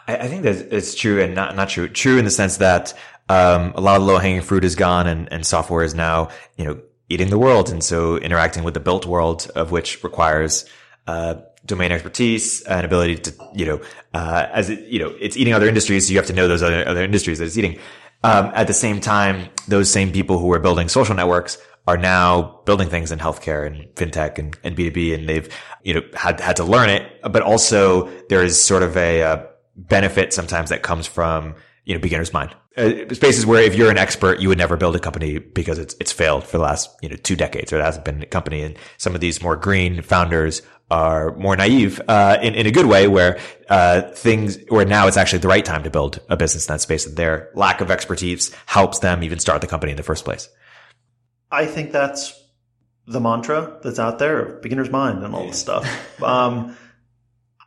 I, 0.07 0.17
I 0.17 0.29
think 0.29 0.45
that 0.45 0.73
it's 0.73 0.95
true 0.95 1.21
and 1.21 1.35
not, 1.35 1.57
not 1.57 1.69
true. 1.69 1.89
True 1.89 2.19
in 2.19 2.25
the 2.25 2.31
sense 2.31 2.57
that, 2.59 2.95
um, 3.31 3.73
a 3.77 3.81
lot 3.81 3.97
of 3.97 4.03
low 4.03 4.19
hanging 4.19 4.43
fruit 4.43 4.65
is 4.65 4.75
gone 4.75 5.07
and, 5.07 5.33
and 5.33 5.47
software 5.47 5.85
is 5.85 5.95
now, 5.95 6.31
you 6.57 6.65
know, 6.65 6.81
eating 7.09 7.31
the 7.31 7.39
world. 7.39 7.71
And 7.71 7.83
so 7.83 8.17
interacting 8.17 8.65
with 8.65 8.75
the 8.75 8.81
built 8.81 9.07
world 9.07 9.49
of 9.55 9.71
which 9.71 10.03
requires, 10.03 10.65
uh, 11.07 11.37
domain 11.65 11.93
expertise 11.93 12.63
and 12.63 12.85
ability 12.85 13.17
to, 13.19 13.35
you 13.55 13.67
know, 13.67 13.81
uh, 14.15 14.47
as 14.53 14.69
it, 14.69 14.81
you 14.89 14.99
know, 14.99 15.15
it's 15.21 15.37
eating 15.37 15.53
other 15.53 15.69
industries. 15.69 16.09
So 16.09 16.13
you 16.13 16.19
have 16.19 16.27
to 16.27 16.33
know 16.33 16.49
those 16.49 16.63
other, 16.63 16.87
other 16.89 17.05
industries 17.05 17.39
that 17.39 17.45
it's 17.45 17.57
eating. 17.57 17.79
Um, 18.25 18.51
at 18.53 18.67
the 18.67 18.75
same 18.75 19.01
time, 19.01 19.49
those 19.69 19.89
same 19.89 20.11
people 20.11 20.41
who 20.41 20.53
are 20.53 20.59
building 20.59 20.89
social 20.89 21.15
networks 21.15 21.57
are 21.87 21.97
now 21.97 22.61
building 22.67 22.89
things 22.89 23.13
in 23.13 23.21
healthcare 23.21 23.65
and 23.65 23.95
fintech 23.95 24.39
and, 24.39 24.59
and 24.65 24.77
B2B. 24.77 25.15
And 25.15 25.29
they've, 25.29 25.49
you 25.85 25.95
know, 25.95 26.03
had, 26.15 26.41
had 26.41 26.57
to 26.57 26.65
learn 26.65 26.91
it, 26.91 27.03
but 27.31 27.43
also 27.43 28.11
there 28.29 28.43
is 28.43 28.61
sort 28.61 28.83
of 28.83 28.97
a, 28.97 29.23
uh, 29.23 29.47
benefit 29.77 30.33
sometimes 30.33 30.71
that 30.71 30.83
comes 30.83 31.07
from, 31.07 31.55
you 31.85 31.95
know, 31.95 32.01
beginner's 32.01 32.33
mind. 32.33 32.55
Uh, 32.77 33.13
spaces 33.13 33.45
where 33.45 33.61
if 33.63 33.75
you're 33.75 33.91
an 33.91 33.99
expert, 33.99 34.39
you 34.39 34.49
would 34.49 34.59
never 34.59 34.77
build 34.77 34.95
a 34.95 35.01
company 35.01 35.39
because 35.39 35.77
it's, 35.77 35.97
it's 35.99 36.13
failed 36.13 36.45
for 36.45 36.57
the 36.57 36.63
last, 36.63 36.89
you 37.03 37.09
know, 37.09 37.17
two 37.17 37.35
decades 37.35 37.73
or 37.73 37.81
it 37.81 37.83
hasn't 37.83 38.05
been 38.05 38.23
a 38.23 38.27
company. 38.27 38.63
And 38.63 38.77
some 38.97 39.15
of 39.15 39.21
these 39.21 39.43
more 39.43 39.57
green 39.57 40.03
founders 40.03 40.63
are 40.89 41.35
more 41.37 41.57
naive, 41.57 42.01
uh, 42.07 42.39
in, 42.41 42.55
in 42.55 42.67
a 42.67 42.71
good 42.71 42.87
way 42.87 43.09
where, 43.09 43.41
uh, 43.69 44.03
things, 44.13 44.59
where 44.69 44.85
now 44.85 45.09
it's 45.09 45.17
actually 45.17 45.41
the 45.41 45.49
right 45.49 45.65
time 45.65 45.83
to 45.83 45.91
build 45.91 46.21
a 46.29 46.37
business 46.37 46.69
in 46.69 46.75
that 46.75 46.81
space 46.81 47.07
and 47.07 47.17
their 47.17 47.51
lack 47.55 47.81
of 47.81 47.91
expertise 47.91 48.55
helps 48.67 49.01
them 49.01 49.25
even 49.25 49.41
start 49.41 49.61
the 49.61 49.67
company 49.67 49.91
in 49.91 49.97
the 49.97 50.05
first 50.05 50.25
place. 50.25 50.49
I 51.51 51.67
think 51.67 51.91
that's 51.91 52.41
the 53.07 53.21
mantra 53.21 53.79
that's 53.83 53.99
out 53.99 54.21
there, 54.21 54.61
beginner's 54.61 54.91
mind 54.91 55.25
and 55.25 55.35
all 55.35 55.47
this 55.47 55.59
stuff. 55.59 55.89
Um, 56.23 56.77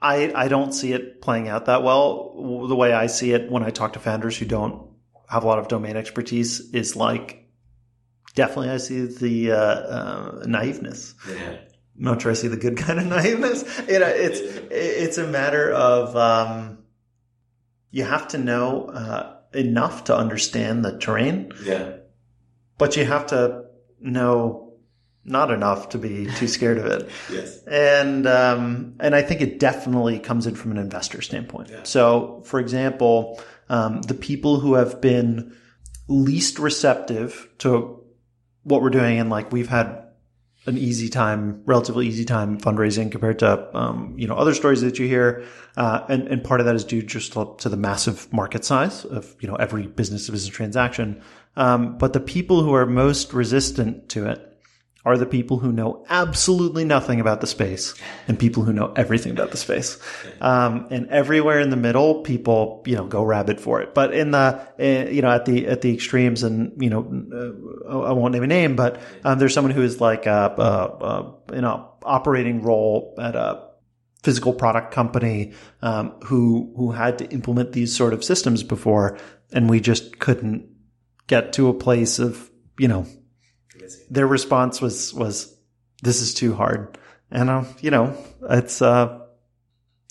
I, 0.03 0.31
I 0.35 0.47
don't 0.49 0.73
see 0.73 0.91
it 0.91 1.21
playing 1.21 1.47
out 1.47 1.65
that 1.65 1.81
well. 1.81 2.67
The 2.67 2.75
way 2.75 2.91
I 2.91 3.07
see 3.07 3.31
it 3.31 3.49
when 3.49 3.63
I 3.63 3.69
talk 3.69 3.93
to 3.93 3.99
founders 3.99 4.37
who 4.37 4.45
don't 4.45 4.92
have 5.33 5.43
a 5.43 5.47
lot 5.47 5.59
of 5.59 5.67
domain 5.67 5.97
expertise 5.97 6.59
is 6.73 6.95
like 6.95 7.47
definitely 8.35 8.69
I 8.69 8.77
see 8.77 9.05
the 9.05 9.51
uh, 9.51 9.55
uh, 9.57 10.43
naiveness. 10.45 11.15
Yeah. 11.27 11.57
not 11.95 12.21
sure 12.21 12.31
I 12.31 12.35
see 12.35 12.47
the 12.47 12.57
good 12.57 12.77
kind 12.77 12.99
of 12.99 13.05
naiveness. 13.05 13.63
You 13.89 13.99
know, 13.99 14.07
it's 14.07 14.39
it's 14.71 15.17
a 15.17 15.27
matter 15.27 15.71
of 15.71 16.15
um, 16.15 16.79
you 17.89 18.03
have 18.03 18.27
to 18.29 18.37
know 18.37 18.85
uh, 18.85 19.37
enough 19.53 20.05
to 20.05 20.15
understand 20.15 20.85
the 20.85 20.97
terrain. 20.99 21.51
Yeah. 21.63 21.97
But 22.77 22.95
you 22.95 23.05
have 23.05 23.27
to 23.27 23.65
know 23.99 24.73
not 25.25 25.51
enough 25.51 25.89
to 25.89 25.97
be 25.97 26.27
too 26.35 26.47
scared 26.47 26.77
of 26.77 26.85
it. 26.85 27.09
Yes. 27.31 27.63
And 27.65 28.27
um, 28.27 28.95
and 28.99 29.15
I 29.15 29.21
think 29.23 29.41
it 29.41 29.59
definitely 29.59 30.19
comes 30.19 30.45
in 30.45 30.55
from 30.55 30.71
an 30.71 30.77
investor 30.77 31.21
standpoint. 31.21 31.69
Yeah. 31.69 31.83
So, 31.83 32.43
for 32.45 32.59
example, 32.59 33.41
um, 33.69 34.01
the 34.01 34.13
people 34.13 34.59
who 34.59 34.73
have 34.75 35.01
been 35.01 35.55
least 36.07 36.59
receptive 36.59 37.49
to 37.59 38.03
what 38.63 38.81
we're 38.81 38.89
doing, 38.89 39.19
and 39.19 39.29
like 39.29 39.51
we've 39.51 39.69
had 39.69 40.03
an 40.65 40.77
easy 40.77 41.09
time, 41.09 41.61
relatively 41.65 42.07
easy 42.07 42.23
time 42.23 42.57
fundraising 42.57 43.11
compared 43.11 43.39
to 43.39 43.77
um, 43.77 44.15
you 44.17 44.27
know 44.27 44.35
other 44.35 44.53
stories 44.53 44.81
that 44.81 44.97
you 44.99 45.07
hear, 45.07 45.43
uh, 45.75 46.05
and 46.07 46.27
and 46.27 46.43
part 46.43 46.59
of 46.59 46.65
that 46.65 46.75
is 46.75 46.85
due 46.85 47.01
just 47.01 47.33
to, 47.33 47.69
the 47.69 47.77
massive 47.77 48.31
market 48.31 48.63
size 48.63 49.05
of 49.05 49.35
you 49.39 49.47
know 49.47 49.55
every 49.55 49.87
business 49.87 50.25
to 50.25 50.31
business 50.31 50.53
transaction. 50.53 51.21
Um, 51.55 51.97
but 51.97 52.13
the 52.13 52.19
people 52.19 52.63
who 52.63 52.73
are 52.73 52.85
most 52.85 53.33
resistant 53.33 54.09
to 54.09 54.27
it 54.27 54.52
are 55.05 55.17
the 55.17 55.25
people 55.25 55.59
who 55.59 55.71
know 55.71 56.05
absolutely 56.09 56.85
nothing 56.85 57.19
about 57.19 57.41
the 57.41 57.47
space 57.47 57.93
and 58.27 58.39
people 58.39 58.63
who 58.63 58.71
know 58.71 58.93
everything 58.95 59.31
about 59.31 59.51
the 59.51 59.57
space. 59.57 59.97
Um, 60.39 60.87
and 60.91 61.09
everywhere 61.09 61.59
in 61.59 61.69
the 61.69 61.75
middle, 61.75 62.21
people, 62.21 62.83
you 62.85 62.95
know, 62.95 63.05
go 63.05 63.21
rabid 63.23 63.59
for 63.59 63.81
it. 63.81 63.93
But 63.93 64.13
in 64.13 64.31
the, 64.31 64.65
uh, 64.79 65.09
you 65.09 65.21
know, 65.21 65.29
at 65.29 65.45
the, 65.45 65.67
at 65.67 65.81
the 65.81 65.93
extremes 65.93 66.43
and, 66.43 66.81
you 66.81 66.89
know, 66.89 67.01
uh, 67.89 67.99
I 67.99 68.11
won't 68.13 68.33
name 68.33 68.43
a 68.43 68.47
name, 68.47 68.75
but, 68.75 69.01
um, 69.25 69.39
there's 69.39 69.53
someone 69.53 69.73
who 69.73 69.81
is 69.81 69.99
like, 69.99 70.25
a, 70.25 70.55
a, 70.57 71.05
a, 71.05 71.53
in 71.53 71.65
a 71.65 71.85
operating 72.03 72.61
role 72.61 73.15
at 73.19 73.35
a, 73.35 73.73
physical 74.23 74.53
product 74.53 74.93
company 74.93 75.51
um, 75.81 76.11
who 76.23 76.73
who 76.77 76.91
had 76.91 77.17
to 77.17 77.29
implement 77.29 77.73
these 77.73 77.93
sort 77.93 78.13
of 78.13 78.23
systems 78.23 78.63
before, 78.63 79.17
and 79.51 79.69
we 79.69 79.81
just 79.81 80.17
couldn't 80.19 80.65
get 81.27 81.51
to 81.51 81.67
a 81.67 81.73
place 81.73 82.19
of 82.19 82.49
you 82.79 82.87
know 82.87 83.05
their 84.09 84.27
response 84.27 84.81
was 84.81 85.13
was 85.13 85.55
this 86.01 86.21
is 86.21 86.33
too 86.33 86.53
hard 86.53 86.97
and 87.31 87.49
uh, 87.49 87.63
you 87.81 87.91
know 87.91 88.15
it's 88.49 88.81
uh 88.81 89.19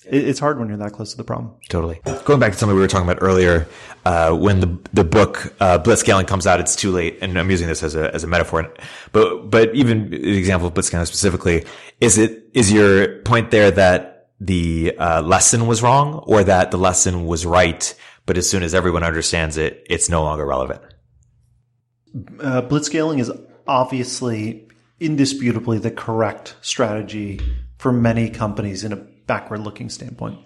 it, 0.05 0.27
it's 0.27 0.39
hard 0.39 0.59
when 0.59 0.67
you're 0.67 0.77
that 0.77 0.91
close 0.91 1.11
to 1.11 1.17
the 1.17 1.23
problem 1.23 1.55
Totally. 1.69 2.01
Going 2.25 2.39
back 2.39 2.51
to 2.51 2.57
something 2.57 2.75
we 2.75 2.81
were 2.81 2.87
talking 2.87 3.09
about 3.09 3.23
earlier, 3.23 3.67
uh, 4.05 4.31
when 4.31 4.59
the 4.59 4.77
the 4.91 5.03
book 5.03 5.53
uh, 5.59 5.79
Blitzscaling 5.79 6.27
comes 6.27 6.45
out, 6.45 6.59
it's 6.59 6.75
too 6.75 6.91
late, 6.91 7.17
and 7.21 7.39
I'm 7.39 7.49
using 7.49 7.67
this 7.67 7.81
as 7.81 7.95
a 7.95 8.13
as 8.13 8.23
a 8.23 8.27
metaphor. 8.27 8.71
But 9.11 9.49
but 9.49 9.73
even 9.73 10.11
the 10.11 10.37
example 10.37 10.67
of 10.67 10.73
Blitzscaling 10.75 11.07
specifically, 11.07 11.65
is 11.99 12.17
it 12.17 12.49
is 12.53 12.71
your 12.71 13.21
point 13.21 13.49
there 13.49 13.71
that 13.71 14.27
the 14.39 14.95
uh, 14.99 15.21
lesson 15.23 15.65
was 15.65 15.81
wrong, 15.81 16.23
or 16.27 16.43
that 16.43 16.69
the 16.69 16.77
lesson 16.77 17.25
was 17.25 17.45
right, 17.45 17.95
but 18.27 18.37
as 18.37 18.47
soon 18.47 18.61
as 18.61 18.75
everyone 18.75 19.03
understands 19.03 19.57
it, 19.57 19.83
it's 19.89 20.09
no 20.09 20.21
longer 20.21 20.45
relevant? 20.45 20.81
uh, 22.39 22.61
blitzscaling 22.61 23.19
is 23.19 23.31
obviously 23.67 24.67
indisputably 24.99 25.79
the 25.79 25.91
correct 25.91 26.55
strategy 26.61 27.39
for 27.77 27.91
many 27.91 28.29
companies 28.29 28.83
in 28.83 28.93
a 28.93 28.95
backward 28.95 29.59
looking 29.59 29.89
standpoint. 29.89 30.39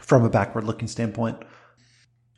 From 0.00 0.24
a 0.24 0.30
backward 0.30 0.64
looking 0.64 0.88
standpoint 0.88 1.42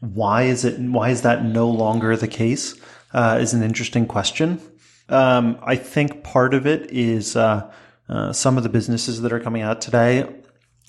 why 0.01 0.45
is 0.45 0.64
it 0.64 0.78
why 0.78 1.11
is 1.11 1.22
that 1.22 1.45
no 1.45 1.68
longer 1.68 2.16
the 2.16 2.28
case 2.28 2.80
uh, 3.12 3.39
is 3.41 3.55
an 3.55 3.62
interesting 3.62 4.07
question. 4.07 4.61
Um, 5.11 5.59
i 5.62 5.74
think 5.74 6.22
part 6.22 6.53
of 6.53 6.66
it 6.66 6.91
is 6.91 7.34
uh, 7.34 7.72
uh, 8.09 8.32
some 8.32 8.57
of 8.57 8.62
the 8.62 8.68
businesses 8.68 9.22
that 9.22 9.32
are 9.32 9.41
coming 9.41 9.62
out 9.62 9.80
today 9.80 10.28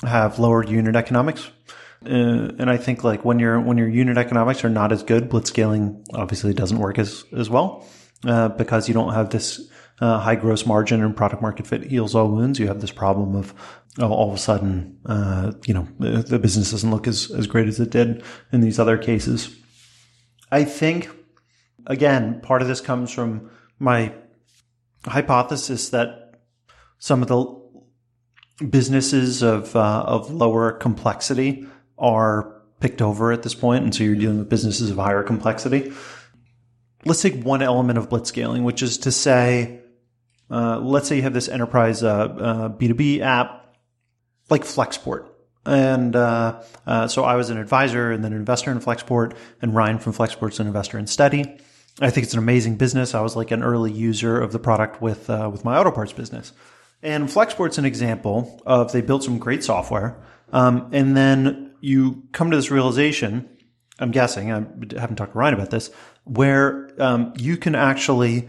have 0.04 0.39
lower 0.39 0.64
unit 0.64 0.95
economics. 0.95 1.50
Uh, 2.06 2.52
and 2.60 2.70
I 2.70 2.78
think 2.78 3.04
like 3.04 3.26
when 3.26 3.39
your 3.39 3.60
when 3.60 3.78
your 3.78 3.89
unit 3.89 4.18
economics 4.18 4.64
are 4.64 4.70
not 4.70 4.91
as 4.91 5.04
good, 5.04 5.30
blitzscaling 5.30 6.06
obviously 6.14 6.54
doesn't 6.54 6.80
work 6.80 6.97
as 6.97 7.26
as 7.36 7.50
well 7.50 7.86
uh, 8.26 8.50
because 8.50 8.88
you 8.88 8.94
don't 8.94 9.14
have 9.14 9.30
this 9.30 9.70
uh, 10.02 10.20
high 10.20 10.36
gross 10.36 10.66
margin 10.66 11.04
and 11.04 11.16
product 11.16 11.42
market 11.42 11.68
fit 11.68 11.84
heals 11.84 12.16
all 12.16 12.30
wounds. 12.30 12.60
You 12.60 12.68
have 12.68 12.82
this 12.82 12.92
problem 12.92 13.36
of 13.36 13.54
oh, 14.00 14.10
all 14.10 14.30
of 14.30 14.36
a 14.36 14.38
sudden, 14.40 14.98
uh, 15.06 15.54
you 15.66 15.74
know, 15.74 15.88
the, 16.00 16.40
business 16.40 16.72
doesn't 16.72 16.92
look 16.92 17.08
as 17.08 17.32
as 17.32 17.48
great 17.48 17.68
as 17.68 17.80
it 17.80 17.90
did 17.90 18.24
in 18.52 18.62
these 18.62 18.80
other 18.80 18.98
cases. 18.98 19.56
I 20.52 20.64
think 20.64 21.10
again, 21.86 22.42
part 22.42 22.62
of 22.62 22.68
this 22.68 22.82
comes 22.82 23.12
from 23.12 23.52
my 23.78 24.14
hypothesis 25.06 25.90
that 25.90 26.42
some 26.98 27.22
of 27.22 27.28
the 27.28 27.60
businesses 28.66 29.42
of 29.42 29.76
uh, 29.76 30.04
of 30.06 30.32
lower 30.32 30.72
complexity 30.72 31.66
are 31.98 32.56
picked 32.80 33.02
over 33.02 33.32
at 33.32 33.44
this 33.44 33.56
point, 33.56 33.84
and 33.84 33.94
so 33.94 34.04
you're 34.04 34.16
dealing 34.16 34.40
with 34.40 34.50
businesses 34.50 34.90
of 34.90 34.98
higher 34.98 35.24
complexity. 35.24 35.92
Let's 37.06 37.22
take 37.22 37.43
one 37.43 37.62
element 37.62 37.97
of 37.97 38.10
blitzscaling, 38.10 38.64
which 38.64 38.82
is 38.84 39.00
to 39.00 39.12
say, 39.12 39.82
uh, 40.52 40.80
let's 40.80 41.08
say 41.08 41.18
you 41.18 41.22
have 41.22 41.34
this 41.34 41.47
enterprise 41.47 42.04
uh, 42.04 42.10
uh, 42.10 42.70
B2B 42.70 43.22
app 43.22 43.76
like 44.50 44.64
Flexport. 44.64 45.30
And 45.66 46.16
uh, 46.16 46.62
uh, 46.88 47.08
so 47.08 47.24
I 47.24 47.36
was 47.36 47.50
an 47.50 47.58
advisor 47.58 48.12
and 48.12 48.24
then 48.24 48.34
an 48.34 48.39
investor 48.39 48.72
in 48.72 48.80
Flexport, 48.80 49.36
and 49.62 49.76
Ryan 49.76 50.00
from 50.00 50.14
Flexport's 50.14 50.60
an 50.60 50.68
investor 50.68 50.97
in 50.97 51.06
Stedi. 51.06 51.62
I 52.02 52.10
think 52.10 52.24
it's 52.24 52.34
an 52.34 52.39
amazing 52.39 52.78
business. 52.78 53.14
I 53.14 53.22
was 53.22 53.36
like 53.36 53.52
an 53.52 53.62
early 53.62 53.91
user 53.91 54.39
of 54.39 54.52
the 54.52 54.60
product 54.60 55.02
with 55.02 55.30
uh, 55.30 55.50
with 55.52 55.66
my 55.66 55.78
auto 55.78 55.91
parts 55.91 56.14
business. 56.14 56.54
And 57.02 57.28
Flexport's 57.28 57.78
an 57.78 57.86
example 57.86 58.62
of 58.66 58.91
they 58.91 59.02
built 59.02 59.24
some 59.24 59.38
great 59.38 59.64
software, 59.64 60.22
um, 60.52 60.89
and 60.91 61.16
then 61.16 61.74
you 61.82 62.24
come 62.32 62.52
to 62.52 62.58
this 62.58 62.72
realization. 62.72 63.50
I'm 64.00 64.12
guessing 64.12 64.50
I 64.50 64.60
haven't 64.97 65.18
talked 65.18 65.34
to 65.34 65.38
Ryan 65.38 65.56
about 65.56 65.72
this, 65.72 65.91
where 66.30 66.90
um, 67.00 67.34
you 67.38 67.58
can 67.58 67.76
actually 67.76 68.48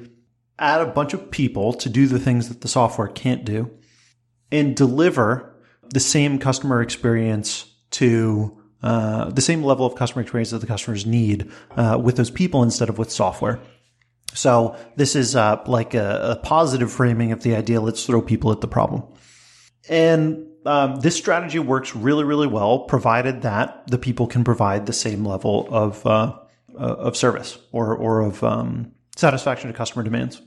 add 0.59 0.81
a 0.81 0.87
bunch 0.87 1.14
of 1.14 1.31
people 1.31 1.72
to 1.72 1.89
do 1.89 2.07
the 2.07 2.18
things 2.18 2.49
that 2.49 2.61
the 2.61 2.68
software 2.68 3.09
can't 3.09 3.45
do, 3.45 3.70
and 4.53 4.76
deliver 4.76 5.57
the 5.89 6.01
same 6.01 6.39
customer 6.39 6.83
experience 6.83 7.66
to 7.91 8.57
uh, 8.83 9.31
the 9.31 9.43
same 9.43 9.62
level 9.62 9.85
of 9.85 9.95
customer 9.95 10.22
experience 10.22 10.51
that 10.51 10.61
the 10.61 10.66
customers 10.66 11.05
need 11.05 11.51
uh, 11.76 12.01
with 12.03 12.16
those 12.16 12.31
people 12.31 12.62
instead 12.62 12.89
of 12.89 12.99
with 12.99 13.11
software. 13.11 13.61
So 14.33 14.76
this 14.97 15.16
is 15.16 15.37
uh, 15.37 15.62
like 15.66 15.95
a, 15.95 16.39
a, 16.39 16.47
positive 16.47 16.91
framing 16.91 17.33
of 17.33 17.43
the 17.43 17.57
idea. 17.57 17.81
Let's 17.81 18.07
throw 18.07 18.22
people 18.22 18.53
at 18.53 18.61
the 18.61 18.68
problem. 18.68 19.03
And 19.89 20.47
um, 20.64 20.97
this 20.97 21.16
strategy 21.16 21.59
works 21.59 21.97
really, 21.97 22.24
really 22.24 22.47
well, 22.47 22.81
provided 22.81 23.43
that 23.43 23.87
the 23.89 23.99
people 23.99 24.26
can 24.26 24.45
provide 24.45 24.87
the 24.87 24.93
same 24.93 25.26
level 25.26 25.68
of 25.70 26.07
uh, 26.07 26.39
of 26.85 27.16
service 27.16 27.59
or 27.72 27.95
or 27.97 28.20
of 28.20 28.43
um, 28.43 28.93
satisfaction 29.16 29.70
to 29.70 29.76
customer 29.76 30.03
demands. 30.03 30.41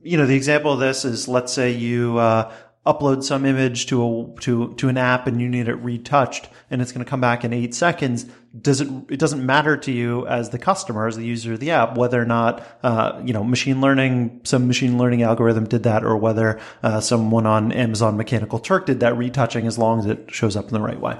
You 0.00 0.16
know, 0.16 0.26
the 0.26 0.34
example 0.34 0.72
of 0.72 0.80
this 0.80 1.04
is 1.04 1.28
let's 1.28 1.52
say 1.52 1.70
you 1.70 2.18
uh, 2.18 2.52
upload 2.84 3.22
some 3.22 3.46
image 3.46 3.86
to 3.86 4.02
a 4.02 4.40
to 4.40 4.74
to 4.74 4.88
an 4.88 4.98
app 4.98 5.28
and 5.28 5.40
you 5.40 5.48
need 5.48 5.68
it 5.68 5.74
retouched 5.76 6.48
and 6.68 6.82
it's 6.82 6.90
going 6.90 7.04
to 7.04 7.08
come 7.08 7.20
back 7.20 7.44
in 7.44 7.52
eight 7.52 7.74
seconds. 7.74 8.26
Does 8.60 8.80
it 8.80 8.88
it 9.08 9.20
doesn't 9.20 9.44
matter 9.44 9.76
to 9.76 9.92
you 9.92 10.26
as 10.26 10.50
the 10.50 10.58
customer 10.58 11.06
as 11.06 11.16
the 11.16 11.24
user 11.24 11.52
of 11.52 11.60
the 11.60 11.70
app 11.70 11.96
whether 11.96 12.20
or 12.20 12.24
not 12.24 12.66
uh, 12.82 13.20
you 13.24 13.32
know 13.32 13.44
machine 13.44 13.80
learning 13.80 14.40
some 14.44 14.66
machine 14.66 14.98
learning 14.98 15.22
algorithm 15.22 15.68
did 15.68 15.84
that 15.84 16.02
or 16.04 16.16
whether 16.16 16.58
uh, 16.82 17.00
someone 17.00 17.46
on 17.46 17.70
amazon 17.70 18.16
mechanical 18.16 18.58
turk 18.58 18.86
did 18.86 19.00
that 19.00 19.16
retouching 19.16 19.66
as 19.66 19.78
long 19.78 20.00
as 20.00 20.06
it 20.06 20.30
shows 20.32 20.56
up 20.56 20.66
in 20.66 20.72
the 20.72 20.80
right 20.80 21.00
way. 21.00 21.18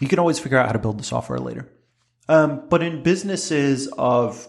You 0.00 0.08
can 0.08 0.18
always 0.18 0.38
figure 0.38 0.56
out 0.56 0.66
how 0.66 0.72
to 0.72 0.78
build 0.78 0.98
the 0.98 1.04
software 1.04 1.38
later 1.38 1.68
um, 2.30 2.62
but 2.68 2.80
in 2.80 3.02
businesses 3.02 3.88
of 3.98 4.46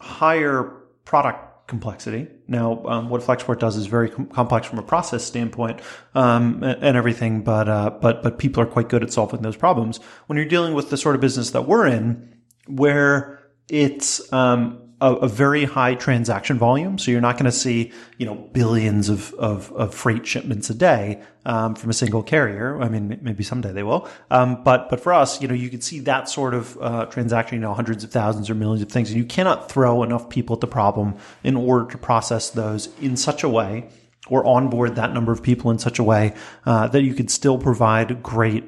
higher 0.00 0.62
product 1.04 1.68
complexity. 1.68 2.26
Now, 2.48 2.84
um, 2.86 3.08
what 3.10 3.20
Flexport 3.20 3.58
does 3.58 3.76
is 3.76 3.86
very 3.86 4.08
com- 4.10 4.26
complex 4.26 4.66
from 4.66 4.78
a 4.78 4.82
process 4.82 5.22
standpoint 5.22 5.80
um, 6.14 6.62
and, 6.62 6.82
and, 6.82 6.96
everything, 6.96 7.42
but 7.42 7.68
uh, 7.68 7.90
but 8.00 8.22
but 8.22 8.38
people 8.38 8.62
are 8.62 8.66
quite 8.66 8.88
good 8.88 9.02
at 9.02 9.12
solving 9.12 9.42
those 9.42 9.56
problems. 9.56 10.00
When 10.26 10.38
you're 10.38 10.48
dealing 10.48 10.72
with 10.72 10.88
the 10.88 10.96
sort 10.96 11.14
of 11.14 11.20
business 11.20 11.50
that 11.50 11.68
we're 11.68 11.86
in, 11.86 12.34
where 12.66 13.42
it's 13.68 14.32
um, 14.32 14.81
a, 15.02 15.14
a, 15.14 15.28
very 15.28 15.64
high 15.64 15.96
transaction 15.96 16.58
volume. 16.58 16.96
So 16.96 17.10
you're 17.10 17.20
not 17.20 17.34
going 17.34 17.46
to 17.46 17.52
see, 17.52 17.90
you 18.18 18.26
know, 18.26 18.36
billions 18.36 19.08
of, 19.08 19.34
of, 19.34 19.72
of 19.72 19.92
freight 19.92 20.24
shipments 20.24 20.70
a 20.70 20.74
day 20.74 21.20
um, 21.44 21.74
from 21.74 21.90
a 21.90 21.92
single 21.92 22.22
carrier. 22.22 22.80
I 22.80 22.88
mean, 22.88 23.18
maybe 23.20 23.42
someday 23.42 23.72
they 23.72 23.82
will. 23.82 24.08
Um, 24.30 24.62
but 24.62 24.88
but 24.88 25.00
for 25.00 25.12
us, 25.12 25.42
you 25.42 25.48
know, 25.48 25.54
you 25.54 25.70
can 25.70 25.80
see 25.80 25.98
that 26.00 26.28
sort 26.28 26.54
of 26.54 26.78
uh, 26.80 27.06
transaction, 27.06 27.56
you 27.56 27.62
know, 27.62 27.74
hundreds 27.74 28.04
of 28.04 28.12
thousands 28.12 28.48
or 28.48 28.54
millions 28.54 28.80
of 28.80 28.90
things, 28.90 29.10
and 29.10 29.18
you 29.18 29.24
cannot 29.24 29.68
throw 29.68 30.04
enough 30.04 30.28
people 30.28 30.54
at 30.54 30.60
the 30.60 30.68
problem 30.68 31.16
in 31.42 31.56
order 31.56 31.90
to 31.90 31.98
process 31.98 32.50
those 32.50 32.88
in 33.00 33.16
such 33.16 33.42
a 33.42 33.48
way 33.48 33.88
or 34.28 34.46
onboard 34.46 34.94
that 34.94 35.12
number 35.12 35.32
of 35.32 35.42
people 35.42 35.72
in 35.72 35.80
such 35.80 35.98
a 35.98 36.04
way 36.04 36.32
uh, 36.64 36.86
that 36.86 37.02
you 37.02 37.12
could 37.12 37.28
still 37.28 37.58
provide 37.58 38.22
great, 38.22 38.64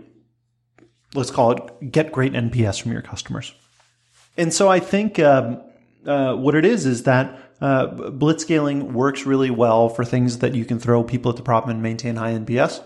let's 1.14 1.30
call 1.30 1.52
it, 1.52 1.92
get 1.92 2.10
great 2.10 2.32
NPS 2.32 2.82
from 2.82 2.90
your 2.90 3.02
customers. 3.02 3.54
And 4.36 4.52
so 4.52 4.68
I 4.68 4.80
think. 4.80 5.20
Um, 5.20 5.62
uh, 6.06 6.34
what 6.34 6.54
it 6.54 6.64
is 6.64 6.86
is 6.86 7.04
that 7.04 7.38
uh, 7.60 7.88
blitzscaling 7.88 8.92
works 8.92 9.26
really 9.26 9.50
well 9.50 9.88
for 9.88 10.04
things 10.04 10.38
that 10.38 10.54
you 10.54 10.64
can 10.64 10.78
throw 10.78 11.02
people 11.02 11.30
at 11.30 11.36
the 11.36 11.42
problem 11.42 11.70
and 11.70 11.82
maintain 11.82 12.16
high 12.16 12.32
NPS. 12.32 12.82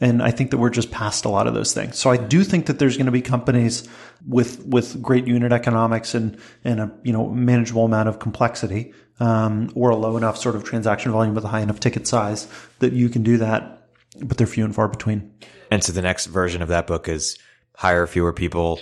And 0.00 0.22
I 0.22 0.30
think 0.30 0.50
that 0.50 0.58
we're 0.58 0.70
just 0.70 0.90
past 0.90 1.26
a 1.26 1.28
lot 1.28 1.46
of 1.46 1.52
those 1.52 1.74
things. 1.74 1.98
So 1.98 2.10
I 2.10 2.16
do 2.16 2.42
think 2.42 2.66
that 2.66 2.78
there's 2.78 2.96
going 2.96 3.06
to 3.06 3.12
be 3.12 3.20
companies 3.20 3.86
with 4.26 4.64
with 4.64 5.00
great 5.02 5.26
unit 5.26 5.52
economics 5.52 6.14
and 6.14 6.38
and 6.64 6.80
a 6.80 6.92
you 7.02 7.12
know 7.12 7.28
manageable 7.28 7.84
amount 7.84 8.08
of 8.08 8.18
complexity, 8.18 8.94
um, 9.20 9.70
or 9.74 9.90
a 9.90 9.96
low 9.96 10.16
enough 10.16 10.38
sort 10.38 10.56
of 10.56 10.64
transaction 10.64 11.12
volume 11.12 11.34
with 11.34 11.44
a 11.44 11.48
high 11.48 11.60
enough 11.60 11.80
ticket 11.80 12.06
size 12.06 12.48
that 12.78 12.94
you 12.94 13.10
can 13.10 13.22
do 13.22 13.36
that. 13.38 13.88
But 14.22 14.38
they're 14.38 14.46
few 14.46 14.64
and 14.64 14.74
far 14.74 14.88
between. 14.88 15.34
And 15.70 15.84
so 15.84 15.92
the 15.92 16.02
next 16.02 16.26
version 16.26 16.62
of 16.62 16.68
that 16.68 16.86
book 16.86 17.06
is 17.06 17.38
hire 17.76 18.06
fewer 18.06 18.32
people, 18.32 18.80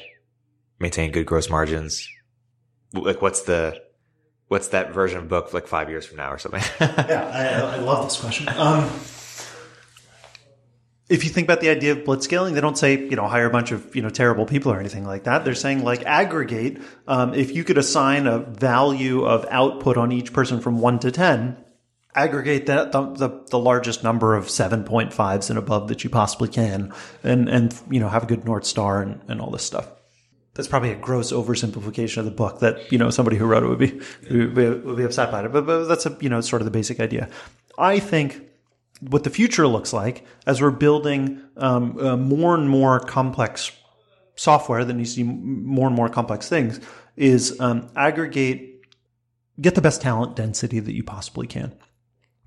maintain 0.78 1.10
good 1.10 1.26
gross 1.26 1.50
margins. 1.50 2.08
Like 2.92 3.20
what's 3.20 3.42
the 3.42 3.82
what's 4.48 4.68
that 4.68 4.92
version 4.92 5.18
of 5.18 5.28
book 5.28 5.52
like 5.52 5.66
five 5.66 5.88
years 5.90 6.06
from 6.06 6.16
now 6.16 6.32
or 6.32 6.38
something? 6.38 6.62
yeah, 6.80 7.66
I, 7.70 7.76
I, 7.76 7.78
love 7.80 8.04
this 8.04 8.18
question. 8.18 8.48
Um, 8.48 8.88
if 11.08 11.24
you 11.24 11.30
think 11.30 11.46
about 11.46 11.60
the 11.60 11.70
idea 11.70 11.92
of 11.92 11.98
blitzscaling, 11.98 12.54
they 12.54 12.60
don't 12.60 12.76
say, 12.76 12.98
you 12.98 13.16
know, 13.16 13.26
hire 13.26 13.46
a 13.46 13.50
bunch 13.50 13.72
of, 13.72 13.96
you 13.96 14.02
know, 14.02 14.10
terrible 14.10 14.44
people 14.44 14.72
or 14.72 14.78
anything 14.78 15.06
like 15.06 15.24
that. 15.24 15.44
They're 15.44 15.54
saying 15.54 15.82
like 15.82 16.04
aggregate. 16.04 16.80
Um, 17.06 17.34
if 17.34 17.54
you 17.54 17.64
could 17.64 17.78
assign 17.78 18.26
a 18.26 18.38
value 18.38 19.24
of 19.24 19.46
output 19.50 19.96
on 19.96 20.12
each 20.12 20.32
person 20.32 20.60
from 20.60 20.80
one 20.80 20.98
to 21.00 21.10
10, 21.10 21.56
aggregate 22.14 22.66
that 22.66 22.92
the, 22.92 23.12
the, 23.14 23.46
the 23.50 23.58
largest 23.58 24.02
number 24.02 24.34
of 24.34 24.46
7.5s 24.46 25.50
and 25.50 25.58
above 25.58 25.88
that 25.88 26.04
you 26.04 26.10
possibly 26.10 26.48
can 26.48 26.92
and, 27.22 27.48
and, 27.48 27.80
you 27.90 28.00
know, 28.00 28.08
have 28.08 28.24
a 28.24 28.26
good 28.26 28.44
North 28.44 28.64
Star 28.64 29.00
and, 29.00 29.20
and 29.28 29.40
all 29.40 29.50
this 29.50 29.64
stuff. 29.64 29.88
That's 30.58 30.66
probably 30.66 30.90
a 30.90 30.96
gross 30.96 31.30
oversimplification 31.30 32.16
of 32.16 32.24
the 32.24 32.32
book 32.32 32.58
that, 32.58 32.90
you 32.90 32.98
know, 32.98 33.10
somebody 33.10 33.36
who 33.36 33.46
wrote 33.46 33.62
it 33.62 33.68
would 33.68 33.78
be, 33.78 34.00
would 34.28 34.96
be, 34.96 35.04
upset 35.04 35.30
by 35.30 35.44
it. 35.44 35.52
But, 35.52 35.66
but 35.66 35.84
that's 35.84 36.04
a, 36.04 36.18
you 36.20 36.28
know, 36.28 36.40
sort 36.40 36.60
of 36.60 36.66
the 36.66 36.72
basic 36.72 36.98
idea. 36.98 37.28
I 37.78 38.00
think 38.00 38.42
what 38.98 39.22
the 39.22 39.30
future 39.30 39.68
looks 39.68 39.92
like 39.92 40.26
as 40.48 40.60
we're 40.60 40.72
building 40.72 41.40
um, 41.58 41.96
uh, 42.00 42.16
more 42.16 42.56
and 42.56 42.68
more 42.68 42.98
complex 42.98 43.70
software 44.34 44.84
that 44.84 44.94
needs 44.94 45.14
to 45.14 45.22
do 45.22 45.26
more 45.26 45.86
and 45.86 45.94
more 45.94 46.08
complex 46.08 46.48
things 46.48 46.80
is 47.14 47.60
um, 47.60 47.88
aggregate, 47.94 48.80
get 49.60 49.76
the 49.76 49.80
best 49.80 50.02
talent 50.02 50.34
density 50.34 50.80
that 50.80 50.92
you 50.92 51.04
possibly 51.04 51.46
can. 51.46 51.72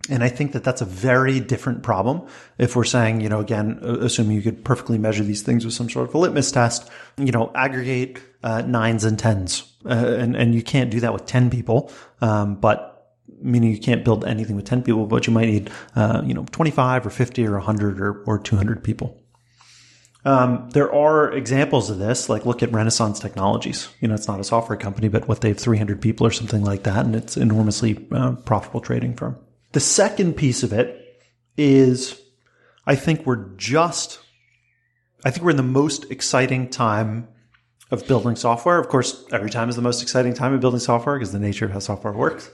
And 0.09 0.23
I 0.23 0.29
think 0.29 0.53
that 0.53 0.63
that's 0.63 0.81
a 0.81 0.85
very 0.85 1.39
different 1.39 1.83
problem. 1.83 2.27
If 2.57 2.75
we're 2.75 2.83
saying, 2.83 3.21
you 3.21 3.29
know, 3.29 3.39
again, 3.39 3.79
assuming 3.83 4.35
you 4.35 4.41
could 4.41 4.65
perfectly 4.65 4.97
measure 4.97 5.23
these 5.23 5.41
things 5.41 5.63
with 5.63 5.73
some 5.73 5.89
sort 5.89 6.09
of 6.09 6.15
a 6.15 6.17
litmus 6.17 6.51
test, 6.51 6.89
you 7.17 7.31
know, 7.31 7.51
aggregate 7.55 8.19
uh, 8.43 8.61
nines 8.61 9.03
and 9.03 9.19
tens, 9.19 9.71
uh, 9.85 9.89
and 9.89 10.35
and 10.35 10.55
you 10.55 10.63
can't 10.63 10.89
do 10.89 10.99
that 11.01 11.13
with 11.13 11.25
ten 11.25 11.49
people. 11.49 11.91
Um, 12.19 12.55
but 12.55 12.91
meaning 13.43 13.71
you 13.71 13.79
can't 13.79 14.03
build 14.03 14.25
anything 14.25 14.55
with 14.55 14.65
10 14.65 14.83
people, 14.83 15.05
but 15.05 15.27
you 15.27 15.33
might 15.33 15.47
need, 15.47 15.71
uh, 15.95 16.21
you 16.23 16.33
know, 16.33 16.45
25 16.51 17.07
or 17.07 17.09
50 17.09 17.47
or 17.47 17.53
100 17.53 17.99
or, 17.99 18.23
or 18.23 18.39
200 18.39 18.83
people. 18.83 19.17
Um, 20.23 20.69
there 20.73 20.93
are 20.93 21.31
examples 21.31 21.89
of 21.89 21.97
this, 21.97 22.29
like 22.29 22.45
look 22.45 22.61
at 22.61 22.71
Renaissance 22.71 23.19
Technologies. 23.19 23.89
You 23.99 24.07
know, 24.07 24.13
it's 24.13 24.27
not 24.27 24.39
a 24.39 24.43
software 24.43 24.77
company, 24.77 25.07
but 25.07 25.27
what 25.27 25.41
they 25.41 25.49
have 25.49 25.57
300 25.57 25.99
people 25.99 26.27
or 26.27 26.31
something 26.31 26.63
like 26.63 26.83
that, 26.83 27.05
and 27.05 27.15
it's 27.15 27.37
enormously 27.37 28.07
uh, 28.11 28.33
profitable 28.33 28.81
trading 28.81 29.15
firm. 29.15 29.37
The 29.71 29.79
second 29.79 30.35
piece 30.35 30.63
of 30.63 30.73
it 30.73 31.21
is, 31.57 32.19
I 32.85 32.95
think 32.95 33.25
we're 33.25 33.49
just, 33.55 34.19
I 35.23 35.31
think 35.31 35.43
we're 35.43 35.51
in 35.51 35.57
the 35.57 35.63
most 35.63 36.11
exciting 36.11 36.69
time 36.69 37.27
of 37.89 38.07
building 38.07 38.35
software. 38.35 38.79
Of 38.79 38.87
course, 38.89 39.25
every 39.31 39.49
time 39.49 39.69
is 39.69 39.75
the 39.75 39.81
most 39.81 40.01
exciting 40.01 40.33
time 40.33 40.53
of 40.53 40.61
building 40.61 40.79
software 40.79 41.17
because 41.17 41.31
the 41.31 41.39
nature 41.39 41.65
of 41.65 41.71
how 41.71 41.79
software 41.79 42.13
works 42.13 42.49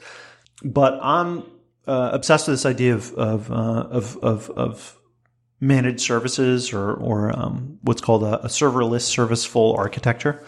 but 0.64 1.00
I'm 1.02 1.44
uh, 1.86 2.10
obsessed 2.14 2.48
with 2.48 2.58
this 2.58 2.66
idea 2.66 2.96
of 2.96 3.14
of, 3.14 3.52
uh, 3.52 3.56
of, 3.90 4.18
of 4.22 4.50
of 4.52 4.98
managed 5.60 6.02
services 6.02 6.74
or 6.74 6.94
or 6.94 7.38
um, 7.38 7.80
what's 7.82 8.02
called 8.02 8.24
a, 8.24 8.44
a, 8.44 8.48
serverless 8.48 9.02
serviceful 9.02 9.76
architecture. 9.78 10.44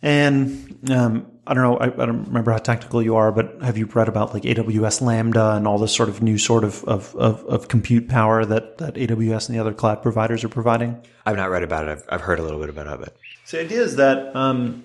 And 0.00 0.90
um, 0.90 1.26
I 1.48 1.54
don't 1.54 1.62
know, 1.62 1.78
I, 1.78 1.86
I, 1.86 2.06
don't 2.06 2.24
remember 2.24 2.52
how 2.52 2.58
technical 2.58 3.02
you 3.02 3.16
are, 3.16 3.32
but 3.32 3.62
have 3.62 3.78
you 3.78 3.86
read 3.86 4.06
about 4.06 4.34
like 4.34 4.42
AWS 4.42 5.00
Lambda 5.00 5.52
and 5.52 5.66
all 5.66 5.78
this 5.78 5.94
sort 5.94 6.10
of 6.10 6.20
new 6.20 6.36
sort 6.36 6.62
of 6.62 6.84
of, 6.84 7.16
of, 7.16 7.42
of 7.46 7.68
compute 7.68 8.06
power 8.06 8.44
that 8.44 8.76
that 8.78 8.94
AWS 8.94 9.48
and 9.48 9.56
the 9.56 9.60
other 9.60 9.72
cloud 9.72 10.02
providers 10.02 10.44
are 10.44 10.50
providing? 10.50 11.00
I've 11.24 11.36
not 11.36 11.48
read 11.48 11.62
about 11.62 11.88
it. 11.88 11.90
I've, 11.92 12.04
I've 12.10 12.20
heard 12.20 12.38
a 12.38 12.42
little 12.42 12.60
bit 12.60 12.68
about 12.68 13.00
it. 13.00 13.16
So 13.46 13.56
the 13.56 13.64
idea 13.64 13.80
is 13.80 13.96
that 13.96 14.36
um, 14.36 14.84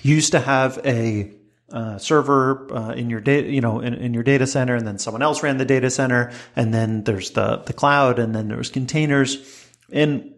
you 0.00 0.14
used 0.14 0.32
to 0.32 0.40
have 0.40 0.80
a 0.86 1.30
uh, 1.70 1.98
server 1.98 2.66
uh, 2.74 2.92
in 2.92 3.10
your 3.10 3.20
data, 3.20 3.52
you 3.52 3.60
know, 3.60 3.80
in, 3.80 3.92
in, 3.92 4.14
your 4.14 4.22
data 4.22 4.46
center, 4.46 4.74
and 4.74 4.86
then 4.86 4.98
someone 4.98 5.20
else 5.20 5.42
ran 5.42 5.58
the 5.58 5.66
data 5.66 5.90
center, 5.90 6.32
and 6.56 6.72
then 6.72 7.04
there's 7.04 7.32
the 7.32 7.58
the 7.58 7.74
cloud, 7.74 8.18
and 8.18 8.34
then 8.34 8.48
there's 8.48 8.70
containers, 8.70 9.68
and 9.92 10.34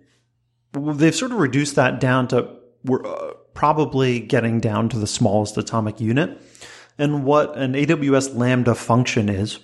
they've 0.73 1.15
sort 1.15 1.31
of 1.31 1.39
reduced 1.39 1.77
that 1.77 2.01
down 2.01 2.27
to 2.27 2.57
we're 2.85 3.07
uh, 3.07 3.35
probably 3.61 4.21
getting 4.21 4.59
down 4.59 4.89
to 4.89 4.99
the 4.99 5.07
smallest 5.07 5.59
atomic 5.59 6.01
unit. 6.01 6.41
And 6.97 7.25
what 7.25 7.59
an 7.59 7.75
AWS 7.75 8.35
Lambda 8.35 8.75
function 8.75 9.29
is 9.29 9.59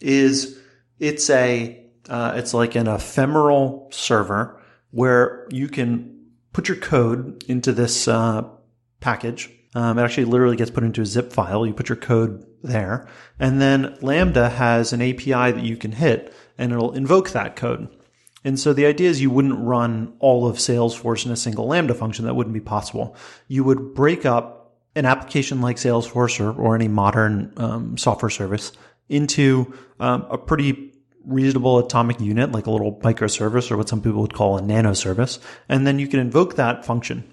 is 0.00 0.58
it's 0.98 1.28
a 1.28 1.78
uh, 2.08 2.32
it's 2.36 2.54
like 2.54 2.74
an 2.74 2.88
ephemeral 2.88 3.88
server 3.92 4.58
where 4.92 5.46
you 5.50 5.68
can 5.68 6.24
put 6.54 6.68
your 6.68 6.78
code 6.78 7.44
into 7.46 7.72
this 7.72 8.08
uh, 8.08 8.48
package 9.00 9.50
um, 9.74 9.98
it 9.98 10.02
actually 10.02 10.26
literally 10.26 10.56
gets 10.56 10.70
put 10.70 10.84
into 10.84 11.02
a 11.02 11.06
zip 11.06 11.32
file. 11.32 11.66
You 11.66 11.74
put 11.74 11.88
your 11.88 11.96
code 11.96 12.46
there, 12.62 13.08
and 13.40 13.60
then 13.60 13.96
Lambda 14.00 14.48
has 14.48 14.92
an 14.92 15.02
API 15.02 15.50
that 15.50 15.64
you 15.64 15.76
can 15.76 15.90
hit, 15.92 16.32
and 16.56 16.72
it'll 16.72 16.92
invoke 16.92 17.30
that 17.30 17.56
code. 17.56 17.88
And 18.44 18.60
so 18.60 18.72
the 18.72 18.86
idea 18.86 19.08
is 19.08 19.22
you 19.22 19.30
wouldn't 19.30 19.58
run 19.58 20.12
all 20.18 20.46
of 20.46 20.56
Salesforce 20.58 21.24
in 21.24 21.32
a 21.32 21.36
single 21.36 21.66
Lambda 21.66 21.94
function. 21.94 22.26
That 22.26 22.34
wouldn't 22.34 22.52
be 22.54 22.60
possible. 22.60 23.16
You 23.48 23.64
would 23.64 23.94
break 23.94 24.26
up 24.26 24.74
an 24.94 25.06
application 25.06 25.60
like 25.60 25.76
Salesforce 25.76 26.38
or, 26.40 26.52
or 26.52 26.74
any 26.74 26.88
modern 26.88 27.52
um, 27.56 27.96
software 27.96 28.30
service 28.30 28.72
into 29.08 29.74
um, 29.98 30.26
a 30.30 30.38
pretty 30.38 30.92
reasonable 31.24 31.78
atomic 31.78 32.20
unit, 32.20 32.52
like 32.52 32.66
a 32.66 32.70
little 32.70 33.00
microservice 33.00 33.70
or 33.70 33.76
what 33.76 33.88
some 33.88 34.02
people 34.02 34.20
would 34.20 34.34
call 34.34 34.58
a 34.58 34.62
nano 34.62 34.92
service. 34.92 35.38
And 35.68 35.86
then 35.86 35.98
you 35.98 36.06
can 36.06 36.20
invoke 36.20 36.56
that 36.56 36.84
function 36.84 37.24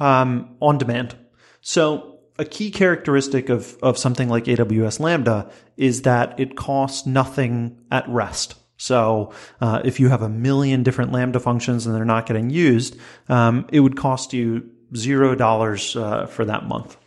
um, 0.00 0.56
on 0.60 0.78
demand. 0.78 1.14
So 1.60 2.18
a 2.38 2.44
key 2.44 2.70
characteristic 2.70 3.48
of, 3.48 3.76
of 3.82 3.98
something 3.98 4.28
like 4.28 4.44
AWS 4.44 4.98
Lambda 4.98 5.50
is 5.76 6.02
that 6.02 6.38
it 6.40 6.56
costs 6.56 7.06
nothing 7.06 7.78
at 7.90 8.08
rest. 8.08 8.54
So 8.84 9.32
uh, 9.62 9.80
if 9.82 9.98
you 9.98 10.10
have 10.10 10.20
a 10.20 10.28
million 10.28 10.82
different 10.82 11.10
Lambda 11.10 11.40
functions 11.40 11.86
and 11.86 11.94
they're 11.94 12.04
not 12.04 12.26
getting 12.26 12.50
used, 12.50 12.98
um, 13.30 13.66
it 13.72 13.80
would 13.80 13.96
cost 13.96 14.34
you 14.34 14.70
zero 14.94 15.34
dollars 15.34 15.96
uh, 15.96 16.26
for 16.26 16.44
that 16.44 16.68
month. 16.68 16.98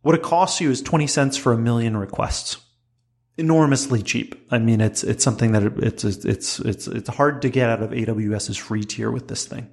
What 0.00 0.14
it 0.14 0.22
costs 0.22 0.58
you 0.60 0.70
is 0.70 0.80
20 0.80 1.06
cents 1.06 1.36
for 1.36 1.52
a 1.52 1.58
million 1.58 1.98
requests. 1.98 2.56
Enormously 3.36 4.02
cheap. 4.02 4.46
I 4.50 4.58
mean, 4.58 4.80
it's 4.80 5.04
it's 5.04 5.22
something 5.22 5.52
that 5.52 5.64
it, 5.64 5.72
it's 5.76 6.04
it's 6.04 6.58
it's 6.60 6.88
it's 6.88 7.08
hard 7.10 7.42
to 7.42 7.50
get 7.50 7.68
out 7.68 7.82
of 7.82 7.90
AWS's 7.90 8.56
free 8.56 8.82
tier 8.82 9.10
with 9.10 9.28
this 9.28 9.44
thing. 9.44 9.68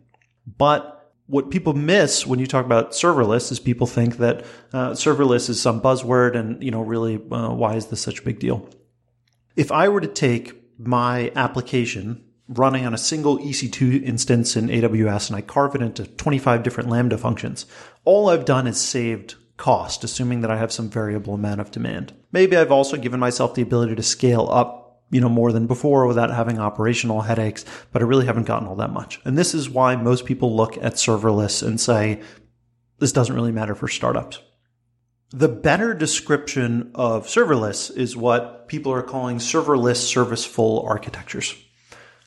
But 0.45 1.09
what 1.27 1.49
people 1.49 1.73
miss 1.73 2.27
when 2.27 2.39
you 2.39 2.47
talk 2.47 2.65
about 2.65 2.91
serverless 2.91 3.49
is 3.49 3.61
people 3.61 3.87
think 3.87 4.17
that 4.17 4.43
uh, 4.73 4.91
serverless 4.91 5.49
is 5.49 5.61
some 5.61 5.79
buzzword 5.79 6.35
and 6.35 6.61
you 6.61 6.71
know 6.71 6.81
really 6.81 7.15
uh, 7.15 7.53
why 7.53 7.75
is 7.75 7.85
this 7.85 8.01
such 8.01 8.19
a 8.19 8.23
big 8.23 8.39
deal 8.39 8.67
if 9.55 9.71
i 9.71 9.87
were 9.87 10.01
to 10.01 10.07
take 10.07 10.62
my 10.77 11.31
application 11.35 12.23
running 12.47 12.85
on 12.85 12.93
a 12.93 12.97
single 12.97 13.37
ec2 13.39 14.03
instance 14.03 14.55
in 14.55 14.67
aws 14.67 15.29
and 15.29 15.35
i 15.37 15.41
carve 15.41 15.75
it 15.75 15.81
into 15.81 16.05
25 16.05 16.63
different 16.63 16.89
lambda 16.89 17.17
functions 17.17 17.65
all 18.03 18.29
i've 18.29 18.45
done 18.45 18.67
is 18.67 18.79
saved 18.79 19.35
cost 19.57 20.03
assuming 20.03 20.41
that 20.41 20.51
i 20.51 20.57
have 20.57 20.71
some 20.71 20.89
variable 20.89 21.33
amount 21.33 21.61
of 21.61 21.71
demand 21.71 22.13
maybe 22.31 22.57
i've 22.57 22.71
also 22.71 22.97
given 22.97 23.19
myself 23.19 23.53
the 23.53 23.61
ability 23.61 23.95
to 23.95 24.03
scale 24.03 24.49
up 24.51 24.83
you 25.13 25.21
know, 25.21 25.29
more 25.29 25.51
than 25.51 25.67
before 25.67 26.07
without 26.07 26.31
having 26.31 26.57
operational 26.57 27.21
headaches, 27.21 27.63
but 27.91 28.01
I 28.01 28.05
really 28.05 28.25
haven't 28.25 28.47
gotten 28.47 28.67
all 28.67 28.77
that 28.77 28.89
much. 28.89 29.21
And 29.23 29.37
this 29.37 29.53
is 29.53 29.69
why 29.69 29.95
most 29.95 30.25
people 30.25 30.55
look 30.55 30.75
at 30.77 30.93
serverless 30.93 31.61
and 31.65 31.79
say, 31.79 32.21
this 32.97 33.11
doesn't 33.11 33.35
really 33.35 33.51
matter 33.51 33.75
for 33.75 33.87
startups. 33.87 34.39
The 35.35 35.49
better 35.49 35.95
description 35.95 36.91
of 36.93 37.25
serverless 37.25 37.89
is 37.97 38.15
what 38.15 38.67
people 38.67 38.93
are 38.93 39.01
calling 39.01 39.37
serverless 39.37 39.95
serviceful 39.95 40.85
architectures. 40.87 41.55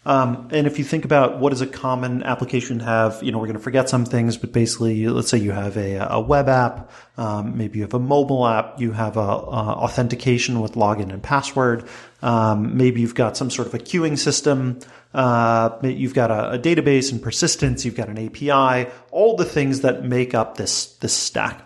Um, 0.04 0.48
and 0.50 0.66
if 0.66 0.76
you 0.80 0.84
think 0.84 1.04
about 1.04 1.38
what 1.38 1.50
does 1.50 1.60
a 1.60 1.68
common 1.68 2.24
application 2.24 2.80
have, 2.80 3.22
you 3.22 3.30
know, 3.30 3.38
we're 3.38 3.46
going 3.46 3.58
to 3.58 3.62
forget 3.62 3.88
some 3.88 4.06
things, 4.06 4.36
but 4.36 4.52
basically, 4.52 5.06
let's 5.06 5.28
say 5.28 5.38
you 5.38 5.52
have 5.52 5.76
a, 5.76 5.94
a 6.10 6.20
web 6.20 6.48
app, 6.48 6.90
um, 7.16 7.56
maybe 7.56 7.78
you 7.78 7.84
have 7.84 7.94
a 7.94 8.00
mobile 8.00 8.44
app, 8.44 8.80
you 8.80 8.90
have 8.90 9.16
a, 9.16 9.20
a 9.20 9.24
authentication 9.24 10.60
with 10.60 10.72
login 10.72 11.12
and 11.12 11.22
password, 11.22 11.88
um, 12.22 12.76
maybe 12.76 13.00
you've 13.00 13.14
got 13.14 13.36
some 13.36 13.50
sort 13.50 13.68
of 13.68 13.74
a 13.74 13.78
queuing 13.78 14.18
system, 14.18 14.80
uh, 15.14 15.78
you've 15.82 16.14
got 16.14 16.32
a, 16.32 16.54
a 16.54 16.58
database 16.58 17.12
and 17.12 17.22
persistence, 17.22 17.84
you've 17.84 17.96
got 17.96 18.08
an 18.08 18.18
API, 18.18 18.90
all 19.12 19.36
the 19.36 19.44
things 19.44 19.82
that 19.82 20.04
make 20.04 20.34
up 20.34 20.56
this 20.56 20.96
this 20.96 21.12
stack. 21.12 21.65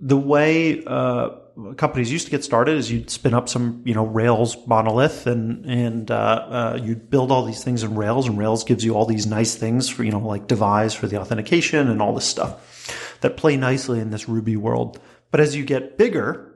The 0.00 0.16
way 0.16 0.82
uh, 0.84 1.30
companies 1.76 2.10
used 2.12 2.26
to 2.26 2.30
get 2.30 2.44
started 2.44 2.76
is 2.76 2.90
you'd 2.90 3.10
spin 3.10 3.34
up 3.34 3.48
some 3.48 3.82
you 3.84 3.94
know 3.94 4.04
Rails 4.04 4.56
monolith 4.66 5.26
and 5.26 5.64
and 5.66 6.10
uh, 6.10 6.14
uh, 6.14 6.80
you'd 6.82 7.10
build 7.10 7.32
all 7.32 7.44
these 7.44 7.64
things 7.64 7.82
in 7.82 7.94
Rails 7.96 8.28
and 8.28 8.38
Rails 8.38 8.64
gives 8.64 8.84
you 8.84 8.94
all 8.94 9.06
these 9.06 9.26
nice 9.26 9.54
things 9.54 9.88
for 9.88 10.04
you 10.04 10.12
know 10.12 10.20
like 10.20 10.46
devise 10.46 10.94
for 10.94 11.06
the 11.06 11.20
authentication 11.20 11.88
and 11.88 12.00
all 12.00 12.14
this 12.14 12.26
stuff 12.26 13.18
that 13.20 13.36
play 13.36 13.56
nicely 13.56 13.98
in 13.98 14.10
this 14.10 14.28
Ruby 14.28 14.56
world. 14.56 15.00
But 15.30 15.40
as 15.40 15.56
you 15.56 15.64
get 15.64 15.98
bigger, 15.98 16.54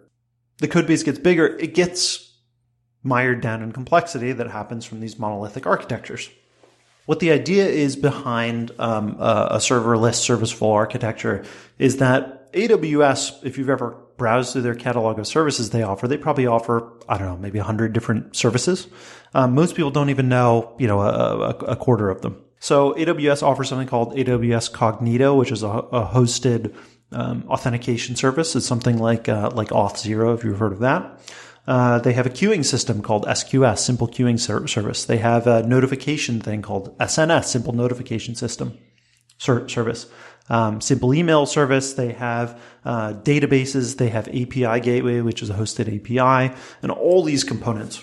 the 0.59 0.69
code 0.69 0.87
base 0.87 1.03
gets 1.03 1.19
bigger. 1.19 1.47
It 1.47 1.75
gets 1.75 2.31
mired 3.03 3.41
down 3.41 3.63
in 3.63 3.73
complexity 3.73 4.33
that 4.33 4.49
happens 4.49 4.85
from 4.85 5.01
these 5.01 5.19
monolithic 5.19 5.67
architectures. 5.67 6.31
What 7.07 7.19
the 7.19 7.33
idea 7.33 7.67
is 7.67 7.97
behind 7.97 8.71
um, 8.79 9.17
a, 9.19 9.49
a 9.51 9.57
serverless 9.57 10.15
serviceful 10.15 10.71
architecture 10.71 11.45
is 11.79 11.97
that 11.97 12.42
AWS, 12.53 13.45
if 13.45 13.59
you've 13.59 13.71
ever 13.71 13.97
browsed 14.17 14.53
through 14.53 14.63
their 14.63 14.75
catalog 14.75 15.19
of 15.19 15.27
services 15.27 15.71
they 15.71 15.83
offer, 15.83 16.07
they 16.07 16.17
probably 16.17 16.47
offer, 16.47 16.93
I 17.09 17.19
don't 17.19 17.29
know, 17.29 17.37
maybe 17.37 17.59
100 17.59 17.93
different 17.93 18.37
services. 18.37 18.87
Um, 19.35 19.55
most 19.55 19.75
people 19.75 19.91
don't 19.91 20.11
even 20.11 20.29
know, 20.29 20.75
you 20.79 20.87
know, 20.87 21.01
a, 21.01 21.51
a, 21.51 21.77
quarter 21.77 22.11
of 22.11 22.21
them. 22.21 22.43
So 22.61 22.93
AWS 22.95 23.43
offers 23.43 23.69
something 23.69 23.89
called 23.89 24.15
AWS 24.15 24.71
Cognito, 24.71 25.37
which 25.37 25.51
is 25.51 25.63
a, 25.63 25.69
a 25.69 26.07
hosted 26.07 26.75
um, 27.11 27.45
authentication 27.49 28.17
service. 28.17 28.55
It's 28.55 28.67
something 28.67 28.99
like 28.99 29.29
uh, 29.29 29.51
like 29.55 29.69
Auth0, 29.69 30.35
if 30.35 30.45
you've 30.45 30.59
heard 30.59 30.73
of 30.73 30.81
that. 30.81 31.21
Uh, 31.67 32.01
they 32.01 32.13
have 32.13 32.27
a 32.27 32.31
queuing 32.31 32.65
system 32.65 33.03
called 33.03 33.25
SQS, 33.27 33.79
Simple 33.79 34.09
Queuing 34.09 34.39
ser- 34.39 34.67
Service. 34.67 35.05
They 35.05 35.19
have 35.19 35.47
a 35.47 35.63
notification 35.63 36.41
thing 36.41 36.61
called 36.61 36.97
SNS, 36.99 37.45
Simple 37.45 37.73
Notification 37.73 38.35
System 38.35 38.77
ser- 39.39 39.69
Service. 39.69 40.07
Um, 40.49 40.81
simple 40.81 41.15
email 41.15 41.47
service. 41.47 41.95
They 41.95 42.13
have 42.13 42.61
uh, 42.85 43.15
databases. 43.15 43.97
They 43.97 44.09
have 44.09 44.29
API 44.29 44.81
Gateway, 44.81 45.21
which 45.21 45.43
is 45.43 45.51
a 45.51 45.55
hosted 45.55 45.89
API, 45.89 46.55
and 46.83 46.91
all 46.91 47.23
these 47.23 47.45
components. 47.45 48.03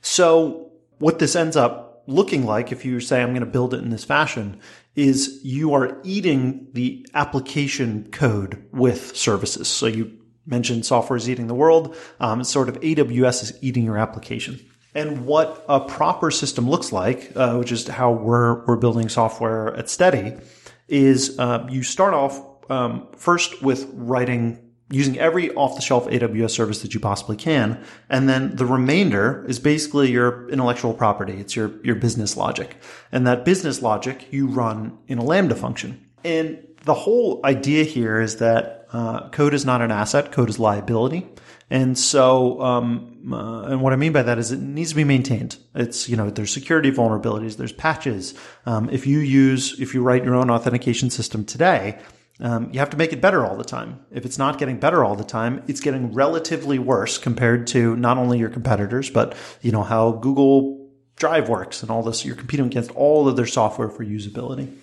So 0.00 0.72
what 0.98 1.18
this 1.18 1.34
ends 1.34 1.56
up 1.56 2.04
looking 2.06 2.44
like, 2.44 2.72
if 2.72 2.84
you 2.84 3.00
say 3.00 3.22
I'm 3.22 3.30
going 3.30 3.40
to 3.40 3.46
build 3.46 3.74
it 3.74 3.82
in 3.82 3.90
this 3.90 4.04
fashion, 4.04 4.60
is 4.94 5.40
you 5.42 5.74
are 5.74 5.98
eating 6.04 6.68
the 6.72 7.06
application 7.14 8.08
code 8.10 8.64
with 8.72 9.16
services. 9.16 9.66
So 9.68 9.86
you 9.86 10.16
mentioned 10.46 10.86
software 10.86 11.16
is 11.16 11.28
eating 11.28 11.46
the 11.46 11.54
world. 11.54 11.96
Um, 12.20 12.44
sort 12.44 12.68
of 12.68 12.80
AWS 12.80 13.42
is 13.42 13.58
eating 13.62 13.84
your 13.84 13.98
application. 13.98 14.60
And 14.94 15.26
what 15.26 15.64
a 15.68 15.80
proper 15.80 16.30
system 16.30 16.70
looks 16.70 16.92
like, 16.92 17.32
uh, 17.34 17.56
which 17.56 17.72
is 17.72 17.88
how 17.88 18.12
we're, 18.12 18.64
we're 18.66 18.76
building 18.76 19.08
software 19.08 19.74
at 19.74 19.86
Stedi, 19.86 20.40
is 20.88 21.38
uh, 21.38 21.66
you 21.70 21.82
start 21.82 22.14
off 22.14 22.40
um, 22.70 23.08
first 23.16 23.62
with 23.62 23.88
writing 23.92 24.60
using 24.90 25.18
every 25.18 25.52
off-the-shelf 25.54 26.06
AWS 26.06 26.50
service 26.50 26.82
that 26.82 26.94
you 26.94 27.00
possibly 27.00 27.36
can, 27.36 27.82
and 28.08 28.28
then 28.28 28.54
the 28.56 28.66
remainder 28.66 29.44
is 29.48 29.58
basically 29.58 30.10
your 30.10 30.48
intellectual 30.50 30.92
property. 30.92 31.34
It's 31.34 31.56
your 31.56 31.72
your 31.82 31.96
business 31.96 32.36
logic, 32.36 32.76
and 33.10 33.26
that 33.26 33.44
business 33.44 33.82
logic 33.82 34.28
you 34.30 34.46
run 34.46 34.98
in 35.06 35.18
a 35.18 35.24
Lambda 35.24 35.54
function. 35.54 36.04
And 36.22 36.66
the 36.84 36.94
whole 36.94 37.40
idea 37.44 37.84
here 37.84 38.20
is 38.20 38.36
that 38.36 38.86
uh, 38.92 39.28
code 39.30 39.54
is 39.54 39.64
not 39.64 39.80
an 39.80 39.90
asset; 39.90 40.32
code 40.32 40.48
is 40.48 40.58
liability. 40.58 41.26
And 41.70 41.98
so, 41.98 42.60
um, 42.60 43.32
uh, 43.32 43.62
and 43.62 43.80
what 43.80 43.92
I 43.92 43.96
mean 43.96 44.12
by 44.12 44.22
that 44.22 44.38
is 44.38 44.52
it 44.52 44.60
needs 44.60 44.90
to 44.90 44.96
be 44.96 45.04
maintained. 45.04 45.56
It's, 45.74 46.08
you 46.08 46.16
know, 46.16 46.30
there's 46.30 46.52
security 46.52 46.90
vulnerabilities, 46.90 47.56
there's 47.56 47.72
patches. 47.72 48.34
Um, 48.66 48.90
if 48.90 49.06
you 49.06 49.18
use, 49.18 49.80
if 49.80 49.94
you 49.94 50.02
write 50.02 50.24
your 50.24 50.34
own 50.34 50.50
authentication 50.50 51.10
system 51.10 51.44
today, 51.44 51.98
um, 52.40 52.70
you 52.72 52.80
have 52.80 52.90
to 52.90 52.96
make 52.96 53.12
it 53.12 53.20
better 53.20 53.46
all 53.46 53.56
the 53.56 53.64
time. 53.64 54.04
If 54.10 54.24
it's 54.26 54.38
not 54.38 54.58
getting 54.58 54.78
better 54.78 55.04
all 55.04 55.14
the 55.14 55.24
time, 55.24 55.62
it's 55.68 55.80
getting 55.80 56.12
relatively 56.12 56.78
worse 56.78 57.16
compared 57.16 57.68
to 57.68 57.96
not 57.96 58.18
only 58.18 58.38
your 58.38 58.50
competitors, 58.50 59.08
but, 59.08 59.36
you 59.62 59.72
know, 59.72 59.82
how 59.82 60.12
Google 60.12 60.90
Drive 61.16 61.48
works 61.48 61.82
and 61.82 61.92
all 61.92 62.02
this. 62.02 62.24
You're 62.24 62.34
competing 62.34 62.66
against 62.66 62.90
all 62.90 63.28
of 63.28 63.36
their 63.36 63.46
software 63.46 63.88
for 63.88 64.04
usability. 64.04 64.74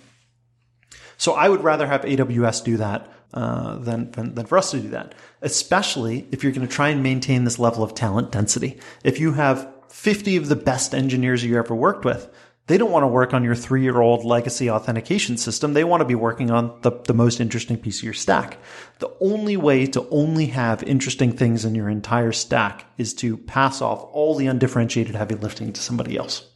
So 1.18 1.34
I 1.34 1.48
would 1.48 1.62
rather 1.62 1.86
have 1.86 2.02
AWS 2.02 2.64
do 2.64 2.78
that 2.78 3.12
uh, 3.34 3.76
than, 3.76 4.10
than, 4.12 4.34
than 4.34 4.46
for 4.46 4.58
us 4.58 4.70
to 4.70 4.80
do 4.80 4.88
that, 4.88 5.14
especially 5.42 6.26
if 6.32 6.42
you're 6.42 6.52
going 6.52 6.66
to 6.66 6.72
try 6.72 6.88
and 6.88 7.02
maintain 7.02 7.44
this 7.44 7.58
level 7.58 7.82
of 7.82 7.94
talent 7.94 8.32
density. 8.32 8.78
If 9.04 9.20
you 9.20 9.32
have 9.32 9.68
50 9.88 10.36
of 10.36 10.48
the 10.48 10.56
best 10.56 10.94
engineers 10.94 11.44
you 11.44 11.58
ever 11.58 11.74
worked 11.74 12.04
with, 12.04 12.30
they 12.68 12.78
don't 12.78 12.92
want 12.92 13.02
to 13.02 13.08
work 13.08 13.34
on 13.34 13.42
your 13.42 13.56
three 13.56 13.82
year 13.82 14.00
old 14.00 14.24
legacy 14.24 14.70
authentication 14.70 15.36
system. 15.36 15.72
They 15.74 15.84
want 15.84 16.00
to 16.00 16.06
be 16.06 16.14
working 16.14 16.50
on 16.50 16.78
the, 16.82 16.92
the 17.06 17.12
most 17.12 17.40
interesting 17.40 17.76
piece 17.76 17.98
of 17.98 18.04
your 18.04 18.12
stack. 18.12 18.58
The 19.00 19.12
only 19.20 19.56
way 19.56 19.86
to 19.86 20.08
only 20.10 20.46
have 20.46 20.82
interesting 20.84 21.32
things 21.32 21.64
in 21.64 21.74
your 21.74 21.88
entire 21.88 22.32
stack 22.32 22.86
is 22.96 23.14
to 23.14 23.36
pass 23.36 23.82
off 23.82 24.04
all 24.12 24.36
the 24.36 24.46
undifferentiated 24.46 25.16
heavy 25.16 25.34
lifting 25.34 25.72
to 25.72 25.82
somebody 25.82 26.16
else. 26.16 26.51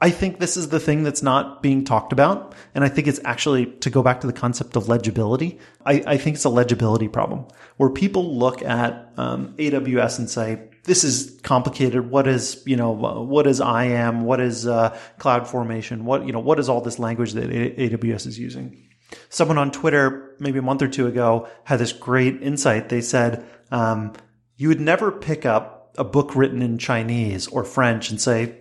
I 0.00 0.10
think 0.10 0.40
this 0.40 0.56
is 0.56 0.68
the 0.68 0.80
thing 0.80 1.04
that's 1.04 1.22
not 1.22 1.62
being 1.62 1.84
talked 1.84 2.12
about. 2.12 2.54
And 2.74 2.84
I 2.84 2.88
think 2.88 3.06
it's 3.06 3.20
actually, 3.24 3.66
to 3.66 3.90
go 3.90 4.02
back 4.02 4.20
to 4.20 4.26
the 4.26 4.32
concept 4.32 4.76
of 4.76 4.88
legibility, 4.88 5.58
I, 5.86 6.02
I 6.06 6.16
think 6.18 6.36
it's 6.36 6.44
a 6.44 6.50
legibility 6.50 7.08
problem 7.08 7.46
where 7.78 7.88
people 7.88 8.38
look 8.38 8.62
at 8.62 9.12
um, 9.16 9.54
AWS 9.56 10.18
and 10.18 10.28
say, 10.28 10.68
this 10.84 11.02
is 11.02 11.40
complicated. 11.42 12.10
What 12.10 12.28
is, 12.28 12.62
you 12.66 12.76
know, 12.76 12.90
what 12.90 13.46
is 13.46 13.60
IAM? 13.60 14.24
What 14.24 14.40
is 14.40 14.66
uh, 14.66 14.96
cloud 15.18 15.48
formation? 15.48 16.04
What, 16.04 16.26
you 16.26 16.32
know, 16.32 16.40
what 16.40 16.58
is 16.58 16.68
all 16.68 16.80
this 16.80 16.98
language 16.98 17.32
that 17.32 17.48
AWS 17.50 18.26
is 18.26 18.38
using? 18.38 18.88
Someone 19.30 19.58
on 19.58 19.70
Twitter, 19.70 20.36
maybe 20.38 20.58
a 20.58 20.62
month 20.62 20.82
or 20.82 20.88
two 20.88 21.06
ago, 21.06 21.48
had 21.64 21.78
this 21.78 21.92
great 21.92 22.42
insight. 22.42 22.88
They 22.88 23.00
said, 23.00 23.44
um, 23.70 24.12
you 24.56 24.68
would 24.68 24.80
never 24.80 25.10
pick 25.10 25.46
up 25.46 25.94
a 25.98 26.04
book 26.04 26.36
written 26.36 26.60
in 26.60 26.78
Chinese 26.78 27.46
or 27.48 27.64
French 27.64 28.10
and 28.10 28.20
say, 28.20 28.56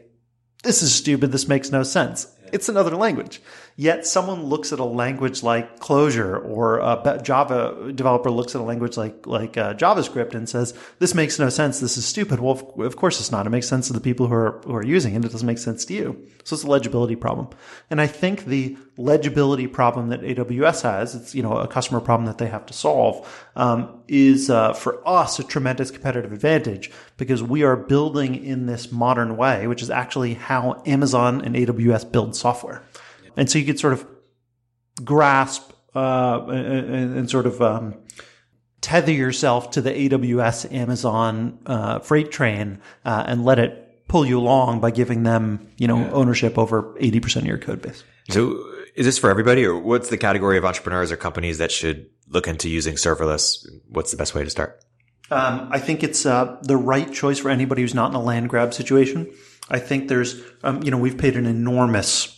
this 0.65 0.81
is 0.81 0.93
stupid. 0.93 1.31
This 1.31 1.47
makes 1.47 1.71
no 1.71 1.83
sense. 1.83 2.27
It's 2.51 2.67
another 2.67 2.95
language. 2.95 3.41
Yet 3.77 4.07
someone 4.07 4.45
looks 4.45 4.71
at 4.71 4.79
a 4.79 4.85
language 4.85 5.43
like 5.43 5.81
Clojure 5.81 6.41
or 6.45 6.79
a 6.79 7.19
Java 7.21 7.91
developer 7.93 8.31
looks 8.31 8.55
at 8.55 8.61
a 8.61 8.63
language 8.63 8.95
like, 8.95 9.27
like 9.27 9.57
uh, 9.57 9.73
JavaScript 9.73 10.33
and 10.33 10.47
says, 10.47 10.73
this 10.99 11.13
makes 11.13 11.39
no 11.39 11.49
sense. 11.49 11.81
This 11.81 11.97
is 11.97 12.05
stupid. 12.05 12.39
Well, 12.39 12.53
of, 12.53 12.79
of 12.79 12.95
course 12.95 13.19
it's 13.19 13.33
not. 13.33 13.45
It 13.45 13.49
makes 13.49 13.67
sense 13.67 13.87
to 13.87 13.93
the 13.93 13.99
people 13.99 14.27
who 14.27 14.33
are, 14.33 14.61
who 14.63 14.75
are 14.75 14.85
using 14.85 15.13
it. 15.13 15.25
It 15.25 15.31
doesn't 15.31 15.45
make 15.45 15.57
sense 15.57 15.83
to 15.85 15.93
you. 15.93 16.25
So 16.45 16.53
it's 16.53 16.63
a 16.63 16.67
legibility 16.67 17.17
problem. 17.17 17.49
And 17.89 17.99
I 17.99 18.07
think 18.07 18.45
the 18.45 18.77
legibility 18.95 19.67
problem 19.67 20.07
that 20.07 20.21
AWS 20.21 20.83
has, 20.83 21.13
it's, 21.13 21.35
you 21.35 21.43
know, 21.43 21.57
a 21.57 21.67
customer 21.67 21.99
problem 21.99 22.27
that 22.27 22.37
they 22.37 22.47
have 22.47 22.65
to 22.67 22.73
solve, 22.73 23.45
um, 23.57 24.03
is, 24.07 24.49
uh, 24.49 24.71
for 24.71 25.05
us 25.05 25.37
a 25.37 25.43
tremendous 25.43 25.91
competitive 25.91 26.31
advantage 26.31 26.91
because 27.17 27.43
we 27.43 27.63
are 27.63 27.75
building 27.75 28.41
in 28.41 28.67
this 28.67 28.89
modern 28.89 29.35
way, 29.35 29.67
which 29.67 29.81
is 29.81 29.89
actually 29.89 30.35
how 30.35 30.81
Amazon 30.85 31.41
and 31.41 31.55
AWS 31.55 32.09
build 32.09 32.37
software. 32.37 32.81
And 33.37 33.49
so 33.49 33.59
you 33.59 33.65
could 33.65 33.79
sort 33.79 33.93
of 33.93 34.07
grasp 35.03 35.71
uh, 35.95 36.45
and, 36.47 37.17
and, 37.17 37.29
sort 37.29 37.45
of 37.45 37.61
um, 37.61 37.95
tether 38.81 39.11
yourself 39.11 39.71
to 39.71 39.81
the 39.81 39.91
AWS 39.91 40.71
Amazon 40.73 41.59
uh, 41.65 41.99
freight 41.99 42.31
train 42.31 42.79
uh, 43.05 43.23
and 43.27 43.45
let 43.45 43.59
it 43.59 44.07
pull 44.07 44.25
you 44.25 44.37
along 44.37 44.81
by 44.81 44.91
giving 44.91 45.23
them, 45.23 45.67
you 45.77 45.87
know, 45.87 45.99
yeah. 45.99 46.11
ownership 46.11 46.57
over 46.57 46.93
80% 46.99 47.37
of 47.37 47.45
your 47.45 47.57
code 47.57 47.81
base. 47.81 48.03
So 48.29 48.63
is 48.95 49.05
this 49.05 49.17
for 49.17 49.29
everybody 49.29 49.65
or 49.65 49.79
what's 49.79 50.09
the 50.09 50.17
category 50.17 50.57
of 50.57 50.65
entrepreneurs 50.65 51.11
or 51.11 51.17
companies 51.17 51.57
that 51.57 51.71
should 51.71 52.09
look 52.27 52.47
into 52.47 52.69
using 52.69 52.95
serverless? 52.95 53.67
What's 53.87 54.11
the 54.11 54.17
best 54.17 54.35
way 54.35 54.43
to 54.43 54.49
start? 54.49 54.83
Um, 55.31 55.69
I 55.71 55.79
think 55.79 56.03
it's 56.03 56.25
uh, 56.25 56.57
the 56.61 56.77
right 56.77 57.11
choice 57.11 57.39
for 57.39 57.49
anybody 57.49 57.81
who's 57.81 57.95
not 57.95 58.11
in 58.11 58.15
a 58.15 58.21
land 58.21 58.49
grab 58.49 58.73
situation. 58.73 59.33
I 59.69 59.79
think 59.79 60.07
there's, 60.07 60.41
um, 60.63 60.83
you 60.83 60.91
know, 60.91 60.97
we've 60.97 61.17
paid 61.17 61.35
an 61.35 61.47
enormous 61.47 62.34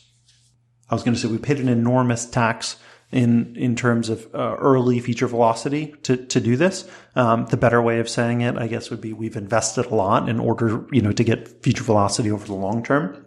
I 0.89 0.95
was 0.95 1.03
going 1.03 1.15
to 1.15 1.19
say 1.19 1.27
we 1.27 1.38
paid 1.38 1.59
an 1.59 1.69
enormous 1.69 2.26
tax 2.26 2.77
in 3.11 3.55
in 3.55 3.76
terms 3.76 4.09
of 4.09 4.27
uh, 4.35 4.55
early 4.59 4.99
feature 4.99 5.27
velocity 5.27 5.93
to 6.03 6.18
to 6.18 6.39
do 6.39 6.55
this. 6.55 6.89
Um, 7.15 7.45
the 7.47 7.57
better 7.57 7.81
way 7.81 7.99
of 7.99 8.09
saying 8.09 8.41
it, 8.41 8.57
I 8.57 8.68
guess, 8.68 8.89
would 8.89 9.01
be 9.01 9.14
we've 9.14 9.38
invested 9.38 9.85
a 9.88 9.95
lot 9.95 10.27
in 10.30 10.39
order, 10.39 10.85
you 10.91 11.01
know, 11.01 11.11
to 11.11 11.23
get 11.23 11.64
feature 11.64 11.84
velocity 11.84 12.31
over 12.31 12.45
the 12.45 12.53
long 12.53 12.84
term. 12.84 13.26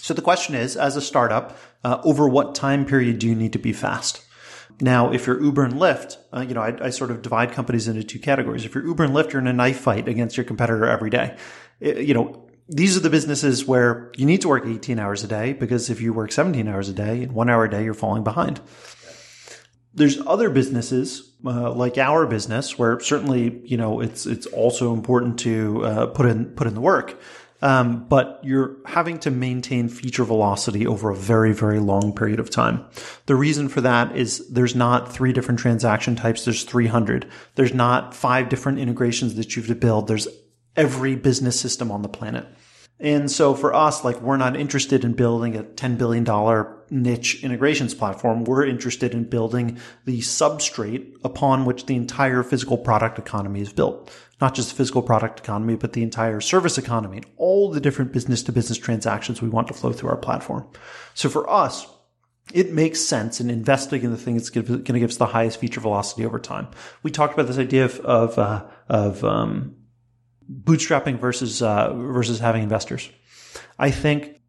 So 0.00 0.14
the 0.14 0.22
question 0.22 0.54
is, 0.54 0.76
as 0.76 0.96
a 0.96 1.02
startup, 1.02 1.58
uh, 1.84 2.00
over 2.04 2.28
what 2.28 2.54
time 2.54 2.86
period 2.86 3.18
do 3.18 3.28
you 3.28 3.34
need 3.34 3.52
to 3.52 3.58
be 3.58 3.72
fast? 3.72 4.24
Now, 4.80 5.12
if 5.12 5.26
you're 5.26 5.40
Uber 5.42 5.64
and 5.64 5.74
Lyft, 5.74 6.16
uh, 6.32 6.40
you 6.40 6.54
know, 6.54 6.62
I, 6.62 6.86
I, 6.86 6.90
sort 6.90 7.10
of 7.10 7.20
divide 7.20 7.52
companies 7.52 7.86
into 7.86 8.02
two 8.02 8.18
categories. 8.18 8.64
If 8.64 8.74
you're 8.74 8.86
Uber 8.86 9.04
and 9.04 9.14
Lyft, 9.14 9.32
you're 9.32 9.42
in 9.42 9.46
a 9.46 9.52
knife 9.52 9.78
fight 9.78 10.08
against 10.08 10.38
your 10.38 10.44
competitor 10.44 10.86
every 10.86 11.10
day. 11.10 11.36
It, 11.80 11.98
you 11.98 12.14
know, 12.14 12.48
these 12.70 12.96
are 12.96 13.00
the 13.00 13.10
businesses 13.10 13.66
where 13.66 14.12
you 14.16 14.24
need 14.24 14.42
to 14.42 14.48
work 14.48 14.64
18 14.64 14.98
hours 15.00 15.24
a 15.24 15.26
day 15.26 15.52
because 15.52 15.90
if 15.90 16.00
you 16.00 16.12
work 16.12 16.30
17 16.30 16.68
hours 16.68 16.88
a 16.88 16.92
day, 16.92 17.22
in 17.22 17.34
one 17.34 17.50
hour 17.50 17.64
a 17.64 17.70
day, 17.70 17.82
you're 17.82 17.94
falling 17.94 18.22
behind. 18.22 18.60
There's 19.92 20.20
other 20.24 20.50
businesses 20.50 21.30
uh, 21.44 21.72
like 21.72 21.98
our 21.98 22.26
business 22.26 22.78
where 22.78 23.00
certainly 23.00 23.60
you 23.64 23.76
know 23.76 24.00
it's 24.00 24.24
it's 24.26 24.46
also 24.46 24.92
important 24.92 25.38
to 25.40 25.84
uh, 25.84 26.06
put 26.06 26.26
in 26.26 26.46
put 26.50 26.66
in 26.66 26.74
the 26.74 26.80
work. 26.80 27.20
Um, 27.62 28.06
but 28.08 28.40
you're 28.42 28.76
having 28.86 29.18
to 29.18 29.30
maintain 29.30 29.90
feature 29.90 30.24
velocity 30.24 30.86
over 30.86 31.10
a 31.10 31.14
very, 31.14 31.52
very 31.52 31.78
long 31.78 32.14
period 32.14 32.40
of 32.40 32.48
time. 32.48 32.86
The 33.26 33.36
reason 33.36 33.68
for 33.68 33.82
that 33.82 34.16
is 34.16 34.48
there's 34.48 34.74
not 34.74 35.12
three 35.12 35.34
different 35.34 35.60
transaction 35.60 36.16
types. 36.16 36.46
There's 36.46 36.64
300. 36.64 37.30
There's 37.56 37.74
not 37.74 38.14
five 38.14 38.48
different 38.48 38.78
integrations 38.78 39.34
that 39.34 39.54
you 39.54 39.60
have 39.60 39.68
to 39.68 39.74
build. 39.74 40.06
There's 40.08 40.26
every 40.74 41.16
business 41.16 41.60
system 41.60 41.90
on 41.90 42.00
the 42.00 42.08
planet. 42.08 42.46
And 43.00 43.30
so 43.30 43.54
for 43.54 43.74
us, 43.74 44.04
like 44.04 44.20
we're 44.20 44.36
not 44.36 44.56
interested 44.56 45.04
in 45.04 45.14
building 45.14 45.56
a 45.56 45.62
$10 45.62 45.96
billion 45.96 46.24
niche 46.90 47.42
integrations 47.42 47.94
platform. 47.94 48.44
We're 48.44 48.66
interested 48.66 49.14
in 49.14 49.24
building 49.24 49.78
the 50.04 50.18
substrate 50.18 51.14
upon 51.24 51.64
which 51.64 51.86
the 51.86 51.96
entire 51.96 52.42
physical 52.42 52.76
product 52.76 53.18
economy 53.18 53.62
is 53.62 53.72
built. 53.72 54.12
Not 54.40 54.54
just 54.54 54.70
the 54.70 54.74
physical 54.74 55.02
product 55.02 55.40
economy, 55.40 55.76
but 55.76 55.94
the 55.94 56.02
entire 56.02 56.40
service 56.40 56.76
economy 56.76 57.18
and 57.18 57.26
all 57.36 57.70
the 57.70 57.80
different 57.80 58.12
business 58.12 58.42
to 58.44 58.52
business 58.52 58.78
transactions 58.78 59.40
we 59.40 59.48
want 59.48 59.68
to 59.68 59.74
flow 59.74 59.92
through 59.92 60.10
our 60.10 60.16
platform. 60.16 60.66
So 61.14 61.30
for 61.30 61.48
us, 61.48 61.86
it 62.52 62.72
makes 62.72 63.00
sense 63.00 63.40
in 63.40 63.48
investing 63.48 64.02
in 64.02 64.10
the 64.10 64.16
thing 64.18 64.34
that's 64.34 64.50
going 64.50 64.84
to 64.84 64.98
give 64.98 65.10
us 65.10 65.16
the 65.16 65.26
highest 65.26 65.58
feature 65.58 65.80
velocity 65.80 66.26
over 66.26 66.38
time. 66.38 66.68
We 67.02 67.10
talked 67.10 67.34
about 67.34 67.46
this 67.46 67.58
idea 67.58 67.84
of, 67.84 68.00
of, 68.00 68.38
uh, 68.38 68.66
of 68.88 69.24
um, 69.24 69.76
bootstrapping 70.50 71.18
versus 71.18 71.62
uh, 71.62 71.92
versus 71.94 72.40
having 72.40 72.62
investors. 72.62 73.08
I 73.78 73.90
think 73.90 74.40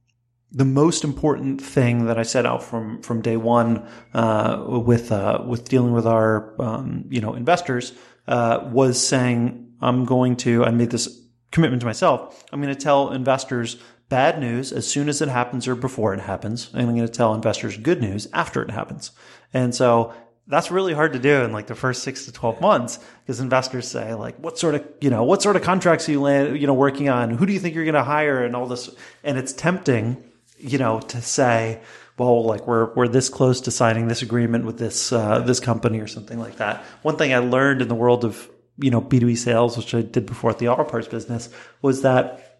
the 0.51 0.65
most 0.65 1.03
important 1.03 1.61
thing 1.61 2.05
that 2.05 2.17
I 2.17 2.23
set 2.23 2.45
out 2.45 2.63
from 2.63 3.01
from 3.01 3.21
day 3.21 3.37
one 3.37 3.87
uh, 4.13 4.63
with 4.67 5.11
uh, 5.11 5.43
with 5.45 5.69
dealing 5.69 5.93
with 5.93 6.05
our 6.05 6.53
um, 6.61 7.05
you 7.09 7.21
know 7.21 7.33
investors 7.33 7.93
uh, 8.27 8.67
was 8.71 9.05
saying 9.05 9.73
I'm 9.81 10.05
going 10.05 10.35
to 10.37 10.65
I 10.65 10.71
made 10.71 10.91
this 10.91 11.21
commitment 11.51 11.81
to 11.81 11.85
myself. 11.85 12.43
I'm 12.51 12.61
going 12.61 12.73
to 12.73 12.81
tell 12.81 13.11
investors 13.11 13.77
bad 14.09 14.39
news 14.39 14.73
as 14.73 14.85
soon 14.85 15.07
as 15.07 15.21
it 15.21 15.29
happens 15.29 15.67
or 15.67 15.75
before 15.75 16.13
it 16.13 16.19
happens, 16.19 16.69
and 16.73 16.81
I'm 16.81 16.95
going 16.95 17.07
to 17.07 17.13
tell 17.13 17.33
investors 17.33 17.77
good 17.77 18.01
news 18.01 18.27
after 18.33 18.61
it 18.61 18.71
happens. 18.71 19.11
And 19.53 19.73
so 19.73 20.13
that's 20.47 20.71
really 20.71 20.93
hard 20.93 21.13
to 21.13 21.19
do 21.19 21.43
in 21.43 21.51
like 21.51 21.67
the 21.67 21.75
first 21.75 22.03
six 22.03 22.25
to 22.25 22.31
12 22.31 22.61
months 22.61 22.99
because 23.23 23.39
investors 23.39 23.87
say 23.87 24.13
like, 24.13 24.37
what 24.37 24.57
sort 24.57 24.75
of, 24.75 24.85
you 24.99 25.09
know, 25.09 25.23
what 25.23 25.41
sort 25.41 25.55
of 25.55 25.61
contracts 25.61 26.09
are 26.09 26.11
you 26.11 26.21
land, 26.21 26.59
you 26.59 26.67
know, 26.67 26.73
working 26.73 27.09
on? 27.09 27.31
Who 27.31 27.45
do 27.45 27.53
you 27.53 27.59
think 27.59 27.75
you're 27.75 27.85
going 27.85 27.95
to 27.95 28.03
hire 28.03 28.43
and 28.43 28.55
all 28.55 28.67
this? 28.67 28.89
And 29.23 29.37
it's 29.37 29.53
tempting, 29.53 30.23
you 30.57 30.77
know, 30.77 30.99
to 30.99 31.21
say, 31.21 31.81
well, 32.17 32.43
like 32.43 32.67
we're, 32.67 32.93
we're 32.95 33.07
this 33.07 33.29
close 33.29 33.61
to 33.61 33.71
signing 33.71 34.07
this 34.07 34.21
agreement 34.21 34.65
with 34.65 34.77
this, 34.77 35.11
uh, 35.11 35.39
this 35.39 35.59
company 35.59 35.99
or 35.99 36.07
something 36.07 36.39
like 36.39 36.57
that. 36.57 36.83
One 37.01 37.17
thing 37.17 37.33
I 37.33 37.37
learned 37.37 37.81
in 37.81 37.87
the 37.87 37.95
world 37.95 38.25
of, 38.25 38.49
you 38.77 38.91
know, 38.91 39.01
B2B 39.01 39.37
sales, 39.37 39.77
which 39.77 39.93
I 39.93 40.01
did 40.01 40.25
before 40.25 40.49
at 40.49 40.59
the 40.59 40.67
auto 40.67 40.83
parts 40.83 41.07
business 41.07 41.49
was 41.81 42.01
that 42.01 42.50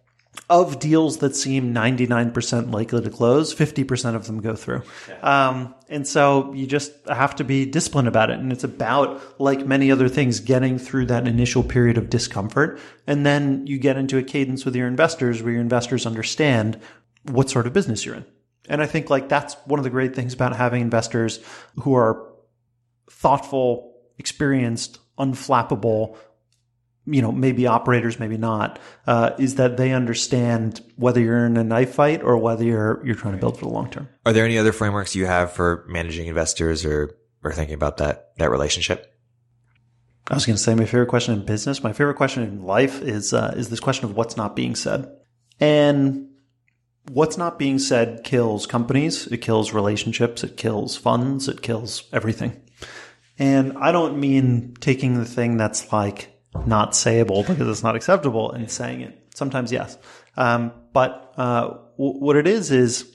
of 0.50 0.80
deals 0.80 1.18
that 1.18 1.36
seem 1.36 1.74
99% 1.74 2.74
likely 2.74 3.02
to 3.02 3.10
close, 3.10 3.54
50% 3.54 4.16
of 4.16 4.28
them 4.28 4.42
go 4.42 4.56
through. 4.56 4.84
Yeah. 5.08 5.48
Um, 5.48 5.76
and 5.90 6.08
so 6.08 6.54
you 6.54 6.68
just 6.68 6.94
have 7.08 7.36
to 7.38 7.44
be 7.44 7.66
disciplined 7.66 8.08
about 8.08 8.30
it. 8.30 8.40
And 8.40 8.52
it's 8.52 8.64
about, 8.64 9.40
like 9.40 9.66
many 9.66 9.92
other 9.92 10.10
things, 10.10 10.40
getting 10.40 10.78
through 10.78 11.08
that 11.08 11.28
initial 11.28 11.64
period 11.64 11.98
of 11.98 12.10
discomfort. 12.10 12.80
And 13.08 13.26
then 13.26 13.66
you 13.68 13.78
get 13.78 13.98
into 13.98 14.18
a 14.18 14.24
cadence 14.24 14.66
with 14.66 14.76
your 14.76 14.88
investors 14.88 15.42
where 15.42 15.54
your 15.54 15.62
investors 15.62 16.06
understand 16.06 16.80
what 17.24 17.50
sort 17.50 17.68
of 17.68 17.74
business 17.74 18.06
you're 18.06 18.16
in. 18.16 18.26
And 18.70 18.82
I 18.82 18.86
think 18.86 19.10
like 19.10 19.28
that's 19.30 19.56
one 19.66 19.80
of 19.80 19.84
the 19.84 19.90
great 19.90 20.16
things 20.16 20.34
about 20.34 20.56
having 20.56 20.82
investors 20.82 21.40
who 21.82 21.94
are 21.96 22.30
thoughtful, 23.10 23.94
experienced, 24.18 25.00
unflappable, 25.18 26.18
you 27.12 27.22
know, 27.22 27.32
maybe 27.32 27.68
operators, 27.68 28.20
maybe 28.20 28.38
not, 28.38 28.80
uh, 29.06 29.32
is 29.38 29.56
that 29.56 29.78
they 29.78 29.92
understand 29.92 30.82
whether 30.96 31.20
you're 31.20 31.46
in 31.46 31.58
a 31.58 31.64
knife 31.64 31.94
fight 31.94 32.24
or 32.24 32.38
whether 32.38 32.64
you're 32.64 33.06
you're 33.06 33.16
trying 33.16 33.34
to 33.34 33.40
build 33.40 33.58
for 33.58 33.66
the 33.66 33.72
long 33.72 33.90
term. 33.90 34.08
Are 34.26 34.34
there 34.34 34.46
any 34.46 34.58
other 34.58 34.72
frameworks 34.72 35.16
you 35.16 35.26
have 35.26 35.52
for 35.52 35.86
managing 35.88 36.28
investors 36.28 36.86
or 36.86 37.16
or 37.44 37.52
thinking 37.52 37.76
about 37.76 37.98
that 37.98 38.32
that 38.38 38.50
relationship? 38.50 39.08
I 40.30 40.36
was 40.36 40.46
going 40.46 40.56
to 40.56 40.62
say 40.62 40.76
my 40.76 40.86
favorite 40.86 41.10
question 41.10 41.34
in 41.34 41.46
business, 41.46 41.84
my 41.84 41.94
favorite 41.94 42.16
question 42.16 42.44
in 42.44 42.64
life 42.64 43.02
is 43.02 43.34
uh, 43.34 43.54
is 43.58 43.70
this 43.70 43.80
question 43.80 44.06
of 44.06 44.16
what's 44.16 44.38
not 44.38 44.56
being 44.56 44.76
said, 44.76 45.12
and 45.60 46.30
what's 47.10 47.38
not 47.38 47.60
being 47.60 47.80
said 47.80 48.24
kills 48.24 48.66
companies, 48.66 49.28
it 49.28 49.40
kills 49.40 49.74
relationships, 49.74 50.44
it 50.44 50.58
kills 50.58 50.96
funds, 50.96 51.48
it 51.48 51.62
kills 51.62 52.04
everything. 52.14 52.62
And 53.40 53.78
I 53.78 53.92
don't 53.92 54.20
mean 54.20 54.76
taking 54.80 55.18
the 55.18 55.26
thing 55.26 55.58
that's 55.58 55.92
like 55.92 56.31
not 56.66 56.92
sayable 56.92 57.48
because 57.48 57.68
it's 57.68 57.84
not 57.84 57.96
acceptable 57.96 58.52
and 58.52 58.70
saying 58.70 59.02
it. 59.02 59.18
Sometimes 59.34 59.72
yes. 59.72 59.98
Um, 60.38 60.72
but 60.94 61.34
uh, 61.38 61.62
w- 61.62 62.20
what 62.20 62.36
it 62.36 62.48
is 62.48 62.72
is, 62.72 63.10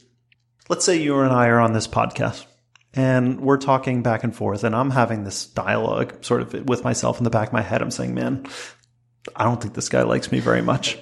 let's 0.68 0.84
say 0.84 0.96
you 0.96 1.18
and 1.20 1.32
I 1.32 1.48
are 1.48 1.60
on 1.60 1.72
this 1.72 1.86
podcast 1.86 2.46
and 2.94 3.40
we're 3.40 3.58
talking 3.58 4.02
back 4.02 4.24
and 4.24 4.34
forth 4.34 4.64
and 4.64 4.74
I'm 4.74 4.90
having 4.90 5.24
this 5.24 5.46
dialogue 5.46 6.24
sort 6.24 6.40
of 6.40 6.68
with 6.68 6.84
myself 6.84 7.18
in 7.18 7.24
the 7.24 7.30
back 7.30 7.48
of 7.48 7.52
my 7.52 7.62
head. 7.62 7.82
I'm 7.82 7.90
saying, 7.90 8.14
man, 8.14 8.46
I 9.34 9.44
don't 9.44 9.60
think 9.60 9.74
this 9.74 9.88
guy 9.88 10.02
likes 10.02 10.32
me 10.32 10.40
very 10.40 10.62
much. 10.62 10.98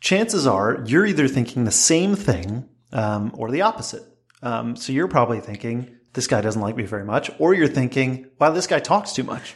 Chances 0.00 0.46
are 0.46 0.82
you're 0.86 1.06
either 1.06 1.28
thinking 1.28 1.64
the 1.64 1.70
same 1.70 2.16
thing 2.16 2.68
um, 2.92 3.32
or 3.34 3.50
the 3.50 3.62
opposite. 3.62 4.02
Um, 4.42 4.74
so 4.74 4.92
you're 4.92 5.08
probably 5.08 5.40
thinking, 5.40 5.96
this 6.14 6.26
guy 6.26 6.40
doesn't 6.40 6.60
like 6.60 6.76
me 6.76 6.84
very 6.84 7.04
much, 7.04 7.30
or 7.38 7.54
you're 7.54 7.68
thinking, 7.68 8.26
wow, 8.38 8.50
this 8.50 8.66
guy 8.66 8.80
talks 8.80 9.12
too 9.12 9.22
much. 9.22 9.54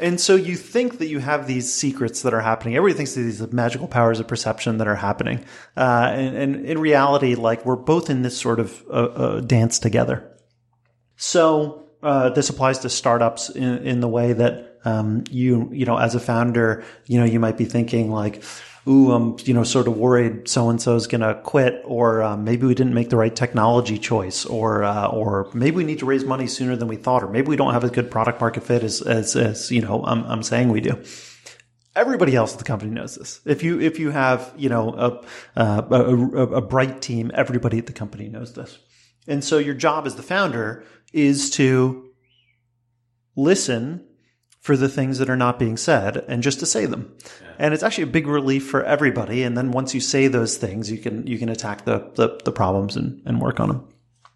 And 0.00 0.20
so 0.20 0.34
you 0.34 0.56
think 0.56 0.98
that 0.98 1.06
you 1.06 1.18
have 1.18 1.46
these 1.46 1.72
secrets 1.72 2.22
that 2.22 2.34
are 2.34 2.40
happening. 2.40 2.76
Everybody 2.76 2.96
thinks 2.96 3.14
that 3.14 3.22
these 3.22 3.52
magical 3.52 3.88
powers 3.88 4.20
of 4.20 4.26
perception 4.26 4.78
that 4.78 4.88
are 4.88 4.96
happening. 4.96 5.44
Uh, 5.76 6.10
and, 6.12 6.36
and, 6.36 6.66
in 6.66 6.78
reality, 6.78 7.34
like 7.34 7.64
we're 7.64 7.76
both 7.76 8.10
in 8.10 8.22
this 8.22 8.36
sort 8.36 8.60
of 8.60 8.82
uh, 8.88 8.92
uh, 8.92 9.40
dance 9.40 9.78
together. 9.78 10.26
So 11.16 11.88
uh, 12.02 12.30
this 12.30 12.48
applies 12.48 12.80
to 12.80 12.88
startups 12.88 13.50
in, 13.50 13.86
in 13.86 14.00
the 14.00 14.08
way 14.08 14.32
that 14.32 14.78
um, 14.84 15.24
you, 15.30 15.68
you 15.72 15.84
know, 15.84 15.98
as 15.98 16.14
a 16.14 16.20
founder, 16.20 16.84
you 17.06 17.18
know, 17.18 17.26
you 17.26 17.38
might 17.38 17.58
be 17.58 17.66
thinking 17.66 18.10
like, 18.10 18.42
ooh, 18.90 19.12
I'm, 19.12 19.36
you 19.44 19.54
know, 19.54 19.62
sort 19.62 19.86
of 19.86 19.96
worried 19.96 20.48
so 20.48 20.68
and 20.68 20.82
so 20.82 20.96
is 20.96 21.06
going 21.06 21.20
to 21.20 21.40
quit, 21.42 21.80
or 21.84 22.22
uh, 22.22 22.36
maybe 22.36 22.66
we 22.66 22.74
didn't 22.74 22.94
make 22.94 23.08
the 23.08 23.16
right 23.16 23.34
technology 23.34 23.98
choice, 23.98 24.44
or 24.44 24.82
uh, 24.82 25.06
or 25.06 25.48
maybe 25.54 25.76
we 25.76 25.84
need 25.84 26.00
to 26.00 26.06
raise 26.06 26.24
money 26.24 26.46
sooner 26.46 26.76
than 26.76 26.88
we 26.88 26.96
thought, 26.96 27.22
or 27.22 27.28
maybe 27.28 27.48
we 27.48 27.56
don't 27.56 27.72
have 27.72 27.84
a 27.84 27.90
good 27.90 28.10
product 28.10 28.40
market 28.40 28.64
fit 28.64 28.82
as 28.82 29.00
as, 29.00 29.36
as 29.36 29.70
you 29.70 29.80
know 29.80 30.02
I'm, 30.04 30.24
I'm 30.24 30.42
saying 30.42 30.68
we 30.70 30.80
do. 30.80 31.02
Everybody 31.94 32.36
else 32.36 32.52
at 32.52 32.58
the 32.58 32.64
company 32.64 32.90
knows 32.90 33.16
this. 33.16 33.40
If 33.44 33.62
you 33.62 33.80
if 33.80 33.98
you 33.98 34.10
have 34.10 34.52
you 34.56 34.68
know 34.68 34.92
a, 35.56 35.60
a, 35.60 35.84
a, 35.90 36.42
a 36.56 36.60
bright 36.60 37.00
team, 37.00 37.30
everybody 37.34 37.78
at 37.78 37.86
the 37.86 37.92
company 37.92 38.28
knows 38.28 38.54
this. 38.54 38.78
And 39.28 39.44
so 39.44 39.58
your 39.58 39.74
job 39.74 40.06
as 40.06 40.16
the 40.16 40.22
founder 40.22 40.84
is 41.12 41.50
to 41.50 42.10
listen 43.36 44.06
for 44.60 44.76
the 44.76 44.88
things 44.88 45.18
that 45.18 45.30
are 45.30 45.36
not 45.36 45.58
being 45.58 45.76
said 45.76 46.18
and 46.28 46.42
just 46.42 46.60
to 46.60 46.66
say 46.66 46.86
them. 46.86 47.12
Yeah. 47.42 47.48
And 47.58 47.74
it's 47.74 47.82
actually 47.82 48.04
a 48.04 48.08
big 48.08 48.26
relief 48.26 48.68
for 48.68 48.84
everybody. 48.84 49.42
And 49.42 49.56
then 49.56 49.72
once 49.72 49.94
you 49.94 50.00
say 50.00 50.28
those 50.28 50.58
things, 50.58 50.90
you 50.90 50.98
can, 50.98 51.26
you 51.26 51.38
can 51.38 51.48
attack 51.48 51.86
the, 51.86 52.10
the, 52.14 52.38
the 52.44 52.52
problems 52.52 52.94
and, 52.94 53.22
and 53.24 53.40
work 53.40 53.58
on 53.58 53.68
them. 53.68 53.88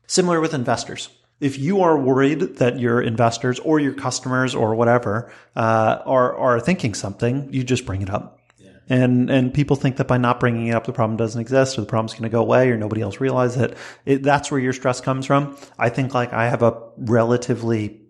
Similar 0.07 0.41
with 0.41 0.55
investors. 0.55 1.11
If 1.41 1.59
you 1.59 1.83
are 1.83 1.99
worried 1.99 2.57
that 2.57 2.79
your 2.79 3.03
investors 3.03 3.59
or 3.59 3.81
your 3.81 3.93
customers 3.93 4.55
or 4.55 4.75
whatever 4.75 5.33
uh, 5.57 5.99
are 6.07 6.37
are 6.37 6.61
thinking 6.61 6.95
something, 6.95 7.53
you 7.53 7.65
just 7.65 7.85
bring 7.85 8.03
it 8.03 8.09
up. 8.09 8.39
Yeah. 8.57 8.71
And 8.89 9.29
and 9.31 9.53
people 9.53 9.77
think 9.77 9.97
that 9.97 10.07
by 10.07 10.17
not 10.17 10.39
bringing 10.39 10.69
it 10.69 10.75
up, 10.75 10.85
the 10.85 10.93
problem 10.93 11.17
doesn't 11.17 11.41
exist, 11.41 11.77
or 11.77 11.81
the 11.81 11.89
problem's 11.89 12.13
going 12.13 12.23
to 12.23 12.29
go 12.29 12.41
away, 12.41 12.71
or 12.71 12.77
nobody 12.77 13.03
else 13.03 13.21
realizes 13.21 13.61
it. 13.61 13.77
it. 14.07 14.23
That's 14.23 14.51
where 14.51 14.61
your 14.61 14.73
stress 14.73 15.01
comes 15.01 15.27
from. 15.27 15.57
I 15.77 15.89
think 15.89 16.15
like 16.15 16.33
I 16.33 16.49
have 16.49 16.63
a 16.63 16.81
relatively 16.97 18.03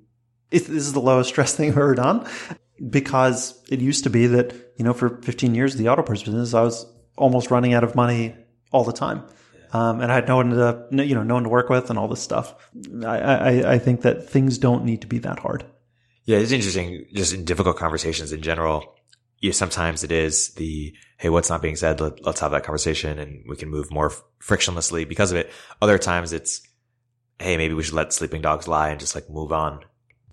this 0.60 0.68
is 0.68 0.93
the 0.93 1.01
lowest 1.01 1.31
stress 1.31 1.55
thing 1.55 1.70
I've 1.70 1.78
ever 1.78 1.94
done 1.94 2.28
because 2.90 3.60
it 3.70 3.81
used 3.81 4.05
to 4.05 4.10
be 4.10 4.26
that, 4.28 4.55
you 4.76 4.85
know, 4.85 4.93
for 4.93 5.20
15 5.22 5.55
years, 5.55 5.74
the 5.76 5.89
auto 5.89 6.02
parts 6.02 6.22
business, 6.22 6.55
I 6.55 6.62
was 6.62 6.86
almost 7.16 7.51
running 7.51 7.74
out 7.74 7.85
of 7.85 7.94
money 7.94 8.36
all 8.72 8.85
the 8.85 8.93
time. 8.93 9.24
Um, 9.72 10.01
and 10.01 10.12
I 10.12 10.14
had 10.14 10.28
no 10.28 10.36
one 10.36 10.51
to, 10.51 10.86
you 10.93 11.16
know, 11.16 11.24
no 11.24 11.35
one 11.35 11.43
to 11.43 11.48
work 11.48 11.68
with 11.68 11.90
and 11.90 11.98
all 11.98 12.06
this 12.06 12.22
stuff. 12.22 12.55
I, 13.05 13.18
I, 13.18 13.72
I 13.72 13.78
think 13.78 14.02
that 14.02 14.31
things 14.31 14.59
don't 14.59 14.85
need 14.85 15.01
to 15.01 15.09
be 15.09 15.18
that 15.18 15.40
hard. 15.40 15.64
Yeah, 16.24 16.39
it's 16.39 16.52
interesting. 16.52 17.06
Just 17.12 17.35
in 17.35 17.44
difficult 17.44 17.76
conversations 17.76 18.31
in 18.31 18.40
general, 18.40 18.94
you 19.40 19.52
sometimes 19.52 20.05
it 20.05 20.12
is 20.12 20.55
the 20.55 20.94
hey, 21.18 21.28
what's 21.28 21.51
not 21.51 21.62
being 21.62 21.76
said? 21.76 22.01
Let, 22.01 22.24
us 22.26 22.40
have 22.40 22.52
that 22.52 22.64
conversation, 22.64 23.18
and 23.18 23.44
we 23.48 23.56
can 23.56 23.68
move 23.68 23.90
more 23.90 24.12
frictionlessly 24.40 25.09
because 25.09 25.32
of 25.32 25.39
it. 25.39 25.51
Other 25.82 25.98
times 25.98 26.32
it's 26.32 26.62
hey, 27.40 27.56
maybe 27.56 27.74
we 27.74 27.82
should 27.82 27.94
let 27.94 28.12
sleeping 28.12 28.43
dogs 28.43 28.68
lie 28.68 28.90
and 28.90 29.01
just 29.01 29.14
like 29.14 29.28
move 29.28 29.52
on 29.52 29.85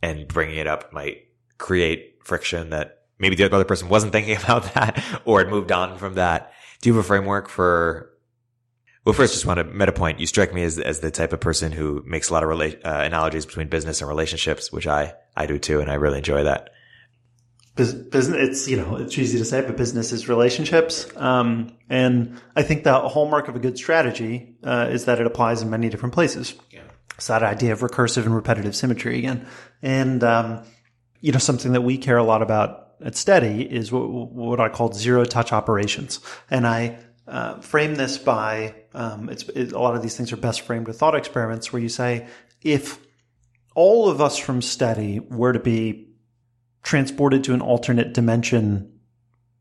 and 0.01 0.27
bringing 0.27 0.57
it 0.57 0.67
up 0.67 0.91
might 0.93 1.27
create 1.57 2.19
friction 2.23 2.69
that 2.71 3.03
maybe 3.19 3.35
the 3.35 3.45
other 3.45 3.65
person 3.65 3.89
wasn't 3.89 4.11
thinking 4.11 4.37
about 4.43 4.73
that 4.73 5.03
or 5.25 5.39
had 5.39 5.49
moved 5.49 5.71
on 5.71 5.97
from 5.97 6.15
that. 6.15 6.53
Do 6.81 6.89
you 6.89 6.95
have 6.95 7.05
a 7.05 7.07
framework 7.07 7.47
for 7.49 8.11
well, 9.03 9.13
first, 9.13 9.33
just 9.33 9.47
want 9.47 9.57
to 9.57 9.63
meta 9.63 9.91
point. 9.91 10.19
You 10.19 10.27
strike 10.27 10.53
me 10.53 10.63
as 10.63 10.77
as 10.77 10.99
the 10.99 11.09
type 11.09 11.33
of 11.33 11.39
person 11.39 11.71
who 11.71 12.03
makes 12.05 12.29
a 12.29 12.33
lot 12.33 12.43
of 12.43 12.49
rela- 12.49 12.79
uh, 12.85 13.01
analogies 13.03 13.47
between 13.47 13.67
business 13.67 13.99
and 13.99 14.07
relationships, 14.07 14.71
which 14.71 14.85
I 14.85 15.13
I 15.35 15.47
do 15.47 15.57
too, 15.57 15.79
and 15.79 15.89
I 15.89 15.95
really 15.95 16.19
enjoy 16.19 16.43
that. 16.43 16.69
business 17.75 18.49
it's 18.49 18.67
you 18.67 18.77
know 18.77 18.97
it's 18.97 19.17
easy 19.17 19.39
to 19.39 19.45
say 19.45 19.61
but 19.61 19.75
business 19.75 20.11
is 20.11 20.27
relationships 20.27 21.07
um, 21.15 21.75
and 21.89 22.39
i 22.55 22.61
think 22.61 22.83
the 22.83 22.93
hallmark 23.07 23.47
of 23.47 23.55
a 23.55 23.59
good 23.59 23.77
strategy 23.77 24.55
uh, 24.63 24.87
is 24.91 25.05
that 25.05 25.21
it 25.21 25.25
applies 25.25 25.61
in 25.61 25.69
many 25.69 25.89
different 25.89 26.13
places 26.13 26.53
yeah. 26.69 26.81
It's 27.15 27.27
that 27.27 27.43
idea 27.43 27.73
of 27.73 27.81
recursive 27.81 28.25
and 28.25 28.35
repetitive 28.35 28.75
symmetry 28.75 29.19
again. 29.19 29.47
And 29.81 30.23
um, 30.23 30.63
you 31.19 31.31
know 31.31 31.39
something 31.39 31.73
that 31.73 31.81
we 31.81 31.97
care 31.97 32.17
a 32.17 32.23
lot 32.23 32.41
about 32.41 32.87
at 33.03 33.13
Stedi 33.13 33.65
is 33.65 33.91
what, 33.91 34.09
what 34.09 34.59
i 34.59 34.69
call 34.69 34.91
zero 34.91 35.23
touch 35.23 35.51
operations. 35.51 36.19
And 36.49 36.67
i 36.67 36.99
uh, 37.27 37.59
frame 37.61 37.95
this 37.95 38.17
by 38.17 38.75
um, 38.93 39.29
it's 39.29 39.47
it, 39.49 39.71
a 39.71 39.79
lot 39.79 39.95
of 39.95 40.01
these 40.01 40.17
things 40.17 40.33
are 40.33 40.37
best 40.37 40.61
framed 40.61 40.87
with 40.87 40.99
thought 40.99 41.15
experiments 41.15 41.71
where 41.71 41.81
you 41.81 41.87
say 41.87 42.27
if 42.61 42.99
all 43.75 44.09
of 44.09 44.19
us 44.19 44.37
from 44.37 44.59
Stedi 44.59 45.25
were 45.29 45.53
to 45.53 45.59
be 45.59 46.09
transported 46.83 47.43
to 47.45 47.53
an 47.53 47.61
alternate 47.61 48.13
dimension 48.13 48.99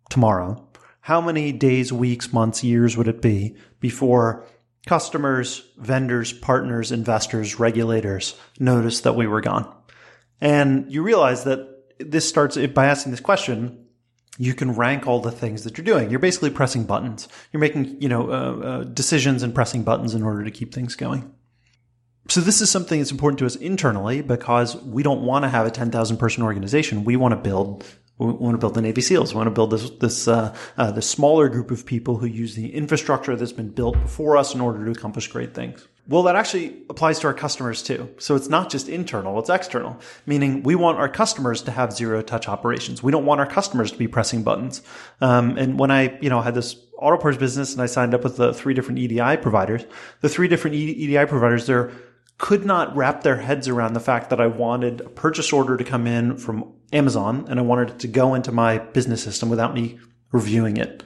tomorrow, 0.09 0.67
how 1.01 1.21
many 1.21 1.53
days, 1.53 1.93
weeks, 1.93 2.33
months, 2.33 2.65
years 2.65 2.97
would 2.97 3.09
it 3.09 3.23
be 3.23 3.57
before 3.79 4.45
customers, 4.87 5.63
vendors, 5.77 6.33
partners, 6.33 6.93
investors, 6.93 7.59
regulators 7.59 8.35
noticed 8.59 9.05
that 9.05 9.17
we 9.17 9.27
were 9.27 9.41
gone? 9.41 9.73
And 10.41 10.91
you 10.91 11.03
realize 11.03 11.45
that 11.45 11.69
this 11.99 12.29
starts 12.29 12.57
by 12.69 12.87
asking 12.87 13.13
this 13.13 13.21
question. 13.21 13.87
You 14.39 14.55
can 14.55 14.73
rank 14.73 15.07
all 15.07 15.21
the 15.21 15.31
things 15.31 15.65
that 15.65 15.77
you're 15.77 15.85
doing. 15.85 16.11
You're 16.11 16.19
basically 16.19 16.51
pressing 16.51 16.85
buttons. 16.85 17.29
You're 17.53 17.61
making, 17.61 18.01
you 18.01 18.09
know, 18.09 18.31
uh, 18.31 18.67
uh, 18.67 18.85
decisions 18.85 19.43
and 19.43 19.55
pressing 19.55 19.83
buttons 19.83 20.15
in 20.15 20.23
order 20.23 20.45
to 20.45 20.51
keep 20.51 20.73
things 20.73 20.97
going. 20.97 21.35
So 22.29 22.41
this 22.41 22.61
is 22.61 22.71
something 22.71 23.01
that's 23.01 23.11
important 23.11 23.41
to 23.41 23.47
us 23.47 23.57
internally 23.57 24.23
because 24.23 24.77
we 24.77 25.03
don't 25.03 25.23
want 25.23 25.45
to 25.45 25.49
have 25.49 25.67
a 25.67 25.71
10,000 25.71 26.17
person 26.17 26.43
organization. 26.43 27.05
We 27.05 27.17
want 27.17 27.33
to 27.33 27.37
build 27.37 27.85
we 28.21 28.33
want 28.33 28.55
to 28.55 28.59
build 28.59 28.75
the 28.75 28.83
Navy 28.83 29.01
SEALs. 29.01 29.33
We 29.33 29.39
want 29.39 29.47
to 29.47 29.53
build 29.53 29.71
this 29.71 29.91
this 29.91 30.29
uh, 30.29 30.55
uh, 30.77 30.91
this 30.93 31.09
smaller 31.09 31.49
group 31.49 31.71
of 31.71 31.87
people 31.87 32.19
who 32.19 32.27
use 32.27 32.55
the 32.55 32.75
infrastructure 32.75 33.35
that's 33.35 33.53
been 33.53 33.71
built 33.71 34.01
before 34.01 34.37
us 34.37 34.55
in 34.55 34.61
order 34.61 34.85
to 34.85 34.91
accomplish 34.91 35.29
great 35.29 35.55
things. 35.55 35.89
Well, 36.07 36.25
that 36.25 36.35
actually 36.37 36.77
applies 36.91 37.21
to 37.21 37.29
our 37.29 37.35
customers 37.35 37.83
too. 37.83 38.13
So 38.19 38.35
it's 38.35 38.49
not 38.49 38.71
just 38.71 38.89
internal; 38.89 39.39
it's 39.39 39.49
external. 39.49 39.99
Meaning, 40.27 40.63
we 40.63 40.75
want 40.75 40.99
our 40.99 41.09
customers 41.09 41.63
to 41.63 41.71
have 41.71 41.93
zero 41.93 42.21
touch 42.21 42.47
operations. 42.49 43.03
We 43.03 43.11
don't 43.11 43.25
want 43.25 43.41
our 43.41 43.47
customers 43.47 43.91
to 43.93 43.99
be 43.99 44.09
pressing 44.09 44.43
buttons. 44.43 44.83
Um, 45.21 45.57
and 45.57 45.79
when 45.79 45.91
I, 45.91 46.19
you 46.21 46.29
know, 46.29 46.43
had 46.43 46.55
this 46.55 46.77
auto 46.99 47.17
parts 47.17 47.39
business 47.39 47.73
and 47.73 47.81
I 47.81 47.87
signed 47.87 48.15
up 48.15 48.23
with 48.23 48.37
the 48.37 48.53
three 48.53 48.75
different 48.75 48.99
EDI 48.99 49.39
providers, 49.39 49.85
the 50.21 50.29
three 50.29 50.49
different 50.49 50.77
EDI 50.77 51.25
providers, 51.27 51.67
they're 51.67 51.91
could 52.41 52.65
not 52.65 52.97
wrap 52.97 53.23
their 53.23 53.37
heads 53.37 53.69
around 53.69 53.93
the 53.93 54.01
fact 54.01 54.31
that 54.31 54.41
I 54.41 54.47
wanted 54.47 55.03
a 55.03 55.11
purchase 55.11 55.53
order 55.53 55.77
to 55.77 55.85
come 55.85 56.07
in 56.07 56.39
from 56.39 56.73
Amazon 56.91 57.45
and 57.49 57.61
I 57.61 57.63
wanted 57.63 57.91
it 57.91 57.99
to 58.01 58.09
go 58.09 58.35
into 58.35 58.51
my 58.51 58.79
business 58.79 59.23
system 59.23 59.51
without 59.51 59.75
me 59.75 60.01
reviewing 60.33 60.79
it. 60.79 61.03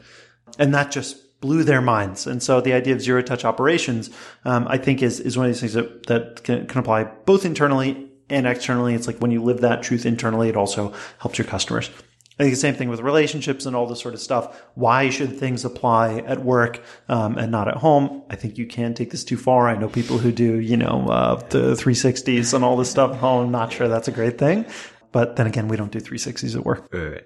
And 0.61 0.73
that 0.74 0.93
just 0.93 1.40
blew 1.40 1.65
their 1.65 1.81
minds. 1.81 2.28
And 2.28 2.40
so 2.40 2.61
the 2.61 2.73
idea 2.73 2.94
of 2.94 3.02
zero 3.02 3.20
touch 3.20 3.44
operations, 3.44 4.11
um, 4.44 4.66
I 4.69 4.78
think 4.78 5.02
is, 5.02 5.19
is 5.19 5.36
one 5.36 5.47
of 5.47 5.52
these 5.52 5.61
things 5.61 5.73
that, 5.74 6.06
that 6.06 6.44
can, 6.44 6.69
can 6.69 6.78
apply 6.78 7.05
both 7.05 7.44
internally 7.44 8.09
and 8.31 8.47
externally. 8.47 8.94
It's 8.94 9.09
like 9.09 9.19
when 9.19 9.32
you 9.32 9.43
live 9.43 9.61
that 9.62 9.82
truth 9.82 10.06
internally, 10.06 10.48
it 10.48 10.56
also 10.56 10.94
helps 11.19 11.36
your 11.36 11.48
customers. 11.48 11.90
I 12.39 12.43
think 12.43 12.52
the 12.52 12.61
same 12.61 12.74
thing 12.74 12.89
with 12.89 13.01
relationships 13.01 13.65
and 13.65 13.77
all 13.77 13.86
this 13.86 14.01
sort 14.01 14.12
of 14.12 14.20
stuff. 14.20 14.61
Why 14.74 15.09
should 15.09 15.39
things 15.39 15.65
apply 15.65 16.19
at 16.19 16.44
work 16.44 16.82
um, 17.09 17.39
and 17.39 17.52
not 17.52 17.69
at 17.69 17.77
home? 17.77 18.24
I 18.28 18.35
think 18.35 18.59
you 18.59 18.66
can 18.66 18.93
take 18.93 19.12
this 19.12 19.23
too 19.23 19.36
far. 19.36 19.69
I 19.69 19.77
know 19.77 19.89
people 19.89 20.19
who 20.19 20.32
do, 20.32 20.59
you 20.59 20.77
know, 20.77 21.06
uh, 21.09 21.36
the 21.51 21.74
360s 21.74 22.52
and 22.52 22.65
all 22.65 22.77
this 22.77 22.90
stuff. 22.90 23.23
Oh, 23.23 23.43
I'm 23.43 23.52
not 23.52 23.73
sure 23.73 23.86
that's 23.86 24.09
a 24.09 24.12
great 24.12 24.36
thing. 24.36 24.66
But 25.12 25.36
then 25.36 25.47
again, 25.47 25.69
we 25.69 25.77
don't 25.77 25.93
do 25.93 26.01
360s 26.01 26.56
at 26.56 26.65
work. 26.65 26.89
Right. 26.93 27.23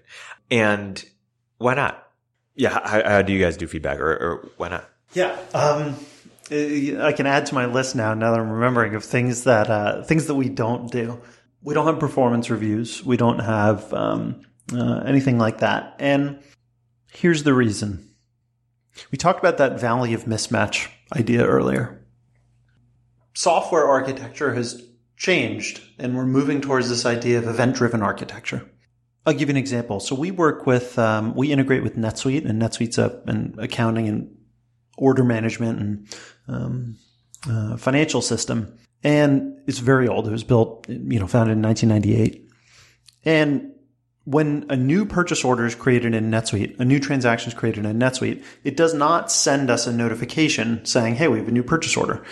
And 0.50 1.02
why 1.56 1.72
not? 1.72 2.06
Yeah. 2.54 2.78
How, 2.84 3.02
how, 3.02 3.22
do 3.22 3.32
you 3.32 3.42
guys 3.42 3.56
do 3.56 3.66
feedback 3.66 3.98
or, 3.98 4.12
or 4.12 4.50
why 4.58 4.68
not? 4.68 4.90
Yeah. 5.14 5.38
Um, 5.54 5.96
I 6.50 7.14
can 7.16 7.26
add 7.26 7.46
to 7.46 7.54
my 7.54 7.64
list 7.64 7.96
now. 7.96 8.12
Now 8.12 8.32
that 8.32 8.40
I'm 8.40 8.50
remembering 8.50 8.94
of 8.94 9.04
things 9.04 9.44
that 9.44 9.70
uh, 9.70 10.02
things 10.02 10.26
that 10.26 10.34
we 10.34 10.50
don't 10.50 10.92
do. 10.92 11.18
We 11.62 11.72
don't 11.72 11.86
have 11.86 11.98
performance 11.98 12.50
reviews. 12.50 13.02
We 13.04 13.16
don't 13.16 13.40
have 13.40 13.92
um, 13.94 14.42
uh, 14.72 15.02
anything 15.06 15.38
like 15.38 15.58
that. 15.58 15.96
And 15.98 16.42
here's 17.10 17.42
the 17.42 17.54
reason. 17.54 18.08
We 19.10 19.18
talked 19.18 19.38
about 19.38 19.58
that 19.58 19.80
valley 19.80 20.14
of 20.14 20.24
mismatch 20.24 20.88
idea 21.14 21.46
earlier. 21.46 22.04
Software 23.34 23.86
architecture 23.86 24.54
has 24.54 24.82
changed, 25.16 25.80
and 25.98 26.16
we're 26.16 26.26
moving 26.26 26.60
towards 26.60 26.88
this 26.88 27.06
idea 27.06 27.38
of 27.38 27.46
event 27.46 27.76
driven 27.76 28.02
architecture. 28.02 28.68
I'll 29.24 29.34
give 29.34 29.48
you 29.48 29.52
an 29.52 29.56
example. 29.58 30.00
So 30.00 30.14
we 30.14 30.30
work 30.30 30.66
with, 30.66 30.98
um, 30.98 31.34
we 31.34 31.52
integrate 31.52 31.82
with 31.82 31.96
NetSuite, 31.96 32.48
and 32.48 32.60
NetSuite's 32.60 32.98
a, 32.98 33.22
an 33.26 33.54
accounting 33.58 34.08
and 34.08 34.34
order 34.96 35.22
management 35.22 35.80
and 35.80 36.16
um, 36.48 36.96
uh, 37.48 37.76
financial 37.76 38.22
system. 38.22 38.76
And 39.04 39.58
it's 39.66 39.78
very 39.78 40.08
old. 40.08 40.26
It 40.26 40.32
was 40.32 40.44
built, 40.44 40.88
you 40.88 41.20
know, 41.20 41.26
founded 41.26 41.56
in 41.56 41.62
1998. 41.62 42.48
And 43.24 43.72
when 44.28 44.66
a 44.68 44.76
new 44.76 45.06
purchase 45.06 45.42
order 45.42 45.64
is 45.64 45.74
created 45.74 46.14
in 46.14 46.30
NetSuite, 46.30 46.78
a 46.78 46.84
new 46.84 47.00
transaction 47.00 47.50
is 47.50 47.58
created 47.58 47.86
in 47.86 47.98
NetSuite, 47.98 48.44
it 48.62 48.76
does 48.76 48.92
not 48.92 49.32
send 49.32 49.70
us 49.70 49.86
a 49.86 49.92
notification 49.92 50.84
saying, 50.84 51.14
"Hey, 51.14 51.28
we 51.28 51.38
have 51.38 51.48
a 51.48 51.52
new 51.52 51.62
purchase 51.62 51.96
order." 51.96 52.22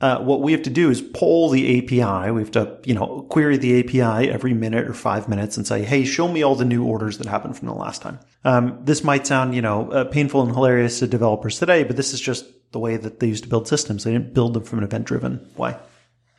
Uh, 0.00 0.18
what 0.20 0.42
we 0.42 0.52
have 0.52 0.62
to 0.62 0.70
do 0.70 0.90
is 0.90 1.02
pull 1.02 1.50
the 1.50 1.78
API. 1.78 2.30
We 2.30 2.40
have 2.40 2.52
to, 2.52 2.78
you 2.84 2.94
know, 2.94 3.26
query 3.28 3.56
the 3.56 3.80
API 3.80 4.30
every 4.30 4.54
minute 4.54 4.86
or 4.86 4.94
five 4.94 5.28
minutes 5.28 5.56
and 5.56 5.66
say, 5.66 5.82
"Hey, 5.82 6.04
show 6.04 6.28
me 6.28 6.44
all 6.44 6.54
the 6.54 6.64
new 6.64 6.84
orders 6.84 7.18
that 7.18 7.26
happened 7.26 7.56
from 7.56 7.66
the 7.66 7.74
last 7.74 8.00
time." 8.00 8.20
Um, 8.44 8.78
this 8.84 9.02
might 9.02 9.26
sound, 9.26 9.56
you 9.56 9.60
know, 9.60 9.90
uh, 9.90 10.04
painful 10.04 10.42
and 10.42 10.52
hilarious 10.52 11.00
to 11.00 11.08
developers 11.08 11.58
today, 11.58 11.82
but 11.82 11.96
this 11.96 12.14
is 12.14 12.20
just 12.20 12.46
the 12.70 12.78
way 12.78 12.96
that 12.96 13.18
they 13.18 13.26
used 13.26 13.42
to 13.42 13.50
build 13.50 13.66
systems. 13.66 14.04
They 14.04 14.12
didn't 14.12 14.34
build 14.34 14.54
them 14.54 14.62
from 14.62 14.78
an 14.78 14.84
event-driven 14.84 15.40
way. 15.56 15.74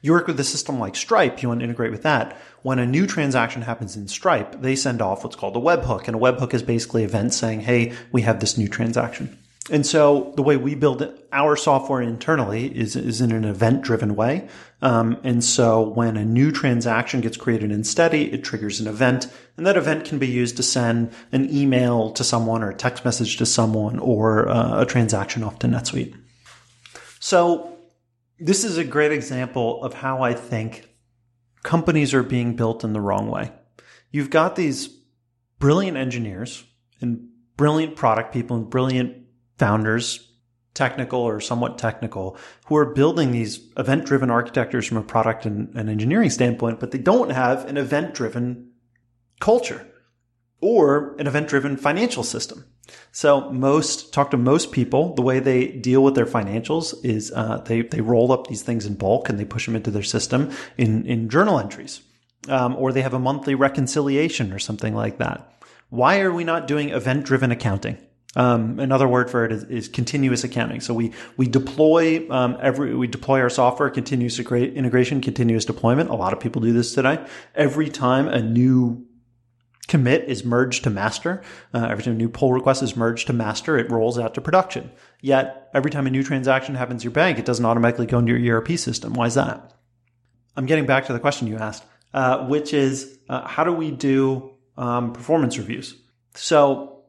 You 0.01 0.13
work 0.13 0.27
with 0.27 0.39
a 0.39 0.43
system 0.43 0.79
like 0.79 0.95
Stripe, 0.95 1.41
you 1.41 1.47
want 1.49 1.59
to 1.59 1.63
integrate 1.63 1.91
with 1.91 2.03
that. 2.03 2.37
When 2.63 2.79
a 2.79 2.85
new 2.85 3.05
transaction 3.05 3.61
happens 3.61 3.95
in 3.95 4.07
Stripe, 4.07 4.61
they 4.61 4.75
send 4.75 5.01
off 5.01 5.23
what's 5.23 5.35
called 5.35 5.55
a 5.55 5.59
webhook. 5.59 6.07
And 6.07 6.15
a 6.15 6.19
webhook 6.19 6.53
is 6.53 6.63
basically 6.63 7.03
event 7.03 7.33
saying, 7.33 7.61
hey, 7.61 7.93
we 8.11 8.23
have 8.23 8.39
this 8.39 8.57
new 8.57 8.67
transaction. 8.67 9.37
And 9.69 9.85
so 9.85 10.33
the 10.35 10.41
way 10.41 10.57
we 10.57 10.73
build 10.73 11.07
our 11.31 11.55
software 11.55 12.01
internally 12.01 12.75
is, 12.75 12.95
is 12.95 13.21
in 13.21 13.31
an 13.31 13.45
event 13.45 13.83
driven 13.83 14.15
way. 14.15 14.49
Um, 14.81 15.17
and 15.23 15.43
so 15.43 15.87
when 15.89 16.17
a 16.17 16.25
new 16.25 16.51
transaction 16.51 17.21
gets 17.21 17.37
created 17.37 17.71
in 17.71 17.83
Stedi, 17.83 18.33
it 18.33 18.43
triggers 18.43 18.79
an 18.79 18.87
event. 18.87 19.27
And 19.55 19.67
that 19.67 19.77
event 19.77 20.05
can 20.05 20.17
be 20.17 20.27
used 20.27 20.57
to 20.57 20.63
send 20.63 21.13
an 21.31 21.47
email 21.53 22.11
to 22.13 22.23
someone 22.23 22.63
or 22.63 22.71
a 22.71 22.75
text 22.75 23.05
message 23.05 23.37
to 23.37 23.45
someone 23.45 23.99
or 23.99 24.49
uh, 24.49 24.81
a 24.81 24.85
transaction 24.85 25.43
off 25.43 25.59
to 25.59 25.67
NetSuite. 25.67 26.15
So 27.19 27.70
this 28.41 28.63
is 28.63 28.77
a 28.77 28.83
great 28.83 29.11
example 29.11 29.83
of 29.83 29.93
how 29.93 30.23
I 30.23 30.33
think 30.33 30.89
companies 31.61 32.13
are 32.13 32.23
being 32.23 32.55
built 32.55 32.83
in 32.83 32.93
the 32.93 33.01
wrong 33.01 33.29
way. 33.29 33.51
You've 34.09 34.31
got 34.31 34.55
these 34.55 34.89
brilliant 35.59 35.95
engineers 35.95 36.63
and 36.99 37.29
brilliant 37.55 37.95
product 37.95 38.33
people 38.33 38.57
and 38.57 38.69
brilliant 38.69 39.25
founders, 39.59 40.27
technical 40.73 41.19
or 41.19 41.39
somewhat 41.39 41.77
technical, 41.77 42.35
who 42.65 42.75
are 42.77 42.93
building 42.93 43.31
these 43.31 43.71
event 43.77 44.05
driven 44.05 44.31
architectures 44.31 44.87
from 44.87 44.97
a 44.97 45.03
product 45.03 45.45
and, 45.45 45.75
and 45.75 45.89
engineering 45.89 46.31
standpoint, 46.31 46.79
but 46.79 46.89
they 46.89 46.97
don't 46.97 47.29
have 47.29 47.65
an 47.65 47.77
event 47.77 48.15
driven 48.15 48.71
culture 49.39 49.87
or 50.61 51.15
an 51.19 51.27
event 51.27 51.47
driven 51.47 51.77
financial 51.77 52.23
system. 52.23 52.65
So 53.11 53.51
most 53.51 54.13
talk 54.13 54.31
to 54.31 54.37
most 54.37 54.71
people. 54.71 55.13
The 55.15 55.21
way 55.21 55.39
they 55.39 55.67
deal 55.67 56.03
with 56.03 56.15
their 56.15 56.25
financials 56.25 56.93
is 57.03 57.31
uh, 57.35 57.57
they 57.65 57.81
they 57.81 58.01
roll 58.01 58.31
up 58.31 58.47
these 58.47 58.63
things 58.63 58.85
in 58.85 58.95
bulk 58.95 59.29
and 59.29 59.39
they 59.39 59.45
push 59.45 59.65
them 59.65 59.75
into 59.75 59.91
their 59.91 60.03
system 60.03 60.51
in 60.77 61.05
in 61.05 61.29
journal 61.29 61.59
entries, 61.59 62.01
um, 62.47 62.75
or 62.75 62.91
they 62.91 63.01
have 63.01 63.13
a 63.13 63.19
monthly 63.19 63.55
reconciliation 63.55 64.53
or 64.53 64.59
something 64.59 64.95
like 64.95 65.17
that. 65.17 65.63
Why 65.89 66.21
are 66.21 66.31
we 66.31 66.43
not 66.43 66.67
doing 66.67 66.89
event 66.89 67.25
driven 67.25 67.51
accounting? 67.51 67.97
Um, 68.33 68.79
another 68.79 69.09
word 69.09 69.29
for 69.29 69.43
it 69.43 69.51
is, 69.51 69.63
is, 69.65 69.87
continuous 69.89 70.45
accounting. 70.45 70.79
So 70.79 70.93
we 70.93 71.11
we 71.35 71.47
deploy 71.47 72.25
um, 72.29 72.57
every 72.61 72.95
we 72.95 73.07
deploy 73.07 73.41
our 73.41 73.49
software, 73.49 73.89
continuous 73.89 74.39
integration, 74.39 75.19
continuous 75.19 75.65
deployment. 75.65 76.09
A 76.09 76.15
lot 76.15 76.31
of 76.31 76.39
people 76.39 76.61
do 76.61 76.71
this 76.71 76.93
today. 76.93 77.25
Every 77.55 77.89
time 77.89 78.29
a 78.29 78.41
new 78.41 79.05
commit 79.91 80.23
is 80.29 80.45
merged 80.45 80.85
to 80.85 80.89
master. 80.89 81.43
Uh, 81.73 81.85
every 81.91 82.01
time 82.01 82.13
a 82.13 82.17
new 82.17 82.29
pull 82.29 82.53
request 82.53 82.81
is 82.81 82.95
merged 82.95 83.27
to 83.27 83.33
master, 83.33 83.77
it 83.77 83.91
rolls 83.91 84.17
out 84.17 84.33
to 84.33 84.41
production. 84.41 84.89
Yet 85.19 85.69
every 85.73 85.91
time 85.91 86.07
a 86.07 86.09
new 86.09 86.23
transaction 86.23 86.75
happens 86.75 87.03
in 87.03 87.07
your 87.07 87.11
bank, 87.11 87.37
it 87.37 87.45
doesn't 87.45 87.65
automatically 87.65 88.05
go 88.05 88.19
into 88.19 88.37
your 88.37 88.61
ERP 88.61 88.79
system. 88.79 89.13
Why 89.13 89.25
is 89.25 89.35
that? 89.35 89.73
I'm 90.55 90.65
getting 90.65 90.85
back 90.85 91.07
to 91.07 91.13
the 91.13 91.19
question 91.19 91.47
you 91.47 91.57
asked, 91.57 91.83
uh, 92.13 92.47
which 92.47 92.73
is 92.73 93.19
uh, 93.27 93.45
how 93.45 93.65
do 93.65 93.73
we 93.73 93.91
do 93.91 94.51
um, 94.77 95.11
performance 95.11 95.57
reviews? 95.57 95.93
So 96.35 97.03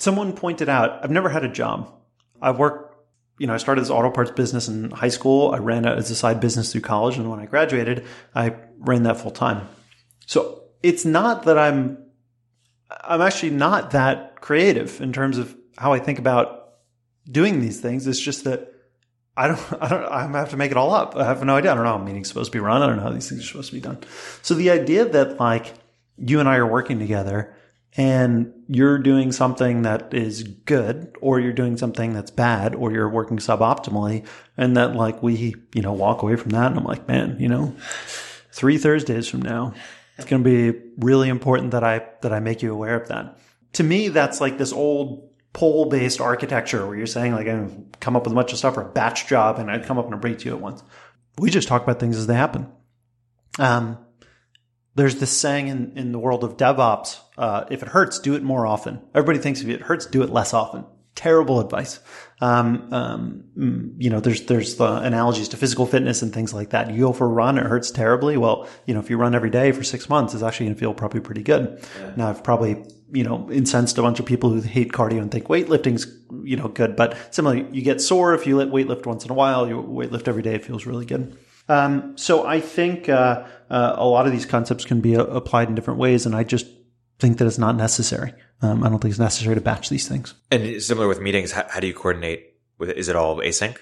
someone 0.00 0.32
pointed 0.32 0.70
out, 0.70 1.04
I've 1.04 1.10
never 1.10 1.28
had 1.28 1.44
a 1.44 1.48
job. 1.48 1.92
I've 2.40 2.58
worked 2.58 2.86
you 3.38 3.46
know, 3.46 3.54
I 3.54 3.58
started 3.58 3.82
this 3.82 3.90
auto 3.90 4.10
parts 4.10 4.32
business 4.32 4.66
in 4.66 4.90
high 4.90 5.10
school. 5.10 5.52
I 5.52 5.58
ran 5.58 5.84
it 5.84 5.96
as 5.96 6.10
a 6.10 6.16
side 6.16 6.40
business 6.40 6.72
through 6.72 6.80
college. 6.80 7.18
And 7.18 7.30
when 7.30 7.38
I 7.38 7.46
graduated, 7.46 8.04
I 8.34 8.56
ran 8.78 9.04
that 9.04 9.20
full 9.20 9.30
time. 9.30 9.68
So 10.26 10.64
it's 10.82 11.04
not 11.04 11.44
that 11.44 11.58
I'm 11.58 11.98
I'm 12.90 13.20
actually 13.20 13.50
not 13.50 13.90
that 13.90 14.40
creative 14.40 15.00
in 15.00 15.12
terms 15.12 15.38
of 15.38 15.54
how 15.76 15.92
I 15.92 15.98
think 15.98 16.18
about 16.18 16.74
doing 17.30 17.60
these 17.60 17.80
things. 17.80 18.06
It's 18.06 18.20
just 18.20 18.44
that 18.44 18.72
I 19.36 19.48
don't, 19.48 19.60
I 19.80 19.88
don't, 19.88 20.04
I 20.04 20.26
have 20.38 20.50
to 20.50 20.56
make 20.56 20.70
it 20.70 20.76
all 20.76 20.92
up. 20.92 21.16
I 21.16 21.24
have 21.24 21.44
no 21.44 21.56
idea. 21.56 21.72
I 21.72 21.74
don't 21.74 21.84
know 21.84 21.96
how 21.96 21.98
meeting's 21.98 22.28
supposed 22.28 22.52
to 22.52 22.56
be 22.56 22.60
run. 22.60 22.82
I 22.82 22.86
don't 22.86 22.96
know 22.96 23.02
how 23.02 23.10
these 23.10 23.28
things 23.28 23.42
are 23.42 23.46
supposed 23.46 23.70
to 23.70 23.76
be 23.76 23.80
done. 23.80 23.98
So 24.42 24.54
the 24.54 24.70
idea 24.70 25.04
that 25.04 25.38
like 25.38 25.74
you 26.16 26.40
and 26.40 26.48
I 26.48 26.56
are 26.56 26.66
working 26.66 26.98
together 26.98 27.54
and 27.96 28.52
you're 28.68 28.98
doing 28.98 29.32
something 29.32 29.82
that 29.82 30.12
is 30.12 30.42
good 30.42 31.16
or 31.20 31.40
you're 31.40 31.52
doing 31.52 31.76
something 31.76 32.12
that's 32.12 32.30
bad 32.30 32.74
or 32.74 32.92
you're 32.92 33.08
working 33.08 33.38
suboptimally 33.38 34.26
and 34.56 34.76
that 34.76 34.94
like 34.94 35.22
we, 35.22 35.54
you 35.74 35.82
know, 35.82 35.92
walk 35.92 36.22
away 36.22 36.36
from 36.36 36.50
that 36.50 36.70
and 36.70 36.78
I'm 36.78 36.84
like, 36.84 37.08
man, 37.08 37.36
you 37.38 37.48
know, 37.48 37.74
three 38.52 38.76
Thursdays 38.78 39.28
from 39.28 39.42
now, 39.42 39.72
it's 40.18 40.26
going 40.26 40.42
to 40.42 40.72
be 40.72 40.78
really 40.98 41.28
important 41.28 41.70
that 41.70 41.84
I, 41.84 42.06
that 42.22 42.32
I 42.32 42.40
make 42.40 42.62
you 42.62 42.72
aware 42.72 43.00
of 43.00 43.08
that. 43.08 43.38
To 43.74 43.84
me, 43.84 44.08
that's 44.08 44.40
like 44.40 44.58
this 44.58 44.72
old 44.72 45.30
poll 45.52 45.86
based 45.86 46.20
architecture 46.20 46.86
where 46.86 46.96
you're 46.96 47.06
saying 47.06 47.32
like, 47.32 47.46
I'm 47.46 47.86
come 48.00 48.16
up 48.16 48.24
with 48.24 48.32
a 48.32 48.34
bunch 48.34 48.52
of 48.52 48.58
stuff 48.58 48.74
for 48.74 48.82
a 48.82 48.88
batch 48.92 49.26
job 49.26 49.58
and 49.58 49.70
I'd 49.70 49.84
come 49.84 49.98
up 49.98 50.10
and 50.10 50.20
bring 50.20 50.34
it 50.34 50.40
to 50.40 50.46
you 50.46 50.54
at 50.54 50.60
once. 50.60 50.82
We 51.38 51.50
just 51.50 51.68
talk 51.68 51.82
about 51.82 52.00
things 52.00 52.16
as 52.16 52.26
they 52.26 52.34
happen. 52.34 52.70
Um, 53.58 53.98
there's 54.94 55.16
this 55.16 55.36
saying 55.36 55.68
in, 55.68 55.96
in 55.96 56.12
the 56.12 56.18
world 56.18 56.42
of 56.42 56.56
DevOps, 56.56 57.18
uh, 57.36 57.64
if 57.70 57.82
it 57.82 57.88
hurts, 57.88 58.18
do 58.18 58.34
it 58.34 58.42
more 58.42 58.66
often. 58.66 59.00
Everybody 59.14 59.38
thinks 59.38 59.60
if 59.60 59.68
it 59.68 59.82
hurts, 59.82 60.06
do 60.06 60.22
it 60.22 60.30
less 60.30 60.52
often. 60.52 60.84
Terrible 61.18 61.58
advice. 61.58 61.98
Um, 62.40 62.92
um, 62.92 63.44
mm, 63.58 63.94
you 63.98 64.08
know, 64.08 64.20
there's, 64.20 64.46
there's 64.46 64.76
the 64.76 64.98
analogies 64.98 65.48
to 65.48 65.56
physical 65.56 65.84
fitness 65.84 66.22
and 66.22 66.32
things 66.32 66.54
like 66.54 66.70
that. 66.70 66.92
You 66.92 67.00
go 67.00 67.12
for 67.12 67.24
a 67.24 67.28
run, 67.28 67.58
it 67.58 67.66
hurts 67.66 67.90
terribly. 67.90 68.36
Well, 68.36 68.68
you 68.86 68.94
know, 68.94 69.00
if 69.00 69.10
you 69.10 69.16
run 69.16 69.34
every 69.34 69.50
day 69.50 69.72
for 69.72 69.82
six 69.82 70.08
months, 70.08 70.32
it's 70.32 70.44
actually 70.44 70.66
going 70.66 70.76
to 70.76 70.80
feel 70.80 70.94
probably 70.94 71.18
pretty 71.18 71.42
good. 71.42 71.84
Yeah. 71.98 72.12
Now 72.16 72.28
I've 72.28 72.44
probably, 72.44 72.84
you 73.10 73.24
know, 73.24 73.50
incensed 73.50 73.98
a 73.98 74.02
bunch 74.02 74.20
of 74.20 74.26
people 74.26 74.50
who 74.50 74.60
hate 74.60 74.92
cardio 74.92 75.20
and 75.20 75.32
think 75.32 75.48
weightlifting's, 75.48 76.06
you 76.44 76.56
know, 76.56 76.68
good. 76.68 76.94
But 76.94 77.16
similarly, 77.34 77.66
you 77.72 77.82
get 77.82 78.00
sore 78.00 78.32
if 78.34 78.46
you 78.46 78.56
let 78.56 78.68
weightlift 78.68 79.04
once 79.04 79.24
in 79.24 79.32
a 79.32 79.34
while. 79.34 79.66
You 79.66 79.82
weightlift 79.82 80.28
every 80.28 80.42
day, 80.42 80.54
it 80.54 80.64
feels 80.64 80.86
really 80.86 81.06
good. 81.06 81.36
Um, 81.68 82.16
so 82.16 82.46
I 82.46 82.60
think 82.60 83.08
uh, 83.08 83.44
uh, 83.68 83.96
a 83.96 84.06
lot 84.06 84.26
of 84.26 84.32
these 84.32 84.46
concepts 84.46 84.84
can 84.84 85.00
be 85.00 85.16
uh, 85.16 85.24
applied 85.24 85.68
in 85.68 85.74
different 85.74 85.98
ways, 85.98 86.26
and 86.26 86.36
I 86.36 86.44
just 86.44 86.66
think 87.18 87.38
that 87.38 87.46
it's 87.46 87.58
not 87.58 87.74
necessary. 87.74 88.32
Um, 88.60 88.82
I 88.82 88.88
don't 88.88 88.98
think 88.98 89.12
it's 89.12 89.20
necessary 89.20 89.54
to 89.54 89.60
batch 89.60 89.88
these 89.88 90.08
things. 90.08 90.34
And 90.50 90.82
similar 90.82 91.06
with 91.06 91.20
meetings, 91.20 91.52
how, 91.52 91.66
how 91.68 91.80
do 91.80 91.86
you 91.86 91.94
coordinate? 91.94 92.54
With 92.78 92.90
it? 92.90 92.96
Is 92.96 93.08
it 93.08 93.16
all 93.16 93.36
async? 93.38 93.76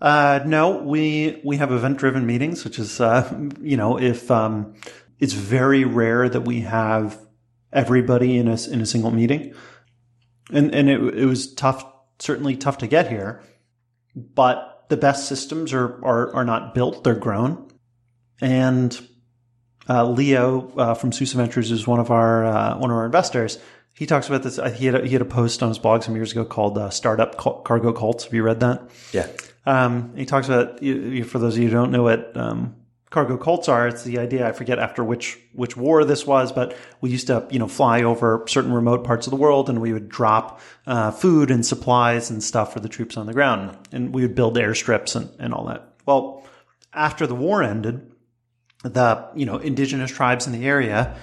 Uh, 0.00 0.40
no, 0.44 0.82
we 0.82 1.40
we 1.44 1.56
have 1.56 1.72
event 1.72 1.98
driven 1.98 2.26
meetings, 2.26 2.64
which 2.64 2.78
is 2.78 3.00
uh, 3.00 3.32
you 3.60 3.76
know 3.76 3.98
if 3.98 4.30
um, 4.30 4.74
it's 5.18 5.32
very 5.32 5.84
rare 5.84 6.28
that 6.28 6.42
we 6.42 6.60
have 6.62 7.18
everybody 7.72 8.36
in 8.36 8.48
a 8.48 8.56
in 8.70 8.80
a 8.80 8.86
single 8.86 9.10
meeting, 9.10 9.54
and 10.50 10.74
and 10.74 10.90
it, 10.90 11.00
it 11.00 11.26
was 11.26 11.54
tough, 11.54 11.84
certainly 12.18 12.56
tough 12.56 12.78
to 12.78 12.86
get 12.86 13.08
here, 13.08 13.42
but 14.14 14.74
the 14.88 14.96
best 14.96 15.26
systems 15.28 15.72
are, 15.72 16.04
are, 16.04 16.34
are 16.34 16.44
not 16.44 16.74
built, 16.74 17.04
they're 17.04 17.14
grown. 17.14 17.68
And 18.40 18.96
uh, 19.88 20.06
Leo 20.06 20.72
uh, 20.76 20.94
from 20.94 21.12
Susa 21.12 21.36
Ventures 21.36 21.70
is 21.70 21.86
one 21.86 22.00
of 22.00 22.10
our 22.10 22.44
uh, 22.44 22.78
one 22.78 22.90
of 22.90 22.96
our 22.96 23.06
investors. 23.06 23.58
He 23.94 24.06
talks 24.06 24.28
about 24.28 24.42
this. 24.42 24.58
Uh, 24.58 24.70
he 24.70 24.86
had 24.86 24.94
a, 24.96 25.06
he 25.06 25.12
had 25.12 25.22
a 25.22 25.26
post 25.26 25.62
on 25.62 25.68
his 25.68 25.78
blog 25.78 26.02
some 26.02 26.16
years 26.16 26.32
ago 26.32 26.44
called 26.44 26.76
uh, 26.76 26.90
"Startup 26.90 27.36
Cargo 27.36 27.92
Cults." 27.92 28.24
Have 28.24 28.34
you 28.34 28.42
read 28.42 28.60
that? 28.60 28.90
Yeah. 29.12 29.28
Um, 29.66 30.14
he 30.16 30.26
talks 30.26 30.48
about 30.48 30.78
for 30.80 31.38
those 31.38 31.56
of 31.56 31.62
you 31.62 31.68
who 31.68 31.74
don't 31.74 31.90
know 31.90 32.02
what 32.02 32.36
Um, 32.36 32.74
cargo 33.10 33.36
cults 33.36 33.68
are. 33.68 33.86
It's 33.86 34.02
the 34.02 34.18
idea. 34.18 34.46
I 34.46 34.52
forget 34.52 34.80
after 34.80 35.04
which 35.04 35.38
which 35.52 35.76
war 35.76 36.04
this 36.04 36.26
was, 36.26 36.50
but 36.50 36.76
we 37.00 37.10
used 37.10 37.28
to 37.28 37.46
you 37.50 37.60
know 37.60 37.68
fly 37.68 38.02
over 38.02 38.44
certain 38.48 38.72
remote 38.72 39.04
parts 39.04 39.28
of 39.28 39.30
the 39.30 39.36
world, 39.36 39.70
and 39.70 39.80
we 39.80 39.92
would 39.92 40.08
drop 40.08 40.60
uh, 40.86 41.12
food 41.12 41.50
and 41.52 41.64
supplies 41.64 42.30
and 42.30 42.42
stuff 42.42 42.72
for 42.72 42.80
the 42.80 42.88
troops 42.88 43.16
on 43.16 43.26
the 43.26 43.32
ground, 43.32 43.78
and 43.92 44.12
we 44.12 44.22
would 44.22 44.34
build 44.34 44.56
airstrips 44.56 45.14
and 45.14 45.30
and 45.38 45.54
all 45.54 45.66
that. 45.66 45.94
Well, 46.04 46.44
after 46.92 47.26
the 47.26 47.36
war 47.36 47.62
ended, 47.62 48.10
the 48.82 49.24
you 49.36 49.46
know 49.46 49.58
indigenous 49.58 50.10
tribes 50.10 50.46
in 50.48 50.52
the 50.52 50.66
area. 50.66 51.16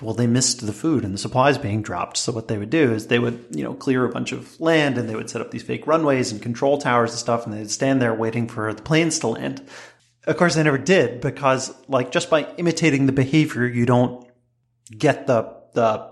Well, 0.00 0.14
they 0.14 0.26
missed 0.26 0.64
the 0.64 0.72
food 0.72 1.04
and 1.04 1.12
the 1.12 1.18
supplies 1.18 1.58
being 1.58 1.82
dropped. 1.82 2.16
So 2.16 2.32
what 2.32 2.48
they 2.48 2.56
would 2.56 2.70
do 2.70 2.92
is 2.92 3.08
they 3.08 3.18
would, 3.18 3.44
you 3.50 3.64
know, 3.64 3.74
clear 3.74 4.04
a 4.04 4.08
bunch 4.08 4.32
of 4.32 4.58
land 4.60 4.96
and 4.96 5.08
they 5.08 5.16
would 5.16 5.28
set 5.28 5.40
up 5.40 5.50
these 5.50 5.64
fake 5.64 5.86
runways 5.86 6.32
and 6.32 6.40
control 6.40 6.78
towers 6.78 7.10
and 7.10 7.18
stuff, 7.18 7.44
and 7.44 7.54
they'd 7.54 7.70
stand 7.70 8.00
there 8.00 8.14
waiting 8.14 8.48
for 8.48 8.72
the 8.72 8.82
planes 8.82 9.18
to 9.18 9.26
land. 9.26 9.66
Of 10.26 10.36
course, 10.36 10.54
they 10.54 10.62
never 10.62 10.78
did 10.78 11.20
because, 11.20 11.74
like, 11.88 12.12
just 12.12 12.30
by 12.30 12.46
imitating 12.56 13.06
the 13.06 13.12
behavior, 13.12 13.66
you 13.66 13.84
don't 13.84 14.26
get 14.96 15.26
the 15.26 15.58
the 15.74 16.10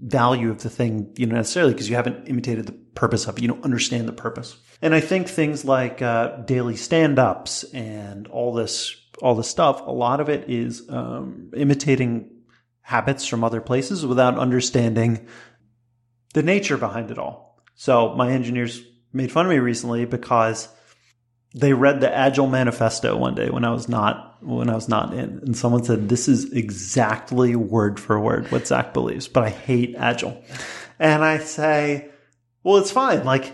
value 0.00 0.50
of 0.50 0.62
the 0.62 0.70
thing, 0.70 1.12
you 1.16 1.26
know, 1.26 1.36
necessarily 1.36 1.72
because 1.72 1.88
you 1.88 1.94
haven't 1.96 2.26
imitated 2.28 2.66
the 2.66 2.72
purpose 2.72 3.26
of 3.26 3.38
it. 3.38 3.42
You 3.42 3.48
don't 3.48 3.64
understand 3.64 4.08
the 4.08 4.12
purpose. 4.12 4.56
And 4.80 4.94
I 4.94 5.00
think 5.00 5.28
things 5.28 5.64
like 5.64 6.02
uh, 6.02 6.38
daily 6.38 6.76
stand-ups 6.76 7.64
and 7.72 8.26
all 8.26 8.52
this 8.52 8.96
all 9.20 9.36
this 9.36 9.48
stuff, 9.48 9.86
a 9.86 9.92
lot 9.92 10.20
of 10.20 10.28
it 10.28 10.50
is 10.50 10.88
um, 10.88 11.52
imitating 11.56 12.31
habits 12.82 13.26
from 13.26 13.44
other 13.44 13.60
places 13.60 14.04
without 14.04 14.38
understanding 14.38 15.26
the 16.34 16.42
nature 16.42 16.76
behind 16.76 17.10
it 17.10 17.18
all. 17.18 17.60
So 17.74 18.14
my 18.14 18.30
engineers 18.30 18.82
made 19.12 19.32
fun 19.32 19.46
of 19.46 19.50
me 19.50 19.58
recently 19.58 20.04
because 20.04 20.68
they 21.54 21.72
read 21.72 22.00
the 22.00 22.14
Agile 22.14 22.46
Manifesto 22.46 23.16
one 23.16 23.34
day 23.34 23.50
when 23.50 23.64
I 23.64 23.70
was 23.70 23.88
not 23.88 24.42
when 24.42 24.68
I 24.68 24.74
was 24.74 24.88
not 24.88 25.12
in, 25.14 25.38
and 25.44 25.56
someone 25.56 25.84
said 25.84 26.08
this 26.08 26.26
is 26.26 26.52
exactly 26.52 27.54
word 27.54 28.00
for 28.00 28.18
word 28.18 28.50
what 28.50 28.66
Zack 28.66 28.92
believes, 28.92 29.28
but 29.28 29.44
I 29.44 29.50
hate 29.50 29.94
Agile, 29.96 30.42
and 30.98 31.22
I 31.22 31.38
say, 31.38 32.10
well, 32.64 32.78
it's 32.78 32.90
fine. 32.90 33.24
Like 33.24 33.52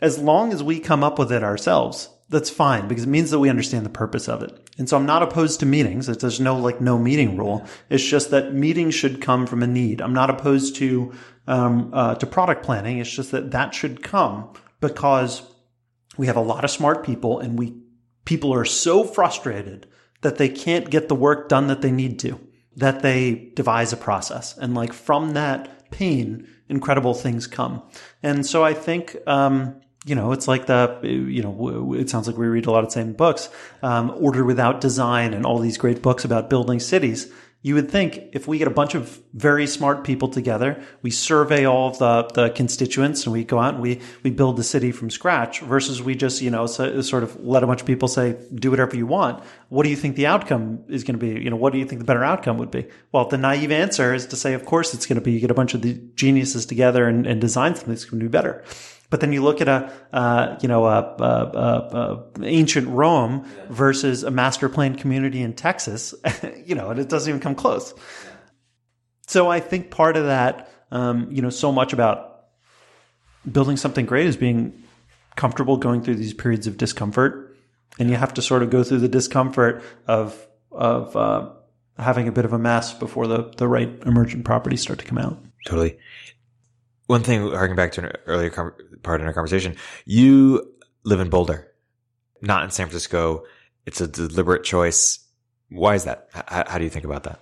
as 0.00 0.18
long 0.18 0.52
as 0.52 0.62
we 0.62 0.80
come 0.80 1.04
up 1.04 1.18
with 1.18 1.32
it 1.32 1.42
ourselves, 1.42 2.08
that's 2.30 2.48
fine 2.48 2.88
because 2.88 3.04
it 3.04 3.08
means 3.08 3.30
that 3.30 3.40
we 3.40 3.50
understand 3.50 3.84
the 3.84 3.90
purpose 3.90 4.28
of 4.28 4.42
it. 4.42 4.70
And 4.78 4.88
so 4.88 4.96
I'm 4.96 5.04
not 5.04 5.22
opposed 5.22 5.60
to 5.60 5.66
meetings. 5.66 6.06
There's 6.06 6.40
no 6.40 6.56
like 6.56 6.80
no 6.80 6.96
meeting 6.96 7.36
rule. 7.36 7.66
It's 7.90 8.04
just 8.04 8.30
that 8.30 8.54
meetings 8.54 8.94
should 8.94 9.20
come 9.20 9.46
from 9.46 9.62
a 9.62 9.66
need. 9.66 10.00
I'm 10.00 10.14
not 10.14 10.30
opposed 10.30 10.76
to 10.76 11.12
um, 11.46 11.90
uh, 11.92 12.14
to 12.14 12.26
product 12.26 12.64
planning. 12.64 12.98
It's 12.98 13.10
just 13.10 13.32
that 13.32 13.50
that 13.50 13.74
should 13.74 14.02
come 14.02 14.52
because 14.80 15.42
we 16.16 16.28
have 16.28 16.36
a 16.36 16.40
lot 16.40 16.64
of 16.64 16.70
smart 16.70 17.04
people 17.04 17.40
and 17.40 17.58
we 17.58 17.76
people 18.24 18.54
are 18.54 18.64
so 18.64 19.02
frustrated 19.04 19.86
that 20.20 20.38
they 20.38 20.48
can't 20.48 20.90
get 20.90 21.08
the 21.08 21.14
work 21.14 21.48
done 21.48 21.66
that 21.66 21.82
they 21.82 21.90
need 21.90 22.18
to 22.20 22.38
that 22.76 23.02
they 23.02 23.50
devise 23.56 23.92
a 23.92 23.96
process 23.96 24.56
and 24.58 24.74
like 24.74 24.92
from 24.92 25.32
that 25.32 25.90
pain 25.90 26.46
incredible 26.68 27.14
things 27.14 27.46
come 27.46 27.82
and 28.22 28.46
so 28.46 28.62
i 28.62 28.72
think 28.72 29.16
um, 29.26 29.80
you 30.04 30.14
know, 30.14 30.32
it's 30.32 30.48
like 30.48 30.66
the, 30.66 30.98
you 31.02 31.42
know, 31.42 31.94
it 31.94 32.08
sounds 32.08 32.26
like 32.26 32.36
we 32.36 32.46
read 32.46 32.66
a 32.66 32.70
lot 32.70 32.84
of 32.84 32.86
the 32.86 32.94
same 32.94 33.12
books, 33.12 33.48
um, 33.82 34.10
Order 34.18 34.44
Without 34.44 34.80
Design 34.80 35.34
and 35.34 35.44
all 35.44 35.58
these 35.58 35.76
great 35.76 36.00
books 36.02 36.24
about 36.24 36.48
building 36.48 36.80
cities 36.80 37.30
you 37.62 37.74
would 37.74 37.90
think 37.90 38.30
if 38.32 38.48
we 38.48 38.56
get 38.56 38.68
a 38.68 38.70
bunch 38.70 38.94
of 38.94 39.20
very 39.34 39.66
smart 39.66 40.02
people 40.02 40.28
together, 40.28 40.82
we 41.02 41.10
survey 41.10 41.66
all 41.66 41.88
of 41.88 41.98
the, 41.98 42.22
the 42.34 42.50
constituents 42.50 43.24
and 43.24 43.34
we 43.34 43.44
go 43.44 43.58
out 43.58 43.74
and 43.74 43.82
we, 43.82 44.00
we 44.22 44.30
build 44.30 44.56
the 44.56 44.64
city 44.64 44.92
from 44.92 45.10
scratch 45.10 45.60
versus 45.60 46.02
we 46.02 46.14
just, 46.14 46.40
you 46.40 46.50
know, 46.50 46.66
so, 46.66 47.02
sort 47.02 47.22
of 47.22 47.38
let 47.44 47.62
a 47.62 47.66
bunch 47.66 47.82
of 47.82 47.86
people 47.86 48.08
say, 48.08 48.38
do 48.54 48.70
whatever 48.70 48.96
you 48.96 49.06
want. 49.06 49.44
What 49.68 49.82
do 49.82 49.90
you 49.90 49.96
think 49.96 50.16
the 50.16 50.26
outcome 50.26 50.84
is 50.88 51.04
going 51.04 51.18
to 51.18 51.24
be? 51.24 51.38
You 51.38 51.50
know, 51.50 51.56
what 51.56 51.74
do 51.74 51.78
you 51.78 51.84
think 51.84 51.98
the 51.98 52.06
better 52.06 52.24
outcome 52.24 52.56
would 52.56 52.70
be? 52.70 52.86
Well, 53.12 53.26
the 53.26 53.36
naive 53.36 53.72
answer 53.72 54.14
is 54.14 54.26
to 54.28 54.36
say, 54.36 54.54
of 54.54 54.64
course 54.64 54.94
it's 54.94 55.04
going 55.04 55.18
to 55.18 55.24
be, 55.24 55.32
you 55.32 55.40
get 55.40 55.50
a 55.50 55.54
bunch 55.54 55.74
of 55.74 55.82
the 55.82 56.00
geniuses 56.14 56.64
together 56.64 57.06
and, 57.06 57.26
and 57.26 57.42
design 57.42 57.74
something 57.74 57.92
that's 57.92 58.06
going 58.06 58.20
to 58.20 58.24
be 58.24 58.30
better. 58.30 58.64
But 59.10 59.20
then 59.20 59.32
you 59.32 59.42
look 59.42 59.60
at 59.60 59.68
a, 59.68 59.92
uh, 60.12 60.56
you 60.62 60.68
know, 60.68 60.86
a, 60.86 61.16
a, 61.18 62.24
a, 62.38 62.44
ancient 62.44 62.86
Rome 62.88 63.44
versus 63.68 64.22
a 64.22 64.30
master 64.30 64.68
planned 64.68 64.98
community 64.98 65.42
in 65.42 65.52
Texas, 65.52 66.14
you 66.64 66.76
know, 66.76 66.90
and 66.90 67.00
it 67.00 67.08
doesn't 67.08 67.28
even 67.28 67.40
come 67.40 67.56
close. 67.56 67.92
So 69.26 69.50
I 69.50 69.58
think 69.60 69.90
part 69.90 70.16
of 70.16 70.26
that, 70.26 70.72
um, 70.92 71.28
you 71.30 71.42
know, 71.42 71.50
so 71.50 71.72
much 71.72 71.92
about 71.92 72.46
building 73.50 73.76
something 73.76 74.06
great 74.06 74.26
is 74.26 74.36
being 74.36 74.80
comfortable 75.36 75.76
going 75.76 76.02
through 76.02 76.16
these 76.16 76.34
periods 76.34 76.66
of 76.66 76.76
discomfort, 76.76 77.56
and 77.98 78.10
you 78.10 78.16
have 78.16 78.34
to 78.34 78.42
sort 78.42 78.62
of 78.62 78.70
go 78.70 78.82
through 78.84 78.98
the 78.98 79.08
discomfort 79.08 79.82
of 80.06 80.46
of 80.72 81.16
uh, 81.16 81.50
having 81.98 82.28
a 82.28 82.32
bit 82.32 82.44
of 82.44 82.52
a 82.52 82.58
mess 82.58 82.94
before 82.94 83.26
the 83.26 83.52
the 83.56 83.66
right 83.66 83.88
emergent 84.06 84.44
properties 84.44 84.82
start 84.82 84.98
to 84.98 85.04
come 85.04 85.18
out. 85.18 85.38
Totally. 85.66 85.98
One 87.10 87.24
thing, 87.24 87.50
harking 87.50 87.74
back 87.74 87.90
to 87.92 88.04
an 88.04 88.12
earlier 88.26 88.50
com- 88.50 88.72
part 89.02 89.20
in 89.20 89.26
our 89.26 89.32
conversation, 89.32 89.74
you 90.04 90.74
live 91.02 91.18
in 91.18 91.28
Boulder, 91.28 91.66
not 92.40 92.62
in 92.62 92.70
San 92.70 92.86
Francisco. 92.86 93.42
It's 93.84 94.00
a 94.00 94.06
deliberate 94.06 94.62
choice. 94.62 95.18
Why 95.70 95.96
is 95.96 96.04
that? 96.04 96.28
H- 96.36 96.68
how 96.68 96.78
do 96.78 96.84
you 96.84 96.90
think 96.90 97.04
about 97.04 97.24
that? 97.24 97.40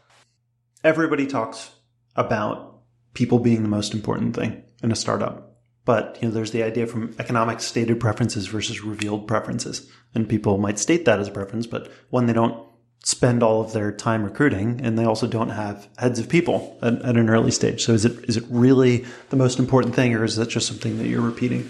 Everybody 0.82 1.26
talks 1.26 1.70
about 2.16 2.80
people 3.12 3.40
being 3.40 3.62
the 3.62 3.68
most 3.68 3.92
important 3.92 4.34
thing 4.34 4.62
in 4.82 4.90
a 4.90 4.96
startup. 4.96 5.58
But 5.84 6.16
you 6.22 6.28
know, 6.28 6.34
there's 6.34 6.52
the 6.52 6.62
idea 6.62 6.86
from 6.86 7.14
economic 7.18 7.60
stated 7.60 8.00
preferences 8.00 8.46
versus 8.46 8.82
revealed 8.82 9.28
preferences, 9.28 9.86
and 10.14 10.26
people 10.26 10.56
might 10.56 10.78
state 10.78 11.04
that 11.04 11.20
as 11.20 11.28
a 11.28 11.32
preference, 11.32 11.66
but 11.66 11.92
one 12.08 12.24
they 12.24 12.32
don't 12.32 12.66
spend 13.04 13.42
all 13.42 13.60
of 13.60 13.72
their 13.72 13.92
time 13.92 14.24
recruiting 14.24 14.80
and 14.82 14.98
they 14.98 15.04
also 15.04 15.26
don't 15.26 15.50
have 15.50 15.88
heads 15.98 16.18
of 16.18 16.28
people 16.28 16.78
at, 16.82 16.94
at, 17.02 17.16
an 17.16 17.30
early 17.30 17.50
stage. 17.50 17.84
So 17.84 17.92
is 17.92 18.04
it 18.04 18.24
is 18.28 18.36
it 18.36 18.44
really 18.50 19.06
the 19.30 19.36
most 19.36 19.58
important 19.58 19.94
thing 19.94 20.14
or 20.14 20.24
is 20.24 20.36
that 20.36 20.48
just 20.48 20.66
something 20.66 20.98
that 20.98 21.06
you're 21.06 21.22
repeating? 21.22 21.68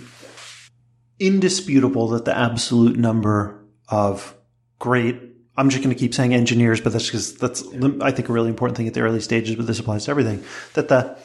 Indisputable 1.19 2.09
that 2.09 2.25
the 2.25 2.37
absolute 2.37 2.97
number 2.97 3.65
of 3.89 4.35
great 4.79 5.21
I'm 5.57 5.71
just 5.71 5.83
going 5.83 5.95
to 5.95 5.99
keep 5.99 6.15
saying 6.15 6.35
engineers, 6.35 6.81
but 6.81 6.93
that's 6.93 7.07
because 7.07 7.35
that's 7.35 7.65
I 8.01 8.13
think 8.13 8.29
a 8.29 8.33
really 8.33 8.49
important 8.49 8.77
thing 8.77 8.87
at 8.87 8.95
the 8.95 9.01
early 9.01 9.21
stages, 9.21 9.57
but 9.57 9.67
this 9.67 9.81
applies 9.81 10.05
to 10.05 10.13
everything. 10.13 10.45
That 10.75 10.89
the 10.89 11.19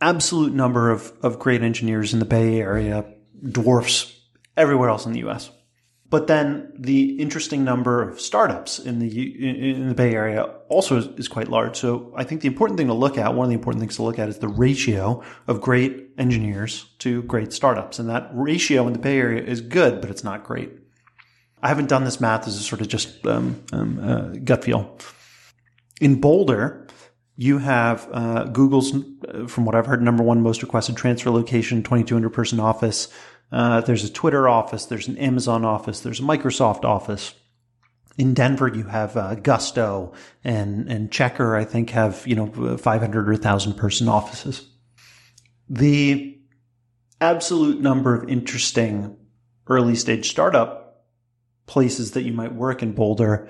absolute 0.00 0.54
number 0.54 0.90
of, 0.90 1.12
of 1.22 1.38
great 1.38 1.62
engineers 1.62 2.12
in 2.12 2.20
the 2.20 2.24
Bay 2.24 2.60
Area 2.60 3.04
dwarfs 3.46 4.18
everywhere 4.56 4.88
else 4.88 5.06
in 5.06 5.12
the 5.12 5.28
US. 5.28 5.50
But 6.10 6.26
then 6.26 6.72
the 6.78 7.20
interesting 7.20 7.64
number 7.64 8.02
of 8.02 8.18
startups 8.18 8.78
in 8.78 8.98
the 8.98 9.76
in 9.76 9.88
the 9.88 9.94
Bay 9.94 10.14
Area 10.14 10.42
also 10.68 10.96
is, 10.96 11.28
quite 11.28 11.48
large. 11.48 11.76
So 11.76 12.14
I 12.16 12.24
think 12.24 12.40
the 12.40 12.48
important 12.48 12.78
thing 12.78 12.86
to 12.86 12.94
look 12.94 13.18
at, 13.18 13.34
one 13.34 13.44
of 13.44 13.50
the 13.50 13.54
important 13.54 13.80
things 13.80 13.96
to 13.96 14.02
look 14.02 14.18
at, 14.18 14.28
is 14.28 14.38
the 14.38 14.48
ratio 14.48 15.22
of 15.46 15.60
great 15.60 16.08
engineers 16.16 16.86
to 17.00 17.22
great 17.24 17.52
startups, 17.52 17.98
and 17.98 18.08
that 18.08 18.30
ratio 18.32 18.86
in 18.86 18.94
the 18.94 18.98
Bay 18.98 19.18
Area 19.18 19.42
is 19.42 19.60
good, 19.60 20.00
but 20.00 20.08
it's 20.08 20.24
not 20.24 20.44
great. 20.44 20.70
I 21.62 21.68
haven't 21.68 21.88
done 21.88 22.04
this 22.04 22.20
math. 22.20 22.46
This 22.46 22.54
is 22.54 22.66
sort 22.66 22.80
of 22.80 22.88
just 22.88 23.26
um, 23.26 23.62
um, 23.72 23.98
uh, 23.98 24.28
gut 24.44 24.64
feel. 24.64 24.96
In 26.00 26.20
Boulder, 26.20 26.86
you 27.36 27.58
have 27.58 28.08
uh, 28.12 28.44
Google's, 28.44 28.92
uh, 28.94 29.46
from 29.46 29.64
what 29.64 29.74
I've 29.74 29.86
heard, 29.86 30.02
number 30.02 30.22
one 30.22 30.42
most 30.42 30.62
requested 30.62 30.96
transfer 30.96 31.30
location, 31.30 31.82
2,200 31.82 32.30
person 32.30 32.60
office. 32.60 33.08
Uh, 33.50 33.80
there's 33.80 34.04
a 34.04 34.12
Twitter 34.12 34.48
office, 34.48 34.86
there's 34.86 35.08
an 35.08 35.16
Amazon 35.18 35.64
office, 35.64 36.00
there's 36.00 36.20
a 36.20 36.24
Microsoft 36.24 36.84
office. 36.84 37.34
In 38.18 38.34
Denver, 38.34 38.68
you 38.68 38.84
have 38.84 39.16
uh, 39.16 39.36
Gusto 39.36 40.12
and 40.42 40.90
and 40.90 41.10
Checkr. 41.10 41.56
I 41.56 41.64
think 41.64 41.90
have 41.90 42.26
you 42.26 42.34
know 42.34 42.76
500 42.76 43.28
or 43.28 43.32
1,000 43.32 43.74
person 43.74 44.08
offices. 44.08 44.68
The 45.68 46.36
absolute 47.20 47.80
number 47.80 48.14
of 48.14 48.28
interesting 48.28 49.16
early 49.68 49.94
stage 49.94 50.30
startup 50.30 51.04
places 51.66 52.12
that 52.12 52.22
you 52.22 52.32
might 52.32 52.54
work 52.54 52.82
in 52.82 52.92
Boulder 52.92 53.48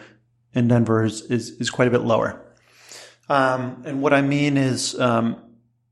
and 0.55 0.69
Denver 0.69 1.05
is 1.05 1.23
is, 1.23 1.51
is 1.53 1.71
quite 1.71 1.89
a 1.89 1.91
bit 1.91 2.03
lower. 2.03 2.45
Um, 3.29 3.83
and 3.87 4.03
what 4.03 4.13
I 4.13 4.23
mean 4.23 4.57
is 4.57 4.99
um, 4.99 5.43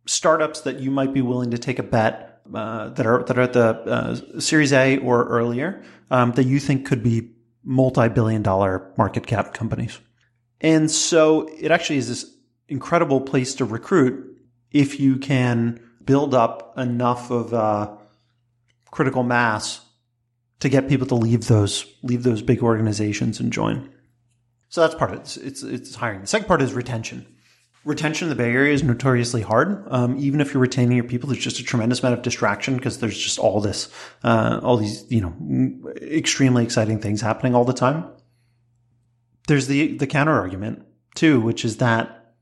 startups 0.06 0.62
that 0.62 0.80
you 0.80 0.90
might 0.90 1.12
be 1.12 1.22
willing 1.22 1.50
to 1.50 1.58
take 1.58 1.78
a 1.78 1.82
bet 1.82 2.25
uh, 2.54 2.90
that 2.90 3.06
are 3.06 3.22
that 3.24 3.38
are 3.38 3.42
at 3.42 3.52
the 3.52 3.64
uh, 3.64 4.40
Series 4.40 4.72
A 4.72 4.98
or 4.98 5.26
earlier 5.28 5.82
um, 6.10 6.32
that 6.32 6.44
you 6.44 6.58
think 6.58 6.86
could 6.86 7.02
be 7.02 7.30
multi-billion 7.64 8.42
dollar 8.42 8.92
market 8.96 9.26
cap 9.26 9.52
companies. 9.52 9.98
And 10.60 10.90
so 10.90 11.48
it 11.60 11.70
actually 11.70 11.98
is 11.98 12.08
this 12.08 12.34
incredible 12.68 13.20
place 13.20 13.54
to 13.56 13.64
recruit 13.64 14.38
if 14.70 14.98
you 15.00 15.18
can 15.18 15.80
build 16.04 16.34
up 16.34 16.78
enough 16.78 17.30
of 17.30 17.52
uh, 17.52 17.96
critical 18.90 19.22
mass 19.22 19.80
to 20.60 20.68
get 20.68 20.88
people 20.88 21.06
to 21.06 21.14
leave 21.14 21.48
those 21.48 21.86
leave 22.02 22.22
those 22.22 22.42
big 22.42 22.62
organizations 22.62 23.40
and 23.40 23.52
join. 23.52 23.92
So 24.68 24.80
that's 24.80 24.94
part 24.94 25.12
of 25.12 25.18
it. 25.18 25.22
It's, 25.22 25.36
it's, 25.36 25.62
it's 25.62 25.94
hiring. 25.94 26.22
The 26.22 26.26
second 26.26 26.48
part 26.48 26.62
is 26.62 26.72
retention 26.72 27.26
retention 27.86 28.26
in 28.26 28.28
the 28.30 28.42
Bay 28.42 28.50
Area 28.50 28.74
is 28.74 28.82
notoriously 28.82 29.40
hard. 29.40 29.86
Um, 29.88 30.18
even 30.18 30.40
if 30.40 30.52
you're 30.52 30.60
retaining 30.60 30.96
your 30.96 31.04
people, 31.04 31.28
there's 31.28 31.42
just 31.42 31.60
a 31.60 31.64
tremendous 31.64 32.00
amount 32.00 32.14
of 32.14 32.22
distraction 32.22 32.76
because 32.76 32.98
there's 32.98 33.16
just 33.16 33.38
all 33.38 33.60
this, 33.60 33.88
uh, 34.24 34.60
all 34.62 34.76
these, 34.76 35.10
you 35.10 35.20
know, 35.20 35.92
extremely 36.02 36.64
exciting 36.64 37.00
things 37.00 37.20
happening 37.20 37.54
all 37.54 37.64
the 37.64 37.72
time. 37.72 38.10
There's 39.48 39.68
the 39.68 39.96
the 39.96 40.06
counter 40.06 40.32
argument 40.32 40.84
too, 41.14 41.40
which 41.40 41.64
is 41.64 41.76
that 41.76 42.34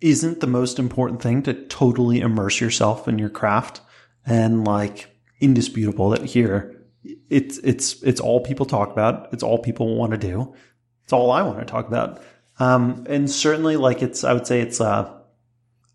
isn't 0.00 0.40
the 0.40 0.46
most 0.46 0.78
important 0.78 1.22
thing 1.22 1.42
to 1.44 1.54
totally 1.54 2.20
immerse 2.20 2.60
yourself 2.60 3.08
in 3.08 3.18
your 3.18 3.30
craft 3.30 3.80
and 4.26 4.64
like 4.66 5.08
indisputable 5.40 6.10
that 6.10 6.24
here 6.24 6.82
it's 7.30 7.58
it's 7.58 8.02
it's 8.02 8.20
all 8.20 8.40
people 8.40 8.66
talk 8.66 8.92
about, 8.92 9.32
it's 9.32 9.42
all 9.42 9.58
people 9.58 9.96
want 9.96 10.12
to 10.12 10.18
do, 10.18 10.54
it's 11.02 11.12
all 11.12 11.30
I 11.30 11.42
want 11.42 11.58
to 11.58 11.64
talk 11.64 11.88
about. 11.88 12.22
Um, 12.62 13.06
and 13.08 13.28
certainly, 13.28 13.76
like 13.76 14.02
it's, 14.02 14.22
I 14.22 14.32
would 14.32 14.46
say 14.46 14.60
it's 14.60 14.78
a, 14.78 15.20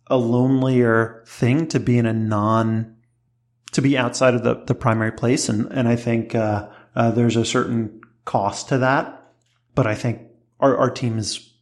a 0.08 0.18
lonelier 0.18 1.24
thing 1.26 1.68
to 1.68 1.80
be 1.80 1.98
in 1.98 2.06
a 2.06 2.12
non, 2.12 2.98
to 3.72 3.82
be 3.82 3.98
outside 3.98 4.34
of 4.34 4.44
the, 4.44 4.56
the 4.66 4.76
primary 4.76 5.14
place. 5.14 5.48
And, 5.48 5.72
and 5.72 5.88
I 5.88 5.96
think, 5.96 6.36
uh, 6.36 6.68
uh, 6.94 7.12
there's 7.12 7.38
a 7.38 7.46
certain 7.46 8.02
cost 8.26 8.68
to 8.70 8.80
that, 8.80 9.32
but 9.76 9.88
I 9.88 9.96
think 9.96 10.24
our, 10.60 10.76
our 10.76 10.90
team 10.90 11.18
is 11.18 11.54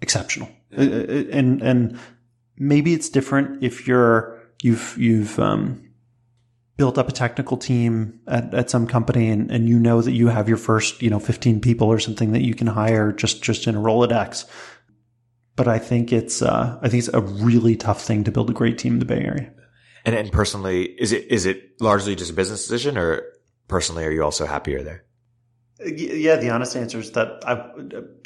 exceptional. 0.00 0.48
Uh, 0.76 0.82
uh, 0.82 1.24
and, 1.32 1.60
and 1.60 1.98
maybe 2.56 2.94
it's 2.94 3.08
different 3.08 3.64
if 3.64 3.88
you're, 3.88 4.40
you've, 4.62 4.96
you've, 4.96 5.40
um, 5.40 5.91
built 6.76 6.98
up 6.98 7.08
a 7.08 7.12
technical 7.12 7.56
team 7.56 8.20
at, 8.26 8.52
at 8.54 8.70
some 8.70 8.86
company 8.86 9.28
and, 9.28 9.50
and 9.50 9.68
you 9.68 9.78
know 9.78 10.00
that 10.00 10.12
you 10.12 10.28
have 10.28 10.48
your 10.48 10.56
first, 10.56 11.02
you 11.02 11.10
know, 11.10 11.18
15 11.18 11.60
people 11.60 11.88
or 11.88 11.98
something 11.98 12.32
that 12.32 12.42
you 12.42 12.54
can 12.54 12.66
hire 12.66 13.12
just, 13.12 13.42
just 13.42 13.66
in 13.66 13.74
a 13.74 13.80
Rolodex. 13.80 14.46
But 15.54 15.68
I 15.68 15.78
think 15.78 16.12
it's, 16.12 16.40
uh, 16.40 16.78
I 16.80 16.88
think 16.88 17.04
it's 17.04 17.12
a 17.12 17.20
really 17.20 17.76
tough 17.76 18.02
thing 18.02 18.24
to 18.24 18.32
build 18.32 18.48
a 18.48 18.54
great 18.54 18.78
team 18.78 18.94
in 18.94 18.98
the 19.00 19.04
Bay 19.04 19.20
Area. 19.20 19.52
And, 20.04 20.16
and 20.16 20.32
personally, 20.32 20.84
is 20.84 21.12
it, 21.12 21.30
is 21.30 21.46
it 21.46 21.80
largely 21.80 22.16
just 22.16 22.30
a 22.30 22.34
business 22.34 22.62
decision 22.62 22.96
or 22.96 23.22
personally, 23.68 24.04
are 24.04 24.10
you 24.10 24.24
also 24.24 24.46
happier 24.46 24.82
there? 24.82 25.04
Yeah, 25.84 26.36
the 26.36 26.50
honest 26.50 26.74
answer 26.76 26.98
is 26.98 27.12
that 27.12 27.42
I 27.46 27.70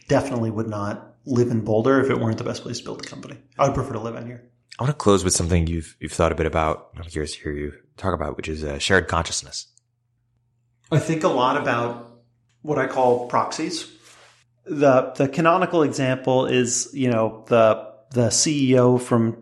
definitely 0.09 0.51
would 0.51 0.69
not 0.69 1.15
live 1.25 1.51
in 1.51 1.65
Boulder 1.65 2.01
if 2.01 2.11
it 2.11 2.21
weren't 2.21 2.39
the 2.39 2.45
best 2.45 2.63
place 2.63 2.79
to 2.79 2.85
build 2.85 3.05
a 3.05 3.09
company. 3.09 3.39
I 3.59 3.67
would 3.67 3.75
prefer 3.75 3.95
to 3.95 4.01
live 4.01 4.15
in 4.15 4.27
here. 4.27 4.49
I 4.79 4.85
want 4.85 4.91
to 4.93 4.97
close 4.97 5.25
with 5.25 5.33
something 5.33 5.67
you've 5.67 5.97
you've 6.01 6.13
thought 6.13 6.33
a 6.33 6.35
bit 6.35 6.45
about. 6.45 6.91
I'm 6.97 7.05
curious 7.05 7.35
to 7.35 7.43
hear 7.43 7.53
you 7.53 7.73
talk 7.97 8.15
about, 8.15 8.37
which 8.37 8.49
is 8.49 8.65
uh, 8.65 8.79
shared 8.79 9.09
consciousness. 9.09 9.67
I 10.91 10.99
think 10.99 11.25
a 11.25 11.29
lot 11.29 11.57
about 11.57 12.21
what 12.63 12.79
I 12.79 12.87
call 12.87 13.27
proxies. 13.27 13.91
the 14.65 15.13
The 15.17 15.29
canonical 15.29 15.83
example 15.83 16.47
is, 16.47 16.91
you 16.93 17.11
know, 17.11 17.45
the 17.49 17.87
the 18.13 18.29
CEO 18.29 19.01
from 19.01 19.37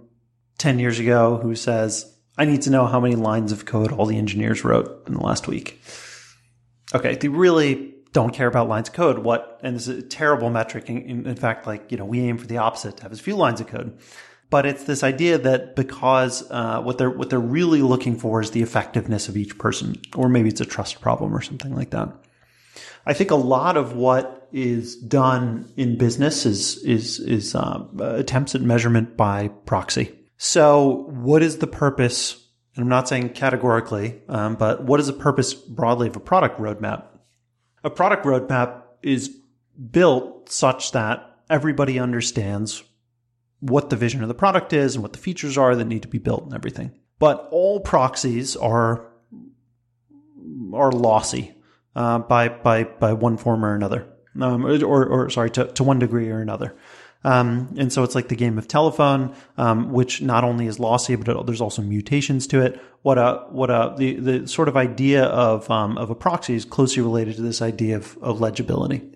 ten 0.58 0.78
years 0.78 0.98
ago 0.98 1.38
who 1.38 1.54
says, 1.54 2.10
"I 2.38 2.44
need 2.44 2.62
to 2.62 2.70
know 2.70 2.86
how 2.86 3.00
many 3.00 3.16
lines 3.16 3.52
of 3.52 3.64
code 3.64 3.92
all 3.92 4.06
the 4.06 4.18
engineers 4.18 4.64
wrote 4.64 5.06
in 5.06 5.14
the 5.14 5.20
last 5.20 5.46
week." 5.48 5.80
Okay, 6.94 7.16
they 7.16 7.28
really 7.28 7.94
don't 8.12 8.32
care 8.32 8.46
about 8.46 8.68
lines 8.68 8.88
of 8.88 8.94
code. 8.94 9.18
What 9.18 9.60
and 9.62 9.76
this 9.76 9.88
is 9.88 9.98
a 9.98 10.06
terrible 10.06 10.48
metric. 10.48 10.88
In, 10.88 11.26
in 11.26 11.36
fact, 11.36 11.66
like 11.66 11.90
you 11.90 11.98
know, 11.98 12.04
we 12.04 12.20
aim 12.20 12.38
for 12.38 12.46
the 12.46 12.58
opposite 12.58 12.96
to 12.98 13.02
have 13.02 13.12
as 13.12 13.20
few 13.20 13.36
lines 13.36 13.60
of 13.60 13.66
code 13.66 13.98
but 14.54 14.66
it's 14.66 14.84
this 14.84 15.02
idea 15.02 15.36
that 15.36 15.74
because 15.74 16.48
uh, 16.48 16.80
what 16.80 16.96
they're 16.96 17.10
what 17.10 17.28
they're 17.28 17.40
really 17.40 17.82
looking 17.82 18.16
for 18.16 18.40
is 18.40 18.52
the 18.52 18.62
effectiveness 18.62 19.28
of 19.28 19.36
each 19.36 19.58
person, 19.58 20.00
or 20.14 20.28
maybe 20.28 20.48
it's 20.48 20.60
a 20.60 20.64
trust 20.64 21.00
problem 21.00 21.34
or 21.34 21.40
something 21.40 21.74
like 21.74 21.90
that. 21.90 22.08
I 23.04 23.14
think 23.14 23.32
a 23.32 23.34
lot 23.34 23.76
of 23.76 23.96
what 23.96 24.48
is 24.52 24.94
done 24.94 25.68
in 25.76 25.98
business 25.98 26.46
is 26.46 26.76
is 26.84 27.18
is 27.18 27.56
uh, 27.56 27.82
attempts 27.98 28.54
at 28.54 28.60
measurement 28.60 29.16
by 29.16 29.48
proxy. 29.66 30.16
So, 30.36 31.08
what 31.08 31.42
is 31.42 31.58
the 31.58 31.66
purpose? 31.66 32.40
And 32.76 32.84
I'm 32.84 32.88
not 32.88 33.08
saying 33.08 33.30
categorically, 33.30 34.22
um, 34.28 34.54
but 34.54 34.84
what 34.84 35.00
is 35.00 35.08
the 35.08 35.14
purpose 35.14 35.52
broadly 35.52 36.06
of 36.06 36.14
a 36.14 36.20
product 36.20 36.60
roadmap? 36.60 37.06
A 37.82 37.90
product 37.90 38.24
roadmap 38.24 38.82
is 39.02 39.36
built 39.90 40.48
such 40.48 40.92
that 40.92 41.40
everybody 41.50 41.98
understands 41.98 42.84
what 43.64 43.88
the 43.88 43.96
vision 43.96 44.20
of 44.20 44.28
the 44.28 44.34
product 44.34 44.74
is 44.74 44.94
and 44.94 45.02
what 45.02 45.14
the 45.14 45.18
features 45.18 45.56
are 45.56 45.74
that 45.74 45.86
need 45.86 46.02
to 46.02 46.08
be 46.08 46.18
built 46.18 46.44
and 46.44 46.54
everything. 46.54 46.92
But 47.18 47.48
all 47.50 47.80
proxies 47.80 48.56
are 48.56 49.06
are 50.74 50.92
lossy 50.92 51.54
uh, 51.96 52.18
by 52.18 52.48
by 52.48 52.84
by 52.84 53.14
one 53.14 53.38
form 53.38 53.64
or 53.64 53.74
another, 53.74 54.06
um, 54.40 54.66
or, 54.66 55.06
or 55.06 55.30
sorry, 55.30 55.50
to, 55.52 55.66
to 55.72 55.82
one 55.82 55.98
degree 55.98 56.28
or 56.28 56.40
another. 56.40 56.76
Um, 57.26 57.74
and 57.78 57.90
so 57.90 58.02
it's 58.02 58.14
like 58.14 58.28
the 58.28 58.36
game 58.36 58.58
of 58.58 58.68
telephone, 58.68 59.34
um, 59.56 59.92
which 59.92 60.20
not 60.20 60.44
only 60.44 60.66
is 60.66 60.78
lossy, 60.78 61.16
but 61.16 61.26
it, 61.26 61.46
there's 61.46 61.62
also 61.62 61.80
mutations 61.80 62.46
to 62.48 62.60
it. 62.60 62.78
What 63.00 63.16
a 63.16 63.46
what 63.48 63.70
a 63.70 63.94
the 63.96 64.16
the 64.16 64.48
sort 64.48 64.68
of 64.68 64.76
idea 64.76 65.24
of 65.24 65.70
um, 65.70 65.96
of 65.96 66.10
a 66.10 66.14
proxy 66.14 66.54
is 66.54 66.66
closely 66.66 67.02
related 67.02 67.36
to 67.36 67.42
this 67.42 67.62
idea 67.62 67.96
of, 67.96 68.18
of 68.20 68.42
legibility 68.42 69.14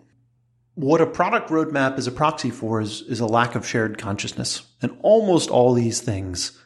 what 0.78 1.00
a 1.00 1.06
product 1.06 1.50
roadmap 1.50 1.98
is 1.98 2.06
a 2.06 2.12
proxy 2.12 2.50
for 2.50 2.80
is, 2.80 3.02
is 3.02 3.18
a 3.18 3.26
lack 3.26 3.56
of 3.56 3.66
shared 3.66 3.98
consciousness. 3.98 4.62
And 4.80 4.96
almost 5.02 5.50
all 5.50 5.74
these 5.74 6.00
things, 6.00 6.56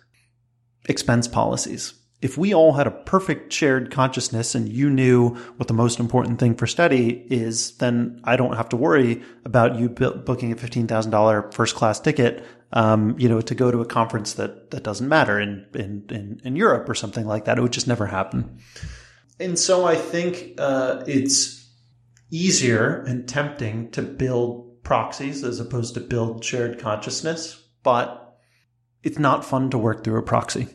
expense 0.86 1.26
policies. 1.26 1.94
If 2.20 2.36
we 2.36 2.52
all 2.52 2.74
had 2.74 2.86
a 2.86 2.90
perfect 2.90 3.54
shared 3.54 3.90
consciousness 3.90 4.54
and 4.54 4.68
you 4.68 4.90
knew 4.90 5.30
what 5.56 5.66
the 5.66 5.72
most 5.72 5.98
important 5.98 6.38
thing 6.38 6.56
for 6.56 6.66
Stedi 6.66 7.26
is, 7.30 7.78
then 7.78 8.20
I 8.22 8.36
don't 8.36 8.54
have 8.54 8.68
to 8.68 8.76
worry 8.76 9.22
about 9.46 9.76
you 9.76 9.88
booking 9.88 10.52
a 10.52 10.56
$15,000 10.56 11.54
first 11.54 11.74
class 11.74 11.98
ticket, 11.98 12.44
um, 12.74 13.18
you 13.18 13.30
know, 13.30 13.40
to 13.40 13.54
go 13.54 13.70
to 13.70 13.80
a 13.80 13.86
conference 13.86 14.34
that, 14.34 14.72
that 14.72 14.82
doesn't 14.82 15.08
matter 15.08 15.40
in, 15.40 15.66
in, 15.72 16.04
in, 16.10 16.40
in 16.44 16.54
Europe 16.54 16.86
or 16.86 16.94
something 16.94 17.26
like 17.26 17.46
that. 17.46 17.56
It 17.56 17.62
would 17.62 17.72
just 17.72 17.88
never 17.88 18.04
happen. 18.04 18.58
And 19.40 19.58
so 19.58 19.86
I 19.86 19.96
think, 19.96 20.56
uh, 20.58 21.02
it's, 21.06 21.61
easier 22.32 23.02
and 23.02 23.28
tempting 23.28 23.90
to 23.90 24.02
build 24.02 24.82
proxies 24.82 25.44
as 25.44 25.60
opposed 25.60 25.94
to 25.94 26.00
build 26.00 26.44
shared 26.44 26.80
consciousness, 26.80 27.62
but 27.84 28.38
it's 29.02 29.18
not 29.18 29.44
fun 29.44 29.70
to 29.70 29.78
work 29.78 30.02
through 30.02 30.18
a 30.18 30.22
proxy. 30.22 30.66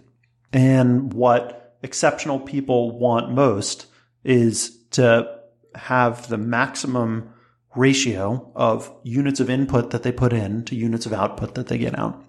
And 0.54 1.12
what 1.12 1.76
exceptional 1.84 2.40
people 2.40 2.98
want 2.98 3.34
most 3.34 3.88
is 4.24 4.78
to 4.92 5.40
have 5.76 6.30
the 6.30 6.38
maximum 6.38 7.34
ratio 7.76 8.52
of 8.56 8.92
units 9.04 9.40
of 9.40 9.50
input 9.50 9.92
that 9.92 10.04
they 10.04 10.12
put 10.12 10.34
in 10.34 10.64
to 10.66 10.76
units 10.76 11.06
of 11.06 11.14
output 11.14 11.56
that 11.56 11.68
they 11.68 11.78
get 11.78 11.98
out. 11.98 12.24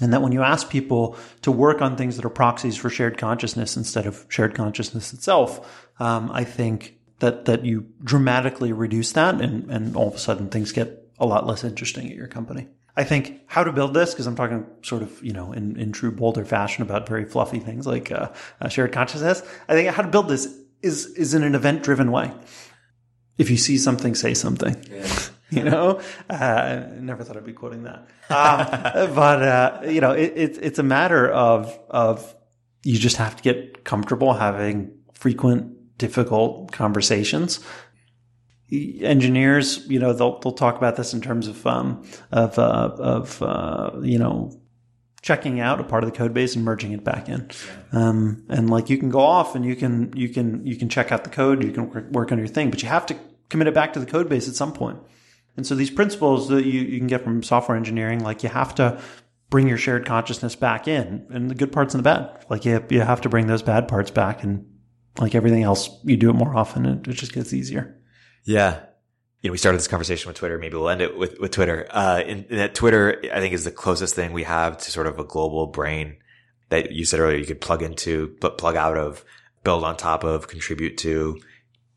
And 0.00 0.12
that 0.12 0.22
when 0.22 0.32
you 0.32 0.42
ask 0.42 0.70
people 0.70 1.16
to 1.42 1.52
work 1.52 1.80
on 1.80 1.96
things 1.96 2.16
that 2.16 2.24
are 2.24 2.30
proxies 2.30 2.76
for 2.76 2.90
shared 2.90 3.16
consciousness 3.18 3.76
instead 3.76 4.06
of 4.06 4.26
shared 4.28 4.54
consciousness 4.54 5.12
itself, 5.12 5.88
um, 6.00 6.30
I 6.32 6.44
think 6.44 6.98
that 7.24 7.46
that 7.46 7.64
you 7.64 7.86
dramatically 8.02 8.72
reduce 8.72 9.12
that, 9.12 9.40
and 9.40 9.70
and 9.70 9.96
all 9.96 10.08
of 10.08 10.14
a 10.14 10.18
sudden 10.18 10.48
things 10.48 10.72
get 10.72 11.08
a 11.18 11.26
lot 11.26 11.46
less 11.46 11.64
interesting 11.64 12.08
at 12.08 12.16
your 12.16 12.28
company. 12.28 12.68
I 12.96 13.04
think 13.04 13.40
how 13.46 13.64
to 13.64 13.72
build 13.72 13.92
this, 13.94 14.12
because 14.12 14.26
I'm 14.26 14.36
talking 14.36 14.66
sort 14.82 15.02
of, 15.02 15.20
you 15.22 15.32
know, 15.32 15.52
in, 15.52 15.76
in 15.76 15.90
true 15.90 16.12
Boulder 16.12 16.44
fashion 16.44 16.82
about 16.82 17.08
very 17.08 17.24
fluffy 17.24 17.58
things 17.58 17.86
like 17.88 18.12
uh, 18.12 18.30
uh, 18.60 18.68
shared 18.68 18.92
consciousness. 18.92 19.42
I 19.68 19.74
think 19.74 19.88
how 19.88 20.02
to 20.02 20.08
build 20.08 20.28
this 20.28 20.46
is 20.80 21.06
is 21.06 21.34
in 21.34 21.42
an 21.42 21.54
event 21.54 21.82
driven 21.82 22.12
way. 22.12 22.32
If 23.36 23.50
you 23.50 23.56
see 23.56 23.78
something, 23.78 24.14
say 24.14 24.34
something. 24.34 24.76
Yeah. 24.88 25.08
you 25.50 25.64
know, 25.64 26.00
uh, 26.30 26.34
I 26.34 27.00
never 27.00 27.24
thought 27.24 27.36
I'd 27.36 27.44
be 27.44 27.52
quoting 27.52 27.82
that. 27.82 28.06
Um, 28.30 29.10
but 29.14 29.42
uh, 29.42 29.80
you 29.86 30.00
know, 30.00 30.12
it, 30.12 30.32
it, 30.36 30.58
it's 30.62 30.78
a 30.78 30.84
matter 30.84 31.28
of 31.28 31.76
of 31.90 32.34
you 32.84 32.98
just 32.98 33.16
have 33.16 33.34
to 33.36 33.42
get 33.42 33.84
comfortable 33.84 34.34
having 34.34 34.92
frequent, 35.14 35.72
difficult 35.98 36.72
conversations. 36.72 37.60
Engineers, 38.70 39.86
you 39.86 39.98
know, 39.98 40.12
they'll 40.12 40.38
they'll 40.40 40.52
talk 40.52 40.76
about 40.76 40.96
this 40.96 41.14
in 41.14 41.20
terms 41.20 41.46
of 41.46 41.66
um, 41.66 42.04
of 42.32 42.58
uh, 42.58 42.96
of 42.98 43.42
uh, 43.42 43.90
you 44.02 44.18
know 44.18 44.52
checking 45.24 45.58
out 45.58 45.80
a 45.80 45.84
part 45.84 46.04
of 46.04 46.10
the 46.10 46.16
code 46.16 46.34
base 46.34 46.54
and 46.54 46.64
merging 46.64 46.92
it 46.92 47.02
back 47.02 47.28
in. 47.28 47.50
Um, 47.92 48.44
and 48.50 48.68
like 48.68 48.90
you 48.90 48.98
can 48.98 49.08
go 49.10 49.20
off 49.20 49.54
and 49.54 49.64
you 49.64 49.74
can 49.74 50.12
you 50.14 50.28
can 50.28 50.66
you 50.66 50.76
can 50.76 50.88
check 50.88 51.12
out 51.12 51.24
the 51.24 51.30
code, 51.30 51.64
you 51.64 51.72
can 51.72 52.12
work 52.12 52.30
on 52.30 52.38
your 52.38 52.46
thing, 52.46 52.70
but 52.70 52.82
you 52.82 52.88
have 52.88 53.06
to 53.06 53.16
commit 53.48 53.68
it 53.68 53.74
back 53.74 53.92
to 53.94 54.00
the 54.00 54.06
code 54.06 54.28
base 54.28 54.48
at 54.48 54.54
some 54.54 54.72
point. 54.72 54.98
And 55.56 55.66
so 55.66 55.74
these 55.74 55.90
principles 55.90 56.48
that 56.48 56.66
you, 56.66 56.80
you 56.80 56.98
can 56.98 57.06
get 57.06 57.22
from 57.22 57.42
software 57.42 57.76
engineering, 57.76 58.20
like 58.20 58.42
you 58.42 58.48
have 58.48 58.74
to 58.74 59.00
bring 59.50 59.68
your 59.68 59.78
shared 59.78 60.04
consciousness 60.04 60.56
back 60.56 60.88
in 60.88 61.26
and 61.30 61.50
the 61.50 61.54
good 61.54 61.72
parts 61.72 61.94
and 61.94 62.04
the 62.04 62.08
bad. 62.08 62.44
Like 62.50 62.64
you, 62.64 62.84
you 62.90 63.00
have 63.00 63.20
to 63.22 63.28
bring 63.28 63.46
those 63.46 63.62
bad 63.62 63.88
parts 63.88 64.10
back 64.10 64.42
and 64.42 64.66
like 65.18 65.34
everything 65.34 65.62
else, 65.62 65.90
you 66.04 66.16
do 66.16 66.30
it 66.30 66.34
more 66.34 66.56
often 66.56 66.86
and 66.86 67.06
it 67.06 67.12
just 67.12 67.32
gets 67.32 67.52
easier. 67.52 67.96
Yeah. 68.44 68.80
You 69.40 69.48
know, 69.48 69.52
we 69.52 69.58
started 69.58 69.78
this 69.78 69.88
conversation 69.88 70.28
with 70.28 70.36
Twitter. 70.36 70.58
Maybe 70.58 70.76
we'll 70.76 70.88
end 70.88 71.02
it 71.02 71.16
with, 71.16 71.38
with 71.38 71.50
Twitter. 71.50 71.86
Uh, 71.90 72.22
that 72.50 72.74
Twitter, 72.74 73.22
I 73.32 73.40
think 73.40 73.54
is 73.54 73.64
the 73.64 73.70
closest 73.70 74.14
thing 74.14 74.32
we 74.32 74.44
have 74.44 74.78
to 74.78 74.90
sort 74.90 75.06
of 75.06 75.18
a 75.18 75.24
global 75.24 75.66
brain 75.66 76.16
that 76.70 76.92
you 76.92 77.04
said 77.04 77.20
earlier 77.20 77.38
you 77.38 77.46
could 77.46 77.60
plug 77.60 77.82
into, 77.82 78.36
but 78.40 78.58
plug 78.58 78.76
out 78.76 78.96
of, 78.96 79.24
build 79.62 79.84
on 79.84 79.96
top 79.96 80.24
of, 80.24 80.48
contribute 80.48 80.96
to, 80.98 81.38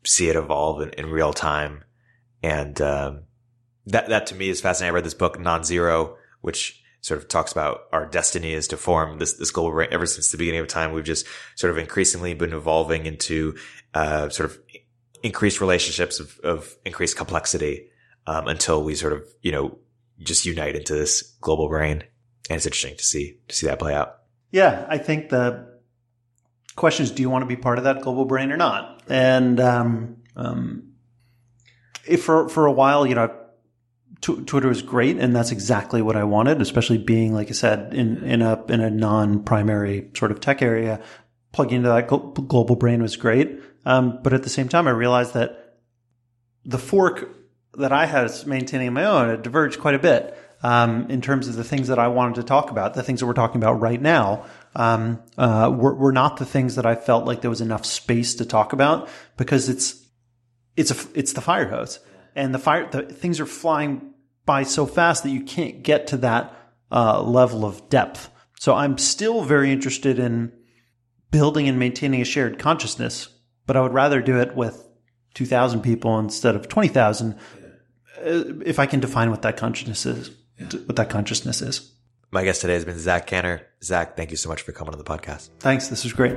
see 0.04 0.28
it 0.28 0.36
evolve 0.36 0.82
in, 0.82 0.90
in 0.90 1.10
real 1.10 1.32
time. 1.32 1.84
And, 2.42 2.80
um, 2.80 3.22
that 3.86 4.10
that 4.10 4.26
to 4.26 4.34
me 4.34 4.50
is 4.50 4.60
fascinating. 4.60 4.92
I 4.92 4.94
read 4.96 5.04
this 5.04 5.14
book 5.14 5.40
Non-Zero, 5.40 6.16
which 6.42 6.82
sort 7.08 7.20
of 7.20 7.28
talks 7.28 7.50
about 7.50 7.88
our 7.92 8.06
destiny 8.06 8.52
is 8.52 8.68
to 8.68 8.76
form 8.76 9.18
this 9.18 9.32
this 9.34 9.50
global 9.50 9.72
brain. 9.72 9.88
ever 9.90 10.06
since 10.06 10.30
the 10.30 10.38
beginning 10.38 10.60
of 10.60 10.68
time. 10.68 10.92
We've 10.92 11.04
just 11.04 11.26
sort 11.56 11.70
of 11.70 11.78
increasingly 11.78 12.34
been 12.34 12.52
evolving 12.52 13.06
into 13.06 13.56
uh, 13.94 14.28
sort 14.28 14.50
of 14.50 14.58
increased 15.22 15.60
relationships 15.60 16.20
of, 16.20 16.38
of 16.44 16.76
increased 16.84 17.16
complexity 17.16 17.88
um, 18.26 18.46
until 18.46 18.84
we 18.84 18.94
sort 18.94 19.14
of 19.14 19.26
you 19.42 19.50
know 19.50 19.78
just 20.20 20.44
unite 20.46 20.76
into 20.76 20.94
this 20.94 21.22
global 21.40 21.68
brain. 21.68 22.04
And 22.50 22.56
it's 22.56 22.66
interesting 22.66 22.96
to 22.96 23.04
see 23.04 23.38
to 23.48 23.54
see 23.54 23.66
that 23.66 23.78
play 23.78 23.94
out. 23.94 24.18
Yeah, 24.50 24.86
I 24.88 24.98
think 24.98 25.30
the 25.30 25.78
question 26.76 27.04
is, 27.04 27.10
do 27.10 27.22
you 27.22 27.30
want 27.30 27.42
to 27.42 27.46
be 27.46 27.56
part 27.56 27.78
of 27.78 27.84
that 27.84 28.02
global 28.02 28.24
brain 28.24 28.52
or 28.52 28.56
not? 28.56 29.02
And 29.08 29.58
um, 29.60 30.18
um, 30.36 30.92
if 32.06 32.24
for 32.24 32.48
for 32.48 32.66
a 32.66 32.72
while, 32.72 33.06
you 33.06 33.14
know, 33.14 33.34
Twitter 34.20 34.68
was 34.68 34.82
great, 34.82 35.18
and 35.18 35.34
that's 35.34 35.52
exactly 35.52 36.02
what 36.02 36.16
I 36.16 36.24
wanted. 36.24 36.60
Especially 36.60 36.98
being, 36.98 37.32
like 37.32 37.48
I 37.48 37.52
said, 37.52 37.94
in 37.94 38.24
in 38.24 38.42
a 38.42 38.64
in 38.68 38.80
a 38.80 38.90
non 38.90 39.44
primary 39.44 40.10
sort 40.14 40.32
of 40.32 40.40
tech 40.40 40.60
area, 40.60 41.00
plugging 41.52 41.78
into 41.78 41.88
that 41.88 42.08
global 42.08 42.76
brain 42.76 43.00
was 43.00 43.16
great. 43.16 43.60
Um, 43.84 44.20
but 44.22 44.32
at 44.32 44.42
the 44.42 44.50
same 44.50 44.68
time, 44.68 44.88
I 44.88 44.90
realized 44.90 45.34
that 45.34 45.76
the 46.64 46.78
fork 46.78 47.34
that 47.74 47.92
I 47.92 48.06
had 48.06 48.30
maintaining 48.46 48.92
my 48.92 49.04
own 49.04 49.28
had 49.28 49.42
diverged 49.42 49.80
quite 49.80 49.94
a 49.94 49.98
bit 49.98 50.36
um, 50.62 51.08
in 51.10 51.20
terms 51.20 51.48
of 51.48 51.54
the 51.54 51.64
things 51.64 51.88
that 51.88 51.98
I 51.98 52.08
wanted 52.08 52.36
to 52.36 52.42
talk 52.42 52.70
about. 52.70 52.94
The 52.94 53.02
things 53.02 53.20
that 53.20 53.26
we're 53.26 53.34
talking 53.34 53.60
about 53.60 53.80
right 53.80 54.00
now 54.00 54.46
um, 54.74 55.22
uh, 55.36 55.72
were, 55.74 55.94
were 55.94 56.12
not 56.12 56.38
the 56.38 56.46
things 56.46 56.74
that 56.74 56.86
I 56.86 56.96
felt 56.96 57.24
like 57.24 57.40
there 57.40 57.50
was 57.50 57.60
enough 57.60 57.86
space 57.86 58.34
to 58.36 58.44
talk 58.44 58.72
about 58.72 59.08
because 59.36 59.68
it's 59.68 60.04
it's 60.76 60.90
a 60.90 61.18
it's 61.18 61.32
the 61.32 61.40
fire 61.40 61.68
hose 61.68 62.00
and 62.34 62.54
the 62.54 62.58
fire 62.58 62.88
the 62.90 63.02
things 63.02 63.40
are 63.40 63.46
flying 63.46 64.14
by 64.46 64.62
so 64.62 64.86
fast 64.86 65.22
that 65.22 65.30
you 65.30 65.42
can't 65.42 65.82
get 65.82 66.06
to 66.08 66.16
that 66.18 66.54
uh, 66.90 67.22
level 67.22 67.64
of 67.64 67.88
depth. 67.88 68.30
So 68.58 68.74
I'm 68.74 68.98
still 68.98 69.42
very 69.42 69.70
interested 69.70 70.18
in 70.18 70.52
building 71.30 71.68
and 71.68 71.78
maintaining 71.78 72.20
a 72.20 72.24
shared 72.24 72.58
consciousness, 72.58 73.28
but 73.66 73.76
I 73.76 73.82
would 73.82 73.92
rather 73.92 74.20
do 74.20 74.40
it 74.40 74.56
with 74.56 74.84
2,000 75.34 75.82
people 75.82 76.18
instead 76.18 76.56
of 76.56 76.68
20,000 76.68 77.34
uh, 77.34 77.38
if 78.64 78.78
I 78.78 78.86
can 78.86 79.00
define 79.00 79.30
what 79.30 79.42
that 79.42 79.56
consciousness 79.56 80.06
is. 80.06 80.30
Yeah. 80.58 80.66
What 80.86 80.96
that 80.96 81.08
consciousness 81.10 81.62
is. 81.62 81.92
My 82.30 82.44
guest 82.44 82.60
today 82.60 82.74
has 82.74 82.84
been 82.84 82.98
Zack 82.98 83.28
Kanter. 83.28 83.62
Zack, 83.82 84.16
thank 84.16 84.30
you 84.30 84.36
so 84.36 84.48
much 84.48 84.62
for 84.62 84.72
coming 84.72 84.92
on 84.92 84.98
the 84.98 85.04
podcast. 85.04 85.50
Thanks. 85.60 85.88
This 85.88 86.04
was 86.04 86.12
great. 86.12 86.36